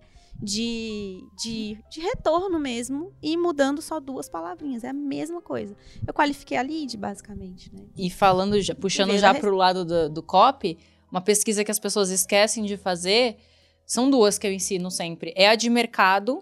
De, 0.42 1.24
de, 1.38 1.78
de 1.92 2.02
retorno 2.02 2.60
mesmo 2.60 3.14
e 3.22 3.38
mudando 3.38 3.82
só 3.82 4.00
duas 4.00 4.28
palavrinhas. 4.28 4.84
É 4.84 4.90
a 4.90 4.94
mesma 4.94 5.40
coisa. 5.42 5.76
Eu 6.06 6.14
qualifiquei 6.14 6.58
a 6.58 6.62
lead, 6.64 6.98
basicamente, 6.98 7.72
né? 7.74 7.84
E 7.96 8.10
falando, 8.10 8.60
já- 8.60 8.74
puxando 8.74 9.16
já 9.18 9.34
da 9.34 9.40
pro 9.40 9.56
lado 9.56 9.86
do, 9.86 10.10
do 10.10 10.24
copy, 10.24 10.80
uma 11.12 11.22
pesquisa 11.22 11.64
que 11.64 11.70
as 11.72 11.78
pessoas 11.80 12.10
esquecem 12.10 12.64
de 12.66 12.76
fazer, 12.76 13.38
são 13.86 14.10
duas 14.10 14.40
que 14.40 14.48
eu 14.48 14.52
ensino 14.52 14.90
sempre. 14.90 15.32
É 15.36 15.48
a 15.48 15.56
de 15.56 15.70
mercado 15.70 16.42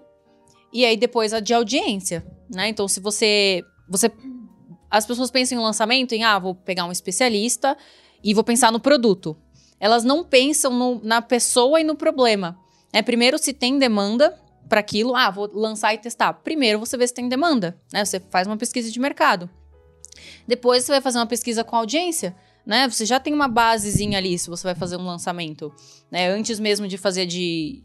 e 0.72 0.86
aí 0.86 0.96
depois 0.96 1.34
a 1.34 1.40
de 1.42 1.54
audiência, 1.54 2.26
né? 2.50 2.70
Então, 2.70 2.88
se 2.88 3.00
você... 3.02 3.62
você 3.90 4.10
as 4.90 5.06
pessoas 5.06 5.30
pensam 5.30 5.58
em 5.58 5.62
lançamento 5.62 6.14
em, 6.14 6.24
ah, 6.24 6.40
vou 6.40 6.56
pegar 6.56 6.86
um 6.86 6.92
especialista 6.92 7.78
e 8.24 8.34
vou 8.34 8.44
pensar 8.44 8.72
no 8.72 8.80
produto. 8.80 9.38
Elas 9.80 10.04
não 10.04 10.24
pensam 10.24 10.72
no- 10.74 11.02
na 11.04 11.22
pessoa 11.22 11.80
e 11.80 11.84
no 11.84 11.96
problema. 11.96 12.58
Né? 12.94 13.02
primeiro, 13.02 13.38
se 13.38 13.54
tem 13.54 13.78
demanda 13.78 14.38
para 14.68 14.80
aquilo, 14.80 15.16
ah, 15.16 15.30
vou 15.32 15.50
lançar 15.52 15.94
e 15.94 15.98
testar. 15.98 16.34
Primeiro, 16.34 16.80
você 16.80 16.96
vê 16.96 17.08
se 17.08 17.14
tem 17.14 17.28
demanda, 17.28 17.80
né? 17.92 18.06
Você 18.06 18.20
faz 18.20 18.46
uma 18.46 18.56
pesquisa 18.56 18.92
de 18.92 19.00
mercado. 19.00 19.50
Depois 20.48 20.84
você 20.84 20.92
vai 20.92 21.02
fazer 21.02 21.18
uma 21.18 21.26
pesquisa 21.26 21.64
com 21.64 21.76
a 21.76 21.80
audiência, 21.80 22.36
né? 22.66 22.88
Você 22.88 23.06
já 23.06 23.20
tem 23.20 23.34
uma 23.34 23.48
basezinha 23.48 24.18
ali 24.18 24.38
se 24.38 24.50
você 24.50 24.64
vai 24.64 24.76
fazer 24.76 24.98
um 24.98 25.06
lançamento, 25.06 25.74
né? 26.12 26.30
Antes 26.30 26.60
mesmo 26.60 26.88
de 26.88 26.98
fazer 26.98 27.26
de 27.26 27.82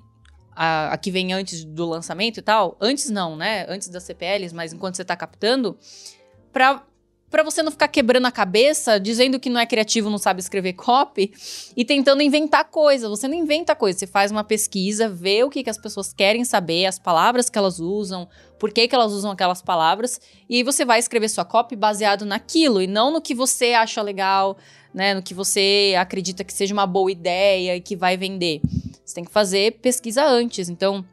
a, 0.54 0.92
a 0.92 0.98
que 0.98 1.10
vem 1.10 1.32
antes 1.32 1.64
do 1.64 1.86
lançamento 1.86 2.38
e 2.38 2.42
tal, 2.42 2.76
antes 2.80 3.08
não, 3.08 3.34
né? 3.34 3.66
Antes 3.68 3.88
das 3.88 4.02
CPLs, 4.02 4.54
mas 4.54 4.72
enquanto 4.72 4.96
você 4.96 5.04
tá 5.04 5.16
captando, 5.16 5.78
pra 6.52 6.84
para 7.34 7.42
você 7.42 7.64
não 7.64 7.72
ficar 7.72 7.88
quebrando 7.88 8.26
a 8.26 8.30
cabeça, 8.30 9.00
dizendo 9.00 9.40
que 9.40 9.50
não 9.50 9.60
é 9.60 9.66
criativo, 9.66 10.08
não 10.08 10.18
sabe 10.18 10.38
escrever 10.38 10.74
copy 10.74 11.32
e 11.76 11.84
tentando 11.84 12.22
inventar 12.22 12.64
coisa. 12.66 13.08
Você 13.08 13.26
não 13.26 13.34
inventa 13.34 13.74
coisa, 13.74 13.98
você 13.98 14.06
faz 14.06 14.30
uma 14.30 14.44
pesquisa, 14.44 15.08
vê 15.08 15.42
o 15.42 15.50
que, 15.50 15.64
que 15.64 15.68
as 15.68 15.76
pessoas 15.76 16.12
querem 16.12 16.44
saber, 16.44 16.86
as 16.86 16.96
palavras 16.96 17.50
que 17.50 17.58
elas 17.58 17.80
usam, 17.80 18.28
por 18.56 18.70
que, 18.70 18.86
que 18.86 18.94
elas 18.94 19.10
usam 19.10 19.32
aquelas 19.32 19.60
palavras, 19.60 20.20
e 20.48 20.58
aí 20.58 20.62
você 20.62 20.84
vai 20.84 21.00
escrever 21.00 21.28
sua 21.28 21.44
copy 21.44 21.74
baseado 21.74 22.24
naquilo 22.24 22.80
e 22.80 22.86
não 22.86 23.10
no 23.10 23.20
que 23.20 23.34
você 23.34 23.72
acha 23.72 24.00
legal, 24.00 24.56
né, 24.94 25.12
no 25.12 25.20
que 25.20 25.34
você 25.34 25.92
acredita 25.98 26.44
que 26.44 26.52
seja 26.52 26.72
uma 26.72 26.86
boa 26.86 27.10
ideia 27.10 27.74
e 27.74 27.80
que 27.80 27.96
vai 27.96 28.16
vender. 28.16 28.60
Você 29.04 29.16
tem 29.16 29.24
que 29.24 29.32
fazer 29.32 29.80
pesquisa 29.82 30.24
antes. 30.24 30.68
Então, 30.68 31.04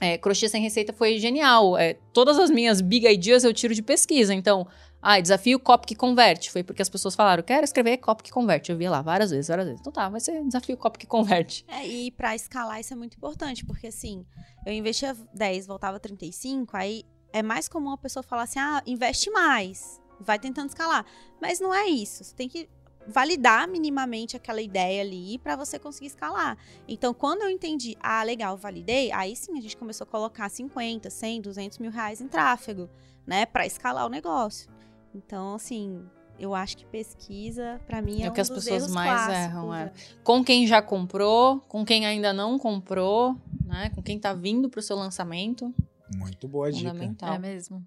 é, 0.00 0.16
crochê 0.16 0.48
sem 0.48 0.62
receita 0.62 0.92
foi 0.92 1.18
genial. 1.18 1.76
É, 1.76 1.94
todas 2.12 2.38
as 2.38 2.50
minhas 2.50 2.80
big 2.80 3.06
ideas 3.06 3.44
eu 3.44 3.52
tiro 3.52 3.74
de 3.74 3.82
pesquisa. 3.82 4.34
Então, 4.34 4.66
ah, 5.02 5.20
desafio 5.20 5.58
copy 5.58 5.86
que 5.86 5.94
converte. 5.94 6.50
Foi 6.50 6.62
porque 6.62 6.82
as 6.82 6.88
pessoas 6.88 7.14
falaram, 7.14 7.42
quero 7.42 7.64
escrever 7.64 7.96
copy 7.98 8.24
que 8.24 8.30
converte. 8.30 8.70
Eu 8.70 8.76
vi 8.76 8.88
lá 8.88 9.00
várias 9.00 9.30
vezes, 9.30 9.48
várias 9.48 9.66
vezes. 9.66 9.80
Então 9.80 9.92
tá, 9.92 10.08
vai 10.08 10.20
ser 10.20 10.42
desafio 10.44 10.76
copy 10.76 10.98
que 10.98 11.06
converte. 11.06 11.64
É, 11.68 11.86
e 11.86 12.10
pra 12.10 12.34
escalar 12.34 12.80
isso 12.80 12.92
é 12.92 12.96
muito 12.96 13.16
importante, 13.16 13.64
porque 13.64 13.86
assim, 13.86 14.26
eu 14.66 14.72
investia 14.72 15.16
10, 15.34 15.66
voltava 15.66 15.98
35, 15.98 16.76
aí 16.76 17.04
é 17.32 17.42
mais 17.42 17.68
comum 17.68 17.92
a 17.92 17.98
pessoa 17.98 18.22
falar 18.22 18.42
assim, 18.42 18.58
ah, 18.58 18.82
investe 18.86 19.30
mais, 19.30 20.00
vai 20.20 20.38
tentando 20.38 20.68
escalar. 20.68 21.04
Mas 21.40 21.60
não 21.60 21.74
é 21.74 21.86
isso, 21.86 22.24
você 22.24 22.34
tem 22.34 22.48
que 22.48 22.68
validar 23.06 23.66
minimamente 23.66 24.36
aquela 24.36 24.60
ideia 24.60 25.00
ali 25.00 25.38
para 25.38 25.56
você 25.56 25.78
conseguir 25.78 26.08
escalar. 26.08 26.58
Então, 26.86 27.14
quando 27.14 27.42
eu 27.42 27.50
entendi, 27.50 27.96
ah, 28.00 28.22
legal, 28.22 28.56
validei, 28.56 29.10
aí 29.12 29.34
sim 29.34 29.56
a 29.56 29.60
gente 29.60 29.76
começou 29.76 30.04
a 30.04 30.10
colocar 30.10 30.48
50, 30.48 31.08
100, 31.08 31.40
200 31.40 31.78
mil 31.78 31.90
reais 31.90 32.20
em 32.20 32.28
tráfego, 32.28 32.90
né, 33.26 33.46
para 33.46 33.66
escalar 33.66 34.06
o 34.06 34.10
negócio. 34.10 34.70
Então, 35.14 35.54
assim, 35.54 36.04
eu 36.38 36.54
acho 36.54 36.76
que 36.76 36.86
pesquisa, 36.86 37.80
para 37.86 38.00
mim, 38.00 38.22
é, 38.22 38.26
é 38.26 38.28
o 38.28 38.30
um 38.30 38.34
que 38.34 38.40
as 38.40 38.48
dos 38.48 38.64
pessoas 38.64 38.92
mais 38.92 39.10
clássicos, 39.10 39.44
erram, 39.44 39.74
é. 39.74 39.84
né? 39.84 39.92
Com 40.24 40.44
quem 40.44 40.66
já 40.66 40.80
comprou, 40.80 41.60
com 41.60 41.84
quem 41.84 42.06
ainda 42.06 42.32
não 42.32 42.58
comprou, 42.58 43.36
né? 43.64 43.90
Com 43.90 44.02
quem 44.02 44.18
tá 44.18 44.32
vindo 44.32 44.68
pro 44.68 44.80
seu 44.80 44.96
lançamento. 44.96 45.74
Muito 46.16 46.48
boa 46.48 46.72
dica. 46.72 46.90
Fundamental. 46.90 47.34
É 47.34 47.38
mesmo. 47.38 47.86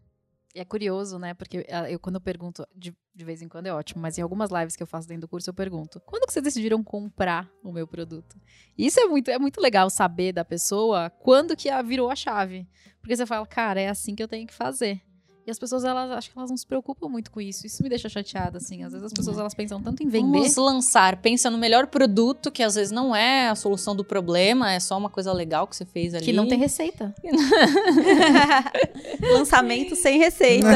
E 0.55 0.59
é 0.59 0.65
curioso, 0.65 1.17
né? 1.17 1.33
Porque 1.33 1.65
ah, 1.69 1.89
eu, 1.89 1.99
quando 1.99 2.15
eu 2.15 2.21
pergunto, 2.21 2.65
de, 2.75 2.95
de 3.15 3.25
vez 3.25 3.41
em 3.41 3.47
quando 3.47 3.65
é 3.65 3.73
ótimo, 3.73 4.01
mas 4.01 4.19
em 4.19 4.21
algumas 4.21 4.51
lives 4.51 4.75
que 4.75 4.83
eu 4.83 4.87
faço 4.87 5.07
dentro 5.07 5.21
do 5.21 5.27
curso, 5.27 5.49
eu 5.49 5.53
pergunto: 5.53 5.99
quando 6.05 6.27
que 6.27 6.31
vocês 6.31 6.43
decidiram 6.43 6.83
comprar 6.83 7.49
o 7.63 7.71
meu 7.71 7.87
produto? 7.87 8.39
E 8.77 8.85
isso 8.85 8.99
é 8.99 9.05
muito, 9.05 9.31
é 9.31 9.39
muito 9.39 9.59
legal 9.59 9.89
saber 9.89 10.31
da 10.31 10.45
pessoa 10.45 11.09
quando 11.09 11.55
que 11.55 11.69
a 11.69 11.81
virou 11.81 12.09
a 12.09 12.15
chave. 12.15 12.67
Porque 13.01 13.15
você 13.15 13.25
fala, 13.25 13.45
cara, 13.47 13.81
é 13.81 13.89
assim 13.89 14.13
que 14.13 14.21
eu 14.21 14.27
tenho 14.27 14.45
que 14.45 14.53
fazer. 14.53 15.01
E 15.45 15.51
as 15.51 15.59
pessoas, 15.59 15.83
elas 15.83 16.09
acho 16.11 16.31
que 16.31 16.37
elas 16.39 16.49
não 16.49 16.55
se 16.55 16.65
preocupam 16.65 17.09
muito 17.09 17.29
com 17.29 17.41
isso. 17.41 17.67
Isso 17.67 17.83
me 17.83 17.89
deixa 17.89 18.07
chateada, 18.07 18.59
assim. 18.59 18.81
Às 18.83 18.93
vezes 18.93 19.07
as 19.07 19.11
pessoas 19.11 19.37
elas 19.37 19.53
pensam 19.53 19.81
tanto 19.81 20.01
em 20.01 20.07
vender. 20.07 20.37
Vamos 20.39 20.55
lançar, 20.55 21.17
pensa 21.17 21.49
no 21.49 21.57
melhor 21.57 21.87
produto, 21.87 22.49
que 22.49 22.63
às 22.63 22.75
vezes 22.75 22.91
não 22.91 23.13
é 23.13 23.49
a 23.49 23.55
solução 23.55 23.93
do 23.93 24.05
problema, 24.05 24.71
é 24.71 24.79
só 24.79 24.97
uma 24.97 25.09
coisa 25.09 25.33
legal 25.33 25.67
que 25.67 25.75
você 25.75 25.83
fez 25.85 26.13
ali. 26.13 26.23
Que 26.23 26.31
não 26.31 26.47
tem 26.47 26.57
receita. 26.57 27.13
Lançamento 29.33 29.95
sem 29.97 30.17
receita. 30.17 30.67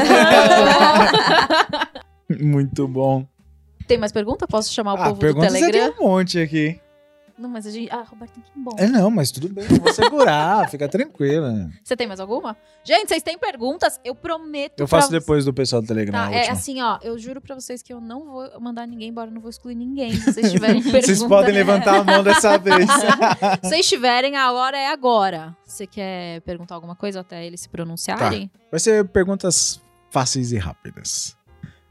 Muito 2.40 2.86
bom. 2.86 3.26
Tem 3.86 3.96
mais 3.96 4.12
pergunta? 4.12 4.46
Posso 4.46 4.70
chamar 4.72 4.92
o 4.94 4.96
Ah, 5.02 5.04
povo 5.08 5.20
do 5.20 5.32
você 5.34 5.50
tem 5.50 5.70
Telegram? 5.70 5.94
um 5.98 6.08
monte 6.08 6.38
aqui. 6.38 6.78
Não, 7.38 7.48
mas 7.48 7.66
a 7.66 7.70
gente. 7.70 7.88
Ah, 7.92 8.02
Roberto 8.02 8.32
tem 8.32 8.42
que 8.42 8.50
ir 8.50 8.60
embora. 8.60 8.82
É 8.82 8.88
não, 8.88 9.10
mas 9.10 9.30
tudo 9.30 9.48
bem, 9.48 9.64
eu 9.70 9.76
vou 9.80 9.92
segurar, 9.92 10.68
fica 10.70 10.88
tranquila. 10.88 11.70
Você 11.84 11.96
tem 11.96 12.06
mais 12.06 12.18
alguma? 12.18 12.56
Gente, 12.82 13.08
vocês 13.08 13.22
têm 13.22 13.38
perguntas? 13.38 14.00
Eu 14.04 14.14
prometo. 14.14 14.80
Eu 14.80 14.88
faço 14.88 15.08
pra- 15.08 15.18
depois 15.20 15.44
do 15.44 15.54
pessoal 15.54 15.80
do 15.80 15.86
Telegram. 15.88 16.12
Tá, 16.26 16.32
é 16.32 16.50
assim, 16.50 16.82
ó. 16.82 16.98
Eu 17.02 17.16
juro 17.18 17.40
pra 17.40 17.54
vocês 17.54 17.80
que 17.82 17.92
eu 17.92 18.00
não 18.00 18.24
vou 18.24 18.60
mandar 18.60 18.86
ninguém 18.86 19.08
embora, 19.10 19.30
não 19.30 19.40
vou 19.40 19.50
excluir 19.50 19.74
ninguém. 19.76 20.12
Se 20.12 20.32
vocês 20.32 20.50
tiverem 20.50 20.82
pergunta. 20.82 21.06
Vocês 21.06 21.22
podem 21.22 21.54
levantar 21.54 22.00
a 22.00 22.04
mão 22.04 22.24
dessa 22.24 22.58
vez. 22.58 22.88
Se 22.90 23.68
vocês 23.68 23.88
tiverem, 23.88 24.36
a 24.36 24.50
hora 24.52 24.76
é 24.76 24.88
agora. 24.88 25.56
Você 25.64 25.86
quer 25.86 26.40
perguntar 26.40 26.74
alguma 26.74 26.96
coisa 26.96 27.20
até 27.20 27.46
eles 27.46 27.60
se 27.60 27.68
pronunciarem? 27.68 28.50
Vai 28.70 28.80
ser 28.80 29.06
perguntas 29.08 29.80
fáceis 30.10 30.50
e 30.50 30.58
rápidas. 30.58 31.36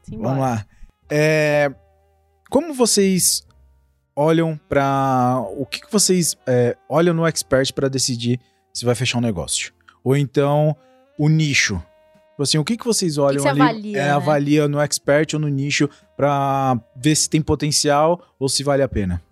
Simbora. 0.02 0.28
Vamos 0.28 0.40
lá. 0.40 0.66
É, 1.10 1.72
como 2.50 2.74
vocês 2.74 3.46
olham 4.18 4.58
pra. 4.68 5.40
O 5.56 5.64
que, 5.64 5.80
que 5.80 5.92
vocês 5.92 6.36
é, 6.44 6.76
olham 6.88 7.14
no 7.14 7.24
expert 7.24 7.72
pra 7.72 7.88
decidir 7.88 8.40
se 8.72 8.84
vai 8.84 8.96
fechar 8.96 9.18
um 9.18 9.20
negócio? 9.20 9.72
Ou 10.02 10.16
então 10.16 10.76
o 11.16 11.28
nicho. 11.28 11.80
Tipo 12.30 12.42
Assim, 12.42 12.58
o 12.58 12.64
que, 12.64 12.76
que 12.76 12.84
vocês 12.84 13.16
olham 13.16 13.42
você 13.42 13.48
ali? 13.48 13.60
avalia, 13.60 13.98
é, 13.98 14.04
né? 14.04 14.10
avalia 14.10 14.68
no 14.68 14.80
expert 14.80 15.34
ou 15.34 15.40
no 15.40 15.48
nicho 15.48 15.88
pra 16.16 16.78
ver 16.96 17.14
se 17.14 17.30
tem 17.30 17.40
potencial 17.40 18.20
ou 18.38 18.48
se 18.48 18.64
vale 18.64 18.82
a 18.82 18.88
pena. 18.88 19.22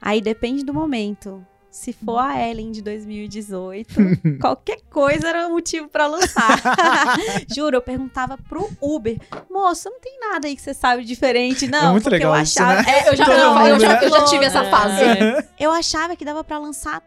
Aí 0.00 0.20
depende 0.20 0.64
do 0.64 0.74
momento. 0.74 1.44
Se 1.78 1.92
for 1.92 2.18
a 2.18 2.44
Ellen 2.44 2.72
de 2.72 2.82
2018, 2.82 3.94
qualquer 4.42 4.80
coisa 4.90 5.28
era 5.28 5.48
motivo 5.48 5.86
pra 5.88 6.08
lançar. 6.08 6.58
Juro, 7.54 7.76
eu 7.76 7.80
perguntava 7.80 8.36
pro 8.36 8.68
Uber, 8.82 9.16
moça, 9.48 9.88
não 9.88 10.00
tem 10.00 10.18
nada 10.18 10.48
aí 10.48 10.56
que 10.56 10.60
você 10.60 10.74
sabe 10.74 11.04
diferente, 11.04 11.68
não. 11.68 11.90
É 11.90 11.92
muito 11.92 12.02
porque 12.02 12.16
legal 12.16 12.34
eu 12.34 12.42
isso, 12.42 12.60
achava, 12.60 12.82
né? 12.82 12.90
É, 12.90 13.08
eu 13.08 13.16
já, 13.16 13.24
Todo 13.24 13.38
eu, 13.38 13.54
mundo, 13.54 13.68
eu 13.68 13.78
já, 13.80 13.88
né? 13.90 14.00
eu 14.02 14.10
já 14.10 14.24
tive 14.24 14.44
essa 14.44 14.64
fase. 14.64 15.04
É. 15.04 15.48
eu 15.56 15.70
achava 15.70 16.16
que 16.16 16.24
dava 16.24 16.42
pra 16.42 16.58
lançar 16.58 17.00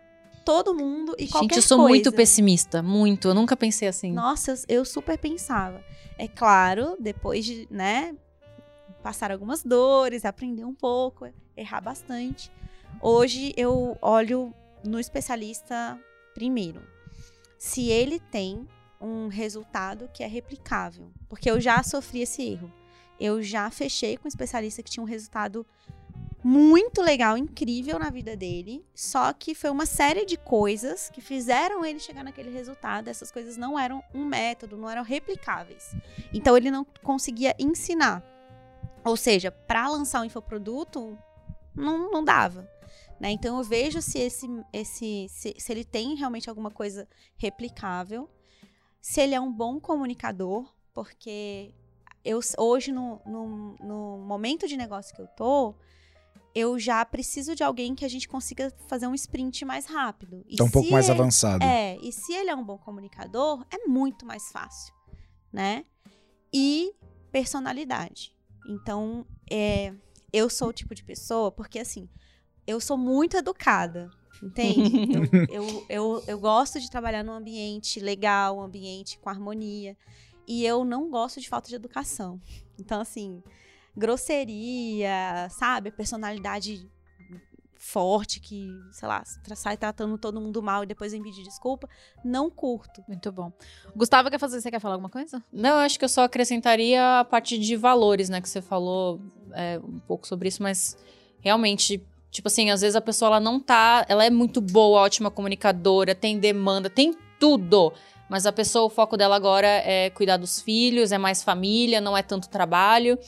todo 0.46 0.74
mundo 0.74 1.14
e 1.20 1.28
qualquer 1.28 1.56
Gente, 1.56 1.64
eu 1.64 1.68
sou 1.68 1.78
coisa. 1.80 1.90
muito 1.90 2.12
pessimista, 2.14 2.82
muito. 2.82 3.28
Eu 3.28 3.34
nunca 3.34 3.58
pensei 3.58 3.90
assim. 3.90 4.14
Nossa, 4.14 4.52
eu, 4.52 4.78
eu 4.78 4.86
super 4.86 5.18
pensava. 5.18 5.84
É 6.18 6.30
claro, 6.30 6.96
depois 6.98 7.44
de, 7.44 7.68
né, 7.70 8.16
passar 9.04 9.34
algumas 9.34 9.64
dores, 9.66 10.24
aprender 10.24 10.64
um 10.64 10.74
pouco, 10.74 11.28
errar 11.58 11.82
bastante. 11.82 12.50
Hoje 13.02 13.54
eu 13.58 13.98
olho 14.02 14.54
no 14.84 15.00
especialista 15.00 16.00
primeiro. 16.34 16.82
Se 17.58 17.90
ele 17.90 18.20
tem 18.20 18.68
um 19.00 19.28
resultado 19.28 20.10
que 20.14 20.24
é 20.24 20.28
replicável, 20.28 21.12
porque 21.28 21.50
eu 21.50 21.60
já 21.60 21.82
sofri 21.84 22.22
esse 22.22 22.42
erro. 22.44 22.72
Eu 23.20 23.42
já 23.42 23.70
fechei 23.70 24.18
com 24.18 24.26
um 24.26 24.28
especialista 24.28 24.82
que 24.82 24.90
tinha 24.90 25.04
um 25.04 25.08
resultado 25.08 25.66
muito 26.44 27.02
legal, 27.02 27.38
incrível 27.38 28.00
na 28.00 28.10
vida 28.10 28.36
dele, 28.36 28.84
só 28.96 29.32
que 29.32 29.54
foi 29.54 29.70
uma 29.70 29.86
série 29.86 30.26
de 30.26 30.38
coisas 30.38 31.10
que 31.12 31.22
fizeram 31.22 31.86
ele 31.86 32.00
chegar 32.00 32.24
naquele 32.24 32.50
resultado. 32.50 33.08
Essas 33.08 33.32
coisas 33.32 33.58
não 33.58 33.78
eram 33.78 34.04
um 34.14 34.26
método, 34.26 34.78
não 34.78 34.90
eram 34.90 35.04
replicáveis. 35.04 35.96
Então 36.34 36.58
ele 36.58 36.72
não 36.72 36.86
conseguia 37.04 37.56
ensinar. 37.60 38.24
Ou 39.04 39.16
seja, 39.16 39.52
para 39.52 39.88
lançar 39.88 40.22
um 40.22 40.26
infoproduto, 40.26 41.18
não, 41.76 42.12
não 42.12 42.24
dava. 42.24 42.68
Né? 43.22 43.30
Então 43.30 43.60
eu 43.60 43.64
vejo 43.64 44.02
se, 44.02 44.18
esse, 44.18 44.48
esse, 44.74 45.28
se, 45.30 45.54
se 45.56 45.72
ele 45.72 45.86
tem 45.86 46.16
realmente 46.16 46.50
alguma 46.50 46.72
coisa 46.72 47.08
replicável, 47.38 48.28
se 49.00 49.22
ele 49.22 49.36
é 49.36 49.40
um 49.40 49.54
bom 49.54 49.80
comunicador, 49.80 50.74
porque 50.92 51.72
eu 52.26 52.40
hoje, 52.58 52.92
no, 52.92 53.22
no, 53.24 53.76
no 53.80 54.18
momento 54.26 54.68
de 54.68 54.76
negócio 54.76 55.16
que 55.16 55.22
eu 55.22 55.28
tô, 55.28 55.76
eu 56.56 56.80
já 56.80 57.06
preciso 57.06 57.54
de 57.54 57.64
alguém 57.64 57.94
que 57.94 58.04
a 58.04 58.08
gente 58.08 58.28
consiga 58.28 58.74
fazer 58.88 59.06
um 59.06 59.14
sprint 59.14 59.66
mais 59.66 59.86
rápido. 59.86 60.44
E 60.48 60.56
Tá 60.56 60.64
um 60.64 60.72
pouco 60.72 60.90
mais 60.90 61.08
ele- 61.08 61.20
avançado. 61.20 61.64
É, 61.64 61.98
e 62.02 62.12
se 62.12 62.34
ele 62.34 62.50
é 62.50 62.56
um 62.56 62.64
bom 62.66 62.80
comunicador, 62.80 63.64
é 63.70 63.86
muito 63.88 64.26
mais 64.26 64.52
fácil, 64.52 64.96
né? 65.54 65.86
E 66.52 66.92
personalidade. 67.32 68.36
Então, 68.68 69.28
é, 69.48 69.94
eu 70.34 70.50
sou 70.50 70.70
o 70.70 70.74
tipo 70.74 70.96
de 70.96 71.04
pessoa, 71.04 71.52
porque 71.52 71.78
assim, 71.78 72.10
eu 72.72 72.80
sou 72.80 72.98
muito 72.98 73.38
educada, 73.38 74.10
entende? 74.42 74.92
eu, 75.14 75.24
eu, 75.50 75.86
eu, 75.90 76.24
eu 76.28 76.40
gosto 76.40 76.80
de 76.80 76.90
trabalhar 76.90 77.24
num 77.24 77.34
ambiente 77.34 78.00
legal, 78.00 78.58
um 78.58 78.62
ambiente 78.62 79.20
com 79.20 79.30
harmonia. 79.30 79.96
E 80.48 80.66
eu 80.66 80.84
não 80.84 81.10
gosto 81.10 81.40
de 81.40 81.48
falta 81.48 81.70
de 81.70 81.76
educação. 81.76 82.42
Então, 82.80 83.00
assim, 83.00 83.42
grosseria, 83.96 85.48
sabe? 85.50 85.92
Personalidade 85.92 86.90
forte 87.82 88.40
que, 88.40 88.70
sei 88.92 89.08
lá, 89.08 89.24
sai 89.56 89.76
tratando 89.76 90.16
todo 90.16 90.40
mundo 90.40 90.62
mal 90.62 90.84
e 90.84 90.86
depois 90.86 91.12
vem 91.12 91.24
pedir 91.24 91.44
desculpa. 91.44 91.90
Não 92.24 92.50
curto. 92.50 93.04
Muito 93.08 93.32
bom. 93.32 93.52
Gustavo, 93.96 94.30
quer 94.30 94.40
fazer? 94.40 94.62
Você 94.62 94.70
quer 94.70 94.80
falar 94.80 94.96
alguma 94.96 95.10
coisa? 95.10 95.44
Não, 95.52 95.72
eu 95.72 95.78
acho 95.78 95.98
que 95.98 96.06
eu 96.06 96.10
só 96.10 96.24
acrescentaria 96.24 97.20
a 97.20 97.26
parte 97.26 97.58
de 97.58 97.76
valores, 97.76 98.30
né? 98.30 98.40
Que 98.40 98.48
você 98.48 98.62
falou 98.62 99.20
é, 99.54 99.80
um 99.80 100.00
pouco 100.00 100.28
sobre 100.28 100.48
isso, 100.48 100.62
mas 100.62 100.96
realmente, 101.40 102.06
tipo 102.32 102.48
assim, 102.48 102.72
às 102.72 102.82
vezes 102.82 102.96
a 102.96 103.02
pessoa 103.02 103.30
ela 103.30 103.40
não 103.40 103.60
tá. 103.60 104.06
Ela 104.08 104.26
é 104.26 104.30
muito 104.30 104.62
boa, 104.62 105.02
ótima 105.02 105.30
comunicadora, 105.30 106.16
tem 106.16 106.40
demanda, 106.40 106.90
tem 106.90 107.14
tudo. 107.40 107.94
Mas 108.30 108.46
a 108.46 108.52
pessoa, 108.52 108.86
o 108.86 108.90
foco 108.90 109.18
dela 109.18 109.36
agora 109.36 109.68
é 109.68 110.10
cuidar 110.10 110.38
dos 110.38 110.62
filhos, 110.62 111.12
é 111.12 111.18
mais 111.18 111.44
família, 111.44 112.00
não 112.00 112.18
é 112.18 112.24
tanto 112.24 112.48
trabalho. 112.48 113.20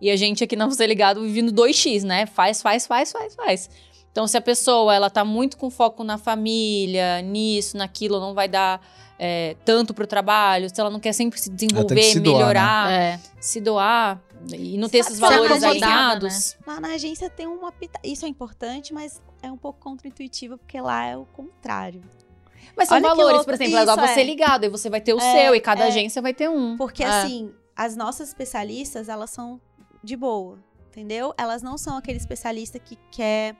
E 0.00 0.08
a 0.08 0.16
gente 0.16 0.44
aqui 0.44 0.54
na 0.56 0.66
Você 0.66 0.86
Ligado 0.86 1.20
vivendo 1.20 1.52
2x, 1.52 2.04
né? 2.04 2.26
Faz, 2.26 2.62
faz, 2.62 2.86
faz, 2.86 3.10
faz, 3.10 3.34
faz. 3.34 3.70
Então, 4.12 4.26
se 4.26 4.36
a 4.36 4.40
pessoa 4.40 4.94
ela 4.94 5.10
tá 5.10 5.24
muito 5.24 5.56
com 5.56 5.68
foco 5.70 6.04
na 6.04 6.18
família, 6.18 7.22
nisso, 7.22 7.76
naquilo, 7.76 8.20
não 8.20 8.34
vai 8.34 8.46
dar 8.46 8.80
é, 9.18 9.56
tanto 9.64 9.94
pro 9.94 10.06
trabalho, 10.06 10.68
se 10.68 10.80
ela 10.80 10.90
não 10.90 11.00
quer 11.00 11.12
sempre 11.12 11.40
se 11.40 11.50
desenvolver, 11.50 12.02
se 12.02 12.20
doar, 12.20 12.34
né? 12.34 12.38
melhorar, 12.38 12.92
é. 12.92 13.20
se 13.40 13.60
doar 13.60 14.20
e 14.54 14.76
não 14.78 14.88
ter 14.88 14.98
esses 14.98 15.18
valores 15.18 15.48
coisa, 15.50 15.68
alinhados. 15.68 16.56
Lá 16.66 16.80
na 16.80 16.88
agência 16.94 17.28
tem 17.30 17.46
uma. 17.46 17.72
Isso 18.02 18.24
é 18.24 18.28
importante, 18.28 18.92
mas 18.92 19.20
é 19.42 19.50
um 19.50 19.56
pouco 19.56 19.80
contra-intuitivo, 19.80 20.58
porque 20.58 20.80
lá 20.80 21.04
é 21.04 21.16
o 21.16 21.24
contrário. 21.26 22.02
Mas 22.76 22.88
são 22.88 22.96
Olha 22.96 23.08
valores, 23.08 23.44
por 23.44 23.54
exemplo, 23.54 23.76
é 23.76 23.82
igual 23.82 23.96
Isso, 23.98 24.06
você 24.06 24.20
é. 24.20 24.24
ligado, 24.24 24.64
aí 24.64 24.70
você 24.70 24.88
vai 24.88 25.00
ter 25.00 25.14
o 25.14 25.18
É, 25.18 25.44
seu, 25.44 25.54
e 25.54 25.60
cada 25.60 25.84
é. 25.84 25.88
agência 25.88 26.22
vai 26.22 26.32
ter 26.32 26.48
um. 26.48 26.76
Porque, 26.76 27.02
É. 27.02 27.06
assim, 27.06 27.52
as 27.76 27.96
nossas 27.96 28.28
especialistas, 28.28 29.08
elas 29.08 29.30
são 29.30 29.60
de 30.02 30.16
boa, 30.16 30.58
entendeu? 30.88 31.34
Elas 31.36 31.62
não 31.62 31.76
são 31.76 31.96
aquele 31.96 32.18
especialista 32.18 32.78
que 32.78 32.96
quer 33.10 33.56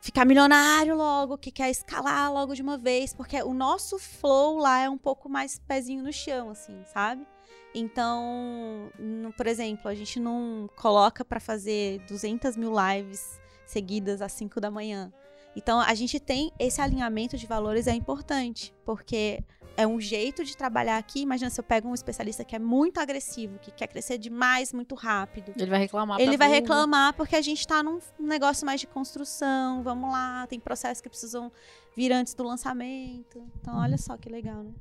ficar 0.00 0.24
milionário 0.24 0.96
logo, 0.96 1.38
que 1.38 1.50
quer 1.50 1.70
escalar 1.70 2.32
logo 2.32 2.54
de 2.54 2.62
uma 2.62 2.76
vez, 2.76 3.14
porque 3.14 3.40
o 3.42 3.54
nosso 3.54 3.98
flow 3.98 4.58
lá 4.58 4.80
é 4.80 4.90
um 4.90 4.98
pouco 4.98 5.28
mais 5.28 5.58
pezinho 5.66 6.02
no 6.02 6.12
chão, 6.12 6.50
assim, 6.50 6.82
sabe? 6.92 7.26
Então, 7.74 8.90
no- 8.98 9.32
por 9.32 9.46
exemplo, 9.46 9.88
a 9.90 9.94
gente 9.94 10.20
não 10.20 10.68
coloca 10.76 11.24
pra 11.24 11.40
fazer 11.40 12.00
200 12.08 12.56
mil 12.56 12.72
lives 12.72 13.40
seguidas 13.66 14.22
às 14.22 14.32
5 14.32 14.60
da 14.60 14.70
manhã. 14.70 15.12
Então, 15.56 15.80
a 15.80 15.94
gente 15.94 16.18
tem 16.20 16.52
esse 16.58 16.80
alinhamento 16.80 17.36
de 17.36 17.46
valores 17.46 17.86
é 17.86 17.92
importante, 17.92 18.74
porque 18.84 19.42
é 19.76 19.86
um 19.86 20.00
jeito 20.00 20.44
de 20.44 20.56
trabalhar 20.56 20.98
aqui. 20.98 21.20
Imagina 21.20 21.48
se 21.50 21.58
eu 21.60 21.64
pego 21.64 21.88
um 21.88 21.94
especialista 21.94 22.44
que 22.44 22.54
é 22.56 22.58
muito 22.58 22.98
agressivo, 22.98 23.58
que 23.60 23.70
quer 23.70 23.86
crescer 23.88 24.18
demais, 24.18 24.72
muito 24.72 24.94
rápido. 24.96 25.52
Ele 25.56 25.70
vai 25.70 25.78
reclamar. 25.80 26.20
Ele 26.20 26.36
vai 26.36 26.48
reclamar 26.48 27.14
porque 27.14 27.36
a 27.36 27.42
gente 27.42 27.66
tá 27.66 27.82
num 27.82 27.98
negócio 28.18 28.66
mais 28.66 28.80
de 28.80 28.86
construção. 28.88 29.82
Vamos 29.82 30.10
lá, 30.10 30.46
tem 30.48 30.58
processos 30.60 31.00
que 31.00 31.08
precisam 31.08 31.50
vir 31.96 32.12
antes 32.12 32.34
do 32.34 32.42
lançamento. 32.44 33.44
Então, 33.60 33.78
olha 33.78 33.96
só 33.98 34.16
que 34.16 34.28
legal, 34.28 34.62
né? 34.62 34.72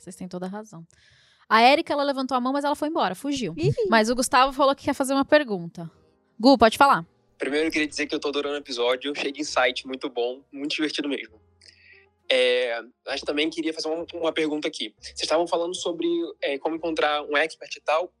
Vocês 0.00 0.14
têm 0.16 0.28
toda 0.28 0.46
a 0.46 0.48
razão. 0.48 0.84
A 1.48 1.62
Érica, 1.62 1.92
ela 1.92 2.02
levantou 2.02 2.36
a 2.36 2.40
mão, 2.40 2.52
mas 2.52 2.64
ela 2.64 2.74
foi 2.74 2.88
embora, 2.88 3.14
fugiu. 3.14 3.54
Ih, 3.56 3.72
Mas 3.88 4.10
o 4.10 4.14
Gustavo 4.14 4.52
falou 4.52 4.74
que 4.74 4.84
quer 4.84 4.94
fazer 4.94 5.14
uma 5.14 5.24
pergunta. 5.24 5.90
Gu, 6.38 6.58
pode 6.58 6.76
falar. 6.76 7.06
Primeiro, 7.38 7.68
eu 7.68 7.70
queria 7.70 7.86
dizer 7.86 8.06
que 8.06 8.14
eu 8.14 8.18
tô 8.18 8.28
adorando 8.28 8.56
o 8.56 8.58
episódio. 8.58 9.14
Cheio 9.14 9.32
de 9.32 9.40
insight, 9.40 9.86
muito 9.86 10.08
bom, 10.10 10.42
muito 10.52 10.74
divertido 10.74 11.08
mesmo. 11.08 11.40
É, 12.28 12.82
mas 13.06 13.20
também 13.20 13.48
queria 13.48 13.72
fazer 13.72 13.88
uma, 13.88 14.04
uma 14.14 14.32
pergunta 14.32 14.66
aqui. 14.66 14.92
Vocês 15.00 15.22
estavam 15.22 15.46
falando 15.46 15.74
sobre 15.76 16.08
é, 16.42 16.58
como 16.58 16.74
encontrar 16.74 17.22
um 17.22 17.36
expert 17.36 17.76
e 17.76 17.80
tal. 17.80 18.12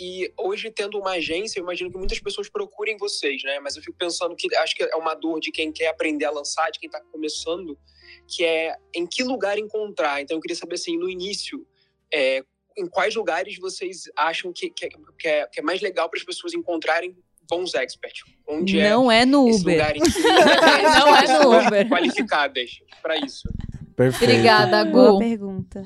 E 0.00 0.32
hoje, 0.36 0.70
tendo 0.70 0.98
uma 0.98 1.12
agência, 1.12 1.60
eu 1.60 1.62
imagino 1.62 1.90
que 1.90 1.98
muitas 1.98 2.18
pessoas 2.18 2.48
procurem 2.48 2.96
vocês, 2.96 3.42
né? 3.44 3.60
Mas 3.60 3.76
eu 3.76 3.82
fico 3.82 3.96
pensando 3.96 4.34
que 4.34 4.52
acho 4.56 4.74
que 4.74 4.82
é 4.82 4.96
uma 4.96 5.14
dor 5.14 5.38
de 5.38 5.52
quem 5.52 5.70
quer 5.70 5.88
aprender 5.88 6.24
a 6.24 6.30
lançar, 6.30 6.70
de 6.70 6.80
quem 6.80 6.90
tá 6.90 7.00
começando, 7.12 7.78
que 8.26 8.44
é 8.44 8.74
em 8.92 9.06
que 9.06 9.22
lugar 9.22 9.58
encontrar. 9.58 10.20
Então, 10.20 10.36
eu 10.36 10.40
queria 10.40 10.56
saber, 10.56 10.74
assim, 10.74 10.96
no 10.96 11.08
início, 11.08 11.64
é, 12.12 12.42
em 12.76 12.86
quais 12.86 13.14
lugares 13.14 13.58
vocês 13.58 14.04
acham 14.16 14.52
que, 14.52 14.70
que, 14.70 14.88
que 15.18 15.28
é, 15.28 15.46
que 15.46 15.60
é 15.60 15.62
mais 15.62 15.80
legal 15.80 16.08
para 16.08 16.18
as 16.18 16.24
pessoas 16.24 16.54
encontrarem 16.54 17.16
bons 17.48 17.74
experts? 17.74 18.22
Onde 18.46 18.78
é 18.80 18.90
Não 18.90 19.10
é 19.10 19.24
no 19.26 19.48
esse 19.48 19.60
Uber. 19.60 19.74
lugar 19.74 19.96
em 19.96 20.00
que 20.02 20.20
Não 20.20 21.16
é 21.16 21.38
no 21.44 21.66
Uber. 21.66 21.88
qualificadas 21.88 22.70
para 23.02 23.16
isso? 23.18 23.48
Perfeito. 23.96 24.30
Obrigada, 24.30 24.84
boa 24.84 25.12
Gu. 25.12 25.18
pergunta. 25.18 25.84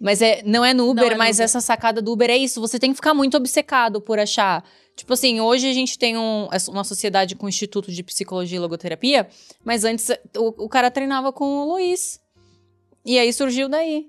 Mas 0.00 0.20
é, 0.20 0.42
não 0.44 0.64
é 0.64 0.74
no 0.74 0.88
Uber, 0.90 1.06
é 1.06 1.10
no 1.10 1.18
mas 1.18 1.36
Uber. 1.36 1.44
essa 1.44 1.60
sacada 1.60 2.02
do 2.02 2.12
Uber 2.12 2.28
é 2.28 2.36
isso. 2.36 2.60
Você 2.60 2.78
tem 2.78 2.90
que 2.90 2.96
ficar 2.96 3.14
muito 3.14 3.36
obcecado 3.36 4.00
por 4.00 4.18
achar. 4.18 4.62
Tipo 4.96 5.12
assim, 5.14 5.40
hoje 5.40 5.68
a 5.68 5.72
gente 5.72 5.98
tem 5.98 6.18
um- 6.18 6.48
uma 6.68 6.84
sociedade 6.84 7.34
com 7.36 7.46
o 7.46 7.48
Instituto 7.48 7.90
de 7.90 8.02
Psicologia 8.02 8.56
e 8.56 8.60
Logoterapia, 8.60 9.28
mas 9.64 9.84
antes 9.84 10.08
o, 10.36 10.64
o 10.64 10.68
cara 10.68 10.90
treinava 10.90 11.32
com 11.32 11.44
o 11.44 11.64
Luiz. 11.72 12.20
E 13.06 13.18
aí 13.18 13.32
surgiu 13.32 13.68
daí. 13.68 14.06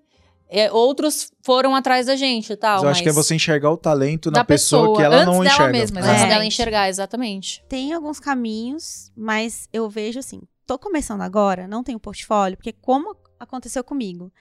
É, 0.48 0.72
outros 0.72 1.32
foram 1.42 1.76
atrás 1.76 2.06
da 2.06 2.16
gente 2.16 2.54
e 2.54 2.56
tal. 2.56 2.76
Mas 2.76 2.84
eu 2.84 2.90
acho 2.90 3.04
que 3.04 3.10
é 3.10 3.12
você 3.12 3.36
enxergar 3.36 3.72
o 3.72 3.78
talento 3.78 4.30
na 4.30 4.44
pessoa, 4.44 4.82
pessoa, 4.84 4.98
que 4.98 5.04
ela 5.04 5.16
antes 5.16 5.26
não 5.26 5.44
dela 5.44 5.54
enxerga. 5.54 5.72
mesma, 5.72 6.00
Antes 6.00 6.10
exatamente. 6.10 6.30
dela 6.34 6.46
enxergar, 6.46 6.90
exatamente. 6.90 7.66
Tem 7.68 7.94
alguns 7.94 8.20
caminhos, 8.20 9.12
mas 9.18 9.68
eu 9.74 9.90
vejo 9.90 10.20
assim, 10.20 10.42
tô 10.66 10.78
começando 10.78 11.22
agora, 11.22 11.68
não 11.68 11.84
tenho 11.84 12.00
portfólio, 12.00 12.58
porque 12.58 12.72
como 12.72 13.16
aconteceu 13.40 13.84
comigo? 13.84 14.32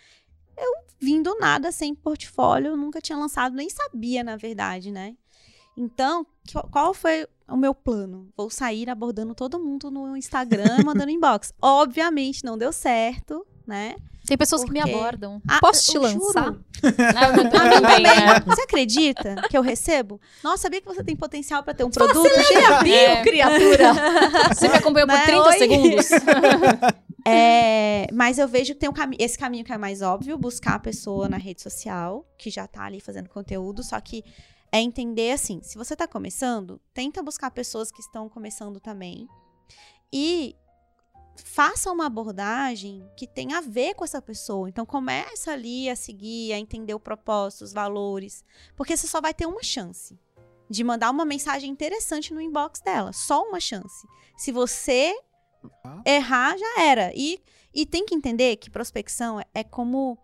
Eu 0.56 0.72
vim 1.01 1.22
do 1.22 1.39
nada 1.39 1.72
sem 1.72 1.94
portfólio, 1.94 2.76
nunca 2.76 3.01
tinha 3.01 3.18
lançado, 3.18 3.56
nem 3.56 3.68
sabia, 3.70 4.22
na 4.22 4.36
verdade, 4.36 4.90
né? 4.90 5.14
Então, 5.76 6.24
qual 6.70 6.94
foi 6.94 7.26
o 7.48 7.56
meu 7.56 7.74
plano? 7.74 8.28
Vou 8.36 8.48
sair 8.48 8.89
abordando 8.89 9.35
todo 9.35 9.59
mundo 9.59 9.90
no 9.90 10.16
Instagram 10.16 10.78
e 10.81 10.85
mandando 10.85 11.10
inbox. 11.10 11.52
Obviamente 11.60 12.44
não 12.44 12.56
deu 12.56 12.72
certo, 12.72 13.44
né? 13.66 13.96
Tem 14.26 14.38
pessoas 14.38 14.64
que 14.64 14.70
me 14.70 14.80
Porque- 14.80 14.94
abordam. 14.94 15.40
Ah, 15.46 15.58
Posso 15.60 15.84
te 15.86 15.92
juro. 15.92 16.04
lançar? 16.06 16.54
Eu 16.82 16.90
A 16.90 17.32
mim 17.42 17.50
também, 17.50 18.02
né? 18.02 18.40
Você 18.46 18.62
acredita 18.62 19.34
que 19.50 19.56
eu 19.56 19.60
recebo? 19.62 20.18
Nossa, 20.42 20.62
sabia 20.62 20.80
que 20.80 20.86
você 20.86 21.04
tem 21.04 21.14
potencial 21.14 21.62
pra 21.62 21.74
ter 21.74 21.84
um 21.84 21.90
produto? 21.90 22.26
Acelera 22.26 22.78
a 22.78 22.82
bio, 22.82 22.94
É. 22.94 23.22
criatura. 23.22 23.92
Você 24.54 24.68
me 24.68 24.76
acompanhou 24.76 25.06
por 25.08 25.14
Né? 25.16 25.24
30 25.26 25.48
Oi. 25.48 25.58
segundos. 25.58 26.06
É, 27.26 28.06
mas 28.12 28.36
eu 28.38 28.46
vejo 28.46 28.74
que 28.74 28.80
tem 28.80 28.88
um 28.88 28.92
cami 28.92 29.16
esse 29.18 29.38
caminho 29.38 29.64
que 29.64 29.72
é 29.72 29.78
mais 29.78 30.02
óbvio, 30.02 30.36
buscar 30.36 30.74
a 30.74 30.78
pessoa 30.78 31.26
na 31.26 31.38
rede 31.38 31.62
social, 31.62 32.22
que 32.36 32.50
já 32.50 32.66
tá 32.66 32.84
ali 32.84 33.00
fazendo 33.00 33.30
conteúdo, 33.30 33.82
só 33.82 33.98
que 33.98 34.22
é 34.70 34.78
entender 34.78 35.30
assim, 35.32 35.60
se 35.62 35.78
você 35.78 35.96
tá 35.96 36.06
começando, 36.06 36.78
tenta 36.92 37.22
buscar 37.22 37.50
pessoas 37.50 37.90
que 37.90 38.00
estão 38.02 38.28
começando 38.28 38.78
também. 38.78 39.26
E 40.12 40.54
faça 41.36 41.90
uma 41.90 42.06
abordagem 42.06 43.05
que 43.16 43.27
tenha 43.27 43.59
a 43.59 43.61
ver 43.61 43.94
com 43.94 44.05
essa 44.05 44.20
pessoa. 44.23 44.69
Então 44.69 44.85
começa 44.86 45.52
ali 45.52 45.89
a 45.90 45.97
seguir, 45.97 46.52
a 46.52 46.59
entender 46.59 46.94
o 46.94 47.01
propósito, 47.01 47.62
os 47.65 47.73
valores, 47.73 48.44
porque 48.77 48.97
você 48.97 49.06
só 49.06 49.20
vai 49.20 49.32
ter 49.35 49.47
uma 49.47 49.62
chance 49.62 50.19
de 50.69 50.82
mandar 50.85 51.11
uma 51.11 51.24
mensagem 51.24 51.70
interessante 51.70 52.32
no 52.32 52.40
inbox 52.40 52.81
dela, 52.81 53.12
só 53.12 53.43
uma 53.43 53.61
chance. 53.61 54.06
Se 54.36 54.51
você 54.52 55.15
Ah. 55.85 56.02
errar, 56.05 56.56
já 56.59 56.82
era. 56.82 57.12
E, 57.15 57.40
e 57.73 57.86
tem 57.86 58.05
que 58.05 58.15
entender 58.15 58.56
que 58.56 58.70
prospecção 58.70 59.40
é, 59.40 59.44
é 59.55 59.65
como 59.65 60.19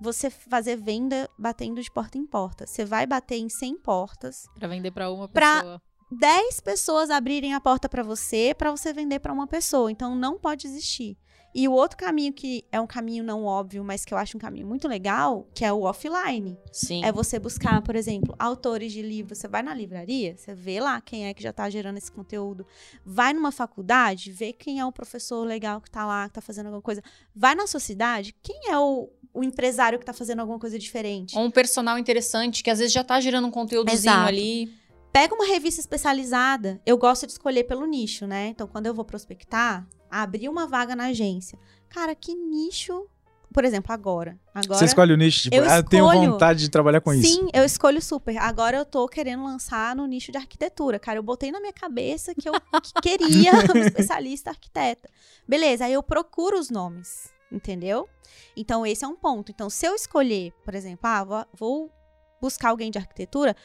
você 0.00 0.28
fazer 0.30 0.76
venda 0.76 1.28
batendo 1.38 1.82
de 1.82 1.90
porta 1.90 2.18
em 2.18 2.26
porta. 2.26 2.66
Você 2.66 2.84
vai 2.84 3.06
bater 3.06 3.36
em 3.36 3.48
100 3.48 3.78
portas, 3.78 4.46
Pra 4.54 4.68
vender 4.68 4.90
pra 4.90 5.10
uma 5.10 5.26
Pra- 5.28 5.56
pessoa. 5.56 5.82
10 6.10 6.60
pessoas 6.60 7.10
abrirem 7.10 7.54
a 7.54 7.60
porta 7.60 7.88
pra 7.88 8.02
você, 8.02 8.54
pra 8.56 8.70
você 8.70 8.92
vender 8.92 9.18
pra 9.18 9.32
uma 9.32 9.46
pessoa. 9.46 9.90
Então 9.90 10.14
não 10.14 10.38
pode 10.38 10.66
existir. 10.66 11.16
E 11.58 11.66
o 11.66 11.72
outro 11.72 11.96
caminho 11.96 12.34
que 12.34 12.66
é 12.70 12.78
um 12.78 12.86
caminho 12.86 13.24
não 13.24 13.44
óbvio, 13.44 13.82
mas 13.82 14.04
que 14.04 14.12
eu 14.12 14.18
acho 14.18 14.36
um 14.36 14.40
caminho 14.40 14.66
muito 14.66 14.86
legal, 14.86 15.48
que 15.54 15.64
é 15.64 15.72
o 15.72 15.84
offline. 15.84 16.54
Sim. 16.70 17.02
É 17.02 17.10
você 17.10 17.38
buscar, 17.38 17.80
por 17.80 17.96
exemplo, 17.96 18.36
autores 18.38 18.92
de 18.92 19.00
livros. 19.00 19.38
Você 19.38 19.48
vai 19.48 19.62
na 19.62 19.72
livraria, 19.72 20.36
você 20.36 20.54
vê 20.54 20.80
lá 20.80 21.00
quem 21.00 21.26
é 21.26 21.32
que 21.32 21.42
já 21.42 21.54
tá 21.54 21.70
gerando 21.70 21.96
esse 21.96 22.12
conteúdo. 22.12 22.66
Vai 23.06 23.32
numa 23.32 23.50
faculdade, 23.50 24.32
vê 24.32 24.52
quem 24.52 24.80
é 24.80 24.84
o 24.84 24.92
professor 24.92 25.46
legal 25.46 25.80
que 25.80 25.90
tá 25.90 26.04
lá, 26.04 26.28
que 26.28 26.34
tá 26.34 26.42
fazendo 26.42 26.66
alguma 26.66 26.82
coisa. 26.82 27.02
Vai 27.34 27.54
na 27.54 27.66
sua 27.66 27.80
cidade, 27.80 28.36
quem 28.42 28.68
é 28.70 28.78
o, 28.78 29.08
o 29.32 29.42
empresário 29.42 29.98
que 29.98 30.04
tá 30.04 30.12
fazendo 30.12 30.40
alguma 30.40 30.58
coisa 30.58 30.78
diferente. 30.78 31.38
Ou 31.38 31.44
um 31.44 31.50
personal 31.50 31.98
interessante 31.98 32.62
que 32.62 32.68
às 32.68 32.80
vezes 32.80 32.92
já 32.92 33.02
tá 33.02 33.18
gerando 33.18 33.48
um 33.48 33.50
conteúdozinho 33.50 34.12
Exato. 34.12 34.28
ali. 34.28 34.70
Pega 35.16 35.34
uma 35.34 35.46
revista 35.46 35.80
especializada. 35.80 36.78
Eu 36.84 36.98
gosto 36.98 37.24
de 37.26 37.32
escolher 37.32 37.64
pelo 37.64 37.86
nicho, 37.86 38.26
né? 38.26 38.48
Então, 38.48 38.66
quando 38.66 38.84
eu 38.84 38.92
vou 38.92 39.02
prospectar, 39.02 39.88
abrir 40.10 40.46
uma 40.46 40.66
vaga 40.66 40.94
na 40.94 41.06
agência. 41.06 41.58
Cara, 41.88 42.14
que 42.14 42.34
nicho. 42.34 43.06
Por 43.50 43.64
exemplo, 43.64 43.94
agora. 43.94 44.38
Agora. 44.54 44.78
Você 44.78 44.84
escolhe 44.84 45.14
o 45.14 45.16
nicho, 45.16 45.44
tipo, 45.44 45.56
eu 45.56 45.64
ah, 45.64 45.78
eu 45.78 45.82
tenho 45.82 46.06
vontade 46.06 46.60
de 46.60 46.68
trabalhar 46.68 47.00
com 47.00 47.14
isso. 47.14 47.32
Sim, 47.32 47.48
eu 47.54 47.64
escolho 47.64 48.02
super. 48.02 48.36
Agora 48.36 48.76
eu 48.76 48.84
tô 48.84 49.08
querendo 49.08 49.42
lançar 49.42 49.96
no 49.96 50.06
nicho 50.06 50.30
de 50.30 50.36
arquitetura. 50.36 50.98
Cara, 50.98 51.18
eu 51.18 51.22
botei 51.22 51.50
na 51.50 51.60
minha 51.60 51.72
cabeça 51.72 52.34
que 52.34 52.46
eu 52.46 52.52
que 52.52 52.92
queria 53.00 53.52
um 53.74 53.78
especialista 53.78 54.50
arquiteta. 54.50 55.08
Beleza, 55.48 55.86
aí 55.86 55.94
eu 55.94 56.02
procuro 56.02 56.58
os 56.58 56.68
nomes, 56.68 57.32
entendeu? 57.50 58.06
Então 58.54 58.84
esse 58.84 59.02
é 59.02 59.08
um 59.08 59.16
ponto. 59.16 59.50
Então, 59.50 59.70
se 59.70 59.86
eu 59.86 59.94
escolher, 59.94 60.52
por 60.62 60.74
exemplo, 60.74 61.08
ah, 61.08 61.46
vou 61.58 61.90
buscar 62.38 62.68
alguém 62.68 62.90
de 62.90 62.98
arquitetura, 62.98 63.56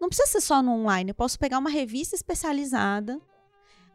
não 0.00 0.08
precisa 0.08 0.28
ser 0.28 0.40
só 0.40 0.62
no 0.62 0.72
online. 0.72 1.10
Eu 1.10 1.14
posso 1.14 1.38
pegar 1.38 1.58
uma 1.58 1.70
revista 1.70 2.14
especializada, 2.14 3.20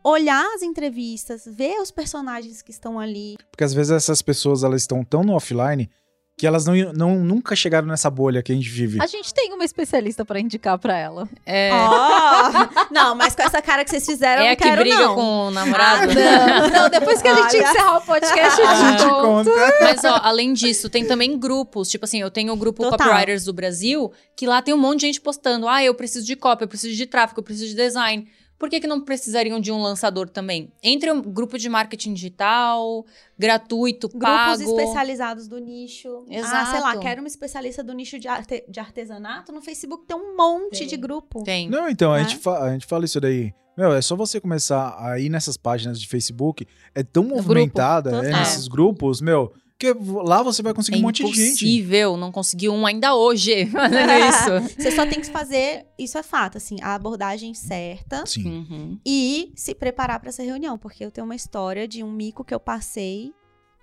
olhar 0.04 0.46
as 0.54 0.62
entrevistas, 0.62 1.44
ver 1.46 1.80
os 1.80 1.92
personagens 1.92 2.62
que 2.62 2.72
estão 2.72 3.00
ali. 3.00 3.38
Porque 3.52 3.64
às 3.64 3.74
vezes 3.74 3.92
essas 3.92 4.22
pessoas 4.22 4.64
elas 4.64 4.82
estão 4.82 5.04
tão 5.04 5.24
no 5.24 5.34
offline 5.34 5.90
que 6.36 6.48
elas 6.48 6.66
não, 6.66 6.76
não 6.94 7.24
nunca 7.24 7.56
chegaram 7.56 7.88
nessa 7.88 8.10
bolha 8.10 8.42
que 8.42 8.52
a 8.52 8.56
gente 8.56 8.68
vive. 8.68 9.00
A 9.02 9.06
gente 9.06 9.34
tem 9.34 9.54
uma 9.54 9.64
especialista 9.64 10.26
pra 10.26 10.40
indicar 10.40 10.80
pra 10.80 10.98
ela. 10.98 11.30
É, 11.46 11.70
Ó! 11.72 12.52
não, 12.92 13.16
mas 13.16 13.36
com 13.36 13.44
essa 13.44 13.62
cara 13.62 13.84
que 13.84 13.92
vocês 13.92 14.06
fizeram, 14.06 14.42
é 14.42 14.50
não 14.50 14.56
que 14.56 14.64
quero, 14.64 14.82
briga 14.82 14.98
não. 14.98 15.16
com 15.16 15.48
o 15.48 15.52
namorado. 15.52 16.12
não, 16.14 16.70
não, 16.82 16.90
depois 16.90 17.22
que 17.22 17.28
a 17.28 17.36
gente 17.36 17.56
Olha. 17.58 17.70
encerrar 17.70 17.98
o 17.98 18.02
podcast, 18.02 18.62
a 18.62 18.76
gente 18.76 18.98
te 18.98 19.10
conto. 19.10 19.52
conta. 19.52 19.74
Mas, 19.82 20.04
ó, 20.04 20.20
além 20.24 20.54
disso, 20.54 20.90
tem 20.90 21.06
também 21.06 21.38
grupos. 21.38 21.88
Tipo 21.88 22.06
assim, 22.06 22.20
eu 22.20 22.32
tenho 22.32 22.52
o 22.52 22.56
grupo 22.56 22.82
Total. 22.82 22.98
Copywriters 22.98 23.46
do 23.46 23.54
Brasil, 23.54 24.12
que 24.36 24.48
lá 24.48 24.62
tem 24.62 24.74
um 24.74 24.78
monte 24.78 25.02
de 25.02 25.06
gente 25.08 25.22
postando. 25.22 25.68
Ah, 25.68 25.84
eu 25.84 25.94
preciso 25.94 26.26
de 26.26 26.36
copy, 26.36 26.64
eu 26.64 26.68
preciso 26.68 26.96
de 26.96 27.06
tráfego, 27.06 27.42
eu 27.42 27.44
preciso 27.44 27.68
de 27.68 27.76
design. 27.76 28.28
Por 28.58 28.70
que, 28.70 28.80
que 28.80 28.88
não 28.88 29.02
precisariam 29.02 29.60
de 29.60 29.72
um 29.72 29.82
lançador 29.82 30.30
também? 30.30 30.72
Entre 30.82 31.12
um 31.12 31.22
grupo 31.22 31.58
de 31.58 31.68
marketing 31.68 32.14
digital, 32.14 33.06
gratuito, 33.38 34.08
Grupos 34.08 34.22
pago. 34.30 34.62
especializados 34.64 35.48
do 35.48 35.60
nicho. 35.60 36.24
Ah, 36.30 36.66
sei 36.72 36.80
lá, 36.80 36.90
Exato. 36.92 37.00
quero 37.00 37.22
uma 37.22 37.28
especialista 37.28 37.84
do 37.84 37.94
nicho 37.94 38.18
de, 38.20 38.28
arte- 38.28 38.64
de 38.70 38.80
artesanato. 38.80 39.52
No 39.52 39.62
Facebook 39.62 40.06
tem 40.06 40.16
um 40.16 40.36
monte 40.38 40.80
Tem. 40.80 40.88
de 40.88 40.96
grupo. 40.98 41.44
Tem. 41.44 41.70
Não, 41.70 41.90
então, 41.90 42.14
a, 42.14 42.18
Né? 42.18 42.24
gente 42.24 42.38
fa- 42.38 42.60
a 42.64 42.72
gente 42.72 42.86
fala 42.86 43.04
isso 43.06 43.20
daí. 43.20 43.54
Meu, 43.76 43.92
é 43.92 44.02
só 44.02 44.16
você 44.16 44.40
começar 44.40 44.96
a 45.00 45.20
ir 45.20 45.30
nessas 45.30 45.58
páginas 45.58 46.00
de 46.00 46.08
Facebook. 46.08 46.66
É 46.94 47.04
tão 47.04 47.24
movimentada, 47.24 48.12
é, 48.12 48.14
total. 48.22 48.40
nesses 48.40 48.68
grupos, 48.68 49.20
meu, 49.20 49.52
Porque 49.92 50.22
lá 50.24 50.42
você 50.42 50.62
vai 50.62 50.74
conseguir 50.74 50.98
É 50.98 51.00
um 51.00 51.04
monte 51.04 51.24
de 51.24 51.34
gente. 51.34 51.48
impossível 51.50 52.18
não 52.18 52.32
conseguir 52.32 52.70
um 52.70 52.86
ainda 52.86 53.16
hoje 53.16 53.66
fazendo 53.72 54.12
isso. 54.12 54.76
Você 54.82 54.92
só 54.92 55.06
tem 55.06 55.20
que 55.20 55.30
fazer, 55.30 55.86
isso 55.98 56.18
é 56.18 56.24
fato, 56.24 56.58
assim, 56.58 56.78
a 56.82 56.94
abordagem 56.96 57.54
certa 57.54 58.26
Sim. 58.26 58.48
Uhum. 58.48 59.00
e 59.06 59.52
se 59.56 59.76
preparar 59.76 60.20
pra 60.20 60.30
essa 60.30 60.44
reunião, 60.44 60.78
porque 60.78 61.04
eu 61.04 61.12
tenho 61.12 61.26
uma 61.26 61.36
história 61.36 61.88
de 61.88 62.04
um 62.04 62.12
mico 62.12 62.44
que 62.44 62.54
eu 62.54 62.60
passei. 62.60 63.34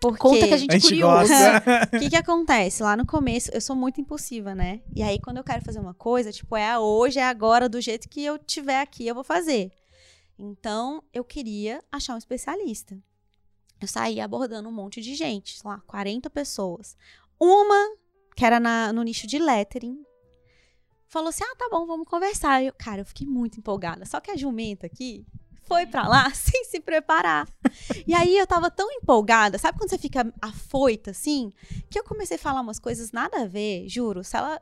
Porque 0.01 0.17
Conta 0.19 0.49
que 0.49 0.55
a 0.55 0.57
gente 0.57 0.71
A 0.71 0.79
gente 0.79 0.89
curioso. 0.89 1.29
gosta. 1.29 1.97
o 1.97 1.99
que 2.01 2.09
que 2.09 2.17
acontece? 2.17 2.83
Lá 2.83 2.97
no 2.97 3.05
começo, 3.05 3.51
eu 3.53 3.61
sou 3.61 3.77
muito 3.77 4.01
impulsiva, 4.01 4.55
né? 4.55 4.81
E 4.97 5.03
aí, 5.03 5.21
quando 5.21 5.37
eu 5.37 5.45
quero 5.45 5.63
fazer 5.63 5.79
uma 5.79 5.93
coisa, 5.93 6.33
tipo, 6.33 6.57
é 6.57 6.71
a 6.71 6.81
hoje, 6.81 7.19
é 7.19 7.25
agora, 7.25 7.69
do 7.69 7.79
jeito 7.83 8.09
que 8.09 8.25
eu 8.25 8.39
tiver 8.39 8.81
aqui, 8.81 9.07
eu 9.07 9.15
vou 9.15 9.23
fazer. 9.25 9.71
Então, 10.39 11.03
eu 11.13 11.23
queria 11.23 11.83
achar 11.93 12.15
um 12.15 12.19
especialista. 12.19 12.97
Eu 13.81 13.89
saí 13.89 14.21
abordando 14.21 14.69
um 14.69 14.73
monte 14.73 15.01
de 15.01 15.15
gente, 15.15 15.59
sei 15.59 15.71
lá, 15.71 15.81
40 15.87 16.29
pessoas. 16.31 16.97
Uma, 17.39 17.97
que 18.37 18.45
era 18.45 18.61
na- 18.61 18.93
no 18.93 19.03
nicho 19.03 19.27
de 19.27 19.39
lettering, 19.39 20.05
falou 21.09 21.29
assim: 21.31 21.45
ah, 21.45 21.57
tá 21.57 21.69
bom, 21.71 21.87
vamos 21.87 22.07
conversar. 22.07 22.63
Eu, 22.63 22.73
cara, 22.77 23.01
eu 23.01 23.07
fiquei 23.07 23.27
muito 23.27 23.59
empolgada. 23.59 24.05
Só 24.05 24.21
que 24.21 24.31
a 24.31 24.37
jumenta 24.37 24.87
aqui 24.87 25.25
foi 25.63 25.87
pra 25.87 26.07
lá 26.07 26.31
sem 26.35 26.65
se 26.65 26.81
preparar. 26.81 27.49
E 28.07 28.13
aí 28.13 28.37
eu 28.37 28.47
tava 28.47 28.71
tão 28.71 28.91
empolgada, 28.93 29.57
sabe 29.59 29.79
quando 29.79 29.89
você 29.91 29.99
fica 29.99 30.31
afoita 30.43 31.11
assim? 31.13 31.51
Que 31.89 31.99
eu 31.99 32.05
comecei 32.05 32.37
a 32.37 32.41
falar 32.41 32.61
umas 32.61 32.79
coisas 32.79 33.13
nada 33.13 33.43
a 33.43 33.47
ver, 33.47 33.89
juro. 33.89 34.23
Se 34.23 34.37
ela. 34.37 34.61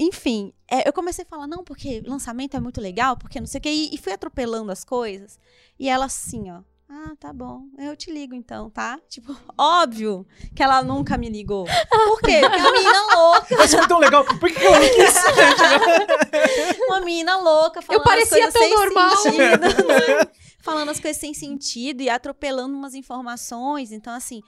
Enfim, 0.00 0.52
é, 0.70 0.88
eu 0.88 0.92
comecei 0.92 1.24
a 1.24 1.28
falar, 1.28 1.46
não, 1.48 1.64
porque 1.64 2.00
lançamento 2.06 2.56
é 2.56 2.60
muito 2.60 2.80
legal, 2.80 3.16
porque 3.16 3.40
não 3.40 3.48
sei 3.48 3.58
o 3.58 3.62
quê, 3.62 3.68
e, 3.70 3.94
e 3.94 3.98
fui 3.98 4.12
atropelando 4.12 4.70
as 4.70 4.84
coisas. 4.84 5.38
E 5.78 5.88
ela 5.88 6.04
assim, 6.04 6.50
ó. 6.50 6.62
Ah, 6.90 7.12
tá 7.20 7.34
bom. 7.34 7.64
Eu 7.76 7.94
te 7.94 8.10
ligo 8.10 8.34
então, 8.34 8.70
tá? 8.70 8.98
Tipo, 9.10 9.36
óbvio 9.58 10.26
que 10.56 10.62
ela 10.62 10.82
nunca 10.82 11.18
me 11.18 11.28
ligou. 11.28 11.66
Por 11.66 12.20
quê? 12.20 12.40
Porque 12.40 12.56
é 12.56 12.60
uma 12.60 12.72
menina 12.72 13.14
louca, 13.14 13.56
Mas 13.58 13.74
foi 13.74 13.86
tão 13.86 13.98
legal. 13.98 14.24
Por 14.24 14.48
que 14.48 14.54
que 14.54 14.66
ela 14.66 14.80
não 14.80 14.88
quis? 14.88 15.14
uma 16.88 17.00
menina 17.00 17.36
louca, 17.36 17.82
falando 17.82 18.04
parecia 18.04 18.46
as 18.46 18.52
coisas 18.54 18.70
tão 18.70 18.78
sem 18.78 18.94
normal. 18.94 19.16
sentido, 19.16 19.86
né? 19.86 20.30
falando 20.60 20.90
as 20.90 20.98
coisas 21.00 21.20
sem 21.20 21.34
sentido 21.34 22.00
e 22.00 22.08
atropelando 22.08 22.74
umas 22.74 22.94
informações. 22.94 23.92
Então, 23.92 24.14
assim, 24.14 24.42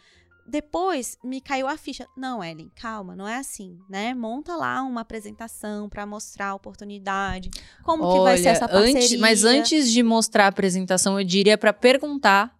depois 0.51 1.17
me 1.25 1.41
caiu 1.41 1.69
a 1.69 1.77
ficha. 1.77 2.07
Não, 2.17 2.43
Ellen, 2.43 2.71
calma, 2.75 3.15
não 3.17 3.27
é 3.27 3.37
assim, 3.37 3.79
né? 3.89 4.13
Monta 4.13 4.55
lá 4.57 4.83
uma 4.83 5.01
apresentação 5.01 5.89
para 5.89 6.05
mostrar 6.05 6.49
a 6.49 6.55
oportunidade, 6.55 7.49
como 7.83 8.13
que 8.13 8.21
vai 8.21 8.37
ser 8.37 8.49
essa 8.49 8.69
parceria. 8.69 8.99
antes, 9.01 9.21
mas 9.21 9.45
antes 9.45 9.91
de 9.91 10.03
mostrar 10.03 10.45
a 10.47 10.49
apresentação, 10.49 11.19
eu 11.19 11.25
diria 11.25 11.57
pra 11.57 11.73
perguntar, 11.73 12.53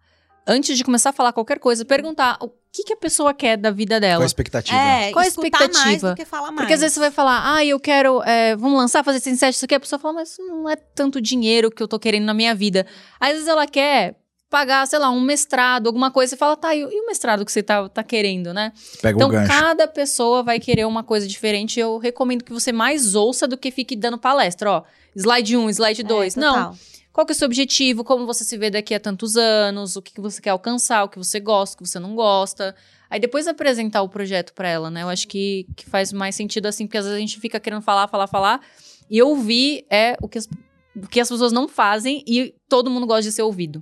antes 0.47 0.77
de 0.77 0.83
começar 0.83 1.09
a 1.09 1.13
falar 1.13 1.33
qualquer 1.33 1.59
coisa, 1.59 1.83
perguntar 1.85 2.37
o 2.41 2.49
que, 2.73 2.83
que 2.83 2.93
a 2.93 2.97
pessoa 2.97 3.33
quer 3.33 3.57
da 3.57 3.69
vida 3.69 3.95
Qual 3.95 3.97
a 3.97 3.99
dela. 3.99 4.25
expectativa? 4.25 4.77
É, 4.79 5.11
Qual 5.11 5.23
a 5.23 5.27
escutar 5.27 5.59
mais 5.59 5.71
expectativa? 5.71 6.09
do 6.11 6.15
que 6.15 6.25
falar 6.25 6.47
mais. 6.47 6.55
Porque 6.61 6.73
às 6.73 6.79
vezes 6.79 6.93
você 6.93 6.99
vai 7.01 7.11
falar, 7.11 7.55
ah, 7.55 7.65
eu 7.65 7.77
quero, 7.79 8.23
é, 8.23 8.55
vamos 8.55 8.77
lançar, 8.77 9.03
fazer 9.03 9.19
Senset, 9.19 9.53
isso 9.53 9.65
aqui. 9.65 9.75
A 9.75 9.79
pessoa 9.79 9.99
fala, 9.99 10.13
mas 10.13 10.37
não 10.39 10.69
é 10.69 10.77
tanto 10.77 11.19
dinheiro 11.19 11.69
que 11.69 11.83
eu 11.83 11.87
tô 11.87 11.99
querendo 11.99 12.23
na 12.23 12.33
minha 12.33 12.55
vida. 12.55 12.87
Às 13.19 13.33
vezes 13.33 13.47
ela 13.49 13.67
quer 13.67 14.15
pagar, 14.51 14.85
sei 14.85 14.99
lá, 14.99 15.09
um 15.09 15.21
mestrado, 15.21 15.87
alguma 15.87 16.11
coisa. 16.11 16.31
Você 16.31 16.37
fala, 16.37 16.57
tá, 16.57 16.75
e 16.75 16.83
o 16.83 17.07
mestrado 17.07 17.45
que 17.45 17.51
você 17.51 17.63
tá, 17.63 17.87
tá 17.87 18.03
querendo, 18.03 18.53
né? 18.53 18.73
Pega 19.01 19.15
Então, 19.15 19.31
cada 19.47 19.87
pessoa 19.87 20.43
vai 20.43 20.59
querer 20.59 20.85
uma 20.85 21.03
coisa 21.03 21.25
diferente. 21.25 21.79
Eu 21.79 21.97
recomendo 21.97 22.43
que 22.43 22.51
você 22.51 22.73
mais 22.73 23.15
ouça 23.15 23.47
do 23.47 23.57
que 23.57 23.71
fique 23.71 23.95
dando 23.95 24.17
palestra, 24.17 24.69
ó. 24.69 24.83
Slide 25.15 25.55
1, 25.55 25.69
slide 25.69 26.03
2. 26.03 26.35
É, 26.35 26.39
não, 26.39 26.77
qual 27.13 27.25
que 27.25 27.31
é 27.31 27.35
o 27.35 27.37
seu 27.37 27.45
objetivo? 27.45 28.03
Como 28.03 28.25
você 28.25 28.43
se 28.43 28.57
vê 28.57 28.69
daqui 28.69 28.93
a 28.93 28.99
tantos 28.99 29.37
anos? 29.37 29.95
O 29.95 30.01
que, 30.01 30.13
que 30.13 30.21
você 30.21 30.41
quer 30.41 30.49
alcançar? 30.49 31.05
O 31.05 31.09
que 31.09 31.17
você 31.17 31.39
gosta, 31.39 31.75
o 31.75 31.77
que 31.77 31.89
você 31.89 31.97
não 31.97 32.13
gosta? 32.13 32.75
Aí 33.09 33.21
depois 33.21 33.47
apresentar 33.47 34.01
o 34.01 34.09
projeto 34.09 34.53
pra 34.53 34.67
ela, 34.67 34.91
né? 34.91 35.03
Eu 35.03 35.09
acho 35.09 35.29
que, 35.29 35.65
que 35.77 35.89
faz 35.89 36.11
mais 36.11 36.35
sentido 36.35 36.65
assim, 36.65 36.85
porque 36.85 36.97
às 36.97 37.05
vezes 37.05 37.17
a 37.17 37.19
gente 37.19 37.39
fica 37.39 37.57
querendo 37.57 37.81
falar, 37.81 38.07
falar, 38.09 38.27
falar. 38.27 38.61
E 39.09 39.21
ouvir 39.21 39.85
é 39.89 40.17
o 40.21 40.27
que 40.27 40.37
as, 40.37 40.49
o 40.95 41.07
que 41.07 41.21
as 41.21 41.29
pessoas 41.29 41.53
não 41.53 41.69
fazem 41.69 42.21
e 42.27 42.53
todo 42.67 42.89
mundo 42.89 43.07
gosta 43.07 43.23
de 43.23 43.31
ser 43.31 43.43
ouvido. 43.43 43.81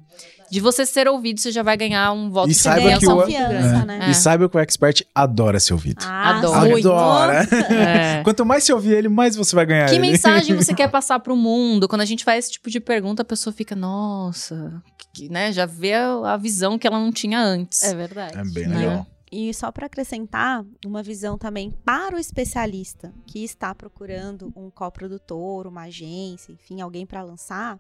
De 0.52 0.60
você 0.60 0.86
ser 0.86 1.08
ouvido, 1.08 1.40
você 1.40 1.52
já 1.52 1.62
vai 1.64 1.78
ganhar 1.78 2.12
um 2.12 2.30
voto 2.30 2.48
E 2.50 2.54
de 2.54 2.58
saiba 2.60 2.98
que 2.98 3.08
o- 3.08 3.16
confiança, 3.18 3.82
é. 3.82 3.86
né? 3.86 4.00
É. 4.08 4.10
E 4.12 4.14
saiba 4.16 4.50
que 4.50 4.58
o 4.58 4.60
expert 4.60 5.02
adora 5.14 5.60
ser 5.60 5.74
ouvido. 5.74 6.04
Ah, 6.06 6.38
Adoro. 6.38 6.70
muito. 6.70 6.92
Adora. 6.92 7.44
É. 7.74 8.22
Quanto 8.26 8.46
mais 8.46 8.64
você 8.64 8.74
ouvir 8.74 8.94
ele, 8.94 9.10
mais 9.10 9.36
você 9.36 9.56
vai 9.56 9.66
ganhar 9.66 9.88
Que 9.90 9.96
ele. 9.96 10.02
mensagem 10.10 10.56
você 10.56 10.74
quer 10.76 10.90
passar 10.90 11.20
pro 11.20 11.36
mundo? 11.36 11.88
Quando 11.88 12.02
a 12.02 12.06
gente 12.06 12.24
faz 12.24 12.46
esse 12.46 12.54
tipo 12.54 12.70
de 12.70 12.80
pergunta, 12.80 13.22
a 13.22 13.26
pessoa 13.26 13.54
fica, 13.54 13.76
nossa, 13.76 14.82
que, 15.14 15.30
né? 15.30 15.52
Já 15.52 15.66
vê 15.66 15.94
a, 15.94 16.34
a 16.34 16.38
visão 16.38 16.78
que 16.78 16.88
ela 16.88 17.00
não 17.00 17.12
tinha 17.12 17.40
antes. 17.40 17.84
É 17.84 17.96
verdade. 17.96 18.38
É 18.38 18.44
bem 18.44 18.68
legal. 18.68 19.06
E 19.32 19.54
só 19.54 19.72
para 19.72 19.86
acrescentar, 19.86 20.66
uma 20.84 21.04
visão 21.04 21.38
também 21.38 21.70
para 21.86 22.16
o 22.16 22.20
especialista 22.20 23.14
que 23.28 23.44
está 23.44 23.76
procurando 23.76 24.52
um 24.56 24.72
coprodutor, 24.72 25.68
uma 25.68 25.84
agência, 25.84 26.52
enfim, 26.52 26.82
alguém 26.82 27.06
para 27.06 27.22
lançar, 27.22 27.78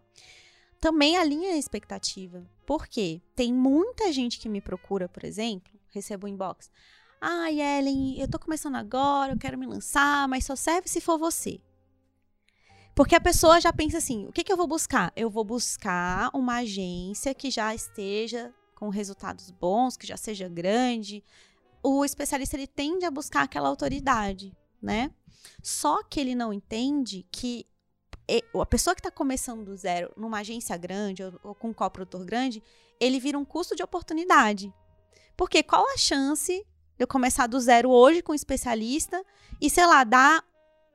também 0.80 1.18
alinha 1.18 1.52
a 1.52 1.58
expectativa. 1.58 2.46
Por 2.66 2.88
quê? 2.88 3.22
Tem 3.36 3.54
muita 3.54 4.12
gente 4.12 4.40
que 4.40 4.50
me 4.50 4.62
procura, 4.62 5.10
por 5.10 5.24
exemplo, 5.24 5.72
recebo 5.90 6.26
um 6.28 6.30
inbox. 6.30 6.72
Ai, 7.22 7.60
Ellen, 7.60 8.20
eu 8.20 8.30
tô 8.30 8.40
começando 8.40 8.76
agora, 8.76 9.34
eu 9.34 9.38
quero 9.38 9.58
me 9.58 9.66
lançar, 9.66 10.28
mas 10.28 10.46
só 10.46 10.56
serve 10.56 10.88
se 10.88 11.02
for 11.02 11.18
você. 11.18 11.60
Porque 12.96 13.16
a 13.16 13.22
pessoa 13.22 13.60
já 13.60 13.72
pensa 13.74 13.98
assim: 13.98 14.26
o 14.28 14.32
que, 14.32 14.44
que 14.44 14.52
eu 14.52 14.58
vou 14.58 14.68
buscar? 14.68 15.12
Eu 15.16 15.30
vou 15.30 15.44
buscar 15.44 16.30
uma 16.34 16.58
agência 16.58 17.34
que 17.34 17.52
já 17.52 17.74
esteja 17.76 18.54
com 18.76 18.90
resultados 18.90 19.52
bons, 19.52 19.98
que 19.98 20.08
já 20.08 20.16
seja 20.16 20.48
grande. 20.48 21.24
O 21.84 22.04
especialista 22.06 22.56
ele 22.56 22.68
tende 22.68 23.06
a 23.06 23.12
buscar 23.12 23.44
aquela 23.44 23.70
autoridade, 23.70 24.56
né? 24.82 25.12
Só 25.62 26.04
que 26.04 26.20
ele 26.20 26.36
não 26.36 26.54
entende 26.54 27.26
que 27.32 27.66
a 28.54 28.66
pessoa 28.66 28.96
que 28.96 29.00
está 29.00 29.12
começando 29.12 29.66
do 29.66 29.76
zero 29.76 30.12
numa 30.16 30.40
agência 30.40 30.76
grande 30.78 31.24
ou, 31.24 31.34
ou 31.44 31.56
com 31.56 31.70
um 31.70 31.74
coprodutor 31.74 32.24
grande, 32.26 32.62
ele 33.00 33.20
vira 33.20 33.38
um 33.38 33.46
custo 33.46 33.76
de 33.76 33.84
oportunidade. 33.84 34.74
Porque 35.36 35.64
qual 35.64 35.86
a 35.94 35.98
chance 35.98 36.52
de 36.52 37.04
eu 37.04 37.08
começar 37.08 37.48
do 37.48 37.60
zero 37.60 37.90
hoje 37.90 38.22
com 38.22 38.34
um 38.34 38.36
especialista 38.36 39.24
e, 39.62 39.70
sei 39.70 39.86
lá, 39.86 40.04
dar 40.04 40.44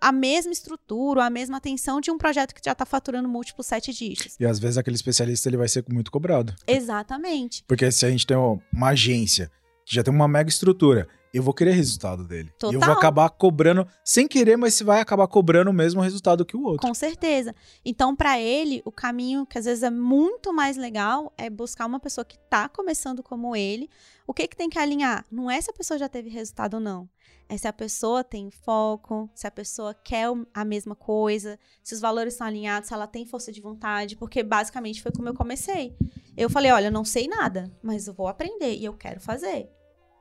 a 0.00 0.12
mesma 0.12 0.52
estrutura, 0.52 1.24
a 1.24 1.30
mesma 1.30 1.56
atenção 1.56 1.98
de 1.98 2.10
um 2.10 2.18
projeto 2.18 2.54
que 2.54 2.60
já 2.62 2.72
está 2.72 2.84
faturando 2.84 3.26
múltiplos 3.26 3.66
sete 3.66 3.90
dígitos? 3.92 4.36
E 4.38 4.44
às 4.44 4.58
vezes 4.58 4.76
aquele 4.76 4.96
especialista 4.96 5.48
ele 5.48 5.56
vai 5.56 5.66
ser 5.66 5.82
muito 5.88 6.10
cobrado. 6.10 6.54
Exatamente. 6.66 7.64
Porque 7.66 7.90
se 7.90 8.04
a 8.04 8.10
gente 8.10 8.26
tem 8.26 8.36
uma 8.36 8.88
agência 8.88 9.50
que 9.86 9.94
já 9.94 10.02
tem 10.02 10.12
uma 10.12 10.28
mega 10.28 10.50
estrutura, 10.50 11.08
eu 11.38 11.42
vou 11.42 11.52
querer 11.52 11.72
resultado 11.72 12.24
dele. 12.24 12.50
E 12.62 12.66
eu 12.66 12.72
vou 12.72 12.80
Total. 12.80 12.96
acabar 12.96 13.28
cobrando, 13.30 13.86
sem 14.04 14.28
querer, 14.28 14.56
mas 14.56 14.74
você 14.74 14.84
vai 14.84 15.00
acabar 15.00 15.26
cobrando 15.26 15.70
o 15.70 15.74
mesmo 15.74 16.00
resultado 16.00 16.44
que 16.44 16.56
o 16.56 16.62
outro. 16.62 16.86
Com 16.86 16.94
certeza. 16.94 17.54
Então, 17.84 18.14
para 18.14 18.38
ele, 18.38 18.80
o 18.84 18.92
caminho 18.92 19.44
que 19.44 19.58
às 19.58 19.64
vezes 19.64 19.82
é 19.82 19.90
muito 19.90 20.52
mais 20.52 20.76
legal 20.76 21.32
é 21.36 21.50
buscar 21.50 21.86
uma 21.86 21.98
pessoa 21.98 22.24
que 22.24 22.38
tá 22.48 22.68
começando 22.68 23.22
como 23.22 23.56
ele. 23.56 23.90
O 24.26 24.32
que 24.32 24.46
que 24.46 24.56
tem 24.56 24.70
que 24.70 24.78
alinhar? 24.78 25.26
Não 25.30 25.50
é 25.50 25.60
se 25.60 25.70
a 25.70 25.74
pessoa 25.74 25.98
já 25.98 26.08
teve 26.08 26.30
resultado 26.30 26.74
ou 26.74 26.80
não. 26.80 27.08
É 27.48 27.56
se 27.58 27.68
a 27.68 27.72
pessoa 27.72 28.24
tem 28.24 28.50
foco, 28.50 29.28
se 29.34 29.46
a 29.46 29.50
pessoa 29.50 29.92
quer 29.92 30.28
a 30.52 30.64
mesma 30.64 30.94
coisa, 30.94 31.58
se 31.82 31.94
os 31.94 32.00
valores 32.00 32.34
estão 32.34 32.46
alinhados, 32.46 32.88
se 32.88 32.94
ela 32.94 33.06
tem 33.06 33.26
força 33.26 33.52
de 33.52 33.60
vontade, 33.60 34.16
porque 34.16 34.42
basicamente 34.42 35.02
foi 35.02 35.12
como 35.12 35.28
eu 35.28 35.34
comecei. 35.34 35.94
Eu 36.36 36.48
falei, 36.48 36.70
olha, 36.70 36.86
eu 36.86 36.92
não 36.92 37.04
sei 37.04 37.28
nada, 37.28 37.70
mas 37.82 38.06
eu 38.06 38.14
vou 38.14 38.28
aprender 38.28 38.74
e 38.74 38.84
eu 38.84 38.94
quero 38.94 39.20
fazer, 39.20 39.68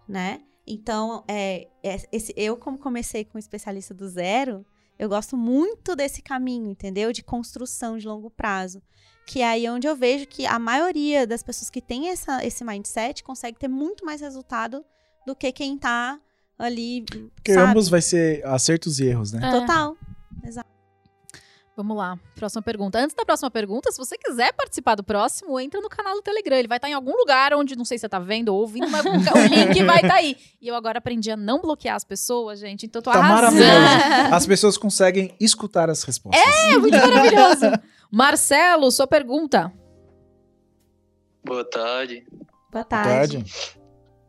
né? 0.08 0.42
Então, 0.66 1.24
é, 1.28 1.68
é- 1.84 2.08
esse, 2.12 2.34
eu 2.38 2.56
como 2.56 2.78
comecei 2.78 3.26
com 3.26 3.38
especialista 3.38 3.94
do 3.94 4.08
zero, 4.08 4.66
eu 4.98 5.10
gosto 5.10 5.36
muito 5.36 5.96
desse 5.96 6.22
caminho, 6.22 6.70
entendeu? 6.70 7.12
De 7.12 7.24
construção 7.24 7.98
de 7.98 8.08
longo 8.08 8.30
prazo. 8.30 8.82
Que 9.26 9.42
é 9.42 9.48
aí 9.48 9.70
onde 9.70 9.88
eu 9.88 9.96
vejo 9.96 10.28
que 10.28 10.46
a 10.46 10.60
maioria 10.60 11.26
das 11.26 11.42
pessoas 11.44 11.70
que 11.70 11.82
tem 11.82 12.10
essa, 12.10 12.46
esse 12.46 12.64
mindset 12.64 13.24
consegue 13.24 13.58
ter 13.58 13.68
muito 13.68 14.06
mais 14.06 14.22
resultado 14.22 14.84
do 15.26 15.36
que 15.36 15.52
quem 15.52 15.78
tá 15.78 16.20
ali. 16.58 17.04
Porque 17.36 17.54
sabe? 17.54 17.72
ambos 17.72 17.90
vai 17.90 18.02
ser 18.02 18.46
acertos 18.46 19.00
e 19.00 19.06
erros, 19.06 19.32
né? 19.32 19.48
É. 19.48 19.60
Total. 19.60 19.98
Vamos 21.76 21.98
lá, 21.98 22.20
próxima 22.36 22.62
pergunta. 22.62 23.00
Antes 23.00 23.16
da 23.16 23.26
próxima 23.26 23.50
pergunta, 23.50 23.92
se 23.92 23.98
você 23.98 24.16
quiser 24.16 24.54
participar 24.54 24.94
do 24.94 25.04
próximo, 25.04 25.60
entra 25.60 25.82
no 25.82 25.90
canal 25.90 26.14
do 26.14 26.22
Telegram. 26.22 26.56
Ele 26.56 26.68
vai 26.68 26.78
estar 26.78 26.88
em 26.88 26.94
algum 26.94 27.16
lugar 27.18 27.52
onde, 27.56 27.76
não 27.76 27.84
sei 27.84 27.98
se 27.98 28.02
você 28.02 28.10
tá 28.10 28.20
vendo 28.20 28.50
ou 28.50 28.62
ouvindo, 28.62 28.88
mas 28.92 29.04
o 29.04 29.10
link 29.50 29.84
vai 29.84 30.02
estar 30.02 30.14
aí. 30.14 30.38
E 30.62 30.68
eu 30.68 30.76
agora 30.76 31.00
aprendi 31.00 31.32
a 31.32 31.36
não 31.38 31.60
bloquear 31.60 31.96
as 31.96 32.04
pessoas, 32.04 32.60
gente, 32.60 32.86
então 32.86 33.00
eu 33.00 33.04
tô 33.04 33.12
Tá 33.12 33.18
arrasando. 33.18 33.60
maravilhoso. 33.66 34.36
As 34.36 34.46
pessoas 34.46 34.78
conseguem 34.78 35.36
escutar 35.40 35.90
as 35.90 36.04
respostas. 36.04 36.40
É, 36.46 36.78
muito 36.78 36.96
maravilhoso. 36.96 37.66
Marcelo, 38.12 38.92
sua 38.92 39.08
pergunta. 39.08 39.74
Boa 41.44 41.66
tarde. 41.66 42.24
Boa 42.30 42.46
Boa 42.72 42.84
tarde. 42.86 43.44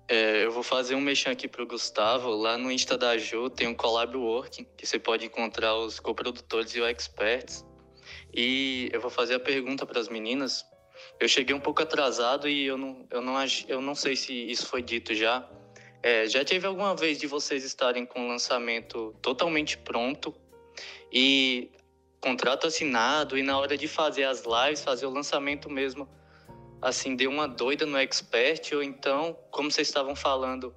É, 0.07 0.45
eu 0.45 0.53
vou 0.53 0.63
fazer 0.63 0.95
um 0.95 1.01
mexão 1.01 1.33
aqui 1.33 1.49
pro 1.49 1.67
Gustavo. 1.67 2.31
Lá 2.31 2.59
no 2.59 2.71
Insta 2.71 2.99
da 2.99 3.17
Ju 3.17 3.49
tem 3.49 3.67
um 3.67 3.75
Collab 3.75 4.17
Working, 4.17 4.67
que 4.77 4.87
você 4.87 4.99
pode 4.99 5.25
encontrar 5.25 5.75
os 5.77 5.99
coprodutores 5.99 6.75
e 6.75 6.81
o 6.81 6.87
experts. 6.87 7.65
E 8.33 8.91
eu 8.93 9.01
vou 9.01 9.11
fazer 9.11 9.35
a 9.35 9.41
pergunta 9.41 9.87
para 9.87 9.99
as 9.99 10.09
meninas. 10.09 10.65
Eu 11.19 11.29
cheguei 11.29 11.55
um 11.55 11.61
pouco 11.61 11.83
atrasado 11.83 12.49
e 12.49 12.67
eu 12.67 12.77
não, 12.77 13.07
eu, 13.11 13.23
não, 13.23 13.35
eu 13.69 13.81
não 13.81 13.95
sei 13.95 14.17
se 14.17 14.33
isso 14.33 14.67
foi 14.67 14.83
dito 14.83 15.15
já. 15.15 15.49
É, 16.03 16.27
já 16.27 16.45
teve 16.45 16.67
alguma 16.67 16.95
vez 16.95 17.19
de 17.19 17.27
vocês 17.27 17.65
estarem 17.65 18.05
com 18.05 18.27
o 18.27 18.29
lançamento 18.29 19.15
totalmente 19.23 19.79
pronto 19.79 20.35
e 21.11 21.71
contrato 22.21 22.67
assinado 22.67 23.39
e 23.39 23.43
na 23.43 23.59
hora 23.59 23.77
de 23.77 23.89
fazer 23.89 24.25
as 24.25 24.45
lives, 24.45 24.83
fazer 24.83 25.07
o 25.07 25.11
lançamento 25.11 25.71
mesmo, 25.71 26.09
assim, 26.85 27.17
deu 27.17 27.31
uma 27.31 27.49
doida 27.49 27.87
no 27.87 27.97
Expert 27.97 28.73
ou 28.75 28.83
então, 28.83 29.37
como 29.51 29.71
vocês 29.71 29.89
estavam 29.89 30.15
falando, 30.15 30.75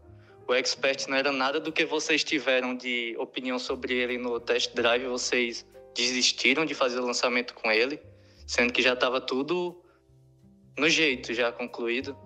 o 0.48 0.54
Expert 0.54 1.06
não 1.10 1.18
era 1.18 1.32
nada 1.34 1.60
do 1.60 1.72
que 1.72 1.86
vocês 1.86 2.24
tiveram 2.24 2.74
de 2.76 3.16
opinião 3.20 3.60
sobre 3.60 3.94
ele 3.94 4.18
no 4.18 4.40
test 4.40 4.74
drive, 4.74 5.06
vocês 5.06 5.66
desistiram 5.94 6.66
de 6.66 6.74
fazer 6.74 7.00
o 7.00 7.06
lançamento 7.06 7.54
com 7.54 7.70
ele, 7.70 8.00
sendo 8.48 8.72
que 8.72 8.82
já 8.82 8.94
estava 8.94 9.20
tudo 9.20 9.84
no 10.78 10.88
jeito, 10.90 11.34
já 11.34 11.52
concluído. 11.52 12.18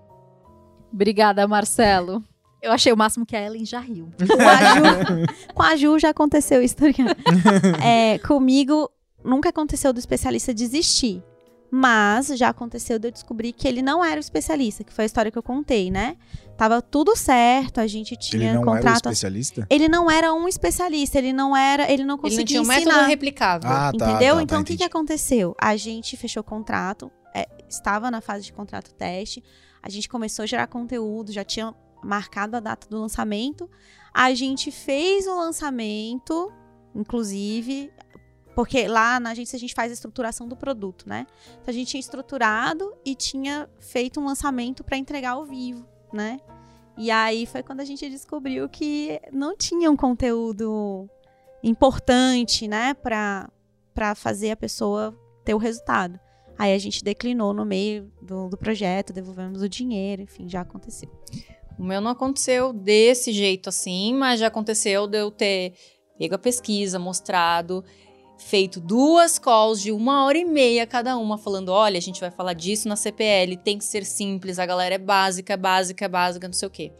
Obrigada, 0.94 1.48
Marcelo. 1.48 2.24
Eu 2.62 2.72
achei 2.72 2.94
o 2.94 2.98
máximo 2.98 3.26
que 3.26 3.36
a 3.36 3.42
Ellen 3.44 3.66
já 3.66 3.80
riu. 3.80 4.12
Com 4.22 4.44
a 4.44 4.76
Ju, 4.76 5.26
com 5.56 5.64
a 5.64 5.76
Ju 5.76 6.00
já 6.00 6.10
aconteceu 6.10 6.62
isso. 6.62 6.76
tá? 6.76 6.86
É, 7.84 8.20
comigo, 8.20 8.92
nunca 9.24 9.50
aconteceu 9.50 9.92
do 9.92 9.98
especialista 9.98 10.54
desistir. 10.54 11.24
Mas 11.72 12.28
já 12.28 12.50
aconteceu 12.50 13.00
de 13.00 13.08
eu 13.08 13.12
descobrir 13.12 13.54
que 13.54 13.66
ele 13.66 13.82
não 13.82 14.04
era 14.04 14.18
o 14.18 14.20
especialista, 14.20 14.84
que 14.84 14.92
foi 14.92 15.04
a 15.04 15.06
história 15.06 15.32
que 15.32 15.38
eu 15.38 15.44
contei, 15.44 15.90
né? 15.90 16.18
Tava 16.58 16.82
tudo 16.82 17.16
certo, 17.16 17.80
a 17.80 17.88
gente 17.88 18.16
tinha 18.18 18.44
Ele 18.44 18.54
não 18.54 18.62
era 18.62 18.62
o 18.62 18.66
contrato. 18.76 18.96
especialista? 18.98 19.66
Ele 19.70 19.88
não 19.88 20.12
era 20.12 20.34
um 20.34 20.48
especialista, 20.50 21.18
ele 21.18 21.32
não 21.32 21.56
era, 21.56 21.90
ele 21.90 22.04
não 22.04 22.16
Ele 22.16 22.22
conseguia 22.22 22.40
não 22.42 22.46
tinha 22.46 22.62
um 22.62 22.78
ensinar. 22.78 22.96
método 22.96 23.10
replicável. 23.10 23.70
Ah, 23.70 23.92
tá. 23.98 24.10
Entendeu? 24.10 24.36
tá, 24.36 24.44
então, 24.44 24.58
tá, 24.58 24.62
o 24.62 24.66
que, 24.66 24.76
que 24.78 24.84
aconteceu? 24.84 25.56
A 25.60 25.78
gente 25.78 26.18
fechou 26.18 26.42
o 26.42 26.44
contrato, 26.44 27.10
é, 27.34 27.48
estava 27.70 28.12
na 28.12 28.20
fase 28.20 28.44
de 28.44 28.52
contrato 28.52 28.94
teste, 28.94 29.42
a 29.82 29.90
gente 29.90 30.10
começou 30.10 30.44
a 30.44 30.46
gerar 30.46 30.68
conteúdo, 30.68 31.32
já 31.32 31.46
tinha 31.46 31.74
marcado 32.04 32.58
a 32.58 32.60
data 32.60 32.86
do 32.90 33.00
lançamento, 33.00 33.70
a 34.14 34.34
gente 34.34 34.72
fez 34.72 35.26
o 35.26 35.36
lançamento, 35.38 36.52
inclusive, 36.94 37.92
porque 38.56 38.88
lá 38.88 39.20
na 39.20 39.32
agência 39.32 39.56
a 39.56 39.60
gente 39.60 39.74
faz 39.74 39.92
a 39.92 39.94
estruturação 39.94 40.48
do 40.48 40.56
produto, 40.56 41.08
né? 41.08 41.26
Então, 41.62 41.66
a 41.68 41.72
gente 41.72 41.90
tinha 41.90 42.00
estruturado 42.00 42.94
e 43.06 43.16
tinha 43.16 43.70
feito 43.80 44.20
um 44.20 44.26
lançamento 44.26 44.84
para 44.84 44.98
entregar 44.98 45.32
ao 45.32 45.46
vivo, 45.46 45.86
né? 46.12 46.40
E 46.98 47.10
aí 47.10 47.46
foi 47.46 47.64
quando 47.64 47.80
a 47.80 47.86
gente 47.86 48.10
descobriu 48.10 48.68
que 48.68 49.20
não 49.32 49.56
tinha 49.56 49.90
um 49.90 49.96
conteúdo 49.96 51.10
importante, 51.64 52.68
né, 52.68 52.94
para 52.94 53.50
para 53.94 54.16
fazer 54.16 54.52
a 54.52 54.56
pessoa 54.56 55.14
ter 55.44 55.54
o 55.54 55.58
resultado. 55.58 56.18
Aí 56.58 56.74
a 56.74 56.78
gente 56.78 57.04
declinou 57.04 57.54
no 57.54 57.66
meio 57.66 58.12
do, 58.22 58.48
do 58.48 58.58
projeto, 58.58 59.12
devolvemos 59.12 59.62
o 59.62 59.68
dinheiro, 59.68 60.22
enfim, 60.22 60.48
já 60.48 60.62
aconteceu. 60.62 61.10
O 61.78 61.84
meu 61.84 62.00
não 62.00 62.12
aconteceu 62.12 62.72
desse 62.72 63.34
jeito 63.34 63.68
assim, 63.68 64.14
mas 64.14 64.40
já 64.40 64.48
aconteceu 64.48 65.08
de 65.08 65.18
eu 65.18 65.30
ter 65.30 65.74
pego 66.18 66.36
a 66.36 66.38
pesquisa, 66.38 67.00
mostrado, 67.00 67.84
feito 68.42 68.82
duas 68.82 69.38
calls 69.38 69.82
de 69.82 69.92
uma 69.92 70.26
hora 70.26 70.38
e 70.38 70.46
meia 70.46 70.86
cada 70.88 71.18
uma, 71.18 71.38
falando: 71.38 71.70
olha, 71.70 71.98
a 71.98 72.02
gente 72.02 72.20
vai 72.20 72.32
falar 72.32 72.54
disso 72.54 72.88
na 72.88 72.96
CPL, 72.96 73.56
tem 73.58 73.78
que 73.78 73.86
ser 73.86 74.04
simples, 74.04 74.60
a 74.60 74.66
galera 74.66 74.96
é 74.96 74.98
básica, 74.98 75.56
básica, 75.56 76.10
básica, 76.10 76.48
não 76.48 76.54
sei 76.54 76.68
o 76.68 76.72
quê. 76.72 76.92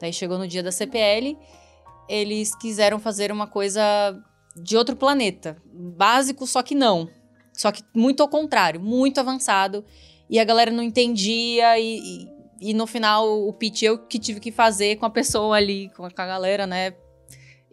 Daí 0.00 0.12
chegou 0.12 0.38
no 0.38 0.46
dia 0.46 0.62
da 0.62 0.70
CPL, 0.70 1.36
eles 2.08 2.54
quiseram 2.54 2.98
fazer 2.98 3.32
uma 3.32 3.46
coisa 3.46 3.82
de 4.56 4.76
outro 4.76 4.94
planeta. 4.94 5.56
Básico, 5.72 6.46
só 6.46 6.62
que 6.62 6.74
não. 6.74 7.08
Só 7.52 7.72
que 7.72 7.82
muito 7.94 8.22
ao 8.22 8.28
contrário, 8.28 8.80
muito 8.80 9.18
avançado. 9.18 9.84
E 10.28 10.38
a 10.38 10.44
galera 10.44 10.70
não 10.70 10.82
entendia 10.82 11.78
e, 11.78 11.98
e, 11.98 12.70
e 12.70 12.74
no 12.74 12.86
final 12.86 13.46
o 13.46 13.52
pitch 13.52 13.82
eu 13.82 13.98
que 13.98 14.18
tive 14.18 14.40
que 14.40 14.50
fazer 14.50 14.96
com 14.96 15.06
a 15.06 15.10
pessoa 15.10 15.56
ali, 15.56 15.90
com 15.96 16.04
a 16.04 16.10
galera, 16.10 16.66
né? 16.66 16.94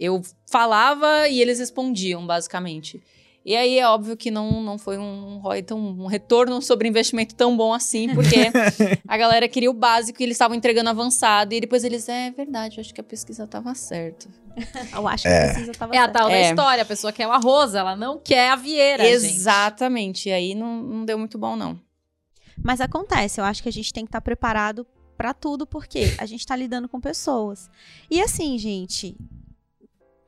Eu 0.03 0.19
falava 0.49 1.28
e 1.30 1.40
eles 1.40 1.60
respondiam, 1.60 2.26
basicamente. 2.26 2.99
E 3.45 3.56
aí 3.56 3.80
é 3.80 3.88
óbvio 3.88 4.15
que 4.18 4.30
não, 4.32 4.61
não 4.61 4.78
foi 4.78 4.98
um 4.98 5.38
ROI 5.40 5.64
tão, 5.64 5.78
um 5.80 6.06
retorno 6.07 6.61
sobre 6.61 6.88
investimento 6.88 7.34
tão 7.36 7.56
bom 7.57 7.73
assim, 7.73 8.07
porque 8.14 8.36
a 9.07 9.18
galera 9.18 9.48
queria 9.48 9.69
o 9.69 9.73
básico 9.73 10.22
e 10.22 10.26
eles 10.26 10.36
estavam 10.36 10.56
entregando 10.57 10.90
avançado. 10.90 11.53
E 11.53 11.60
depois 11.61 11.84
eles, 11.84 12.07
é 12.10 12.32
verdade, 12.32 12.78
eu 12.78 12.82
acho 12.82 12.94
que 12.94 13.02
a 13.02 13.03
pesquisa 13.03 13.44
estava 13.44 13.73
certa. 13.76 14.28
Eu 14.94 15.07
acho 15.07 15.23
que 15.23 15.30
a 15.30 15.48
pesquisa 15.48 15.72
tava 15.72 15.95
É 15.95 15.99
a 15.99 16.02
certa. 16.03 16.19
tal 16.19 16.30
da 16.30 16.36
É. 16.36 16.49
história. 16.49 16.84
A 16.84 16.86
pessoa 16.86 17.14
quer 17.14 17.26
o 17.26 17.32
arroz, 17.32 17.73
ela 17.73 17.95
não 17.95 18.19
quer 18.19 18.49
a 18.49 18.56
vieira. 18.57 19.03
gente. 19.06 19.34
Exatamente. 19.34 20.28
E 20.30 20.32
aí 20.34 20.53
não, 20.53 20.82
não 20.84 21.06
deu 21.06 21.18
muito 21.18 21.38
bom, 21.38 21.56
não. 21.56 21.80
Mas 22.61 22.82
acontece, 22.82 23.40
eu 23.40 23.45
acho 23.45 23.64
que 23.64 23.69
a 23.69 23.72
gente 23.72 23.94
tem 23.94 24.03
que 24.03 24.10
estar 24.10 24.19
preparado 24.22 24.86
pra 25.18 25.34
tudo, 25.34 25.65
porque 25.65 26.14
a 26.18 26.26
gente 26.26 26.45
tá 26.45 26.56
lidando 26.56 26.90
com 26.90 26.99
pessoas. 26.99 27.69
E 28.10 28.22
assim, 28.22 28.57
gente, 28.57 29.15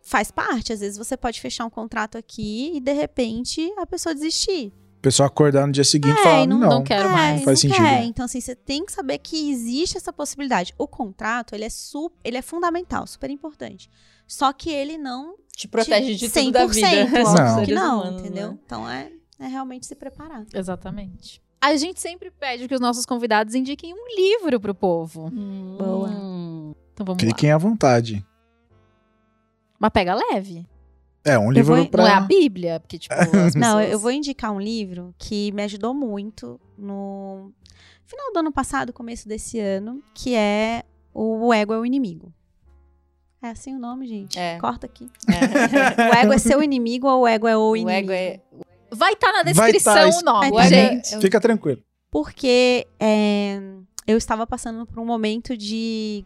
faz 0.04 0.30
parte. 0.30 0.72
Às 0.74 0.82
vezes 0.82 0.98
você 0.98 1.18
pode 1.18 1.40
fechar 1.42 1.66
um 1.66 1.70
contrato 1.70 2.18
aqui 2.18 2.72
e 2.76 2.80
de 2.80 2.94
repente 2.94 3.74
a 3.78 3.86
pessoa 3.88 4.14
desistir. 4.14 4.72
O 5.00 5.02
pessoal 5.04 5.28
acordar 5.28 5.66
no 5.66 5.74
dia 5.74 5.84
seguinte 5.84 6.16
e 6.16 6.20
É, 6.20 6.24
falar, 6.24 6.44
e 6.44 6.48
não- 6.48 6.60
não, 6.60 6.70
não 6.70 6.84
quero 6.84 7.10
mais. 7.10 7.44
Faz 7.44 7.64
não 7.64 7.70
sentido. 7.72 7.84
quer. 7.86 8.04
Então, 8.06 8.24
assim, 8.26 8.40
você 8.40 8.56
tem 8.56 8.86
que 8.86 8.92
saber 8.92 9.18
que 9.18 9.50
existe 9.52 9.98
essa 9.98 10.14
possibilidade. 10.14 10.74
O 10.78 10.88
contrato, 10.88 11.54
ele 11.56 11.66
é, 11.66 11.70
su 11.70 12.12
ele 12.24 12.38
é 12.38 12.42
fundamental, 12.42 13.06
super 13.08 13.30
importante. 13.30 13.90
Só 14.28 14.54
que 14.54 14.70
ele 14.70 14.98
não 14.98 15.36
Te 15.56 15.68
protege 15.68 16.16
de 16.16 16.30
te- 16.30 16.40
tudo 16.40 16.52
da 16.54 16.66
vida. 16.68 16.88
100%, 16.88 17.10
Somos 17.26 17.40
Não. 17.58 17.66
que 17.66 17.74
não, 17.74 18.02
humanos, 18.02 18.22
entendeu? 18.22 18.52
né? 18.52 18.58
Então 18.66 18.90
é, 18.90 19.12
é 19.40 19.48
realmente 19.48 19.86
se 19.86 19.96
preparar. 19.96 20.46
Exatamente. 20.54 21.42
A 21.60 21.76
gente 21.76 22.00
sempre 22.00 22.32
pede 22.32 22.68
que 22.68 22.74
os 22.76 22.80
nossos 22.82 23.06
convidados 23.06 23.56
indiquem 23.56 23.94
um 23.94 24.16
livro 24.16 24.58
pro 24.60 24.74
povo. 24.74 25.30
Boa. 25.30 26.10
Hum. 26.10 26.74
Então 26.94 27.06
vamos 27.06 27.22
lá. 27.22 27.28
Cliquem 27.30 27.52
à 27.52 27.58
vontade. 27.58 28.26
Mas 29.84 29.92
pega 29.92 30.16
leve. 30.16 30.66
É, 31.26 31.38
um 31.38 31.52
livro 31.52 31.76
vou- 31.76 31.86
pra... 31.90 32.04
Não 32.06 32.10
é 32.10 32.14
a 32.16 32.22
Bíblia, 32.22 32.80
porque, 32.80 32.98
tipo, 32.98 33.14
as 33.46 33.54
Não, 33.54 33.80
eu- 33.82 33.86
pessoas- 33.88 34.02
vou 34.02 34.12
indicar 34.12 34.52
um 34.54 34.60
livro 34.62 35.14
que 35.18 35.52
me 35.52 35.62
ajudou 35.64 35.94
muito 35.94 36.58
no 36.78 37.52
final 38.06 38.32
do 38.32 38.40
ano 38.40 38.52
passado, 38.54 38.94
começo 38.94 39.28
desse 39.28 39.60
ano, 39.60 40.02
que 40.14 40.34
é 40.36 40.84
O 41.14 41.54
Ego 41.54 41.74
é 41.74 41.78
o 41.80 41.86
Inimigo. 41.86 42.34
É 43.42 43.50
assim 43.50 43.76
o 43.76 43.80
nome, 43.80 44.08
gente? 44.08 44.40
É. 44.40 44.58
Corta 44.58 44.86
aqui. 44.86 45.12
É. 45.28 45.34
O 46.10 46.16
ego 46.16 46.32
é 46.34 46.38
seu 46.38 46.64
inimigo 46.64 47.08
ou 47.10 47.24
o 47.24 47.28
ego 47.28 47.46
é 47.46 47.58
o 47.58 47.72
O 47.72 47.76
inimigo? 47.76 48.10
ego 48.10 48.12
é. 48.14 48.40
Vai 48.90 49.12
estar 49.14 49.34
na 49.34 49.44
Vai 49.44 49.54
descrição 49.74 49.94
tá, 49.94 50.18
o 50.18 50.22
nome, 50.24 50.52
o 50.52 50.60
é- 50.62 50.68
gente. 50.70 51.18
Fica 51.20 51.42
tranquilo. 51.42 51.84
Porque 52.10 52.88
é, 52.98 53.60
eu 54.08 54.18
estava 54.18 54.48
passando 54.48 54.86
por 54.86 54.98
um 54.98 55.06
momento 55.06 55.58
de. 55.58 56.24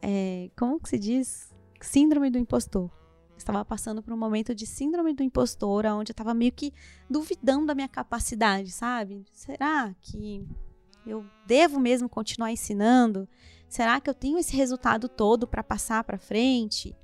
é, 0.00 0.48
como 0.56 0.78
que 0.78 0.88
se 0.90 0.98
diz? 0.98 1.51
Síndrome 1.82 2.30
do 2.30 2.38
impostor. 2.38 2.90
Estava 3.36 3.64
passando 3.64 4.02
por 4.02 4.12
um 4.12 4.16
momento 4.16 4.54
de 4.54 4.66
síndrome 4.66 5.12
do 5.12 5.22
impostor, 5.22 5.84
onde 5.86 6.10
eu 6.10 6.14
estava 6.14 6.32
meio 6.32 6.52
que 6.52 6.72
duvidando 7.10 7.66
da 7.66 7.74
minha 7.74 7.88
capacidade, 7.88 8.70
sabe? 8.70 9.24
Será 9.32 9.92
que 10.00 10.46
eu 11.06 11.26
devo 11.46 11.80
mesmo 11.80 12.08
continuar 12.08 12.52
ensinando? 12.52 13.28
Será 13.68 14.00
que 14.00 14.08
eu 14.08 14.14
tenho 14.14 14.38
esse 14.38 14.56
resultado 14.56 15.08
todo 15.08 15.46
para 15.46 15.62
passar 15.62 16.04
para 16.04 16.18
frente? 16.18 16.94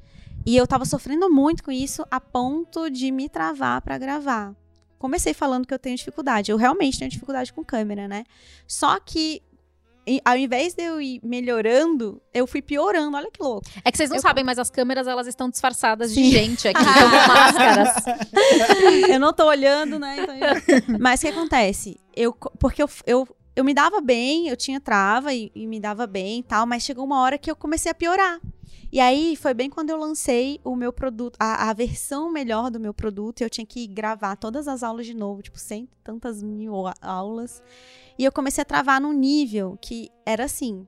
E 0.46 0.56
eu 0.56 0.64
estava 0.64 0.84
sofrendo 0.84 1.28
muito 1.28 1.64
com 1.64 1.72
isso 1.72 2.06
a 2.10 2.20
ponto 2.20 2.88
de 2.88 3.10
me 3.10 3.28
travar 3.28 3.82
para 3.82 3.98
gravar 3.98 4.54
comecei 4.98 5.32
falando 5.32 5.66
que 5.66 5.72
eu 5.72 5.78
tenho 5.78 5.96
dificuldade. 5.96 6.50
Eu 6.50 6.56
realmente 6.56 6.98
tenho 6.98 7.10
dificuldade 7.10 7.52
com 7.52 7.64
câmera, 7.64 8.08
né? 8.08 8.24
Só 8.66 8.98
que 8.98 9.42
ao 10.24 10.36
invés 10.36 10.74
de 10.74 10.82
eu 10.82 11.00
ir 11.00 11.20
melhorando, 11.22 12.20
eu 12.32 12.46
fui 12.46 12.62
piorando. 12.62 13.16
Olha 13.16 13.30
que 13.30 13.42
louco. 13.42 13.66
É 13.84 13.90
que 13.90 13.96
vocês 13.98 14.08
não 14.10 14.16
Eu- 14.16 14.22
sabem, 14.22 14.42
mas 14.44 14.58
as 14.58 14.70
câmeras 14.70 15.06
elas 15.06 15.26
estão 15.26 15.48
disfarçadas 15.50 16.10
de 16.14 16.16
Sim. 16.22 16.30
gente 16.30 16.68
aqui, 16.68 16.78
com 16.82 17.28
máscaras. 17.32 18.04
eu 19.10 19.20
não 19.20 19.32
tô 19.32 19.46
olhando, 19.46 19.98
né? 19.98 20.16
Então- 20.20 20.98
Mas 20.98 21.20
o 21.20 21.22
que 21.26 21.28
acontece? 21.28 21.98
Eu, 22.14 22.32
porque 22.58 22.82
eu, 22.82 22.88
eu, 23.06 23.28
eu 23.54 23.64
me 23.64 23.74
dava 23.74 24.00
bem, 24.00 24.48
eu 24.48 24.56
tinha 24.56 24.80
trava 24.80 25.32
e, 25.34 25.50
e 25.54 25.66
me 25.66 25.78
dava 25.80 26.06
bem 26.06 26.40
e 26.40 26.42
tal, 26.42 26.66
mas 26.66 26.82
chegou 26.82 27.04
uma 27.04 27.20
hora 27.20 27.38
que 27.38 27.50
eu 27.50 27.56
comecei 27.56 27.90
a 27.90 27.94
piorar. 27.94 28.40
E 28.90 29.00
aí 29.00 29.36
foi 29.36 29.52
bem 29.52 29.68
quando 29.68 29.90
eu 29.90 29.98
lancei 29.98 30.60
o 30.64 30.74
meu 30.74 30.92
produto, 30.92 31.36
a, 31.38 31.68
a 31.68 31.72
versão 31.74 32.30
melhor 32.30 32.70
do 32.70 32.80
meu 32.80 32.94
produto, 32.94 33.40
e 33.40 33.44
eu 33.44 33.50
tinha 33.50 33.66
que 33.66 33.86
gravar 33.86 34.36
todas 34.36 34.66
as 34.66 34.82
aulas 34.82 35.04
de 35.04 35.14
novo, 35.14 35.42
tipo, 35.42 35.58
cento 35.58 35.92
e 35.92 36.02
tantas 36.02 36.42
mil 36.42 36.72
aulas. 37.02 37.62
E 38.18 38.24
eu 38.24 38.32
comecei 38.32 38.62
a 38.62 38.64
travar 38.64 39.00
num 39.00 39.12
nível 39.12 39.78
que 39.80 40.10
era 40.24 40.44
assim. 40.44 40.86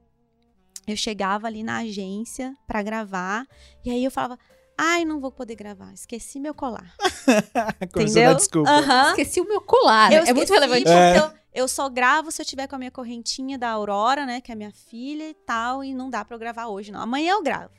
Eu 0.87 0.97
chegava 0.97 1.47
ali 1.47 1.63
na 1.63 1.79
agência 1.79 2.57
pra 2.67 2.83
gravar, 2.83 3.47
e 3.85 3.91
aí 3.91 4.05
eu 4.05 4.11
falava. 4.11 4.39
Ai, 4.83 5.05
não 5.05 5.21
vou 5.21 5.31
poder 5.31 5.57
gravar. 5.57 5.93
Esqueci 5.93 6.41
meu 6.41 6.55
colar. 6.55 6.95
Dar 8.25 8.35
desculpa. 8.35 8.71
Aham. 8.71 9.11
Esqueci 9.11 9.39
o 9.39 9.47
meu 9.47 9.61
colar. 9.61 10.11
Eu 10.11 10.23
é 10.23 10.33
muito 10.33 10.51
relevante. 10.51 10.89
É. 10.89 11.19
Eu, 11.19 11.31
eu 11.53 11.69
só 11.69 11.87
gravo 11.91 12.33
se 12.33 12.41
eu 12.41 12.47
tiver 12.47 12.67
com 12.67 12.77
a 12.77 12.79
minha 12.79 12.91
correntinha 12.91 13.59
da 13.59 13.69
Aurora, 13.69 14.25
né? 14.25 14.41
Que 14.41 14.53
é 14.53 14.55
minha 14.55 14.73
filha 14.73 15.29
e 15.29 15.35
tal. 15.35 15.85
E 15.85 15.93
não 15.93 16.09
dá 16.09 16.25
pra 16.25 16.35
eu 16.35 16.41
gravar 16.41 16.69
hoje, 16.69 16.91
não. 16.91 17.03
Amanhã 17.03 17.33
eu 17.33 17.43
gravo. 17.43 17.75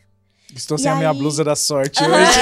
Estou 0.56 0.76
E 0.78 0.82
sem 0.82 0.91
a 0.91 0.95
minha 0.95 1.11
aí- 1.11 1.18
blusa 1.18 1.44
da 1.44 1.56
sorte 1.56 2.03
hoje. 2.03 2.40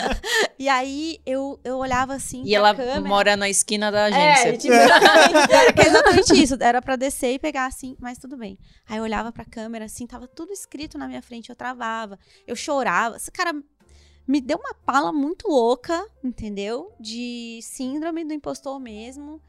e 0.58 0.68
aí 0.68 1.18
eu, 1.26 1.58
eu 1.62 1.76
olhava 1.78 2.14
assim. 2.14 2.42
E 2.44 2.54
ela 2.54 2.74
câmera. 2.74 3.00
mora 3.00 3.36
na 3.36 3.48
esquina 3.48 3.90
da 3.90 4.08
É, 4.10 4.32
agência. 4.32 4.58
tipo, 4.58 4.72
era 4.74 5.82
é 5.82 5.86
exatamente 5.86 6.42
isso. 6.42 6.56
Era 6.60 6.80
pra 6.82 6.96
descer 6.96 7.34
e 7.34 7.38
pegar 7.38 7.66
assim, 7.66 7.96
mas 8.00 8.18
tudo 8.18 8.36
bem. 8.36 8.58
Aí 8.88 8.96
eu 8.98 9.02
olhava 9.02 9.30
pra 9.32 9.44
câmera, 9.44 9.84
assim, 9.84 10.06
tava 10.06 10.26
tudo 10.26 10.52
escrito 10.52 10.96
na 10.96 11.06
minha 11.06 11.22
frente, 11.22 11.50
eu 11.50 11.56
travava, 11.56 12.18
eu 12.46 12.56
chorava. 12.56 13.16
Esse 13.16 13.30
cara 13.30 13.52
me 14.26 14.40
deu 14.40 14.58
uma 14.58 14.74
pala 14.74 15.12
muito 15.12 15.48
louca, 15.48 16.06
entendeu? 16.22 16.92
De 17.00 17.60
síndrome 17.62 18.24
do 18.24 18.32
impostor 18.32 18.78
mesmo. 18.80 19.40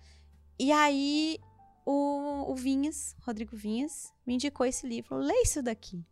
E 0.59 0.71
aí 0.71 1.37
o, 1.85 2.51
o 2.51 2.55
Vinhas, 2.55 3.15
Rodrigo 3.25 3.55
Vinhas, 3.55 4.11
me 4.25 4.35
indicou 4.35 4.65
esse 4.65 4.85
livro. 4.87 5.17
Lê 5.17 5.33
isso 5.43 5.61
daqui, 5.63 6.03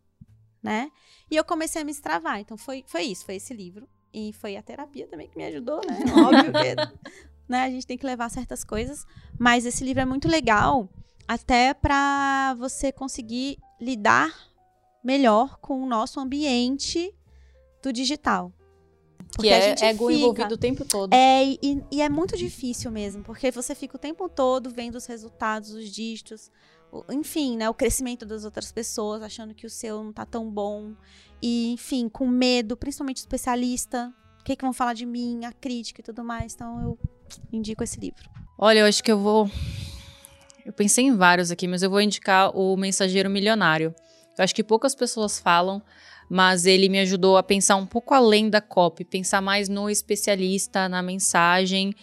né? 0.62 0.90
E 1.30 1.36
eu 1.36 1.44
comecei 1.44 1.80
a 1.80 1.84
me 1.84 1.92
destravar. 1.92 2.40
Então 2.40 2.56
foi, 2.56 2.84
foi 2.86 3.02
isso, 3.02 3.24
foi 3.24 3.36
esse 3.36 3.54
livro. 3.54 3.88
E 4.12 4.32
foi 4.32 4.56
a 4.56 4.62
terapia 4.62 5.06
também 5.06 5.28
que 5.28 5.36
me 5.36 5.44
ajudou, 5.44 5.80
né? 5.86 5.96
Óbvio 6.14 6.52
que 6.52 7.10
né, 7.48 7.62
a 7.62 7.70
gente 7.70 7.86
tem 7.86 7.96
que 7.96 8.06
levar 8.06 8.28
certas 8.28 8.64
coisas. 8.64 9.06
Mas 9.38 9.64
esse 9.64 9.84
livro 9.84 10.02
é 10.02 10.04
muito 10.04 10.28
legal, 10.28 10.88
até 11.26 11.72
para 11.72 12.54
você 12.58 12.90
conseguir 12.90 13.58
lidar 13.80 14.34
melhor 15.02 15.58
com 15.58 15.82
o 15.82 15.86
nosso 15.86 16.20
ambiente 16.20 17.14
do 17.82 17.92
digital. 17.92 18.52
Que 19.38 19.48
a 19.48 19.56
é 19.56 19.62
gente 19.62 19.84
ego 19.84 20.08
fica- 20.08 20.18
envolvido 20.18 20.54
o 20.54 20.58
tempo 20.58 20.84
todo. 20.84 21.14
É, 21.14 21.44
e, 21.44 21.82
e 21.90 22.02
é 22.02 22.08
muito 22.08 22.36
difícil 22.36 22.90
mesmo, 22.90 23.22
porque 23.22 23.50
você 23.50 23.74
fica 23.74 23.96
o 23.96 23.98
tempo 23.98 24.28
todo 24.28 24.70
vendo 24.70 24.96
os 24.96 25.06
resultados, 25.06 25.70
os 25.70 25.88
dígitos, 25.88 26.50
enfim, 27.10 27.56
né, 27.56 27.68
o 27.68 27.74
crescimento 27.74 28.26
das 28.26 28.44
outras 28.44 28.72
pessoas, 28.72 29.22
achando 29.22 29.54
que 29.54 29.66
o 29.66 29.70
seu 29.70 30.02
não 30.02 30.12
tá 30.12 30.24
tão 30.24 30.50
bom. 30.50 30.92
E, 31.42 31.72
enfim, 31.72 32.08
com 32.08 32.26
medo, 32.26 32.76
principalmente 32.76 33.18
o 33.18 33.20
especialista. 33.20 34.12
O 34.40 34.44
que, 34.44 34.56
que 34.56 34.64
vão 34.64 34.72
falar 34.72 34.94
de 34.94 35.06
mim, 35.06 35.44
a 35.44 35.52
crítica 35.52 36.00
e 36.00 36.04
tudo 36.04 36.24
mais. 36.24 36.54
Então 36.54 36.80
eu 36.80 36.98
indico 37.52 37.84
esse 37.84 38.00
livro. 38.00 38.28
Olha, 38.58 38.80
eu 38.80 38.86
acho 38.86 39.02
que 39.02 39.12
eu 39.12 39.18
vou. 39.18 39.50
Eu 40.64 40.72
pensei 40.72 41.06
em 41.06 41.16
vários 41.16 41.50
aqui, 41.50 41.66
mas 41.66 41.82
eu 41.82 41.90
vou 41.90 42.00
indicar 42.00 42.56
o 42.56 42.76
Mensageiro 42.76 43.30
Milionário. 43.30 43.94
Eu 44.36 44.44
acho 44.44 44.54
que 44.54 44.62
poucas 44.62 44.94
pessoas 44.94 45.38
falam, 45.38 45.82
mas 46.28 46.64
ele 46.64 46.88
me 46.88 47.00
ajudou 47.00 47.36
a 47.36 47.42
pensar 47.42 47.76
um 47.76 47.86
pouco 47.86 48.14
além 48.14 48.48
da 48.48 48.60
copy, 48.60 49.04
pensar 49.04 49.40
mais 49.40 49.68
no 49.68 49.90
especialista, 49.90 50.88
na 50.88 51.02
mensagem. 51.02 51.94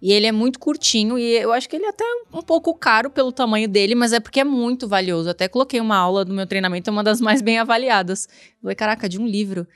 E 0.00 0.12
ele 0.12 0.26
é 0.26 0.32
muito 0.32 0.58
curtinho 0.58 1.18
e 1.18 1.36
eu 1.36 1.52
acho 1.52 1.68
que 1.68 1.76
ele 1.76 1.86
é 1.86 1.88
até 1.88 2.04
um 2.32 2.42
pouco 2.42 2.74
caro 2.74 3.10
pelo 3.10 3.32
tamanho 3.32 3.66
dele, 3.66 3.94
mas 3.94 4.12
é 4.12 4.20
porque 4.20 4.40
é 4.40 4.44
muito 4.44 4.86
valioso. 4.86 5.30
Até 5.30 5.48
coloquei 5.48 5.80
uma 5.80 5.96
aula 5.96 6.24
do 6.24 6.34
meu 6.34 6.46
treinamento, 6.46 6.90
é 6.90 6.92
uma 6.92 7.02
das 7.02 7.20
mais 7.20 7.40
bem 7.40 7.58
avaliadas. 7.58 8.28
Falei, 8.60 8.76
caraca, 8.76 9.08
de 9.08 9.18
um 9.18 9.26
livro. 9.26 9.66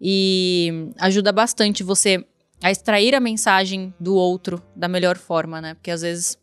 E 0.00 0.90
ajuda 0.98 1.32
bastante 1.32 1.82
você 1.82 2.24
a 2.62 2.70
extrair 2.70 3.14
a 3.14 3.20
mensagem 3.20 3.92
do 3.98 4.14
outro 4.14 4.62
da 4.76 4.88
melhor 4.88 5.18
forma, 5.18 5.60
né? 5.60 5.74
Porque 5.74 5.90
às 5.90 6.02
vezes 6.02 6.38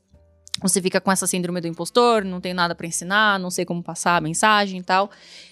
você 0.61 0.81
fica 0.81 0.99
com 0.99 1.11
essa 1.11 1.25
síndrome 1.25 1.61
do 1.61 1.67
impostor, 1.67 2.23
não 2.23 2.41
tenho 2.41 2.53
nada 2.53 2.75
pra 2.75 2.85
ensinar, 2.85 3.39
não 3.39 3.49
sei 3.49 3.65
como 3.65 3.81
passar 3.81 4.17
a 4.17 4.21
mensagem 4.21 4.79
e 4.79 4.83
tal. 4.83 5.09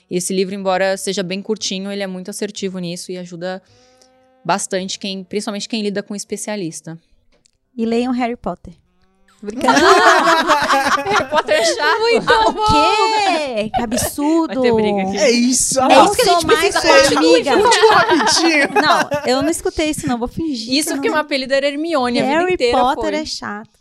E 0.09 0.17
esse 0.17 0.33
livro, 0.33 0.53
embora 0.53 0.97
seja 0.97 1.23
bem 1.23 1.41
curtinho, 1.41 1.91
ele 1.91 2.03
é 2.03 2.07
muito 2.07 2.29
assertivo 2.29 2.77
nisso 2.77 3.11
e 3.11 3.17
ajuda 3.17 3.61
bastante 4.43 4.99
quem, 4.99 5.23
principalmente 5.23 5.67
quem 5.67 5.81
lida 5.81 6.03
com 6.03 6.15
especialista. 6.15 6.99
E 7.79 7.85
leiam 7.85 8.11
Harry 8.11 8.35
Potter. 8.35 8.73
Harry 9.41 11.29
Potter 11.29 11.55
é 11.55 11.63
chato. 11.63 11.99
Muito 11.99 12.29
Ah, 12.33 12.49
o 12.49 12.53
quê? 12.53 13.71
Que 13.73 13.81
absurdo! 13.81 14.53
Vai 14.61 14.63
ter 14.63 14.73
briga 14.75 15.01
aqui. 15.03 15.17
É 15.17 15.31
isso, 15.31 15.79
É 15.79 15.87
lá. 15.87 16.03
isso 16.05 16.15
que 16.15 16.21
a 16.21 16.25
gente 16.25 16.45
mais 16.45 16.75
Continua, 16.75 17.03
sua 17.07 17.17
amiga. 17.17 17.51
rapidinho. 17.95 18.69
Não, 18.81 19.09
eu 19.25 19.41
não 19.41 19.49
escutei 19.49 19.89
isso, 19.91 20.05
não. 20.07 20.17
Vou 20.17 20.27
fingir. 20.27 20.73
Isso 20.73 20.89
que 20.89 20.95
porque 20.95 21.07
não. 21.07 21.15
meu 21.15 21.21
apelido 21.23 21.53
era 21.53 21.67
Hermione 21.67 22.19
a 22.19 22.23
vida 22.23 22.37
Harry 22.37 22.53
inteira 22.53 22.77
Potter 22.79 23.11
foi. 23.11 23.15
é 23.15 23.25
chato. 23.25 23.79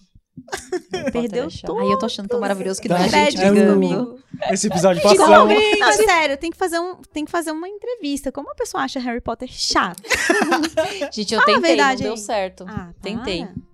Perdeu 1.13 1.45
é 1.45 1.49
tudo. 1.67 1.79
Aí 1.81 1.91
eu 1.91 1.99
tô 1.99 2.07
achando 2.07 2.29
tão 2.29 2.39
maravilhoso 2.41 2.81
que 2.81 2.89
não 2.89 2.97
é 2.97 3.01
a 3.01 3.03
gente 3.03 3.11
Créditos 3.11 3.45
é 3.45 3.67
comigo. 3.67 4.19
Esse 4.51 4.67
episódio 4.69 5.03
passamos. 5.03 5.55
Não, 5.81 5.93
sério, 5.93 6.37
tem 6.37 6.51
que, 6.53 6.57
fazer 6.57 6.79
um, 6.79 6.95
tem 7.13 7.25
que 7.25 7.31
fazer 7.33 7.51
uma 7.51 7.69
entrevista. 7.69 8.31
Como 8.31 8.49
a 8.51 8.55
pessoa 8.55 8.85
acha 8.85 9.01
Harry 9.01 9.21
Potter 9.21 9.49
chato? 9.51 10.01
Gente, 11.13 11.35
eu 11.35 11.41
Fala 11.41 11.55
tentei, 11.55 11.71
verdade 11.77 12.03
não 12.05 12.11
deu 12.11 12.17
certo. 12.17 12.65
Ah, 12.69 12.91
Tentei. 13.03 13.45
para. 13.45 13.68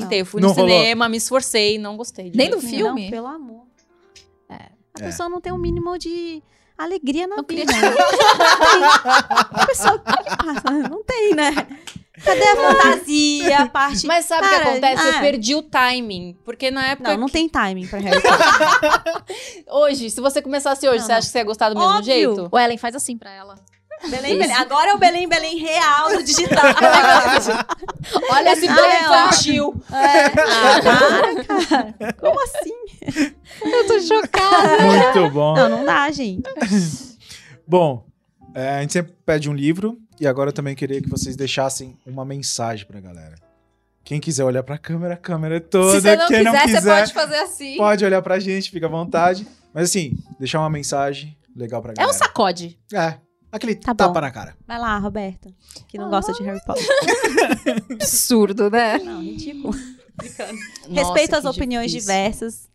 Tentei, 0.00 0.20
eu 0.20 0.26
fui 0.26 0.40
Não 0.40 0.48
no 0.50 0.54
rolou. 0.54 0.70
cinema, 0.70 1.08
me 1.08 1.16
esforcei, 1.16 1.78
não 1.78 1.96
gostei. 1.96 2.28
de 2.30 2.36
Nem 2.36 2.48
jeito 2.50 2.62
nenhum. 2.66 2.76
filme? 2.78 3.02
Não, 3.04 3.10
pelo 3.10 3.26
amor. 3.28 3.64
É. 4.48 4.54
A 4.54 5.00
É. 5.00 5.04
pessoa 5.04 5.28
não 5.28 5.40
tem 5.40 5.52
um 5.52 5.58
mínimo 5.58 5.96
de 5.98 6.42
alegria 6.76 7.26
na 7.28 7.36
Não 7.36 7.44
vida. 7.48 7.72
Não 7.72 7.80
tem. 7.96 8.82
A 9.52 9.66
pessoa 9.66 10.02
Ah, 10.04 10.88
não 10.88 11.02
tem, 11.04 11.34
né? 11.34 11.52
Cadê 12.24 12.42
a 12.42 12.56
fantasia, 12.56 13.58
a 13.58 13.66
parte... 13.70 14.06
Mas 14.06 14.24
sabe 14.24 14.46
o 14.46 14.50
que 14.50 14.56
Cara, 14.56 14.70
acontece? 14.70 15.04
Eu 15.06 15.14
ah. 15.14 15.20
perdi 15.20 15.54
o 15.56 15.62
timing. 15.62 16.36
Porque 16.44 16.70
na 16.70 16.86
época. 16.88 17.10
Não, 17.10 17.16
não 17.22 17.26
que- 17.26 17.32
tem 17.32 17.48
timing 17.48 17.86
pra 17.86 17.98
Harry 17.98 18.20
Potter. 18.22 19.64
Hoje, 19.70 20.10
se 20.10 20.20
você 20.20 20.40
começasse 20.40 20.88
hoje, 20.88 20.98
Não, 20.98 21.04
você 21.06 21.12
não. 21.12 21.18
acha 21.18 21.26
que 21.26 21.32
você 21.32 21.38
ia 21.38 21.44
gostar 21.44 21.68
do 21.70 21.74
mesmo 21.76 21.88
Óbvio. 21.90 22.04
jeito? 22.04 22.48
O 22.50 22.58
Ellen 22.58 22.78
faz 22.78 22.94
assim 22.94 23.16
pra 23.18 23.30
ela. 23.32 23.56
Belém, 24.08 24.38
Belém. 24.38 24.52
Agora 24.54 24.90
é 24.90 24.94
o 24.94 24.98
Belém, 24.98 25.28
Belém 25.28 25.58
real 25.58 26.10
do 26.10 26.22
digital. 26.22 26.64
Olha 28.30 28.52
Esse 28.52 28.66
assim, 28.66 28.74
Belém 28.74 28.90
é, 28.96 29.00
infantil. 29.04 29.82
É. 29.92 30.26
Ah, 30.26 30.80
para, 30.82 31.44
cara. 31.44 32.12
Como 32.20 32.40
assim? 32.44 32.74
eu 33.62 33.86
tô 33.86 34.00
chocada. 34.00 34.82
Muito 34.82 35.30
bom. 35.30 35.54
Não, 35.54 35.68
não 35.68 35.84
dá, 35.84 36.10
gente. 36.10 36.42
Bom, 37.66 38.04
é, 38.54 38.76
a 38.76 38.80
gente 38.82 38.92
sempre 38.92 39.14
pede 39.24 39.48
um 39.48 39.54
livro 39.54 39.98
e 40.20 40.26
agora 40.26 40.50
eu 40.50 40.52
também 40.52 40.74
queria 40.74 41.00
que 41.00 41.08
vocês 41.08 41.34
deixassem 41.34 41.96
uma 42.06 42.24
mensagem 42.24 42.84
pra 42.86 43.00
galera. 43.00 43.36
Quem 44.04 44.20
quiser 44.20 44.44
olhar 44.44 44.62
pra 44.62 44.76
câmera, 44.76 45.14
a 45.14 45.16
câmera 45.16 45.56
é 45.56 45.60
toda. 45.60 45.92
Se 45.92 46.02
você 46.02 46.14
não 46.16 46.28
Quem 46.28 46.38
quiser, 46.38 46.52
não 46.52 46.60
quiser, 46.60 46.80
você 46.82 46.88
pode 46.90 47.12
fazer 47.14 47.36
assim. 47.36 47.76
pode 47.78 48.04
olhar 48.04 48.20
pra 48.20 48.38
gente, 48.38 48.70
fica 48.70 48.84
à 48.84 48.88
vontade. 48.88 49.46
Mas 49.72 49.84
assim, 49.88 50.12
deixar 50.38 50.58
uma 50.60 50.68
mensagem 50.68 51.34
legal 51.56 51.80
pra 51.80 51.92
É 51.92 51.94
galera. 51.94 52.14
um 52.14 52.18
sacode. 52.18 52.78
É, 52.92 53.14
aquele 53.56 53.74
Tá 53.76 53.94
tapa 53.94 54.12
bom. 54.14 54.20
na 54.20 54.30
cara. 54.30 54.56
Vai 54.66 54.78
lá, 54.78 54.98
Roberta, 54.98 55.50
que 55.88 55.96
não 55.98 56.10
gosta 56.10 56.32
de 56.32 56.42
Harry 56.42 56.60
Potter. 56.66 56.84
Absurdo, 57.92 58.70
né? 58.70 58.98
Não, 58.98 59.20
ridículo. 59.22 59.74
Nossa, 60.16 60.52
Respeito 60.88 61.34
as 61.34 61.42
que 61.42 61.48
opiniões 61.48 61.90
difícil. 61.90 62.12
diversas. 62.14 62.68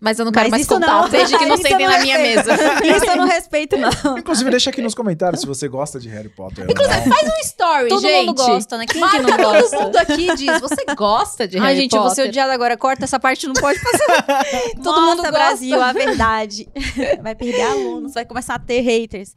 Mas 0.00 0.18
eu 0.18 0.24
não 0.24 0.32
quero 0.32 0.46
Mas 0.50 0.60
mais 0.60 0.66
contar. 0.66 0.86
não. 1.02 1.08
Desde 1.10 1.36
que 1.36 1.44
não 1.44 1.58
sentem 1.58 1.86
na 1.86 1.98
minha 2.00 2.16
respeito. 2.16 2.46
mesa. 2.48 2.62
Isso 2.96 3.04
eu 3.04 3.16
não 3.18 3.26
respeito, 3.26 3.76
não. 3.76 4.16
Inclusive, 4.16 4.50
deixa 4.50 4.70
aqui 4.70 4.80
nos 4.80 4.94
comentários 4.94 5.42
se 5.42 5.46
você 5.46 5.68
gosta 5.68 6.00
de 6.00 6.08
Harry 6.08 6.30
Potter. 6.30 6.66
não. 6.66 6.74
Faz 7.14 7.28
um 7.28 7.40
story, 7.44 7.88
Todo 7.90 8.00
gente. 8.00 8.26
mundo 8.28 8.34
gosta, 8.42 8.78
né? 8.78 8.86
Quem 8.86 9.06
que 9.10 9.18
não 9.18 9.28
todo 9.36 9.42
gosta? 9.42 9.78
mundo 9.82 9.96
aqui 9.98 10.34
diz, 10.36 10.58
você 10.58 10.84
gosta 10.96 11.46
de 11.46 11.58
Ai, 11.58 11.64
Harry 11.66 11.80
gente, 11.82 11.94
eu 11.94 12.00
vou 12.00 12.08
ser 12.08 12.22
Potter? 12.22 12.30
odiada 12.30 12.54
agora. 12.54 12.78
Corta 12.78 13.04
essa 13.04 13.20
parte, 13.20 13.46
não 13.46 13.52
pode 13.52 13.78
passar. 13.82 14.44
Todo 14.82 14.84
Mostra, 14.84 15.00
mundo 15.02 15.16
gosta. 15.16 15.32
Brasil, 15.32 15.82
a 15.82 15.92
verdade. 15.92 16.66
Vai 17.22 17.34
perder 17.34 17.60
alunos, 17.62 18.14
vai 18.14 18.24
começar 18.24 18.54
a 18.54 18.58
ter 18.58 18.80
haters. 18.80 19.36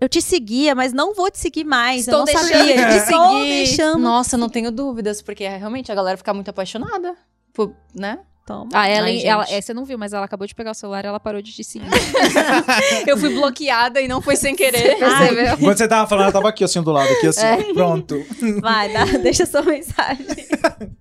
Eu 0.00 0.08
te 0.08 0.22
seguia, 0.22 0.74
mas 0.74 0.92
não 0.92 1.14
vou 1.14 1.30
te 1.30 1.38
seguir 1.38 1.64
mais. 1.64 2.00
Estou 2.00 2.14
eu 2.14 2.18
não 2.20 2.24
deixando 2.24 2.48
sabia. 2.48 2.76
de 2.76 2.82
te 2.82 2.96
Estou 2.96 3.28
seguir. 3.38 3.48
deixando. 3.50 3.98
Nossa, 3.98 4.36
não 4.36 4.48
tenho 4.48 4.70
dúvidas, 4.70 5.20
porque 5.20 5.46
realmente 5.46 5.92
a 5.92 5.94
galera 5.94 6.16
fica 6.16 6.32
muito 6.32 6.48
apaixonada. 6.48 7.14
Por, 7.52 7.74
né? 7.94 8.20
Toma. 8.46 8.68
A 8.72 8.90
Ellen, 8.90 9.18
Ai, 9.20 9.26
ela, 9.26 9.44
é, 9.48 9.60
você 9.60 9.72
não 9.74 9.84
viu, 9.84 9.96
mas 9.98 10.12
ela 10.12 10.24
acabou 10.24 10.46
de 10.46 10.54
pegar 10.54 10.70
o 10.70 10.74
celular 10.74 11.04
e 11.04 11.08
ela 11.08 11.20
parou 11.20 11.40
de 11.42 11.52
te 11.52 11.62
seguir. 11.62 11.86
Eu 13.06 13.16
fui 13.16 13.28
bloqueada 13.34 14.00
e 14.00 14.08
não 14.08 14.20
foi 14.22 14.34
sem 14.34 14.56
querer. 14.56 14.98
Percebeu? 14.98 15.54
Enquanto 15.54 15.78
você 15.78 15.86
tava 15.86 16.08
falando, 16.08 16.26
eu 16.28 16.32
tava 16.32 16.48
aqui 16.48 16.64
assim 16.64 16.82
do 16.82 16.90
lado, 16.90 17.08
aqui 17.12 17.26
assim, 17.28 17.44
É. 17.46 17.72
pronto. 17.74 18.16
Vai, 18.60 18.92
dá, 18.92 19.04
deixa 19.22 19.46
sua 19.46 19.62
mensagem. 19.62 20.26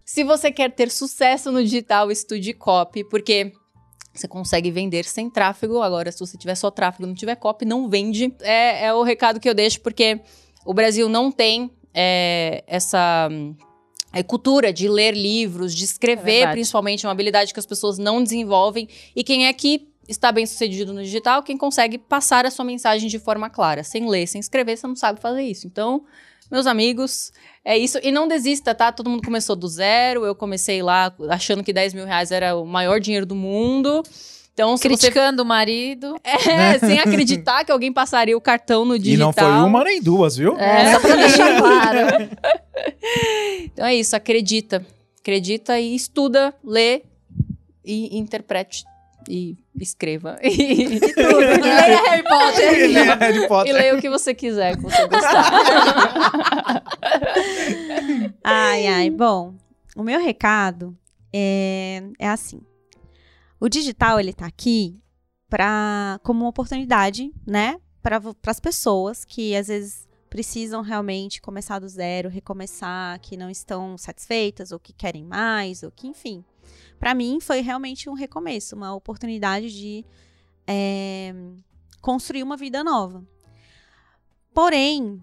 Se 0.06 0.24
você 0.24 0.52
quer 0.52 0.70
ter 0.72 0.92
sucesso 0.92 1.52
no 1.52 1.64
digital, 1.64 2.12
estude 2.12 2.54
copy, 2.54 3.04
porque 3.04 3.52
você 4.20 4.28
consegue 4.28 4.72
vender 4.72 5.06
sem 5.06 5.30
tráfego. 5.30 5.82
Agora, 5.82 6.12
se 6.12 6.20
você 6.20 6.38
tiver 6.38 6.56
só 6.56 6.70
tráfego, 6.70 7.08
não 7.08 7.14
tiver 7.14 7.36
copy, 7.36 7.66
não 7.66 7.90
vende. 7.90 8.34
É, 8.42 8.86
é 8.86 8.94
o 8.94 9.04
recado 9.04 9.40
que 9.40 9.50
eu 9.50 9.54
deixo, 9.54 9.82
porque 9.82 10.22
o 10.66 10.74
Brasil 10.74 11.08
não 11.10 11.32
tem 11.32 11.72
é, 11.94 12.64
essa 12.68 13.30
é, 14.14 14.24
cultura 14.24 14.72
de 14.74 14.88
ler 14.88 15.16
livros, 15.16 15.74
de 15.76 15.84
É 15.84 15.86
escrever, 15.86 16.24
verdade. 16.24 16.54
principalmente, 16.54 17.06
é 17.06 17.08
uma 17.08 17.14
habilidade 17.14 17.54
que 17.54 17.60
as 17.60 17.66
pessoas 17.66 17.98
não 17.98 18.24
desenvolvem. 18.24 18.88
E 19.16 19.24
quem 19.24 19.48
é 19.48 19.54
que 19.54 19.88
está 20.08 20.32
bem 20.32 20.46
sucedido 20.46 20.94
no 20.94 21.04
digital? 21.04 21.44
Quem 21.44 21.58
consegue 21.58 21.98
passar 21.98 22.46
a 22.46 22.52
sua 22.52 22.66
mensagem 22.66 23.08
de 23.08 23.20
forma 23.20 23.50
clara. 23.50 23.84
Sem 23.84 24.10
ler, 24.10 24.28
sem 24.28 24.40
escrever, 24.40 24.78
você 24.78 24.88
não 24.88 24.96
sabe 24.96 25.20
fazer 25.20 25.44
isso. 25.44 25.68
Então, 25.68 26.04
meus 26.52 26.66
amigos, 26.68 27.32
é 27.64 27.78
isso. 27.78 28.00
E 28.02 28.12
não 28.12 28.28
desista, 28.28 28.74
tá? 28.74 28.92
Todo 28.92 29.10
mundo 29.10 29.24
começou 29.24 29.56
do 29.56 29.68
zero. 29.68 30.26
Eu 30.26 30.34
comecei 30.36 30.82
lá 30.82 31.14
achando 31.30 31.64
que 31.64 31.72
10 31.74 31.94
mil 31.94 32.06
reais 32.06 32.32
era 32.32 32.56
o 32.56 32.66
maior 32.66 33.00
dinheiro 33.00 33.26
do 33.26 33.36
mundo. 33.36 34.02
Então, 34.54 34.76
se 34.76 34.84
você 34.90 34.90
Criticando 34.90 35.44
o 35.44 35.46
marido. 35.46 36.16
é, 36.24 36.78
sem 36.80 37.00
acreditar 37.00 37.64
que 37.64 37.72
alguém 37.72 37.94
passaria 37.94 38.36
o 38.36 38.42
cartão 38.42 38.84
no 38.84 38.96
E 38.96 39.00
digital. 39.00 39.28
não 39.28 39.34
foi 39.34 39.70
uma 39.70 39.84
nem 39.86 40.02
duas, 40.02 40.36
viu? 40.36 40.58
É, 40.58 40.92
só 40.94 41.00
pra 41.00 41.16
deixar 41.16 41.58
claro. 41.62 42.30
Então 43.64 43.86
é 43.86 43.96
isso, 43.96 44.16
acredita. 44.16 44.86
Acredita 45.22 45.80
e 45.80 45.96
estuda, 45.96 46.54
lê 46.64 47.04
e 47.86 48.18
interprete 48.18 48.84
e 49.28 49.58
escreva. 49.76 50.38
E, 50.44 50.96
e 50.96 51.00
tudo. 51.14 51.42
E 51.42 51.62
leia 51.62 52.02
Harry 52.10 52.24
Potter. 52.24 52.74
Ele 52.74 52.98
é 52.98 53.16
Harry 53.16 53.48
Potter. 53.48 53.74
E 53.74 53.78
leia 53.78 53.96
o 53.96 54.02
que 54.02 54.10
você 54.10 54.34
quiser, 54.34 54.76
que 54.76 54.84
você 54.84 55.08
gostar. 55.08 56.84
Ai, 58.44 58.88
ai. 58.88 59.10
Bom, 59.10 59.54
o 59.96 60.04
meu 60.04 60.20
recado 60.20 60.98
é, 61.34 62.04
é 62.18 62.30
assim. 62.30 62.62
O 63.60 63.68
digital, 63.70 64.20
ele 64.20 64.34
tá 64.34 64.46
aqui 64.46 65.00
pra, 65.50 66.20
como 66.24 66.42
uma 66.42 66.50
oportunidade, 66.50 67.32
né? 67.46 67.80
Para 68.02 68.22
as 68.48 68.60
pessoas 68.60 69.26
que 69.26 69.56
às 69.56 69.68
vezes 69.68 70.08
precisam 70.30 70.82
realmente 70.82 71.42
começar 71.42 71.80
do 71.80 71.90
zero, 71.90 72.30
recomeçar, 72.30 73.20
que 73.20 73.36
não 73.36 73.50
estão 73.50 73.98
satisfeitas 73.98 74.72
ou 74.72 74.80
que 74.80 74.94
querem 74.94 75.24
mais, 75.24 75.84
ou 75.84 75.92
que, 75.92 76.08
enfim. 76.08 76.44
Para 77.00 77.16
mim, 77.16 77.40
foi 77.40 77.62
realmente 77.62 78.10
um 78.10 78.14
recomeço, 78.14 78.76
uma 78.76 78.94
oportunidade 78.94 79.72
de 79.72 80.06
é, 80.68 81.34
construir 82.02 82.44
uma 82.44 82.58
vida 82.58 82.84
nova. 82.84 83.26
Porém, 84.54 85.22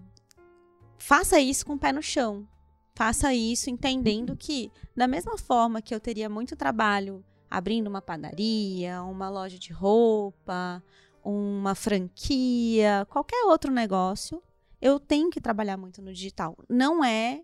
faça 0.97 1.39
isso 1.39 1.65
com 1.65 1.73
o 1.73 1.79
pé 1.79 1.91
no 1.91 2.01
chão. 2.01 2.47
Faça 2.95 3.31
isso 3.33 3.69
entendendo 3.69 4.35
que, 4.35 4.71
da 4.95 5.07
mesma 5.07 5.37
forma 5.37 5.81
que 5.81 5.93
eu 5.93 5.99
teria 5.99 6.27
muito 6.27 6.55
trabalho 6.55 7.23
abrindo 7.49 7.87
uma 7.87 8.01
padaria, 8.01 9.01
uma 9.03 9.29
loja 9.29 9.59
de 9.59 9.71
roupa, 9.71 10.83
uma 11.23 11.75
franquia, 11.75 13.05
qualquer 13.09 13.43
outro 13.45 13.71
negócio, 13.71 14.41
eu 14.81 14.99
tenho 14.99 15.29
que 15.29 15.39
trabalhar 15.39 15.77
muito 15.77 16.01
no 16.01 16.11
digital. 16.11 16.57
Não 16.67 17.03
é 17.03 17.43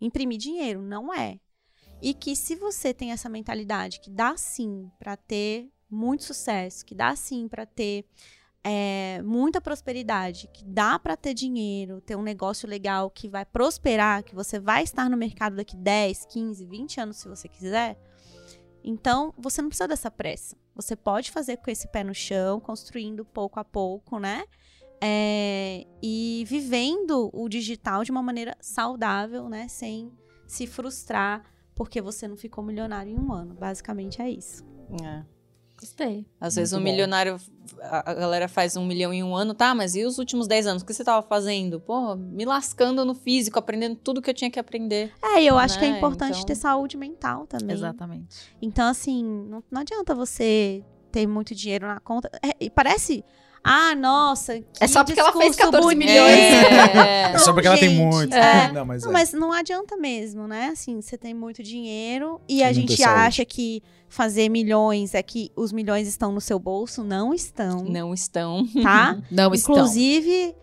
imprimir 0.00 0.38
dinheiro, 0.38 0.82
não 0.82 1.12
é. 1.12 1.40
E 2.02 2.12
que 2.12 2.34
se 2.34 2.56
você 2.56 2.92
tem 2.92 3.12
essa 3.12 3.28
mentalidade 3.28 4.00
que 4.00 4.10
dá 4.10 4.36
sim 4.36 4.90
para 4.98 5.16
ter 5.16 5.70
muito 5.88 6.24
sucesso, 6.24 6.84
que 6.84 6.96
dá 6.96 7.14
sim 7.14 7.46
para 7.46 7.64
ter 7.64 8.04
é, 8.64 9.22
muita 9.22 9.60
prosperidade, 9.60 10.48
que 10.52 10.64
dá 10.64 10.98
para 10.98 11.16
ter 11.16 11.32
dinheiro, 11.32 12.00
ter 12.00 12.16
um 12.16 12.22
negócio 12.22 12.68
legal 12.68 13.08
que 13.08 13.28
vai 13.28 13.44
prosperar, 13.44 14.24
que 14.24 14.34
você 14.34 14.58
vai 14.58 14.82
estar 14.82 15.08
no 15.08 15.16
mercado 15.16 15.54
daqui 15.54 15.76
10, 15.76 16.26
15, 16.26 16.66
20 16.66 17.00
anos 17.00 17.16
se 17.18 17.28
você 17.28 17.46
quiser. 17.48 17.96
Então, 18.82 19.32
você 19.38 19.62
não 19.62 19.68
precisa 19.68 19.86
dessa 19.86 20.10
pressa. 20.10 20.56
Você 20.74 20.96
pode 20.96 21.30
fazer 21.30 21.58
com 21.58 21.70
esse 21.70 21.86
pé 21.86 22.02
no 22.02 22.14
chão, 22.14 22.58
construindo 22.58 23.24
pouco 23.24 23.60
a 23.60 23.64
pouco, 23.64 24.18
né? 24.18 24.44
É, 25.00 25.86
e 26.02 26.44
vivendo 26.48 27.30
o 27.32 27.48
digital 27.48 28.02
de 28.02 28.10
uma 28.10 28.22
maneira 28.22 28.56
saudável, 28.60 29.48
né? 29.48 29.68
Sem 29.68 30.12
se 30.48 30.66
frustrar 30.66 31.51
porque 31.74 32.00
você 32.00 32.26
não 32.28 32.36
ficou 32.36 32.62
milionário 32.64 33.12
em 33.12 33.18
um 33.18 33.32
ano. 33.32 33.54
Basicamente 33.54 34.20
é 34.20 34.30
isso. 34.30 34.64
É. 35.02 35.22
Gostei. 35.78 36.24
Às 36.40 36.54
vezes 36.54 36.72
Muito 36.72 36.82
um 36.82 36.84
bom. 36.84 36.90
milionário, 36.92 37.36
a 37.80 38.14
galera 38.14 38.46
faz 38.46 38.76
um 38.76 38.86
milhão 38.86 39.12
em 39.12 39.24
um 39.24 39.34
ano, 39.34 39.52
tá? 39.52 39.74
Mas 39.74 39.96
e 39.96 40.04
os 40.04 40.16
últimos 40.18 40.46
10 40.46 40.66
anos? 40.68 40.82
O 40.82 40.86
que 40.86 40.94
você 40.94 41.02
tava 41.02 41.26
fazendo? 41.26 41.80
Pô, 41.80 42.14
me 42.14 42.44
lascando 42.44 43.04
no 43.04 43.14
físico, 43.14 43.58
aprendendo 43.58 43.96
tudo 43.96 44.22
que 44.22 44.30
eu 44.30 44.34
tinha 44.34 44.48
que 44.50 44.60
aprender. 44.60 45.12
É, 45.20 45.42
e 45.42 45.46
eu 45.46 45.58
acho 45.58 45.78
que 45.80 45.84
é 45.84 45.90
Né? 45.90 45.96
importante 45.96 46.34
Então- 46.36 46.44
ter 46.46 46.54
saúde 46.54 46.96
mental 46.96 47.46
também. 47.48 47.74
Exatamente. 47.74 48.54
Então, 48.60 48.86
assim, 48.86 49.24
não, 49.24 49.64
não 49.68 49.80
adianta 49.80 50.14
você 50.14 50.84
ter 51.10 51.26
muito 51.26 51.52
dinheiro 51.52 51.86
na 51.88 51.98
conta. 51.98 52.30
É, 52.44 52.54
e 52.60 52.70
parece. 52.70 53.24
Ah, 53.64 53.94
nossa. 53.94 54.58
Que 54.58 54.64
É 54.80 54.86
só 54.88 55.04
porque 55.04 55.20
ela 55.20 55.32
fez 55.32 55.56
discurso 55.56 55.70
14 55.72 55.94
bonito. 55.94 56.08
milhões. 56.08 56.30
É. 56.38 57.32
É 57.34 57.38
só 57.38 57.52
porque 57.52 57.66
ela 57.68 57.78
tem 57.78 57.90
gente, 57.90 58.00
muito. 58.00 58.34
é. 58.34 58.72
Não, 58.72 58.84
mas, 58.84 59.02
Não, 59.02 59.10
é. 59.10 59.12
mas 59.12 59.32
não 59.32 59.52
adianta 59.52 59.96
mesmo, 59.96 60.48
né? 60.48 60.70
Assim, 60.72 61.00
você 61.00 61.16
tem 61.16 61.32
muito 61.32 61.62
dinheiro 61.62 62.40
e 62.48 62.62
a 62.62 62.66
não 62.66 62.74
gente 62.74 62.96
saúde. 62.96 63.20
acha 63.20 63.44
que 63.44 63.82
fazer 64.08 64.48
milhões 64.48 65.14
é 65.14 65.22
que 65.22 65.50
os 65.56 65.72
milhões 65.72 66.06
estão 66.08 66.32
no 66.32 66.40
seu 66.40 66.58
bolso. 66.58 67.02
Não 67.04 67.32
estão, 67.32 67.84
Não 67.84 68.12
estão. 68.12 68.66
tá? 68.82 69.16
Não 69.30 69.54
estão. 69.54 69.74
Inclusive, 69.74 70.54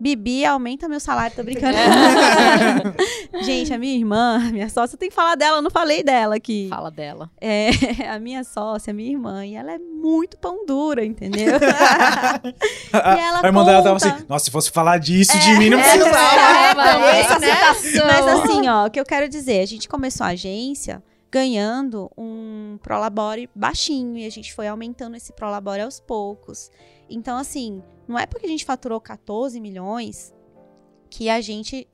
Bibi, 0.00 0.46
aumenta 0.46 0.88
meu 0.88 0.98
salário, 0.98 1.36
tô 1.36 1.42
brincando. 1.42 1.76
gente, 3.44 3.70
a 3.74 3.78
minha 3.78 3.94
irmã, 3.94 4.38
minha 4.50 4.68
sócia, 4.70 4.94
eu 4.94 4.98
tenho 4.98 5.10
que 5.10 5.14
falar 5.14 5.34
dela, 5.34 5.58
eu 5.58 5.62
não 5.62 5.70
falei 5.70 6.02
dela 6.02 6.36
aqui. 6.36 6.68
Fala 6.70 6.90
dela. 6.90 7.30
É, 7.38 7.68
a 8.10 8.18
minha 8.18 8.42
sócia, 8.42 8.92
a 8.92 8.94
minha 8.94 9.10
irmã, 9.10 9.44
e 9.44 9.54
ela 9.54 9.72
é 9.72 9.78
muito 9.78 10.38
pão 10.38 10.64
dura, 10.64 11.04
entendeu? 11.04 11.52
e 11.60 13.20
ela 13.20 13.40
a 13.42 13.46
irmã 13.46 13.62
dela 13.62 13.82
tava 13.82 14.00
conta- 14.00 14.14
assim, 14.14 14.24
nossa, 14.26 14.46
se 14.46 14.50
fosse 14.50 14.70
falar 14.70 14.96
disso 14.96 15.38
de 15.38 15.52
mim, 15.58 15.68
não 15.68 15.78
é, 15.78 15.82
precisava. 15.82 16.82
também, 16.82 17.20
essa 17.20 17.38
né? 17.38 17.54
citação. 17.54 18.06
Mas 18.06 18.26
assim, 18.26 18.68
ó, 18.68 18.86
o 18.86 18.90
que 18.90 18.98
eu 18.98 19.04
quero 19.04 19.28
dizer, 19.28 19.60
a 19.60 19.66
gente 19.66 19.86
começou 19.86 20.24
a 20.24 20.30
agência 20.30 21.02
ganhando 21.30 22.10
um 22.16 22.78
prolabore 22.82 23.50
baixinho 23.54 24.16
e 24.16 24.26
a 24.26 24.30
gente 24.30 24.54
foi 24.54 24.66
aumentando 24.66 25.14
esse 25.14 25.32
prolabore 25.34 25.82
aos 25.82 26.00
poucos. 26.00 26.70
Então, 27.08 27.36
assim, 27.36 27.82
não 28.10 28.18
é 28.18 28.26
porque 28.26 28.44
a 28.44 28.48
gente 28.48 28.64
faturou 28.64 29.00
14 29.00 29.60
milhões 29.60 30.34
que 31.08 31.28
a 31.28 31.40
gente 31.40 31.88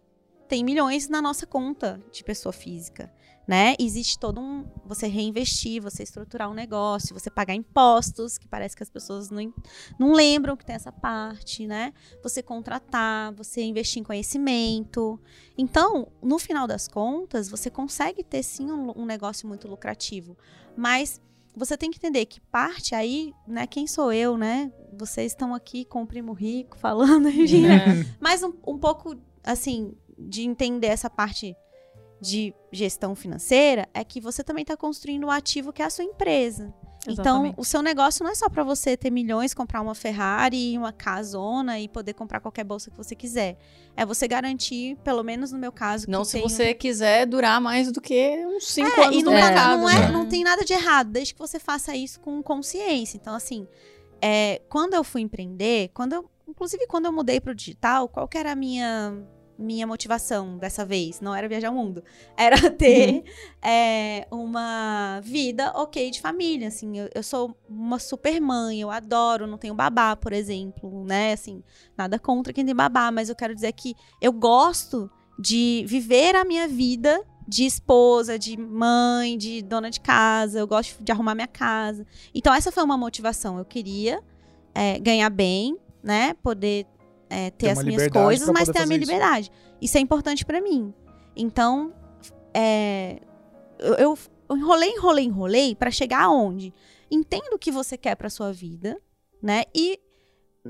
tem 0.48 0.64
milhões 0.64 1.10
na 1.10 1.20
nossa 1.20 1.47
conta 1.47 2.02
de 2.10 2.24
pessoa 2.24 2.55
física, 2.55 3.12
né? 3.47 3.74
Existe 3.78 4.18
todo 4.18 4.40
um 4.40 4.64
você 4.86 5.09
reinvestir, 5.09 5.82
você 5.82 6.05
estruturar 6.05 6.51
um 6.51 6.55
negócio, 6.55 7.12
você 7.12 7.28
pagar 7.28 7.55
impostos, 7.55 8.38
que 8.38 8.48
parece 8.48 8.74
que 8.74 8.82
as 8.82 8.88
pessoas 8.88 9.28
não, 9.28 9.52
não 9.98 10.14
lembram 10.14 10.56
que 10.56 10.64
tem 10.64 10.74
essa 10.74 10.90
parte, 10.90 11.66
né? 11.66 11.93
Você 12.22 12.43
contratar, 12.43 13.34
você 13.34 13.62
investir 13.62 14.01
em 14.01 14.05
conhecimento. 14.05 15.20
Então, 15.59 16.10
no 16.22 16.38
final 16.38 16.66
das 16.66 16.88
contas, 16.88 17.47
você 17.47 17.68
consegue 17.68 18.24
ter 18.24 18.43
sim 18.43 18.70
um, 18.70 19.02
um 19.02 19.05
negócio 19.05 19.47
muito 19.47 19.68
lucrativo, 19.68 20.34
mas 20.74 21.20
você 21.55 21.76
tem 21.76 21.90
que 21.90 21.98
entender 21.98 22.26
que 22.26 22.40
parte 22.40 22.94
aí, 22.94 23.34
né? 23.47 23.66
Quem 23.66 23.86
sou 23.86 24.12
eu, 24.12 24.38
né? 24.38 24.72
Vocês 24.97 25.32
estão 25.32 25.55
aqui 25.55 25.85
com 25.85 26.02
o 26.02 26.06
primo 26.06 26.32
rico 26.32 26.77
falando, 26.78 27.28
enfim, 27.31 27.62
né? 27.66 28.06
Mas 28.20 28.43
um, 28.43 28.52
um 28.66 28.78
pouco, 28.78 29.16
assim, 29.44 29.94
de 30.18 30.43
entender 30.43 30.89
essa 30.89 31.10
parte 31.10 31.55
de 32.20 32.55
gestão 32.73 33.14
financeira 33.14 33.86
é 33.93 34.02
que 34.02 34.20
você 34.20 34.43
também 34.43 34.62
está 34.62 34.77
construindo 34.77 35.24
o 35.24 35.31
ativo 35.31 35.73
que 35.73 35.82
é 35.82 35.85
a 35.85 35.90
sua 35.90 36.05
empresa. 36.05 36.73
Então, 37.09 37.36
Exatamente. 37.36 37.55
o 37.56 37.64
seu 37.64 37.82
negócio 37.82 38.24
não 38.24 38.32
é 38.32 38.35
só 38.35 38.48
para 38.48 38.64
você 38.64 38.97
ter 38.97 39.10
milhões, 39.10 39.55
comprar 39.55 39.81
uma 39.81 39.94
Ferrari, 39.94 40.77
uma 40.77 40.93
casona 40.93 41.78
e 41.78 41.89
poder 41.89 42.14
comprar 42.14 42.40
qualquer 42.40 42.64
bolsa 42.64 42.90
que 42.90 42.97
você 42.97 43.14
quiser. 43.14 43.56
É 43.97 44.05
você 44.05 44.27
garantir, 44.27 44.97
pelo 45.05 45.23
menos 45.23 45.52
no 45.52 45.59
meu 45.59 45.70
caso, 45.70 46.06
que 46.06 46.10
Não 46.10 46.24
se 46.24 46.40
você 46.40 46.74
quiser 46.74 47.24
durar 47.27 47.60
mais 47.60 47.93
do 47.93 48.01
que 48.01 48.44
uns 48.47 48.66
5 48.66 48.89
é, 48.89 49.05
anos 49.05 49.16
e 49.16 49.23
no 49.23 49.31
não, 49.31 49.39
tá- 49.39 49.44
mercado. 49.44 49.81
não, 49.81 49.89
é- 49.90 49.98
né? 50.01 50.09
não 50.09 50.27
tem 50.27 50.43
nada 50.43 50.64
de 50.64 50.73
errado, 50.73 51.10
desde 51.12 51.32
que 51.32 51.39
você 51.39 51.60
faça 51.60 51.94
isso 51.94 52.18
com 52.18 52.43
consciência. 52.43 53.16
Então, 53.16 53.35
assim, 53.35 53.68
é, 54.20 54.60
quando 54.68 54.94
eu 54.94 55.05
fui 55.05 55.20
empreender, 55.20 55.90
quando 55.94 56.14
eu, 56.14 56.30
inclusive 56.48 56.86
quando 56.86 57.06
eu 57.06 57.12
mudei 57.12 57.40
para 57.40 57.52
o 57.52 57.55
digital, 57.55 58.09
qual 58.09 58.28
que 58.28 58.38
era 58.38 58.52
a 58.52 58.56
minha 58.56 59.14
minha 59.59 59.86
motivação 59.86 60.59
dessa 60.59 60.84
vez? 60.84 61.20
Não 61.20 61.34
era 61.34 61.48
viajar 61.48 61.70
o 61.70 61.74
mundo, 61.74 62.05
era 62.36 62.70
ter 62.70 63.24
é, 63.62 64.26
uma 64.30 65.20
vida 65.22 65.72
ok 65.74 66.10
de 66.10 66.20
família. 66.20 66.68
Assim, 66.68 66.98
eu, 66.98 67.09
eu 67.14 67.22
sou 67.22 67.56
uma 67.68 67.98
super 67.98 68.40
mãe, 68.40 68.80
eu 68.80 68.90
adoro, 68.90 69.47
não 69.47 69.59
tenho 69.59 69.74
babá, 69.74 70.14
por 70.14 70.32
exemplo, 70.32 71.05
né? 71.05 71.32
Assim, 71.32 71.62
nada 71.97 72.18
contra 72.18 72.52
quem 72.52 72.64
tem 72.64 72.74
babá, 72.74 73.10
mas 73.10 73.28
eu 73.28 73.34
quero 73.34 73.55
dizer 73.55 73.72
que 73.72 73.94
eu 74.20 74.32
gosto 74.32 75.10
de 75.38 75.84
viver 75.86 76.34
a 76.34 76.44
minha 76.44 76.66
vida 76.66 77.22
de 77.47 77.64
esposa, 77.64 78.39
de 78.39 78.56
mãe, 78.56 79.39
de 79.39 79.62
dona 79.62 79.90
de 79.90 80.01
casa. 80.01 80.59
Eu 80.59 80.66
gosto 80.66 81.02
de 81.02 81.12
arrumar 81.12 81.35
minha 81.35 81.47
casa. 81.47 82.06
Então, 82.35 82.52
essa 82.52 82.73
foi 82.73 82.82
uma 82.82 82.97
motivação. 82.97 83.59
Eu 83.59 83.64
queria 83.64 84.20
é, 84.74 84.98
ganhar 84.98 85.31
bem, 85.31 85.78
né? 86.02 86.35
Poder 86.43 86.86
é, 87.31 87.51
ter 87.51 87.66
Ter 87.66 87.70
as 87.70 87.85
minhas 87.85 88.09
coisas, 88.09 88.48
mas 88.51 88.68
ter 88.68 88.78
a 88.78 88.86
minha 88.86 88.98
isso. 88.98 89.10
liberdade. 89.10 89.51
Isso 89.81 89.97
é 89.97 90.01
importante 90.01 90.44
pra 90.44 90.60
mim. 90.60 90.93
Então, 91.36 91.93
é, 92.55 93.20
eu, 93.78 94.18
eu 94.48 94.56
enrolei, 94.56 94.90
enrolei, 94.90 95.24
enrolei 95.24 95.74
pra 95.74 95.90
chegar 95.90 96.23
aonde? 96.23 96.73
Entenda 97.10 97.55
o 97.55 97.59
que 97.59 97.70
você 97.70 97.97
quer 97.97 98.14
pra 98.16 98.31
sua 98.31 98.52
vida, 98.52 99.01
né? 99.43 99.64
E 99.74 100.01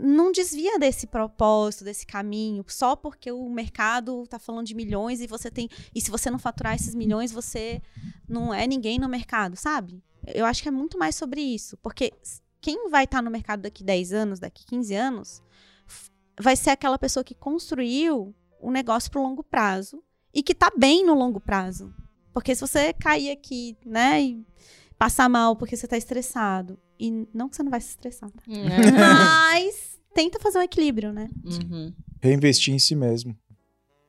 não 0.03 0.33
desvia 0.33 0.79
desse 0.79 1.07
propósito, 1.07 1.85
desse 1.85 2.07
caminho, 2.07 2.65
só 2.69 2.95
porque 2.95 3.31
o 3.31 3.49
mercado 3.49 4.27
tá 4.27 4.39
falando 4.39 4.67
de 4.67 4.75
milhões 4.75 5.21
e 5.21 5.27
você 5.27 5.51
tem. 5.51 5.69
E 5.95 6.01
se 6.01 6.11
você 6.11 6.31
não 6.31 6.39
faturar 6.39 6.75
esses 6.75 6.95
milhões, 6.95 7.33
você 7.33 7.81
não 8.29 8.53
é 8.53 8.67
ninguém 8.67 8.99
no 8.99 9.09
mercado, 9.09 9.57
sabe? 9.57 10.03
Eu 10.27 10.45
acho 10.45 10.63
que 10.63 10.69
é 10.69 10.73
muito 10.73 10.99
mais 10.99 11.15
sobre 11.15 11.41
isso. 11.41 11.77
Porque 11.79 12.13
quem 12.61 12.91
vai 12.91 13.05
estar 13.05 13.23
no 13.23 13.31
mercado 13.31 13.63
daqui 13.63 13.85
10 13.85 14.13
anos, 14.13 14.41
daqui 14.41 14.65
15 14.67 14.95
anos, 14.95 15.43
vai 16.41 16.57
ser 16.57 16.71
aquela 16.71 16.99
pessoa 16.99 17.25
que 17.25 17.35
construiu 17.35 18.35
um 18.61 18.71
negócio 18.71 19.11
pro 19.11 19.23
longo 19.23 19.43
prazo 19.43 20.03
e 20.35 20.43
que 20.43 20.55
tá 20.55 20.71
bem 20.77 21.05
no 21.05 21.15
longo 21.15 21.41
prazo. 21.41 21.95
Porque 22.33 22.55
se 22.55 22.61
você 22.61 22.93
cair 22.93 23.31
aqui, 23.31 23.77
né, 23.85 24.23
e 24.23 24.47
passar 24.99 25.29
mal 25.29 25.57
porque 25.57 25.77
você 25.77 25.87
tá 25.87 25.97
estressado, 25.97 26.79
e 26.99 27.27
não 27.33 27.49
que 27.49 27.57
você 27.57 27.63
não 27.63 27.71
vai 27.71 27.81
se 27.81 27.91
estressar, 27.91 28.31
tá? 28.31 28.43
É. 28.49 28.91
Mas 28.93 29.86
tenta 30.17 30.41
fazer 30.41 30.59
um 30.59 30.63
equilíbrio, 30.63 31.13
né? 31.13 31.29
Uhum. 31.45 31.93
Reinvestir 32.21 32.75
em 32.75 32.79
si 32.79 32.97
mesmo. 32.97 33.37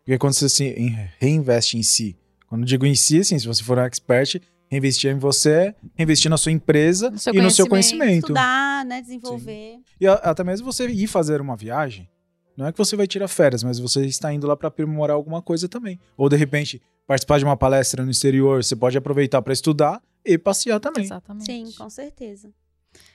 Porque 0.04 0.18
quando 0.18 0.34
você 0.34 0.48
se 0.50 0.64
em- 0.66 0.96
reinveste 1.20 1.78
em 1.78 1.84
si, 1.84 2.18
quando 2.48 2.62
eu 2.62 2.66
digo 2.66 2.86
em 2.86 2.96
si, 2.96 3.20
assim, 3.20 3.38
se 3.38 3.46
você 3.46 3.62
for 3.62 3.78
um 3.78 3.82
expert, 3.82 4.42
reinvestir 4.72 5.12
em 5.12 5.20
você, 5.20 5.76
reinvestir 5.96 6.32
na 6.32 6.38
sua 6.38 6.52
empresa 6.52 7.12
e 7.34 7.42
no 7.42 7.52
seu 7.52 7.68
conhecimento. 7.68 8.20
Estudar, 8.28 8.86
né? 8.86 9.02
Desenvolver. 9.02 9.80
E 10.00 10.08
a- 10.08 10.14
até 10.14 10.44
mesmo 10.44 10.66
você 10.72 10.88
ir 10.88 11.08
fazer 11.08 11.42
uma 11.42 11.56
viagem, 11.58 12.10
não 12.56 12.66
é 12.68 12.72
que 12.72 12.78
você 12.78 12.96
vai 12.96 13.06
tirar 13.06 13.28
férias, 13.28 13.64
mas 13.64 13.78
você 13.80 14.06
está 14.06 14.34
indo 14.34 14.48
lá 14.48 14.56
para 14.56 14.70
aprimorar 14.70 15.16
alguma 15.16 15.42
coisa 15.42 15.68
também. 15.68 16.00
Ou 16.16 16.30
de 16.30 16.38
repente, 16.38 16.82
participar 17.06 17.38
de 17.40 17.44
uma 17.46 17.58
palestra 17.58 18.04
no 18.04 18.10
exterior, 18.12 18.64
você 18.64 18.76
pode 18.76 18.98
aproveitar 18.98 19.42
para 19.42 19.54
estudar 19.54 20.02
e 20.26 20.38
passear 20.38 20.80
também. 20.80 21.04
Exatamente. 21.04 21.46
Sim, 21.46 21.66
com 21.78 21.90
certeza. 21.90 22.50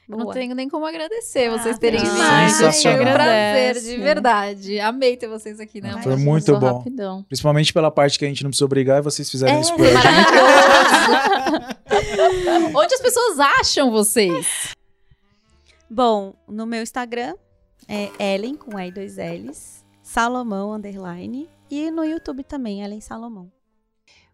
Eu 0.08 0.18
não 0.18 0.30
tenho 0.30 0.54
nem 0.54 0.68
como 0.68 0.84
agradecer 0.84 1.48
Ah, 1.48 1.56
vocês 1.58 1.78
terem 1.78 2.00
vindo. 2.00 2.10
Foi 2.10 2.44
um 2.44 2.48
Sensacional. 2.48 3.14
prazer, 3.14 3.80
de 3.80 3.96
verdade. 3.98 4.80
Amei 4.80 5.16
ter 5.16 5.28
vocês 5.28 5.60
aqui, 5.60 5.80
né? 5.80 6.00
Foi 6.02 6.16
muito 6.16 6.58
bom. 6.58 6.78
Rapidão. 6.78 7.22
Principalmente 7.24 7.72
pela 7.72 7.90
parte 7.90 8.18
que 8.18 8.24
a 8.24 8.28
gente 8.28 8.42
não 8.42 8.50
precisa 8.50 8.64
obrigar 8.64 8.98
e 8.98 9.02
vocês 9.02 9.30
fizeram 9.30 9.56
É, 9.56 9.60
isso 9.60 9.74
por 9.74 9.86
a 9.86 9.90
gente. 9.90 10.02
Onde 12.76 12.94
as 12.94 13.00
pessoas 13.00 13.38
acham 13.38 13.90
vocês? 13.90 14.74
Bom, 15.88 16.34
no 16.48 16.66
meu 16.66 16.82
Instagram 16.82 17.34
é 17.88 18.10
Ellen, 18.34 18.56
com 18.56 18.78
E 18.78 18.88
e 18.88 18.92
dois 18.92 19.16
L's, 19.16 19.84
Salomão, 20.02 20.74
underline. 20.74 21.48
E 21.70 21.90
no 21.90 22.04
YouTube 22.04 22.42
também, 22.44 22.82
Ellen 22.82 23.00
Salomão. 23.00 23.50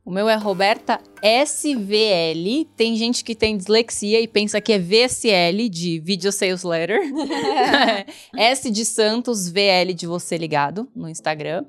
O 0.09 0.11
meu 0.11 0.27
é 0.27 0.37
Roberta 0.37 0.99
SVL. 1.23 2.67
Tem 2.75 2.97
gente 2.97 3.23
que 3.23 3.35
tem 3.35 3.59
dislexia 3.59 4.23
e 4.23 4.27
pensa 4.27 4.59
que 4.59 4.73
é 4.73 4.79
VSL 4.79 5.69
de 5.69 6.01
Video 6.01 6.33
Sales 6.33 6.63
Letter. 6.63 6.99
S 8.35 8.71
de 8.71 8.87
Santos, 8.87 9.51
VL 9.51 9.93
de 9.95 10.07
Você 10.07 10.39
Ligado 10.39 10.89
no 10.97 11.11
Instagram. 11.11 11.63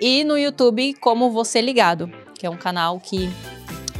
E 0.00 0.22
no 0.22 0.38
YouTube 0.38 0.94
como 1.00 1.32
Você 1.32 1.60
Ligado, 1.60 2.08
que 2.38 2.46
é 2.46 2.50
um 2.50 2.56
canal 2.56 3.00
que 3.00 3.28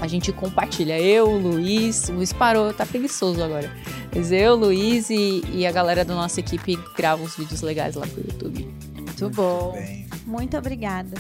a 0.01 0.07
gente 0.07 0.33
compartilha. 0.33 0.97
Eu, 1.01 1.29
o 1.29 1.37
Luiz, 1.37 2.11
o 2.11 2.13
Luiz 2.13 2.33
parou, 2.33 2.73
tá 2.73 2.87
preguiçoso 2.87 3.43
agora. 3.43 3.69
Mas 4.15 4.31
eu, 4.31 4.53
o 4.53 4.57
Luiz 4.57 5.11
e, 5.11 5.43
e 5.53 5.67
a 5.67 5.73
galera 5.73 6.05
da 6.05 6.15
nossa 6.15 6.39
equipe 6.39 6.79
gravam 6.97 7.27
os 7.27 7.37
vídeos 7.37 7.61
legais 7.61 7.97
lá 7.97 8.07
pro 8.07 8.21
YouTube. 8.21 8.73
Muito 8.95 9.31
bom. 9.31 9.73
Bem, 9.73 10.10
Muito 10.31 10.57
obrigada. 10.57 11.17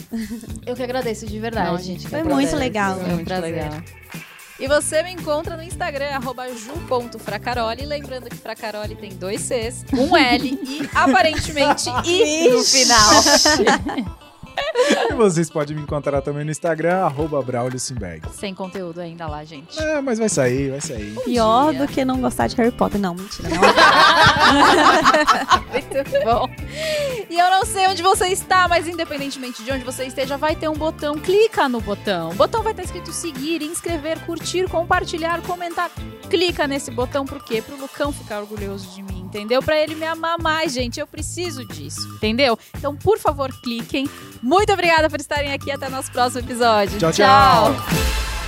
Eu 0.64 0.76
que 0.76 0.82
agradeço 0.84 1.26
de 1.26 1.38
verdade. 1.40 1.68
Não, 1.68 1.78
gente 1.78 2.08
Foi 2.08 2.22
muito 2.22 2.54
legal. 2.54 2.94
Foi 2.94 3.04
um 3.10 3.14
Muito 3.16 3.24
prazer. 3.26 3.54
legal. 3.54 3.82
E 4.60 4.68
você 4.68 5.02
me 5.02 5.10
encontra 5.10 5.56
no 5.56 5.62
Instagram, 5.64 6.10
arroba 6.10 6.46
ju.fracaroli. 6.48 7.84
Lembrando 7.86 8.28
que 8.28 8.36
Fracaroli 8.36 8.94
tem 8.94 9.10
dois 9.16 9.40
Cs, 9.40 9.84
um 9.92 10.16
L 10.16 10.48
e 10.62 10.88
aparentemente 10.94 11.88
I 12.06 12.48
no 12.50 12.62
final. 12.62 14.20
E 15.10 15.14
vocês 15.14 15.50
podem 15.50 15.76
me 15.76 15.82
encontrar 15.82 16.20
também 16.22 16.44
no 16.44 16.50
Instagram, 16.50 17.04
arroba 17.04 17.40
Braulio 17.42 17.78
Simberg. 17.78 18.22
Sem 18.32 18.54
conteúdo 18.54 19.00
ainda 19.00 19.26
lá, 19.26 19.44
gente. 19.44 19.78
É, 19.80 20.00
mas 20.00 20.18
vai 20.18 20.28
sair, 20.28 20.70
vai 20.70 20.80
sair. 20.80 21.14
Pior 21.24 21.70
dia. 21.70 21.80
do 21.80 21.88
que 21.92 22.04
não 22.04 22.20
gostar 22.20 22.46
de 22.46 22.56
Harry 22.56 22.72
Potter. 22.72 23.00
Não, 23.00 23.14
mentira. 23.14 23.48
Não. 23.48 23.60
Muito 25.70 26.24
bom. 26.24 26.48
E 27.28 27.38
eu 27.38 27.50
não 27.50 27.64
sei 27.64 27.86
onde 27.88 28.02
você 28.02 28.28
está, 28.28 28.68
mas 28.68 28.88
independentemente 28.88 29.62
de 29.62 29.72
onde 29.72 29.84
você 29.84 30.04
esteja, 30.04 30.36
vai 30.36 30.56
ter 30.56 30.68
um 30.68 30.74
botão. 30.74 31.18
Clica 31.18 31.68
no 31.68 31.80
botão. 31.80 32.30
O 32.30 32.34
botão 32.34 32.62
vai 32.62 32.72
estar 32.72 32.82
escrito 32.82 33.12
seguir, 33.12 33.62
inscrever, 33.62 34.18
curtir, 34.20 34.68
compartilhar, 34.68 35.40
comentar. 35.42 35.90
Clica 36.28 36.66
nesse 36.66 36.90
botão, 36.90 37.24
por 37.24 37.42
quê? 37.42 37.60
Pro 37.60 37.76
Lucão 37.76 38.12
ficar 38.12 38.40
orgulhoso 38.40 38.88
de 38.94 39.02
mim, 39.02 39.22
entendeu? 39.22 39.60
Pra 39.60 39.76
ele 39.76 39.96
me 39.96 40.06
amar 40.06 40.38
mais, 40.40 40.72
gente. 40.72 41.00
Eu 41.00 41.06
preciso 41.06 41.66
disso, 41.66 42.06
entendeu? 42.14 42.56
Então, 42.76 42.94
por 42.94 43.18
favor, 43.18 43.50
cliquem. 43.62 44.08
Muito 44.50 44.72
obrigada 44.72 45.08
por 45.08 45.20
estarem 45.20 45.52
aqui. 45.52 45.70
Até 45.70 45.88
nosso 45.88 46.10
próximo 46.10 46.40
episódio. 46.40 46.98
Tchau, 46.98 47.12
tchau. 47.12 48.39